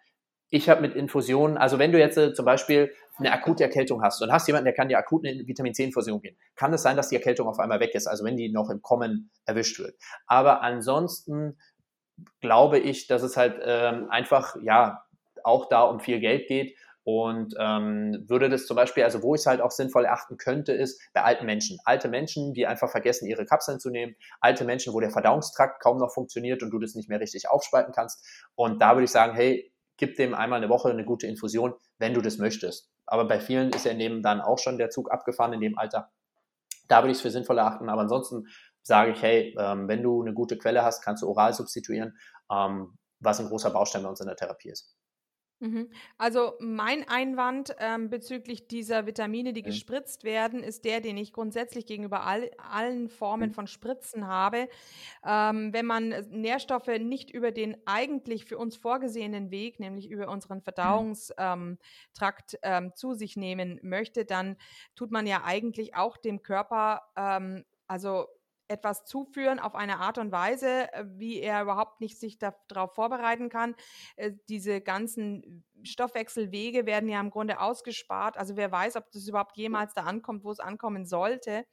ich 0.53 0.69
habe 0.69 0.81
mit 0.81 0.93
Infusionen, 0.93 1.57
also 1.57 1.79
wenn 1.79 1.91
du 1.91 1.97
jetzt 1.97 2.15
äh, 2.15 2.31
zum 2.31 2.45
Beispiel 2.45 2.93
eine 3.17 3.31
akute 3.31 3.63
Erkältung 3.63 4.03
hast 4.03 4.21
und 4.21 4.31
hast 4.31 4.45
jemanden, 4.45 4.65
der 4.65 4.75
kann 4.75 4.87
dir 4.87 4.99
akut 4.99 5.25
eine 5.25 5.47
Vitamin 5.47 5.73
C-Infusion 5.73 6.21
geben, 6.21 6.37
kann 6.55 6.71
es 6.71 6.83
sein, 6.83 6.95
dass 6.95 7.09
die 7.09 7.15
Erkältung 7.15 7.47
auf 7.47 7.57
einmal 7.57 7.79
weg 7.79 7.95
ist, 7.95 8.05
also 8.05 8.23
wenn 8.23 8.37
die 8.37 8.51
noch 8.51 8.69
im 8.69 8.83
Kommen 8.83 9.31
erwischt 9.47 9.79
wird. 9.79 9.95
Aber 10.27 10.61
ansonsten 10.61 11.57
glaube 12.39 12.77
ich, 12.77 13.07
dass 13.07 13.23
es 13.23 13.35
halt 13.35 13.59
ähm, 13.65 14.11
einfach, 14.11 14.55
ja, 14.61 15.03
auch 15.43 15.69
da 15.69 15.81
um 15.81 15.99
viel 15.99 16.19
Geld 16.19 16.47
geht 16.47 16.77
und 17.03 17.55
ähm, 17.59 18.23
würde 18.27 18.47
das 18.47 18.67
zum 18.67 18.75
Beispiel, 18.75 19.03
also 19.03 19.23
wo 19.23 19.33
ich 19.33 19.41
es 19.41 19.47
halt 19.47 19.59
auch 19.59 19.71
sinnvoll 19.71 20.05
erachten 20.05 20.37
könnte, 20.37 20.71
ist 20.71 21.01
bei 21.13 21.23
alten 21.23 21.47
Menschen. 21.47 21.79
Alte 21.83 22.09
Menschen, 22.09 22.53
die 22.53 22.67
einfach 22.67 22.91
vergessen, 22.91 23.27
ihre 23.27 23.45
Kapseln 23.45 23.79
zu 23.79 23.89
nehmen. 23.89 24.15
Alte 24.39 24.65
Menschen, 24.65 24.93
wo 24.93 24.99
der 24.99 25.09
Verdauungstrakt 25.09 25.81
kaum 25.81 25.97
noch 25.97 26.13
funktioniert 26.13 26.61
und 26.61 26.69
du 26.69 26.79
das 26.79 26.93
nicht 26.93 27.09
mehr 27.09 27.19
richtig 27.19 27.49
aufspalten 27.49 27.91
kannst. 27.93 28.23
Und 28.55 28.81
da 28.81 28.91
würde 28.91 29.05
ich 29.05 29.11
sagen, 29.11 29.33
hey, 29.33 29.72
gib 29.97 30.15
dem 30.15 30.33
einmal 30.33 30.57
eine 30.57 30.69
Woche 30.69 30.89
eine 30.89 31.05
gute 31.05 31.27
Infusion, 31.27 31.73
wenn 31.97 32.13
du 32.13 32.21
das 32.21 32.37
möchtest. 32.37 32.89
Aber 33.05 33.27
bei 33.27 33.39
vielen 33.39 33.69
ist 33.71 33.85
ja 33.85 33.91
in 33.91 34.21
dann 34.21 34.41
auch 34.41 34.59
schon 34.59 34.77
der 34.77 34.89
Zug 34.89 35.11
abgefahren 35.11 35.53
in 35.53 35.61
dem 35.61 35.77
Alter. 35.77 36.11
Da 36.87 37.01
würde 37.01 37.11
ich 37.11 37.17
es 37.17 37.21
für 37.21 37.31
sinnvoll 37.31 37.57
erachten. 37.57 37.89
Aber 37.89 38.01
ansonsten 38.01 38.47
sage 38.81 39.11
ich, 39.11 39.21
hey, 39.21 39.55
ähm, 39.57 39.87
wenn 39.87 40.03
du 40.03 40.21
eine 40.21 40.33
gute 40.33 40.57
Quelle 40.57 40.83
hast, 40.83 41.01
kannst 41.01 41.23
du 41.23 41.29
oral 41.29 41.53
substituieren, 41.53 42.17
ähm, 42.51 42.97
was 43.19 43.39
ein 43.39 43.47
großer 43.47 43.71
Baustein 43.71 44.03
bei 44.03 44.09
uns 44.09 44.19
in 44.19 44.27
der 44.27 44.35
Therapie 44.35 44.69
ist. 44.69 44.95
Mhm. 45.63 45.89
Also 46.17 46.55
mein 46.59 47.07
Einwand 47.07 47.73
ähm, 47.79 48.09
bezüglich 48.09 48.67
dieser 48.67 49.05
Vitamine, 49.05 49.53
die 49.53 49.61
mhm. 49.61 49.67
gespritzt 49.67 50.25
werden, 50.25 50.61
ist 50.61 50.83
der, 50.83 50.99
den 50.99 51.15
ich 51.15 51.31
grundsätzlich 51.31 51.85
gegenüber 51.85 52.25
all, 52.25 52.51
allen 52.57 53.07
Formen 53.07 53.53
von 53.53 53.67
Spritzen 53.67 54.27
habe. 54.27 54.67
Ähm, 55.25 55.71
wenn 55.71 55.85
man 55.85 56.09
Nährstoffe 56.31 56.89
nicht 56.99 57.31
über 57.31 57.53
den 57.53 57.77
eigentlich 57.85 58.43
für 58.43 58.57
uns 58.57 58.75
vorgesehenen 58.75 59.51
Weg, 59.51 59.79
nämlich 59.79 60.09
über 60.09 60.27
unseren 60.27 60.57
mhm. 60.57 60.63
Verdauungstrakt 60.63 62.59
ähm, 62.61 62.91
zu 62.93 63.13
sich 63.13 63.37
nehmen 63.37 63.79
möchte, 63.83 64.25
dann 64.25 64.57
tut 64.95 65.11
man 65.11 65.25
ja 65.25 65.43
eigentlich 65.45 65.95
auch 65.95 66.17
dem 66.17 66.41
Körper, 66.41 67.03
ähm, 67.15 67.63
also 67.87 68.27
etwas 68.73 69.05
zuführen 69.05 69.59
auf 69.59 69.75
eine 69.75 69.99
Art 69.99 70.17
und 70.17 70.31
Weise, 70.31 70.91
äh, 70.93 71.05
wie 71.15 71.39
er 71.39 71.61
überhaupt 71.61 72.01
nicht 72.01 72.19
sich 72.19 72.37
darauf 72.37 72.93
vorbereiten 72.95 73.49
kann. 73.49 73.75
Äh, 74.15 74.31
diese 74.49 74.81
ganzen 74.81 75.63
Stoffwechselwege 75.83 76.85
werden 76.85 77.09
ja 77.09 77.19
im 77.19 77.29
Grunde 77.29 77.59
ausgespart. 77.59 78.37
Also 78.37 78.55
wer 78.55 78.71
weiß, 78.71 78.95
ob 78.95 79.11
das 79.11 79.27
überhaupt 79.27 79.57
jemals 79.57 79.93
da 79.93 80.03
ankommt, 80.03 80.43
wo 80.43 80.51
es 80.51 80.59
ankommen 80.59 81.05
sollte. 81.05 81.65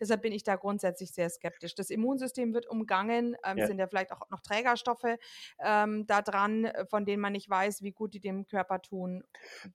Deshalb 0.00 0.22
bin 0.22 0.32
ich 0.32 0.44
da 0.44 0.56
grundsätzlich 0.56 1.12
sehr 1.12 1.28
skeptisch. 1.30 1.74
Das 1.74 1.90
Immunsystem 1.90 2.54
wird 2.54 2.68
umgangen, 2.68 3.36
ähm, 3.44 3.58
ja. 3.58 3.66
sind 3.66 3.78
ja 3.78 3.86
vielleicht 3.86 4.12
auch 4.12 4.28
noch 4.30 4.40
Trägerstoffe 4.40 5.16
ähm, 5.64 6.06
da 6.06 6.22
dran, 6.22 6.70
von 6.88 7.04
denen 7.04 7.22
man 7.22 7.32
nicht 7.32 7.48
weiß, 7.48 7.82
wie 7.82 7.92
gut 7.92 8.14
die 8.14 8.20
dem 8.20 8.46
Körper 8.46 8.80
tun. 8.80 9.24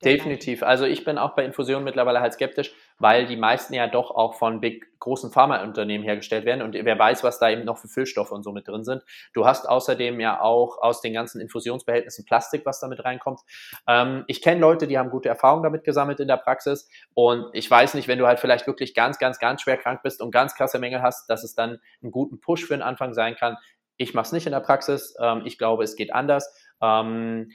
Definitiv. 0.04 0.64
Also 0.64 0.86
ich 0.86 1.04
bin 1.04 1.18
auch 1.18 1.36
bei 1.36 1.46
Infusionen 1.46 1.84
mittlerweile 1.84 2.22
halt 2.22 2.34
skeptisch, 2.34 2.74
weil 2.98 3.26
die 3.26 3.38
meisten 3.38 3.74
ja 3.74 3.88
doch 3.88 4.12
auch 4.12 4.36
von 4.36 4.60
big 4.60 4.90
großen 5.00 5.32
Pharmaunternehmen 5.32 6.06
hergestellt 6.06 6.46
werden 6.46 6.62
und 6.62 6.74
wer 6.74 7.00
weiß, 7.00 7.24
was 7.24 7.40
da 7.40 7.50
eben 7.50 7.64
noch 7.64 7.78
für 7.78 7.88
Füllstoffe 7.88 8.32
und 8.32 8.44
so 8.44 8.52
mit 8.52 8.68
drin 8.68 8.84
sind. 8.84 9.04
Du 9.34 9.46
hast 9.46 9.68
außerdem 9.68 10.20
ja 10.20 10.42
auch 10.42 10.82
aus 10.82 11.02
den 11.02 11.14
ganzen 11.14 11.40
Infusionsbehältnissen 11.40 12.26
Plastik, 12.26 12.66
was 12.66 12.80
da 12.80 12.88
mit 12.88 13.04
reinkommt. 13.04 13.40
Ähm, 13.88 14.24
ich 14.28 14.42
kenne 14.42 14.62
Leute, 14.62 14.88
die 14.88 14.98
haben 14.98 15.10
gute 15.10 15.30
Erfahrungen 15.30 15.64
damit 15.64 15.84
gesammelt 15.84 16.20
in 16.20 16.28
der 16.28 16.38
Praxis 16.38 16.90
und 17.14 17.46
ich 17.54 17.70
weiß 17.70 17.94
nicht, 17.94 18.08
wenn 18.08 18.20
du 18.20 18.28
halt 18.28 18.40
vielleicht 18.40 18.68
wirklich 18.68 18.94
ganz, 18.94 19.20
ganz, 19.20 19.40
ganz 19.40 19.62
schwer 19.62 19.78
krank 19.78 20.02
bist 20.04 20.22
und 20.22 20.32
ganz 20.32 20.56
krasse 20.56 20.80
Mängel 20.80 21.02
hast, 21.02 21.30
dass 21.30 21.44
es 21.44 21.56
dann 21.56 21.80
einen 22.02 22.12
guten 22.12 22.40
Push 22.40 22.66
für 22.66 22.74
den 22.74 22.82
Anfang 22.82 23.14
sein 23.14 23.36
kann. 23.36 23.58
Ich 23.98 24.14
mache 24.14 24.26
es 24.26 24.32
nicht 24.32 24.46
in 24.46 24.54
der 24.54 24.62
Praxis. 24.62 25.16
Ähm, 25.20 25.44
ich 25.46 25.58
glaube, 25.58 25.84
es 25.84 25.96
geht 25.96 26.14
anders. 26.14 26.54
Ähm, 26.82 27.52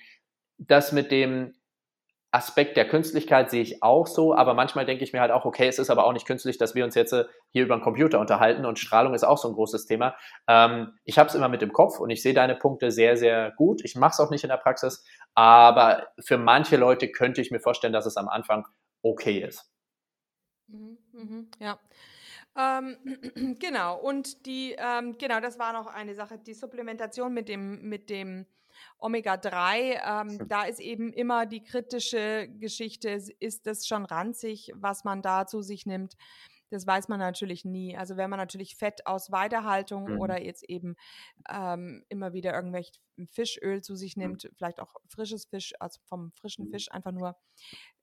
das 0.58 0.92
mit 0.92 1.10
dem 1.10 1.54
Aspekt 2.34 2.76
der 2.76 2.88
Künstlichkeit 2.88 3.48
sehe 3.50 3.62
ich 3.62 3.82
auch 3.82 4.08
so, 4.08 4.34
aber 4.34 4.54
manchmal 4.54 4.84
denke 4.84 5.04
ich 5.04 5.12
mir 5.12 5.20
halt 5.20 5.30
auch, 5.30 5.44
okay, 5.44 5.68
es 5.68 5.78
ist 5.78 5.88
aber 5.88 6.04
auch 6.04 6.12
nicht 6.12 6.26
künstlich, 6.26 6.58
dass 6.58 6.74
wir 6.74 6.84
uns 6.84 6.96
jetzt 6.96 7.12
äh, 7.12 7.26
hier 7.50 7.62
über 7.62 7.74
einen 7.74 7.82
Computer 7.82 8.18
unterhalten 8.18 8.66
und 8.66 8.80
Strahlung 8.80 9.14
ist 9.14 9.22
auch 9.22 9.38
so 9.38 9.48
ein 9.48 9.54
großes 9.54 9.86
Thema. 9.86 10.16
Ähm, 10.48 10.98
ich 11.04 11.16
habe 11.16 11.28
es 11.28 11.36
immer 11.36 11.48
mit 11.48 11.62
dem 11.62 11.72
Kopf 11.72 12.00
und 12.00 12.10
ich 12.10 12.22
sehe 12.22 12.34
deine 12.34 12.56
Punkte 12.56 12.90
sehr, 12.90 13.16
sehr 13.16 13.52
gut. 13.52 13.84
Ich 13.84 13.94
mache 13.94 14.10
es 14.10 14.20
auch 14.20 14.30
nicht 14.30 14.42
in 14.42 14.50
der 14.50 14.56
Praxis, 14.56 15.04
aber 15.34 16.08
für 16.18 16.36
manche 16.36 16.76
Leute 16.76 17.08
könnte 17.08 17.40
ich 17.40 17.52
mir 17.52 17.60
vorstellen, 17.60 17.92
dass 17.92 18.04
es 18.04 18.16
am 18.16 18.28
Anfang 18.28 18.66
okay 19.02 19.38
ist. 19.38 19.70
Mhm, 20.66 20.98
mhm, 21.12 21.50
ja. 21.60 21.78
Ähm, 22.56 22.96
genau, 23.60 23.96
und 24.00 24.44
die, 24.46 24.74
ähm, 24.76 25.16
genau, 25.18 25.38
das 25.38 25.60
war 25.60 25.72
noch 25.72 25.86
eine 25.86 26.14
Sache, 26.14 26.38
die 26.38 26.54
Supplementation 26.54 27.32
mit 27.32 27.48
dem, 27.48 27.88
mit 27.88 28.10
dem 28.10 28.46
Omega-3, 29.04 30.00
ähm, 30.22 30.48
da 30.48 30.64
ist 30.64 30.80
eben 30.80 31.12
immer 31.12 31.44
die 31.44 31.62
kritische 31.62 32.48
Geschichte, 32.58 33.10
ist 33.10 33.66
das 33.66 33.86
schon 33.86 34.04
ranzig, 34.06 34.72
was 34.74 35.04
man 35.04 35.20
da 35.20 35.46
zu 35.46 35.60
sich 35.60 35.84
nimmt? 35.84 36.14
Das 36.70 36.86
weiß 36.86 37.08
man 37.08 37.20
natürlich 37.20 37.64
nie. 37.64 37.96
Also 37.96 38.16
wenn 38.16 38.30
man 38.30 38.38
natürlich 38.38 38.76
Fett 38.76 39.06
aus 39.06 39.30
Weiterhaltung 39.30 40.14
mhm. 40.14 40.20
oder 40.20 40.42
jetzt 40.42 40.64
eben 40.68 40.96
ähm, 41.48 42.04
immer 42.08 42.32
wieder 42.32 42.54
irgendwelche 42.54 42.92
Fischöl 43.30 43.82
zu 43.82 43.96
sich 43.96 44.16
mhm. 44.16 44.22
nimmt, 44.22 44.50
vielleicht 44.56 44.80
auch 44.80 44.94
frisches 45.08 45.46
Fisch, 45.46 45.72
also 45.80 46.00
vom 46.04 46.32
frischen 46.32 46.66
mhm. 46.66 46.70
Fisch 46.70 46.90
einfach 46.90 47.12
nur 47.12 47.36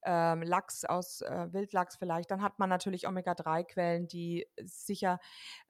ähm, 0.04 0.42
Lachs 0.42 0.84
aus 0.84 1.22
äh, 1.22 1.48
Wildlachs 1.52 1.96
vielleicht, 1.98 2.32
dann 2.32 2.42
hat 2.42 2.58
man 2.60 2.70
natürlich 2.70 3.08
Omega-3-Quellen, 3.08 4.08
die 4.08 4.48
sicher 4.64 5.20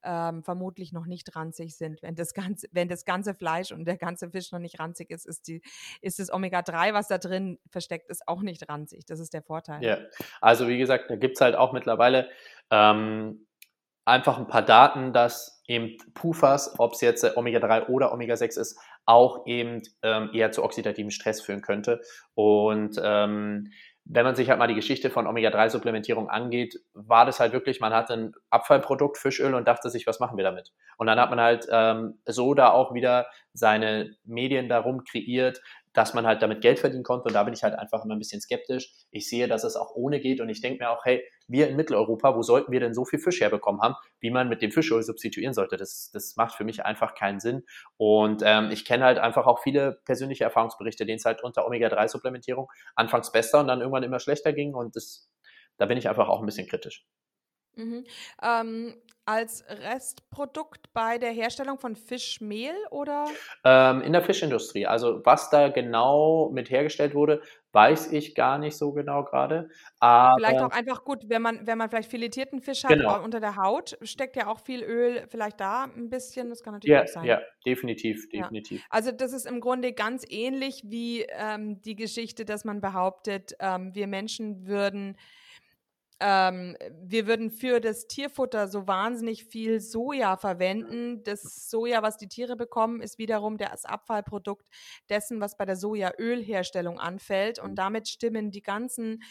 ähm, 0.03 0.43
vermutlich 0.43 0.93
noch 0.93 1.05
nicht 1.05 1.35
ranzig 1.35 1.75
sind. 1.75 2.01
Wenn 2.01 2.15
das, 2.15 2.33
ganze, 2.33 2.67
wenn 2.71 2.87
das 2.87 3.05
ganze 3.05 3.33
Fleisch 3.33 3.71
und 3.71 3.85
der 3.85 3.97
ganze 3.97 4.29
Fisch 4.29 4.51
noch 4.51 4.59
nicht 4.59 4.79
ranzig 4.79 5.09
ist, 5.09 5.25
ist, 5.25 5.47
die, 5.47 5.61
ist 6.01 6.19
das 6.19 6.31
Omega-3, 6.31 6.93
was 6.93 7.07
da 7.07 7.17
drin 7.17 7.59
versteckt 7.69 8.09
ist, 8.09 8.27
auch 8.27 8.41
nicht 8.41 8.69
ranzig. 8.69 9.05
Das 9.05 9.19
ist 9.19 9.33
der 9.33 9.41
Vorteil. 9.41 9.83
Ja, 9.83 9.97
also 10.39 10.67
wie 10.67 10.77
gesagt, 10.77 11.09
da 11.09 11.15
gibt 11.15 11.35
es 11.35 11.41
halt 11.41 11.55
auch 11.55 11.73
mittlerweile 11.73 12.29
ähm, 12.69 13.47
einfach 14.05 14.37
ein 14.37 14.47
paar 14.47 14.63
Daten, 14.63 15.13
dass 15.13 15.61
eben 15.67 15.97
PUFAs, 16.13 16.79
ob 16.79 16.93
es 16.93 17.01
jetzt 17.01 17.37
Omega-3 17.37 17.87
oder 17.87 18.11
Omega-6 18.13 18.59
ist, 18.59 18.79
auch 19.05 19.45
eben 19.45 19.81
ähm, 20.03 20.29
eher 20.33 20.51
zu 20.51 20.63
oxidativem 20.63 21.11
Stress 21.11 21.41
führen 21.41 21.61
könnte. 21.61 22.01
Und 22.35 22.99
ähm, 23.03 23.71
wenn 24.05 24.25
man 24.25 24.35
sich 24.35 24.49
halt 24.49 24.59
mal 24.59 24.67
die 24.67 24.75
Geschichte 24.75 25.09
von 25.09 25.27
Omega-3-Supplementierung 25.27 26.29
angeht, 26.29 26.79
war 26.93 27.25
das 27.25 27.39
halt 27.39 27.53
wirklich, 27.53 27.79
man 27.79 27.93
hatte 27.93 28.13
ein 28.13 28.33
Abfallprodukt, 28.49 29.17
Fischöl 29.17 29.53
und 29.53 29.67
dachte 29.67 29.89
sich, 29.89 30.07
was 30.07 30.19
machen 30.19 30.37
wir 30.37 30.43
damit? 30.43 30.71
Und 30.97 31.07
dann 31.07 31.19
hat 31.19 31.29
man 31.29 31.39
halt 31.39 31.67
ähm, 31.71 32.19
so 32.25 32.53
da 32.53 32.71
auch 32.71 32.93
wieder 32.93 33.27
seine 33.53 34.15
Medien 34.23 34.69
darum 34.69 35.03
kreiert, 35.03 35.61
dass 35.93 36.13
man 36.13 36.25
halt 36.25 36.41
damit 36.41 36.61
Geld 36.61 36.79
verdienen 36.79 37.03
konnte. 37.03 37.27
Und 37.27 37.33
da 37.33 37.43
bin 37.43 37.53
ich 37.53 37.63
halt 37.63 37.75
einfach 37.75 38.03
immer 38.05 38.15
ein 38.15 38.19
bisschen 38.19 38.41
skeptisch. 38.41 38.93
Ich 39.11 39.29
sehe, 39.29 39.47
dass 39.47 39.63
es 39.63 39.75
auch 39.75 39.95
ohne 39.95 40.19
geht 40.19 40.39
und 40.39 40.49
ich 40.49 40.61
denke 40.61 40.83
mir 40.83 40.89
auch, 40.89 41.03
hey, 41.05 41.23
wir 41.47 41.67
in 41.67 41.75
Mitteleuropa, 41.75 42.35
wo 42.35 42.41
sollten 42.41 42.71
wir 42.71 42.79
denn 42.79 42.93
so 42.93 43.03
viel 43.03 43.19
Fisch 43.19 43.41
herbekommen 43.41 43.81
haben, 43.81 43.95
wie 44.19 44.31
man 44.31 44.47
mit 44.47 44.61
dem 44.61 44.71
Fischöl 44.71 45.03
substituieren 45.03 45.53
sollte? 45.53 45.77
Das, 45.77 46.09
das 46.13 46.35
macht 46.37 46.55
für 46.55 46.63
mich 46.63 46.85
einfach 46.85 47.13
keinen 47.13 47.39
Sinn. 47.39 47.63
Und 47.97 48.41
ähm, 48.45 48.71
ich 48.71 48.85
kenne 48.85 49.03
halt 49.03 49.19
einfach 49.19 49.45
auch 49.47 49.59
viele 49.61 49.99
persönliche 50.05 50.45
Erfahrungsberichte, 50.45 51.05
denen 51.05 51.17
es 51.17 51.25
halt 51.25 51.43
unter 51.43 51.65
Omega-3-Supplementierung 51.65 52.67
anfangs 52.95 53.31
besser 53.31 53.59
und 53.59 53.67
dann 53.67 53.81
irgendwann 53.81 54.03
immer 54.03 54.19
schlechter 54.19 54.53
ging. 54.53 54.73
Und 54.73 54.95
das, 54.95 55.29
da 55.77 55.85
bin 55.85 55.97
ich 55.97 56.07
einfach 56.07 56.29
auch 56.29 56.39
ein 56.39 56.45
bisschen 56.45 56.67
kritisch. 56.67 57.05
Mhm. 57.75 58.05
Ähm, 58.43 58.95
als 59.25 59.63
Restprodukt 59.69 60.91
bei 60.93 61.17
der 61.17 61.31
Herstellung 61.31 61.77
von 61.77 61.95
Fischmehl 61.95 62.73
oder? 62.89 63.27
Ähm, 63.63 64.01
in 64.01 64.13
der 64.13 64.23
Fischindustrie. 64.23 64.87
Also 64.87 65.21
was 65.23 65.49
da 65.49 65.69
genau 65.69 66.49
mit 66.51 66.69
hergestellt 66.69 67.13
wurde, 67.13 67.41
weiß 67.71 68.11
ich 68.11 68.35
gar 68.35 68.57
nicht 68.57 68.75
so 68.75 68.91
genau 68.91 69.23
gerade. 69.23 69.69
Vielleicht 69.99 70.59
auch 70.59 70.71
einfach 70.71 71.05
gut, 71.05 71.29
wenn 71.29 71.41
man, 71.41 71.65
wenn 71.65 71.77
man 71.77 71.89
vielleicht 71.89 72.09
filetierten 72.09 72.61
Fisch 72.61 72.83
hat 72.83 72.91
genau. 72.91 73.23
unter 73.23 73.39
der 73.39 73.55
Haut, 73.55 73.97
steckt 74.01 74.35
ja 74.35 74.47
auch 74.47 74.59
viel 74.59 74.83
Öl 74.83 75.25
vielleicht 75.29 75.59
da 75.59 75.83
ein 75.83 76.09
bisschen. 76.09 76.49
Das 76.49 76.63
kann 76.63 76.73
natürlich 76.73 76.93
ja, 76.93 77.03
auch 77.03 77.07
sein. 77.07 77.25
Ja, 77.25 77.41
definitiv, 77.65 78.27
definitiv. 78.29 78.81
Ja. 78.81 78.87
Also 78.89 79.11
das 79.11 79.31
ist 79.31 79.45
im 79.45 79.61
Grunde 79.61 79.93
ganz 79.93 80.25
ähnlich 80.27 80.83
wie 80.85 81.25
ähm, 81.29 81.81
die 81.81 81.95
Geschichte, 81.95 82.43
dass 82.43 82.65
man 82.65 82.81
behauptet, 82.81 83.55
ähm, 83.59 83.93
wir 83.93 84.07
Menschen 84.07 84.67
würden 84.67 85.15
ähm, 86.21 86.77
wir 87.01 87.25
würden 87.25 87.49
für 87.49 87.79
das 87.79 88.07
Tierfutter 88.07 88.67
so 88.67 88.87
wahnsinnig 88.87 89.45
viel 89.45 89.81
Soja 89.81 90.37
verwenden. 90.37 91.23
Das 91.23 91.69
Soja, 91.69 92.03
was 92.03 92.17
die 92.17 92.27
Tiere 92.27 92.55
bekommen, 92.55 93.01
ist 93.01 93.17
wiederum 93.17 93.57
das 93.57 93.85
Abfallprodukt 93.85 94.69
dessen, 95.09 95.41
was 95.41 95.57
bei 95.57 95.65
der 95.65 95.75
Sojaölherstellung 95.75 96.99
anfällt. 96.99 97.57
Und 97.57 97.75
damit 97.75 98.07
stimmen 98.07 98.51
die 98.51 98.61
ganzen 98.61 99.23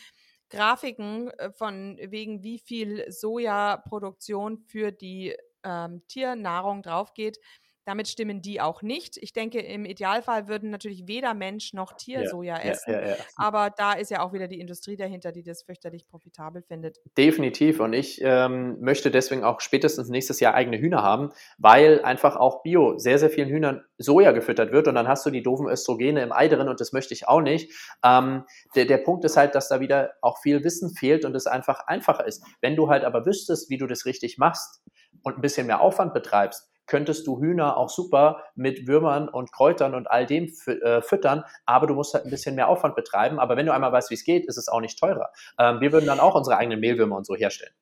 Grafiken 0.50 1.30
äh, 1.30 1.52
von 1.52 1.96
wegen, 2.02 2.42
wie 2.42 2.58
viel 2.58 3.04
Sojaproduktion 3.10 4.58
für 4.58 4.90
die 4.90 5.36
ähm, 5.62 6.02
Tiernahrung 6.08 6.82
draufgeht, 6.82 7.38
damit 7.84 8.08
stimmen 8.08 8.42
die 8.42 8.60
auch 8.60 8.82
nicht. 8.82 9.16
Ich 9.16 9.32
denke, 9.32 9.60
im 9.60 9.84
Idealfall 9.84 10.48
würden 10.48 10.70
natürlich 10.70 11.06
weder 11.06 11.34
Mensch 11.34 11.72
noch 11.72 11.94
Tier 11.94 12.22
ja, 12.22 12.28
Soja 12.28 12.56
essen. 12.58 12.92
Ja, 12.92 13.08
ja, 13.08 13.16
aber 13.36 13.70
da 13.76 13.92
ist 13.92 14.10
ja 14.10 14.22
auch 14.22 14.32
wieder 14.32 14.48
die 14.48 14.60
Industrie 14.60 14.96
dahinter, 14.96 15.32
die 15.32 15.42
das 15.42 15.62
fürchterlich 15.62 16.06
profitabel 16.06 16.62
findet. 16.62 16.98
Definitiv. 17.16 17.80
Und 17.80 17.92
ich 17.92 18.20
ähm, 18.22 18.78
möchte 18.80 19.10
deswegen 19.10 19.44
auch 19.44 19.60
spätestens 19.60 20.08
nächstes 20.08 20.40
Jahr 20.40 20.54
eigene 20.54 20.78
Hühner 20.78 21.02
haben, 21.02 21.30
weil 21.58 22.02
einfach 22.02 22.36
auch 22.36 22.62
Bio 22.62 22.98
sehr, 22.98 23.18
sehr 23.18 23.30
vielen 23.30 23.48
Hühnern 23.48 23.82
Soja 23.98 24.32
gefüttert 24.32 24.72
wird. 24.72 24.88
Und 24.88 24.94
dann 24.94 25.08
hast 25.08 25.24
du 25.24 25.30
die 25.30 25.42
doofen 25.42 25.66
Östrogene 25.66 26.22
im 26.22 26.32
Ei 26.32 26.48
drin 26.48 26.68
und 26.68 26.80
das 26.80 26.92
möchte 26.92 27.14
ich 27.14 27.28
auch 27.28 27.40
nicht. 27.40 27.72
Ähm, 28.04 28.44
der, 28.74 28.84
der 28.84 28.98
Punkt 28.98 29.24
ist 29.24 29.36
halt, 29.36 29.54
dass 29.54 29.68
da 29.68 29.80
wieder 29.80 30.12
auch 30.20 30.38
viel 30.38 30.64
Wissen 30.64 30.94
fehlt 30.94 31.24
und 31.24 31.34
es 31.34 31.46
einfach 31.46 31.86
einfacher 31.86 32.26
ist. 32.26 32.44
Wenn 32.60 32.76
du 32.76 32.88
halt 32.88 33.04
aber 33.04 33.26
wüsstest, 33.26 33.70
wie 33.70 33.78
du 33.78 33.86
das 33.86 34.04
richtig 34.06 34.38
machst 34.38 34.82
und 35.22 35.36
ein 35.36 35.40
bisschen 35.40 35.66
mehr 35.66 35.80
Aufwand 35.80 36.14
betreibst, 36.14 36.69
könntest 36.90 37.26
du 37.26 37.40
Hühner 37.40 37.76
auch 37.76 37.88
super 37.88 38.42
mit 38.54 38.86
Würmern 38.86 39.28
und 39.28 39.52
Kräutern 39.52 39.94
und 39.94 40.10
all 40.10 40.26
dem 40.26 40.52
äh, 40.66 41.00
füttern, 41.00 41.44
aber 41.64 41.86
du 41.86 41.94
musst 41.94 42.12
halt 42.12 42.24
ein 42.24 42.30
bisschen 42.30 42.56
mehr 42.56 42.68
Aufwand 42.68 42.96
betreiben. 42.96 43.38
Aber 43.38 43.56
wenn 43.56 43.64
du 43.64 43.72
einmal 43.72 43.92
weißt, 43.92 44.10
wie 44.10 44.14
es 44.14 44.24
geht, 44.24 44.46
ist 44.46 44.58
es 44.58 44.68
auch 44.68 44.80
nicht 44.80 44.98
teurer. 44.98 45.30
Ähm, 45.58 45.80
wir 45.80 45.92
würden 45.92 46.06
dann 46.06 46.20
auch 46.20 46.34
unsere 46.34 46.56
eigenen 46.56 46.80
Mehlwürmer 46.80 47.16
und 47.16 47.26
so 47.26 47.36
herstellen. 47.36 47.72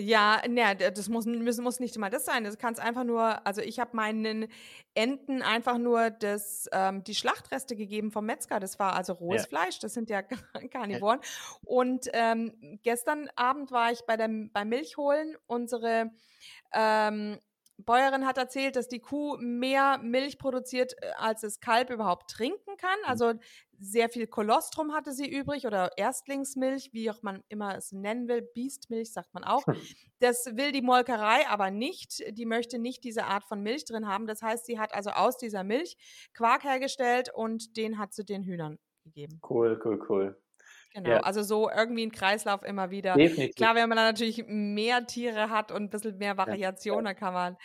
Ja, 0.00 0.40
ne, 0.46 0.76
das 0.76 1.08
muss, 1.08 1.26
muss 1.26 1.80
nicht 1.80 1.98
mal 1.98 2.08
das 2.08 2.24
sein. 2.24 2.44
Das 2.44 2.56
kann 2.56 2.72
es 2.72 2.78
einfach 2.78 3.02
nur, 3.02 3.44
also 3.44 3.60
ich 3.60 3.80
habe 3.80 3.96
meinen 3.96 4.46
Enten 4.94 5.42
einfach 5.42 5.76
nur 5.76 6.10
das, 6.10 6.68
ähm, 6.70 7.02
die 7.02 7.16
Schlachtreste 7.16 7.74
gegeben 7.74 8.12
vom 8.12 8.24
Metzger. 8.24 8.60
Das 8.60 8.78
war 8.78 8.92
also 8.92 9.14
rohes 9.14 9.42
ja. 9.42 9.48
Fleisch, 9.48 9.80
das 9.80 9.94
sind 9.94 10.08
ja 10.08 10.22
Karnivoren. 10.70 11.18
Und 11.64 12.06
ähm, 12.12 12.78
gestern 12.84 13.28
Abend 13.34 13.72
war 13.72 13.90
ich 13.90 14.02
bei 14.06 14.16
dem, 14.16 14.52
beim 14.52 14.68
Milchholen. 14.68 15.36
Unsere 15.48 16.12
ähm, 16.72 17.40
Bäuerin 17.78 18.26
hat 18.26 18.38
erzählt, 18.38 18.76
dass 18.76 18.88
die 18.88 18.98
Kuh 18.98 19.36
mehr 19.38 19.98
Milch 19.98 20.38
produziert, 20.38 20.94
äh, 21.00 21.10
als 21.16 21.42
das 21.42 21.60
Kalb 21.60 21.90
überhaupt 21.90 22.30
trinken 22.30 22.76
kann. 22.76 22.98
Mhm. 23.00 23.08
Also 23.08 23.32
sehr 23.78 24.08
viel 24.08 24.26
Kolostrum 24.26 24.92
hatte 24.92 25.12
sie 25.12 25.28
übrig 25.28 25.66
oder 25.66 25.96
Erstlingsmilch, 25.96 26.90
wie 26.92 27.10
auch 27.10 27.22
man 27.22 27.44
immer 27.48 27.76
es 27.76 27.92
nennen 27.92 28.26
will. 28.26 28.42
Biestmilch 28.42 29.12
sagt 29.12 29.32
man 29.32 29.44
auch. 29.44 29.64
Das 30.20 30.46
will 30.56 30.72
die 30.72 30.82
Molkerei 30.82 31.46
aber 31.48 31.70
nicht. 31.70 32.24
Die 32.36 32.44
möchte 32.44 32.80
nicht 32.80 33.04
diese 33.04 33.26
Art 33.26 33.44
von 33.44 33.62
Milch 33.62 33.84
drin 33.84 34.08
haben. 34.08 34.26
Das 34.26 34.42
heißt, 34.42 34.66
sie 34.66 34.80
hat 34.80 34.92
also 34.92 35.10
aus 35.10 35.38
dieser 35.38 35.62
Milch 35.62 35.96
Quark 36.34 36.64
hergestellt 36.64 37.30
und 37.32 37.76
den 37.76 37.98
hat 37.98 38.12
sie 38.12 38.24
den 38.24 38.42
Hühnern 38.42 38.80
gegeben. 39.04 39.40
Cool, 39.48 39.80
cool, 39.84 40.04
cool. 40.08 40.42
Genau, 40.94 41.10
ja. 41.10 41.20
also 41.20 41.42
so 41.42 41.70
irgendwie 41.70 42.06
ein 42.06 42.12
Kreislauf 42.12 42.62
immer 42.62 42.90
wieder. 42.90 43.14
Definitiv. 43.14 43.56
Klar, 43.56 43.74
wenn 43.74 43.88
man 43.88 43.96
dann 43.96 44.06
natürlich 44.06 44.44
mehr 44.46 45.06
Tiere 45.06 45.50
hat 45.50 45.70
und 45.70 45.84
ein 45.84 45.90
bisschen 45.90 46.18
mehr 46.18 46.36
Variation, 46.36 47.04
ja. 47.04 47.12
dann 47.12 47.16
kann 47.16 47.34
man 47.34 47.56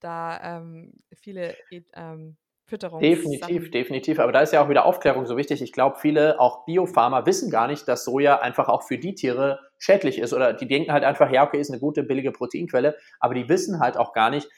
da 0.00 0.58
ähm, 0.58 0.92
viele 1.14 1.54
ähm, 1.94 2.36
Fütterung. 2.66 3.00
Definitiv, 3.00 3.70
definitiv. 3.70 4.18
Aber 4.18 4.32
da 4.32 4.40
ist 4.40 4.52
ja 4.52 4.62
auch 4.62 4.68
wieder 4.68 4.84
Aufklärung 4.84 5.24
so 5.26 5.36
wichtig. 5.36 5.62
Ich 5.62 5.72
glaube, 5.72 5.98
viele, 6.00 6.40
auch 6.40 6.64
Biofarmer, 6.64 7.24
wissen 7.24 7.48
gar 7.48 7.68
nicht, 7.68 7.86
dass 7.86 8.04
Soja 8.04 8.40
einfach 8.40 8.68
auch 8.68 8.82
für 8.82 8.98
die 8.98 9.14
Tiere 9.14 9.60
schädlich 9.78 10.18
ist. 10.18 10.32
Oder 10.32 10.52
die 10.52 10.66
denken 10.66 10.92
halt 10.92 11.04
einfach, 11.04 11.30
ja, 11.30 11.46
okay, 11.46 11.60
ist 11.60 11.70
eine 11.70 11.78
gute, 11.78 12.02
billige 12.02 12.32
Proteinquelle. 12.32 12.96
Aber 13.20 13.34
die 13.34 13.48
wissen 13.48 13.78
halt 13.78 13.96
auch 13.96 14.12
gar 14.12 14.30
nicht 14.30 14.48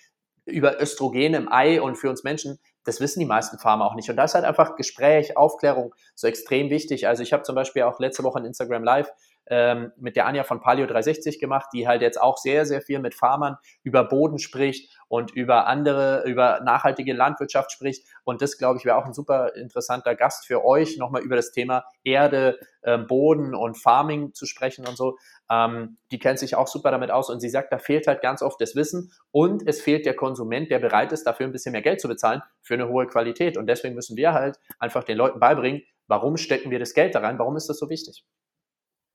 über 0.46 0.80
Östrogen 0.80 1.34
im 1.34 1.52
Ei 1.52 1.82
und 1.82 1.96
für 1.96 2.09
uns 2.09 2.24
Menschen, 2.24 2.59
das 2.89 3.01
wissen 3.01 3.20
die 3.20 3.26
meisten 3.26 3.59
Farmer 3.59 3.84
auch 3.84 3.95
nicht. 3.95 4.09
Und 4.09 4.16
da 4.16 4.24
ist 4.24 4.34
halt 4.34 4.45
einfach 4.45 4.76
Gespräch, 4.76 5.36
Aufklärung 5.36 5.95
so 6.14 6.26
extrem 6.26 6.70
wichtig. 6.70 7.07
Also 7.07 7.22
ich 7.22 7.32
habe 7.32 7.43
zum 7.43 7.55
Beispiel 7.55 7.82
auch 7.82 8.01
letzte 8.01 8.24
Woche 8.24 8.39
in 8.39 8.47
Instagram 8.47 8.82
Live 8.82 9.12
ähm, 9.51 9.92
mit 9.96 10.16
der 10.16 10.26
Anja 10.26 10.44
von 10.44 10.61
Palio 10.61 10.86
360 10.86 11.38
gemacht, 11.38 11.68
die 11.72 11.88
halt 11.88 12.03
jetzt 12.03 12.20
auch 12.20 12.36
sehr, 12.36 12.66
sehr 12.66 12.80
viel 12.80 12.99
mit 12.99 13.14
Farmern 13.14 13.57
über 13.82 14.05
Boden 14.05 14.38
spricht 14.38 14.94
und 15.09 15.30
über 15.30 15.66
andere, 15.66 16.24
über 16.26 16.61
nachhaltige 16.61 17.14
Landwirtschaft 17.14 17.72
spricht. 17.72 18.07
Und 18.24 18.42
das, 18.42 18.59
glaube 18.59 18.78
ich, 18.78 18.84
wäre 18.84 18.96
auch 18.96 19.07
ein 19.07 19.14
super 19.14 19.55
interessanter 19.57 20.14
Gast 20.14 20.46
für 20.46 20.64
euch, 20.64 20.99
nochmal 20.99 21.22
über 21.22 21.36
das 21.36 21.51
Thema 21.51 21.84
Erde, 22.05 22.59
äh, 22.82 22.99
Boden 22.99 23.55
und 23.55 23.76
Farming 23.76 24.34
zu 24.34 24.46
sprechen 24.46 24.86
und 24.86 24.96
so. 24.96 25.16
Ähm, 25.51 25.96
die 26.11 26.18
kennt 26.18 26.38
sich 26.38 26.55
auch 26.55 26.68
super 26.68 26.90
damit 26.90 27.11
aus 27.11 27.30
und 27.30 27.40
sie 27.40 27.49
sagt, 27.49 27.72
da 27.72 27.78
fehlt 27.78 28.07
halt 28.07 28.20
ganz 28.20 28.42
oft 28.42 28.61
das 28.61 28.76
Wissen 28.76 29.12
und 29.30 29.66
es 29.66 29.80
fehlt 29.80 30.05
der 30.05 30.14
Konsument, 30.14 30.70
der 30.70 30.78
bereit 30.78 31.12
ist, 31.12 31.24
dafür 31.24 31.46
ein 31.46 31.53
bisschen 31.53 31.72
mehr 31.72 31.82
Geld 31.82 32.01
zu 32.01 32.09
bezahlen 32.09 32.42
für 32.61 32.74
eine 32.74 32.88
hohe 32.88 33.07
Qualität. 33.07 33.57
Und 33.57 33.66
deswegen 33.66 33.94
müssen 33.94 34.16
wir 34.16 34.34
halt 34.34 34.59
einfach 34.78 35.05
den 35.05 35.16
Leuten 35.16 35.40
beibringen, 35.40 35.82
warum 36.07 36.36
stecken 36.36 36.70
wir 36.70 36.78
das 36.78 36.94
Geld 36.94 37.14
da 37.14 37.20
rein, 37.20 37.38
warum 37.38 37.57
ist 37.57 37.68
das 37.68 37.78
so 37.78 37.88
wichtig. 37.88 38.24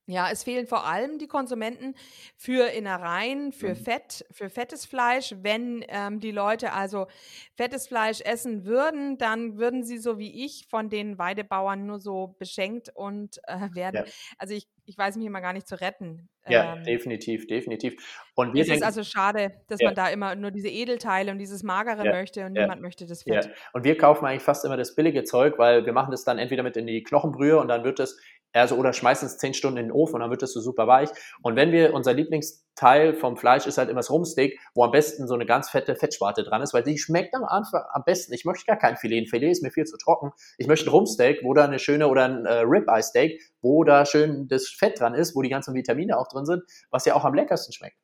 Ja, 0.06 0.30
es 0.30 0.44
fehlen 0.44 0.68
vor 0.68 0.86
allem 0.86 1.18
die 1.18 1.28
Konsumenten 1.28 1.96
für 2.36 2.68
Innereien, 2.68 3.54
für 3.54 3.70
mhm. 3.70 3.76
Fett, 3.76 4.26
für 4.32 4.50
fettes 4.50 4.86
Fleisch. 4.86 5.34
Wenn 5.42 5.86
ähm, 5.88 6.20
die 6.20 6.32
Leute 6.32 6.74
also 6.74 7.08
fettes 7.56 7.88
Fleisch 7.88 8.20
essen 8.20 8.66
würden, 8.66 9.18
dann 9.18 9.58
würden 9.58 9.86
sie 9.86 9.98
so 9.98 10.20
wie 10.20 10.44
ich 10.44 10.68
von 10.70 10.90
den 10.90 11.18
Weidebauern 11.18 11.86
nur 11.86 12.00
so 12.00 12.36
beschenkt 12.38 12.90
und 12.94 13.40
äh, 13.48 13.70
werden. 13.76 14.04
Ja. 14.06 14.12
Also 14.38 14.54
ich, 14.54 14.68
ich 14.86 14.98
weiß 14.98 15.16
mich 15.16 15.26
immer 15.26 15.40
gar 15.40 15.54
nicht 15.54 15.68
zu 15.70 15.80
retten. 15.80 16.28
Ja, 16.50 16.76
ähm, 16.76 16.84
definitiv, 16.84 17.48
definitiv. 17.48 17.96
Und 18.36 18.54
wir 18.54 18.64
es 18.64 18.68
denken, 18.68 18.82
ist 18.82 18.86
also 18.86 19.04
schade, 19.06 19.54
dass 19.68 19.80
ja. 19.80 19.88
man 19.88 19.96
da 19.96 20.10
immer 20.10 20.36
nur 20.36 20.52
diese 20.52 20.68
Edelteile 20.68 21.32
und 21.32 21.38
dieses 21.38 21.64
Magere 21.64 22.06
ja. 22.06 22.12
möchte 22.12 22.46
und 22.46 22.52
niemand 22.52 22.82
möchte 22.82 23.06
das 23.06 23.24
Fett. 23.24 23.50
Und 23.72 23.86
wir 23.86 23.98
kaufen 23.98 24.26
eigentlich 24.26 24.44
fast 24.44 24.66
immer 24.66 24.76
das 24.76 24.96
billige 24.96 25.24
Zeug, 25.24 25.58
weil 25.58 25.86
wir 25.86 25.94
machen 25.94 26.12
das 26.12 26.26
dann 26.26 26.40
entweder 26.40 26.64
mit 26.64 26.76
in 26.76 26.88
die 26.88 27.04
Knochenbrühe 27.04 27.58
und 27.58 27.70
dann 27.70 27.86
wird 27.86 28.02
es 28.02 28.20
also 28.54 28.76
oder 28.76 28.94
schmeißen 28.94 29.28
es 29.28 29.38
zehn 29.38 29.54
Stunden 29.54 29.78
in 29.78 29.88
den 29.88 29.92
Ofen 29.92 30.16
und 30.16 30.22
dann 30.22 30.30
wird 30.30 30.44
es 30.44 30.54
so 30.54 30.62
super 30.62 30.88
weich. 30.88 31.10
Und 31.42 31.56
wenn 31.56 31.72
wir, 31.72 31.94
unser 31.94 32.14
Lieblingsteil 32.14 33.14
vom 33.14 33.38
Fleisch 33.38 33.66
ist 33.66 33.78
halt 33.78 33.90
immer 33.90 34.00
das 34.00 34.12
Rumsteak, 34.12 34.60
wo 34.74 34.84
am 34.84 34.92
besten 34.92 35.28
so 35.28 35.34
eine 35.34 35.46
ganz 35.46 35.70
fette 35.70 35.96
Fettsparte 35.96 36.44
dran 36.44 36.62
ist, 36.62 36.74
weil 36.74 36.84
die 36.84 36.98
schmeckt 36.98 37.34
am 37.36 37.44
Anfang 37.44 37.84
am 37.92 38.04
besten. 38.06 38.34
Ich 38.34 38.46
möchte 38.46 38.66
gar 38.66 38.78
kein 38.78 38.98
Filet. 38.98 39.22
Ein 39.22 39.28
Filet 39.28 39.52
ist 39.52 39.64
mir 39.64 39.72
viel 39.72 39.86
zu 39.86 39.98
trocken. 39.98 40.32
Ich 40.58 40.68
möchte 40.68 40.88
ein 40.88 40.90
Rumsteak, 40.90 41.40
wo 41.44 41.54
da 41.54 41.66
eine 41.66 41.80
schöne 41.80 42.08
oder 42.08 42.26
ein 42.26 42.46
äh, 42.46 42.60
Ribeye 42.60 43.02
Steak, 43.02 43.42
wo 43.62 43.84
da 43.84 44.06
schön 44.06 44.48
das 44.48 44.68
Fett 44.68 45.00
dran 45.00 45.16
ist, 45.16 45.36
wo 45.36 45.42
die 45.42 45.50
ganzen 45.50 45.74
Vitamine 45.74 46.18
auch 46.18 46.28
drin 46.28 46.46
sind, 46.46 46.64
was 46.92 47.06
ja 47.06 47.16
auch 47.16 47.26
am 47.26 47.34
leckersten 47.34 47.74
schmeckt. 47.74 47.98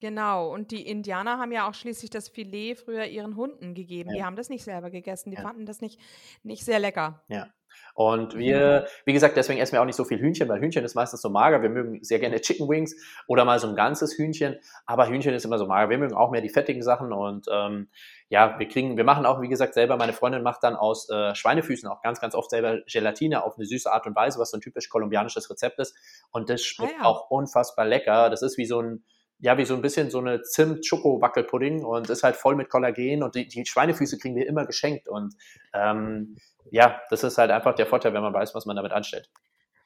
Genau, 0.00 0.52
und 0.52 0.70
die 0.70 0.86
Indianer 0.86 1.38
haben 1.38 1.50
ja 1.50 1.68
auch 1.68 1.74
schließlich 1.74 2.10
das 2.10 2.28
Filet 2.28 2.76
früher 2.76 3.06
ihren 3.06 3.34
Hunden 3.34 3.74
gegeben. 3.74 4.10
Ja. 4.10 4.16
Die 4.16 4.24
haben 4.24 4.36
das 4.36 4.48
nicht 4.48 4.62
selber 4.62 4.90
gegessen, 4.90 5.30
die 5.30 5.36
ja. 5.36 5.42
fanden 5.42 5.66
das 5.66 5.80
nicht, 5.80 6.00
nicht 6.44 6.64
sehr 6.64 6.78
lecker. 6.78 7.24
Ja. 7.28 7.48
Und 7.94 8.36
wir, 8.36 8.86
wie 9.04 9.12
gesagt, 9.12 9.36
deswegen 9.36 9.60
essen 9.60 9.72
wir 9.72 9.82
auch 9.82 9.86
nicht 9.86 9.96
so 9.96 10.04
viel 10.04 10.20
Hühnchen, 10.20 10.48
weil 10.48 10.60
Hühnchen 10.60 10.84
ist 10.84 10.94
meistens 10.94 11.20
so 11.20 11.30
mager. 11.30 11.62
Wir 11.62 11.70
mögen 11.70 12.02
sehr 12.02 12.18
gerne 12.18 12.40
Chicken 12.40 12.68
Wings 12.68 12.94
oder 13.26 13.44
mal 13.44 13.58
so 13.58 13.68
ein 13.68 13.74
ganzes 13.74 14.16
Hühnchen, 14.16 14.56
aber 14.86 15.08
Hühnchen 15.08 15.34
ist 15.34 15.44
immer 15.44 15.58
so 15.58 15.66
mager. 15.66 15.90
Wir 15.90 15.98
mögen 15.98 16.14
auch 16.14 16.30
mehr 16.30 16.40
die 16.40 16.48
fettigen 16.48 16.82
Sachen 16.82 17.12
und 17.12 17.46
ähm, 17.50 17.88
ja, 18.28 18.58
wir 18.58 18.68
kriegen, 18.68 18.96
wir 18.96 19.04
machen 19.04 19.26
auch, 19.26 19.40
wie 19.40 19.48
gesagt, 19.48 19.74
selber, 19.74 19.96
meine 19.96 20.12
Freundin 20.12 20.42
macht 20.42 20.62
dann 20.62 20.76
aus 20.76 21.08
äh, 21.08 21.34
Schweinefüßen 21.34 21.88
auch 21.88 22.02
ganz, 22.02 22.20
ganz 22.20 22.34
oft 22.34 22.50
selber 22.50 22.78
Gelatine 22.86 23.42
auf 23.42 23.56
eine 23.56 23.66
süße 23.66 23.90
Art 23.90 24.06
und 24.06 24.14
Weise, 24.14 24.38
was 24.38 24.50
so 24.50 24.58
ein 24.58 24.60
typisch 24.60 24.88
kolumbianisches 24.90 25.50
Rezept 25.50 25.78
ist. 25.78 25.96
Und 26.30 26.50
das 26.50 26.62
schmeckt 26.62 26.94
ah, 26.98 27.02
ja. 27.02 27.04
auch 27.04 27.30
unfassbar 27.30 27.86
lecker. 27.86 28.28
Das 28.28 28.42
ist 28.42 28.58
wie 28.58 28.66
so 28.66 28.80
ein, 28.80 29.04
ja, 29.40 29.56
wie 29.56 29.64
so 29.64 29.74
ein 29.74 29.82
bisschen 29.82 30.10
so 30.10 30.18
eine 30.18 30.42
Zimt-Schoko-Wackelpudding 30.42 31.84
und 31.84 32.10
ist 32.10 32.22
halt 32.22 32.36
voll 32.36 32.56
mit 32.56 32.68
Kollagen 32.68 33.22
und 33.22 33.34
die, 33.34 33.46
die 33.46 33.64
Schweinefüße 33.64 34.18
kriegen 34.18 34.36
wir 34.36 34.46
immer 34.46 34.66
geschenkt 34.66 35.08
und 35.08 35.34
ähm, 35.72 36.36
ja, 36.70 37.00
das 37.10 37.24
ist 37.24 37.38
halt 37.38 37.50
einfach 37.50 37.74
der 37.74 37.86
Vorteil, 37.86 38.12
wenn 38.12 38.22
man 38.22 38.34
weiß, 38.34 38.54
was 38.54 38.66
man 38.66 38.76
damit 38.76 38.92
anstellt. 38.92 39.30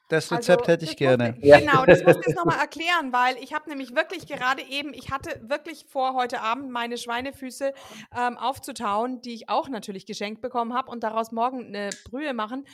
Das 0.09 0.25
also, 0.25 0.35
Rezept 0.35 0.61
also, 0.61 0.71
hätte 0.73 0.85
ich 0.85 0.97
gerne. 0.97 1.35
Muss, 1.39 1.59
genau, 1.59 1.85
das 1.85 2.03
muss 2.03 2.17
ich 2.17 2.27
jetzt 2.27 2.35
nochmal 2.35 2.59
erklären, 2.61 3.13
weil 3.13 3.37
ich 3.37 3.53
habe 3.53 3.69
nämlich 3.69 3.95
wirklich 3.95 4.27
gerade 4.27 4.61
eben, 4.61 4.93
ich 4.93 5.11
hatte 5.11 5.39
wirklich 5.41 5.85
vor, 5.87 6.13
heute 6.13 6.41
Abend 6.41 6.69
meine 6.69 6.97
Schweinefüße 6.97 7.73
ähm, 8.15 8.37
aufzutauen, 8.37 9.21
die 9.21 9.33
ich 9.33 9.49
auch 9.49 9.69
natürlich 9.69 10.05
geschenkt 10.05 10.41
bekommen 10.41 10.73
habe 10.73 10.91
und 10.91 11.03
daraus 11.03 11.31
morgen 11.31 11.67
eine 11.67 11.89
Brühe 12.09 12.33
machen. 12.33 12.65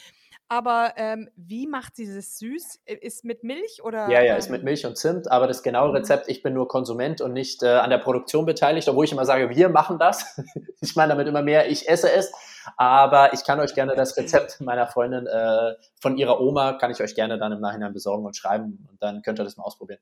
Aber 0.51 0.93
ähm, 0.97 1.29
wie 1.35 1.67
macht 1.67 1.95
sie 1.95 2.11
das 2.11 2.39
süß? 2.39 2.79
Ist 2.85 3.23
mit 3.23 3.43
Milch 3.43 3.83
oder? 3.83 4.09
Ja, 4.09 4.21
ja, 4.21 4.35
ist 4.35 4.49
mit 4.49 4.61
ähm 4.61 4.65
Milch 4.65 4.83
und 4.83 4.97
Zimt, 4.97 5.29
aber 5.31 5.45
das 5.45 5.61
genaue 5.61 5.89
mhm. 5.89 5.97
Rezept, 5.97 6.27
ich 6.27 6.41
bin 6.41 6.55
nur 6.55 6.67
Konsument 6.67 7.21
und 7.21 7.33
nicht 7.33 7.61
äh, 7.61 7.67
an 7.67 7.91
der 7.91 7.99
Produktion 7.99 8.47
beteiligt, 8.47 8.89
obwohl 8.89 9.05
ich 9.05 9.11
immer 9.11 9.25
sage, 9.25 9.51
wir 9.51 9.69
machen 9.69 9.99
das. 9.99 10.41
ich 10.81 10.95
meine 10.95 11.09
damit 11.13 11.27
immer 11.27 11.43
mehr, 11.43 11.69
ich 11.69 11.87
esse 11.87 12.11
es. 12.11 12.31
Aber 12.77 13.33
ich 13.33 13.43
kann 13.43 13.59
euch 13.59 13.75
gerne 13.75 13.95
das 13.95 14.17
Rezept 14.17 14.59
meiner 14.59 14.87
Freundin 14.87 15.27
äh, 15.27 15.75
von 16.01 16.17
ihrer 16.17 16.41
Oma, 16.41 16.73
kann 16.73 16.89
ich 16.89 16.99
euch 16.99 17.13
gerne 17.13 17.37
dann 17.37 17.51
im 17.51 17.61
Nachhinein 17.61 17.93
besorgen 17.93 18.25
und 18.25 18.35
schreiben 18.35 18.87
und 18.89 19.01
dann 19.01 19.21
könnt 19.21 19.39
ihr 19.39 19.43
das 19.43 19.55
mal 19.55 19.63
ausprobieren. 19.63 19.99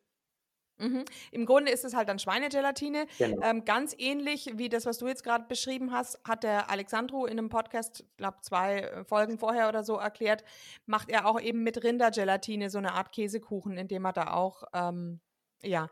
Mhm. 0.79 1.05
Im 1.31 1.45
Grunde 1.45 1.71
ist 1.71 1.85
es 1.85 1.95
halt 1.95 2.09
dann 2.09 2.19
Schweinegelatine. 2.19 3.07
Genau. 3.17 3.41
Ähm, 3.43 3.65
ganz 3.65 3.95
ähnlich 3.97 4.51
wie 4.55 4.69
das, 4.69 4.85
was 4.85 4.97
du 4.97 5.07
jetzt 5.07 5.23
gerade 5.23 5.45
beschrieben 5.47 5.91
hast, 5.91 6.19
hat 6.23 6.43
der 6.43 6.69
Alexandro 6.69 7.25
in 7.25 7.39
einem 7.39 7.49
Podcast, 7.49 8.05
glaube 8.17 8.37
zwei 8.41 8.79
äh, 8.79 9.03
Folgen 9.03 9.37
vorher 9.37 9.69
oder 9.69 9.83
so 9.83 9.97
erklärt, 9.97 10.43
macht 10.85 11.09
er 11.09 11.25
auch 11.25 11.39
eben 11.41 11.63
mit 11.63 11.83
Rindergelatine 11.83 12.69
so 12.69 12.77
eine 12.77 12.93
Art 12.93 13.11
Käsekuchen, 13.11 13.77
indem 13.77 14.05
er 14.05 14.13
da 14.13 14.33
auch 14.33 14.63
ähm, 14.73 15.19
ja, 15.63 15.87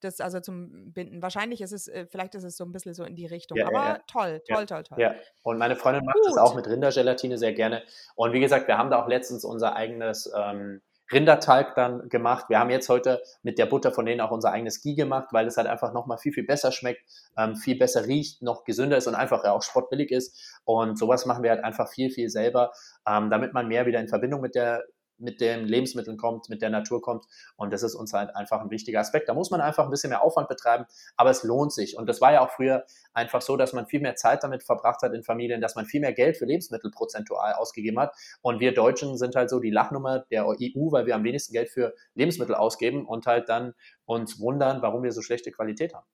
das 0.00 0.20
also 0.20 0.40
zum 0.40 0.92
Binden. 0.92 1.22
Wahrscheinlich 1.22 1.60
ist 1.60 1.72
es, 1.72 1.88
äh, 1.88 2.06
vielleicht 2.06 2.34
ist 2.34 2.44
es 2.44 2.56
so 2.56 2.64
ein 2.64 2.72
bisschen 2.72 2.94
so 2.94 3.04
in 3.04 3.16
die 3.16 3.26
Richtung. 3.26 3.58
Ja, 3.58 3.66
Aber 3.66 3.76
ja, 3.76 3.88
ja. 3.88 3.98
toll, 4.06 4.42
toll, 4.48 4.66
toll, 4.66 4.82
toll. 4.84 4.98
Ja, 4.98 5.14
und 5.42 5.58
meine 5.58 5.76
Freundin 5.76 6.04
macht 6.04 6.16
Gut. 6.16 6.26
das 6.26 6.38
auch 6.38 6.54
mit 6.54 6.66
Rindergelatine 6.66 7.36
sehr 7.38 7.52
gerne. 7.52 7.82
Und 8.14 8.32
wie 8.32 8.40
gesagt, 8.40 8.66
wir 8.68 8.78
haben 8.78 8.90
da 8.90 9.02
auch 9.02 9.08
letztens 9.08 9.44
unser 9.44 9.76
eigenes 9.76 10.30
ähm, 10.34 10.80
Rindertalg 11.12 11.74
dann 11.74 12.08
gemacht. 12.08 12.46
Wir 12.48 12.58
haben 12.58 12.70
jetzt 12.70 12.88
heute 12.88 13.22
mit 13.42 13.58
der 13.58 13.66
Butter 13.66 13.92
von 13.92 14.06
denen 14.06 14.20
auch 14.20 14.30
unser 14.30 14.52
eigenes 14.52 14.82
Ghee 14.82 14.94
gemacht, 14.94 15.28
weil 15.32 15.46
es 15.46 15.56
halt 15.56 15.66
einfach 15.66 15.92
nochmal 15.92 16.18
viel, 16.18 16.32
viel 16.32 16.46
besser 16.46 16.72
schmeckt, 16.72 17.02
ähm, 17.36 17.56
viel 17.56 17.76
besser 17.78 18.06
riecht, 18.06 18.42
noch 18.42 18.64
gesünder 18.64 18.96
ist 18.96 19.06
und 19.06 19.14
einfach 19.14 19.44
auch 19.44 19.62
sportbillig 19.62 20.10
ist. 20.10 20.60
Und 20.64 20.98
sowas 20.98 21.26
machen 21.26 21.42
wir 21.42 21.50
halt 21.50 21.64
einfach 21.64 21.88
viel, 21.88 22.10
viel 22.10 22.28
selber, 22.28 22.72
ähm, 23.06 23.30
damit 23.30 23.52
man 23.52 23.68
mehr 23.68 23.86
wieder 23.86 24.00
in 24.00 24.08
Verbindung 24.08 24.40
mit 24.40 24.54
der 24.54 24.84
mit 25.20 25.40
den 25.40 25.64
Lebensmitteln 25.64 26.16
kommt, 26.16 26.48
mit 26.48 26.62
der 26.62 26.70
Natur 26.70 27.00
kommt. 27.02 27.24
Und 27.56 27.72
das 27.72 27.82
ist 27.82 27.94
uns 27.94 28.12
halt 28.12 28.34
einfach 28.34 28.60
ein 28.60 28.70
wichtiger 28.70 29.00
Aspekt. 29.00 29.28
Da 29.28 29.34
muss 29.34 29.50
man 29.50 29.60
einfach 29.60 29.84
ein 29.84 29.90
bisschen 29.90 30.10
mehr 30.10 30.22
Aufwand 30.22 30.48
betreiben, 30.48 30.86
aber 31.16 31.30
es 31.30 31.42
lohnt 31.42 31.72
sich. 31.72 31.96
Und 31.96 32.08
das 32.08 32.20
war 32.20 32.32
ja 32.32 32.40
auch 32.40 32.50
früher 32.50 32.84
einfach 33.12 33.42
so, 33.42 33.56
dass 33.56 33.72
man 33.72 33.86
viel 33.86 34.00
mehr 34.00 34.16
Zeit 34.16 34.42
damit 34.42 34.62
verbracht 34.62 35.02
hat 35.02 35.12
in 35.12 35.22
Familien, 35.22 35.60
dass 35.60 35.74
man 35.76 35.86
viel 35.86 36.00
mehr 36.00 36.12
Geld 36.12 36.36
für 36.36 36.44
Lebensmittel 36.44 36.90
prozentual 36.90 37.54
ausgegeben 37.54 37.98
hat. 37.98 38.14
Und 38.42 38.60
wir 38.60 38.72
Deutschen 38.72 39.16
sind 39.16 39.36
halt 39.36 39.50
so 39.50 39.60
die 39.60 39.70
Lachnummer 39.70 40.20
der 40.30 40.46
EU, 40.46 40.92
weil 40.92 41.06
wir 41.06 41.14
am 41.14 41.24
wenigsten 41.24 41.52
Geld 41.52 41.70
für 41.70 41.94
Lebensmittel 42.14 42.54
ausgeben 42.54 43.06
und 43.06 43.26
halt 43.26 43.48
dann 43.48 43.74
uns 44.04 44.40
wundern, 44.40 44.82
warum 44.82 45.02
wir 45.02 45.12
so 45.12 45.22
schlechte 45.22 45.52
Qualität 45.52 45.94
haben. 45.94 46.06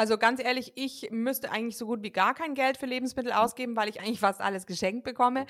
Also 0.00 0.16
ganz 0.16 0.42
ehrlich, 0.42 0.72
ich 0.76 1.10
müsste 1.10 1.52
eigentlich 1.52 1.76
so 1.76 1.84
gut 1.84 2.02
wie 2.02 2.10
gar 2.10 2.32
kein 2.32 2.54
Geld 2.54 2.78
für 2.78 2.86
Lebensmittel 2.86 3.32
ausgeben, 3.32 3.76
weil 3.76 3.90
ich 3.90 4.00
eigentlich 4.00 4.18
fast 4.18 4.40
alles 4.40 4.64
geschenkt 4.64 5.04
bekomme. 5.04 5.44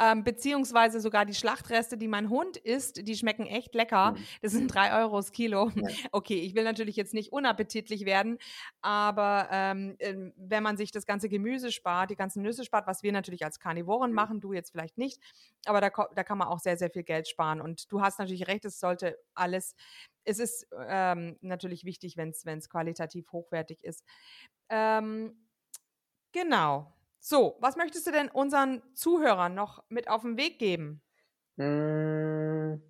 Ähm, 0.00 0.22
beziehungsweise 0.22 1.00
sogar 1.00 1.24
die 1.24 1.34
Schlachtreste, 1.34 1.98
die 1.98 2.06
mein 2.06 2.30
Hund 2.30 2.56
isst, 2.56 3.04
die 3.08 3.16
schmecken 3.16 3.46
echt 3.46 3.74
lecker. 3.74 4.12
Mhm. 4.12 4.24
Das 4.42 4.52
sind 4.52 4.72
drei 4.72 4.96
Euro 5.02 5.16
das 5.16 5.32
Kilo. 5.32 5.72
Okay, 6.12 6.38
ich 6.38 6.54
will 6.54 6.62
natürlich 6.62 6.94
jetzt 6.94 7.14
nicht 7.14 7.32
unappetitlich 7.32 8.04
werden, 8.04 8.38
aber 8.80 9.48
ähm, 9.50 9.96
ähm, 9.98 10.32
wenn 10.36 10.62
man 10.62 10.76
sich 10.76 10.92
das 10.92 11.04
ganze 11.04 11.28
Gemüse 11.28 11.72
spart, 11.72 12.10
die 12.10 12.16
ganzen 12.16 12.42
Nüsse 12.42 12.64
spart, 12.64 12.86
was 12.86 13.02
wir 13.02 13.10
natürlich 13.10 13.44
als 13.44 13.58
Karnivoren 13.58 14.12
machen, 14.12 14.40
du 14.40 14.52
jetzt 14.52 14.70
vielleicht 14.70 14.98
nicht, 14.98 15.20
aber 15.64 15.80
da, 15.80 15.90
da 16.14 16.22
kann 16.22 16.38
man 16.38 16.46
auch 16.46 16.60
sehr, 16.60 16.76
sehr 16.76 16.90
viel 16.90 17.02
Geld 17.02 17.26
sparen. 17.26 17.60
Und 17.60 17.90
du 17.90 18.00
hast 18.02 18.20
natürlich 18.20 18.46
recht, 18.46 18.64
es 18.64 18.78
sollte 18.78 19.18
alles 19.34 19.74
es 20.26 20.38
ist 20.38 20.66
ähm, 20.88 21.38
natürlich 21.40 21.84
wichtig, 21.84 22.16
wenn 22.16 22.30
es 22.30 22.68
qualitativ 22.68 23.30
hochwertig 23.32 23.82
ist. 23.82 24.04
Ähm, 24.68 25.48
genau. 26.32 26.92
So, 27.18 27.56
was 27.60 27.76
möchtest 27.76 28.06
du 28.06 28.12
denn 28.12 28.28
unseren 28.28 28.82
Zuhörern 28.94 29.54
noch 29.54 29.82
mit 29.88 30.08
auf 30.08 30.22
den 30.22 30.36
Weg 30.36 30.58
geben? 30.58 31.02
Hm. 31.56 32.82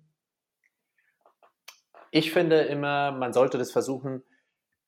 Ich 2.11 2.31
finde 2.31 2.61
immer, 2.61 3.11
man 3.11 3.33
sollte 3.33 3.57
das 3.57 3.71
versuchen, 3.71 4.23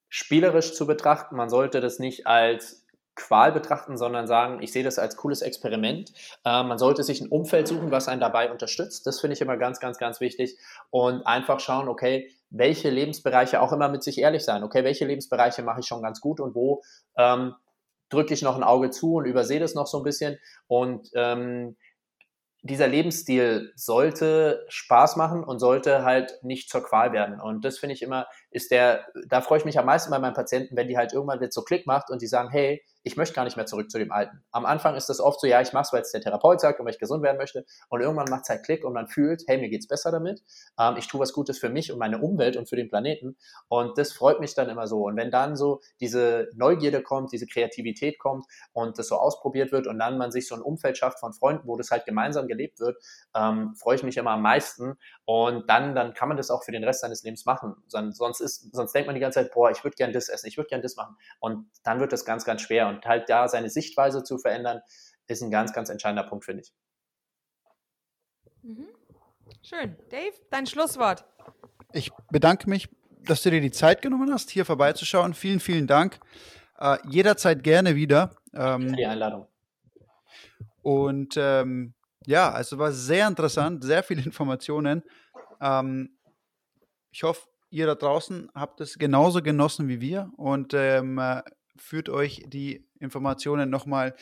spielerisch 0.07 0.73
zu 0.73 0.87
betrachten. 0.87 1.35
Man 1.35 1.49
sollte 1.49 1.81
das 1.81 1.99
nicht 1.99 2.27
als 2.27 2.85
Qual 3.15 3.51
betrachten, 3.51 3.97
sondern 3.97 4.27
sagen, 4.27 4.61
ich 4.61 4.71
sehe 4.71 4.83
das 4.83 4.97
als 4.97 5.17
cooles 5.17 5.41
Experiment. 5.41 6.13
Äh, 6.45 6.63
man 6.63 6.77
sollte 6.77 7.03
sich 7.03 7.19
ein 7.19 7.27
Umfeld 7.27 7.67
suchen, 7.67 7.91
was 7.91 8.07
einen 8.07 8.21
dabei 8.21 8.49
unterstützt. 8.49 9.05
Das 9.05 9.19
finde 9.19 9.33
ich 9.33 9.41
immer 9.41 9.57
ganz, 9.57 9.79
ganz, 9.79 9.97
ganz 9.97 10.21
wichtig. 10.21 10.57
Und 10.89 11.27
einfach 11.27 11.59
schauen, 11.59 11.89
okay, 11.89 12.31
welche 12.49 12.89
Lebensbereiche 12.89 13.61
auch 13.61 13.71
immer 13.71 13.89
mit 13.89 14.03
sich 14.03 14.19
ehrlich 14.19 14.43
sein. 14.43 14.63
Okay, 14.63 14.83
welche 14.83 15.05
Lebensbereiche 15.05 15.61
mache 15.63 15.81
ich 15.81 15.85
schon 15.85 16.01
ganz 16.01 16.19
gut 16.19 16.39
und 16.39 16.55
wo 16.55 16.81
ähm, 17.17 17.55
drücke 18.09 18.33
ich 18.33 18.41
noch 18.41 18.55
ein 18.55 18.63
Auge 18.63 18.89
zu 18.89 19.15
und 19.15 19.25
übersehe 19.25 19.59
das 19.59 19.75
noch 19.75 19.87
so 19.87 19.97
ein 19.99 20.03
bisschen. 20.03 20.39
Und 20.67 21.09
ähm, 21.13 21.77
dieser 22.61 22.87
Lebensstil 22.87 23.71
sollte 23.75 24.65
Spaß 24.67 25.15
machen 25.15 25.43
und 25.43 25.59
sollte 25.59 26.03
halt 26.03 26.39
nicht 26.43 26.69
zur 26.69 26.83
Qual 26.83 27.13
werden. 27.13 27.39
Und 27.39 27.63
das 27.63 27.77
finde 27.77 27.93
ich 27.93 28.01
immer, 28.01 28.27
ist 28.51 28.71
der, 28.71 29.05
da 29.27 29.39
freue 29.41 29.59
ich 29.59 29.65
mich 29.65 29.79
am 29.79 29.85
meisten 29.85 30.11
bei 30.11 30.19
meinen 30.19 30.33
Patienten, 30.33 30.75
wenn 30.75 30.89
die 30.89 30.97
halt 30.97 31.13
irgendwann 31.13 31.41
jetzt 31.41 31.55
so 31.55 31.63
Klick 31.63 31.87
macht 31.87 32.09
und 32.09 32.21
die 32.21 32.27
sagen, 32.27 32.49
hey, 32.49 32.83
ich 33.09 33.17
möchte 33.17 33.33
gar 33.33 33.43
nicht 33.43 33.57
mehr 33.57 33.65
zurück 33.65 33.89
zu 33.89 33.97
dem 33.97 34.11
Alten. 34.11 34.43
Am 34.51 34.67
Anfang 34.67 34.95
ist 34.95 35.09
das 35.09 35.19
oft 35.19 35.41
so, 35.41 35.47
ja, 35.47 35.61
ich 35.61 35.73
mache 35.73 35.81
es, 35.81 35.93
weil 35.93 36.01
es 36.01 36.11
der 36.11 36.21
Therapeut 36.21 36.61
sagt 36.61 36.79
und 36.79 36.85
weil 36.85 36.93
ich 36.93 36.99
gesund 36.99 37.23
werden 37.23 37.37
möchte. 37.37 37.65
Und 37.89 38.01
irgendwann 38.01 38.29
macht 38.29 38.43
es 38.43 38.49
halt 38.49 38.63
Klick 38.63 38.85
und 38.85 38.93
man 38.93 39.07
fühlt, 39.07 39.43
hey, 39.47 39.57
mir 39.57 39.69
geht 39.69 39.81
es 39.81 39.87
besser 39.87 40.11
damit. 40.11 40.43
Ähm, 40.79 40.95
ich 40.97 41.07
tue 41.07 41.19
was 41.19 41.33
Gutes 41.33 41.57
für 41.57 41.69
mich 41.69 41.91
und 41.91 41.97
meine 41.97 42.19
Umwelt 42.19 42.55
und 42.55 42.69
für 42.69 42.75
den 42.75 42.87
Planeten. 42.87 43.35
Und 43.67 43.97
das 43.97 44.13
freut 44.13 44.39
mich 44.39 44.53
dann 44.53 44.69
immer 44.69 44.85
so. 44.87 45.07
Und 45.07 45.17
wenn 45.17 45.31
dann 45.31 45.55
so 45.55 45.81
diese 45.99 46.49
Neugierde 46.53 47.01
kommt, 47.01 47.31
diese 47.31 47.47
Kreativität 47.47 48.19
kommt 48.19 48.45
und 48.73 48.99
das 48.99 49.07
so 49.07 49.15
ausprobiert 49.15 49.71
wird 49.71 49.87
und 49.87 49.97
dann 49.97 50.19
man 50.19 50.31
sich 50.31 50.47
so 50.47 50.53
ein 50.53 50.61
Umfeld 50.61 50.95
schafft 50.95 51.19
von 51.19 51.33
Freunden, 51.33 51.67
wo 51.67 51.77
das 51.77 51.89
halt 51.89 52.05
gemeinsam 52.05 52.47
gelebt 52.47 52.79
wird, 52.79 52.97
ähm, 53.35 53.73
freue 53.75 53.95
ich 53.95 54.03
mich 54.03 54.17
immer 54.17 54.31
am 54.31 54.43
meisten. 54.43 54.99
Und 55.25 55.67
dann, 55.69 55.95
dann 55.95 56.13
kann 56.13 56.27
man 56.27 56.37
das 56.37 56.51
auch 56.51 56.63
für 56.63 56.71
den 56.71 56.83
Rest 56.83 57.01
seines 57.01 57.23
Lebens 57.23 57.45
machen. 57.45 57.75
Sonst, 57.87 58.39
ist, 58.39 58.73
sonst 58.75 58.93
denkt 58.93 59.07
man 59.07 59.15
die 59.15 59.21
ganze 59.21 59.41
Zeit, 59.41 59.51
boah, 59.51 59.71
ich 59.71 59.83
würde 59.83 59.95
gern 59.95 60.13
das 60.13 60.29
essen, 60.29 60.47
ich 60.47 60.57
würde 60.57 60.69
gern 60.69 60.81
das 60.81 60.95
machen. 60.95 61.15
Und 61.39 61.69
dann 61.83 61.99
wird 61.99 62.13
das 62.13 62.25
ganz, 62.25 62.45
ganz 62.45 62.61
schwer. 62.61 62.87
Und 62.87 62.98
halt 63.05 63.29
da 63.29 63.47
seine 63.47 63.69
Sichtweise 63.69 64.23
zu 64.23 64.37
verändern, 64.37 64.81
ist 65.27 65.41
ein 65.41 65.51
ganz, 65.51 65.73
ganz 65.73 65.89
entscheidender 65.89 66.23
Punkt, 66.23 66.45
finde 66.45 66.63
ich. 66.63 66.73
Mhm. 68.63 68.87
Schön. 69.61 69.95
Dave, 70.09 70.33
dein 70.49 70.65
Schlusswort. 70.65 71.25
Ich 71.93 72.11
bedanke 72.31 72.69
mich, 72.69 72.89
dass 73.23 73.43
du 73.43 73.51
dir 73.51 73.61
die 73.61 73.71
Zeit 73.71 74.01
genommen 74.01 74.31
hast, 74.31 74.49
hier 74.49 74.65
vorbeizuschauen. 74.65 75.33
Vielen, 75.33 75.59
vielen 75.59 75.87
Dank. 75.87 76.19
Äh, 76.79 76.97
jederzeit 77.07 77.63
gerne 77.63 77.95
wieder. 77.95 78.35
Ähm, 78.53 78.95
die 78.95 79.05
Einladung. 79.05 79.47
Und 80.81 81.35
ähm, 81.37 81.93
ja, 82.25 82.51
also 82.51 82.77
war 82.77 82.91
sehr 82.91 83.27
interessant, 83.27 83.83
sehr 83.83 84.03
viele 84.03 84.21
Informationen. 84.25 85.03
Ähm, 85.61 86.17
ich 87.11 87.23
hoffe, 87.23 87.47
ihr 87.69 87.85
da 87.85 87.95
draußen 87.95 88.49
habt 88.55 88.81
es 88.81 88.97
genauso 88.97 89.41
genossen 89.41 89.87
wie 89.87 90.01
wir 90.01 90.31
und 90.37 90.73
ähm, 90.73 91.17
äh, 91.17 91.41
führt 91.79 92.09
euch 92.09 92.43
die 92.47 92.85
Informationen 92.99 93.69
nochmal 93.69 94.15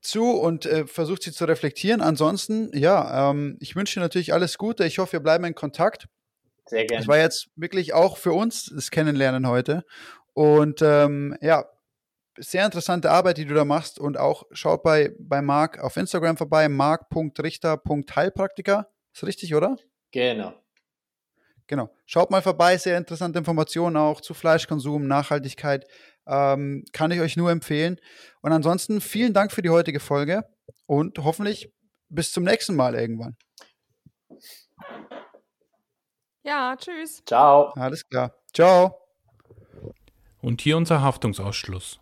zu 0.00 0.32
und 0.32 0.66
äh, 0.66 0.86
versucht 0.86 1.22
sie 1.22 1.32
zu 1.32 1.44
reflektieren. 1.44 2.00
Ansonsten, 2.00 2.76
ja, 2.76 3.30
ähm, 3.30 3.56
ich 3.60 3.76
wünsche 3.76 4.00
natürlich 4.00 4.32
alles 4.32 4.58
Gute. 4.58 4.84
Ich 4.84 4.98
hoffe, 4.98 5.12
wir 5.12 5.20
bleiben 5.20 5.44
in 5.44 5.54
Kontakt. 5.54 6.08
Sehr 6.66 6.86
gerne. 6.86 7.00
Das 7.00 7.08
war 7.08 7.18
jetzt 7.18 7.50
wirklich 7.56 7.94
auch 7.94 8.16
für 8.16 8.32
uns 8.32 8.72
das 8.74 8.90
Kennenlernen 8.90 9.46
heute. 9.46 9.84
Und 10.34 10.82
ähm, 10.82 11.36
ja, 11.40 11.66
sehr 12.36 12.64
interessante 12.64 13.10
Arbeit, 13.10 13.38
die 13.38 13.44
du 13.44 13.54
da 13.54 13.64
machst. 13.64 14.00
Und 14.00 14.18
auch 14.18 14.44
schaut 14.52 14.82
bei, 14.82 15.14
bei 15.18 15.40
Marc 15.42 15.78
auf 15.78 15.96
Instagram 15.96 16.36
vorbei, 16.36 16.68
marc.richter.heilpraktiker. 16.68 18.88
Ist 19.12 19.24
richtig, 19.24 19.54
oder? 19.54 19.76
Genau. 20.10 20.54
Genau. 21.66 21.90
Schaut 22.06 22.30
mal 22.30 22.40
vorbei, 22.42 22.76
sehr 22.76 22.98
interessante 22.98 23.38
Informationen 23.38 23.96
auch 23.96 24.20
zu 24.20 24.34
Fleischkonsum, 24.34 25.06
Nachhaltigkeit. 25.06 25.86
Ähm, 26.26 26.84
kann 26.92 27.10
ich 27.10 27.20
euch 27.20 27.36
nur 27.36 27.50
empfehlen. 27.50 27.98
Und 28.40 28.52
ansonsten 28.52 29.00
vielen 29.00 29.32
Dank 29.32 29.52
für 29.52 29.62
die 29.62 29.70
heutige 29.70 30.00
Folge 30.00 30.44
und 30.86 31.18
hoffentlich 31.18 31.72
bis 32.08 32.32
zum 32.32 32.44
nächsten 32.44 32.76
Mal 32.76 32.94
irgendwann. 32.94 33.36
Ja, 36.44 36.76
tschüss. 36.76 37.22
Ciao. 37.24 37.72
Alles 37.74 38.08
klar. 38.08 38.34
Ciao. 38.52 38.98
Und 40.40 40.60
hier 40.60 40.76
unser 40.76 41.00
Haftungsausschluss. 41.00 42.01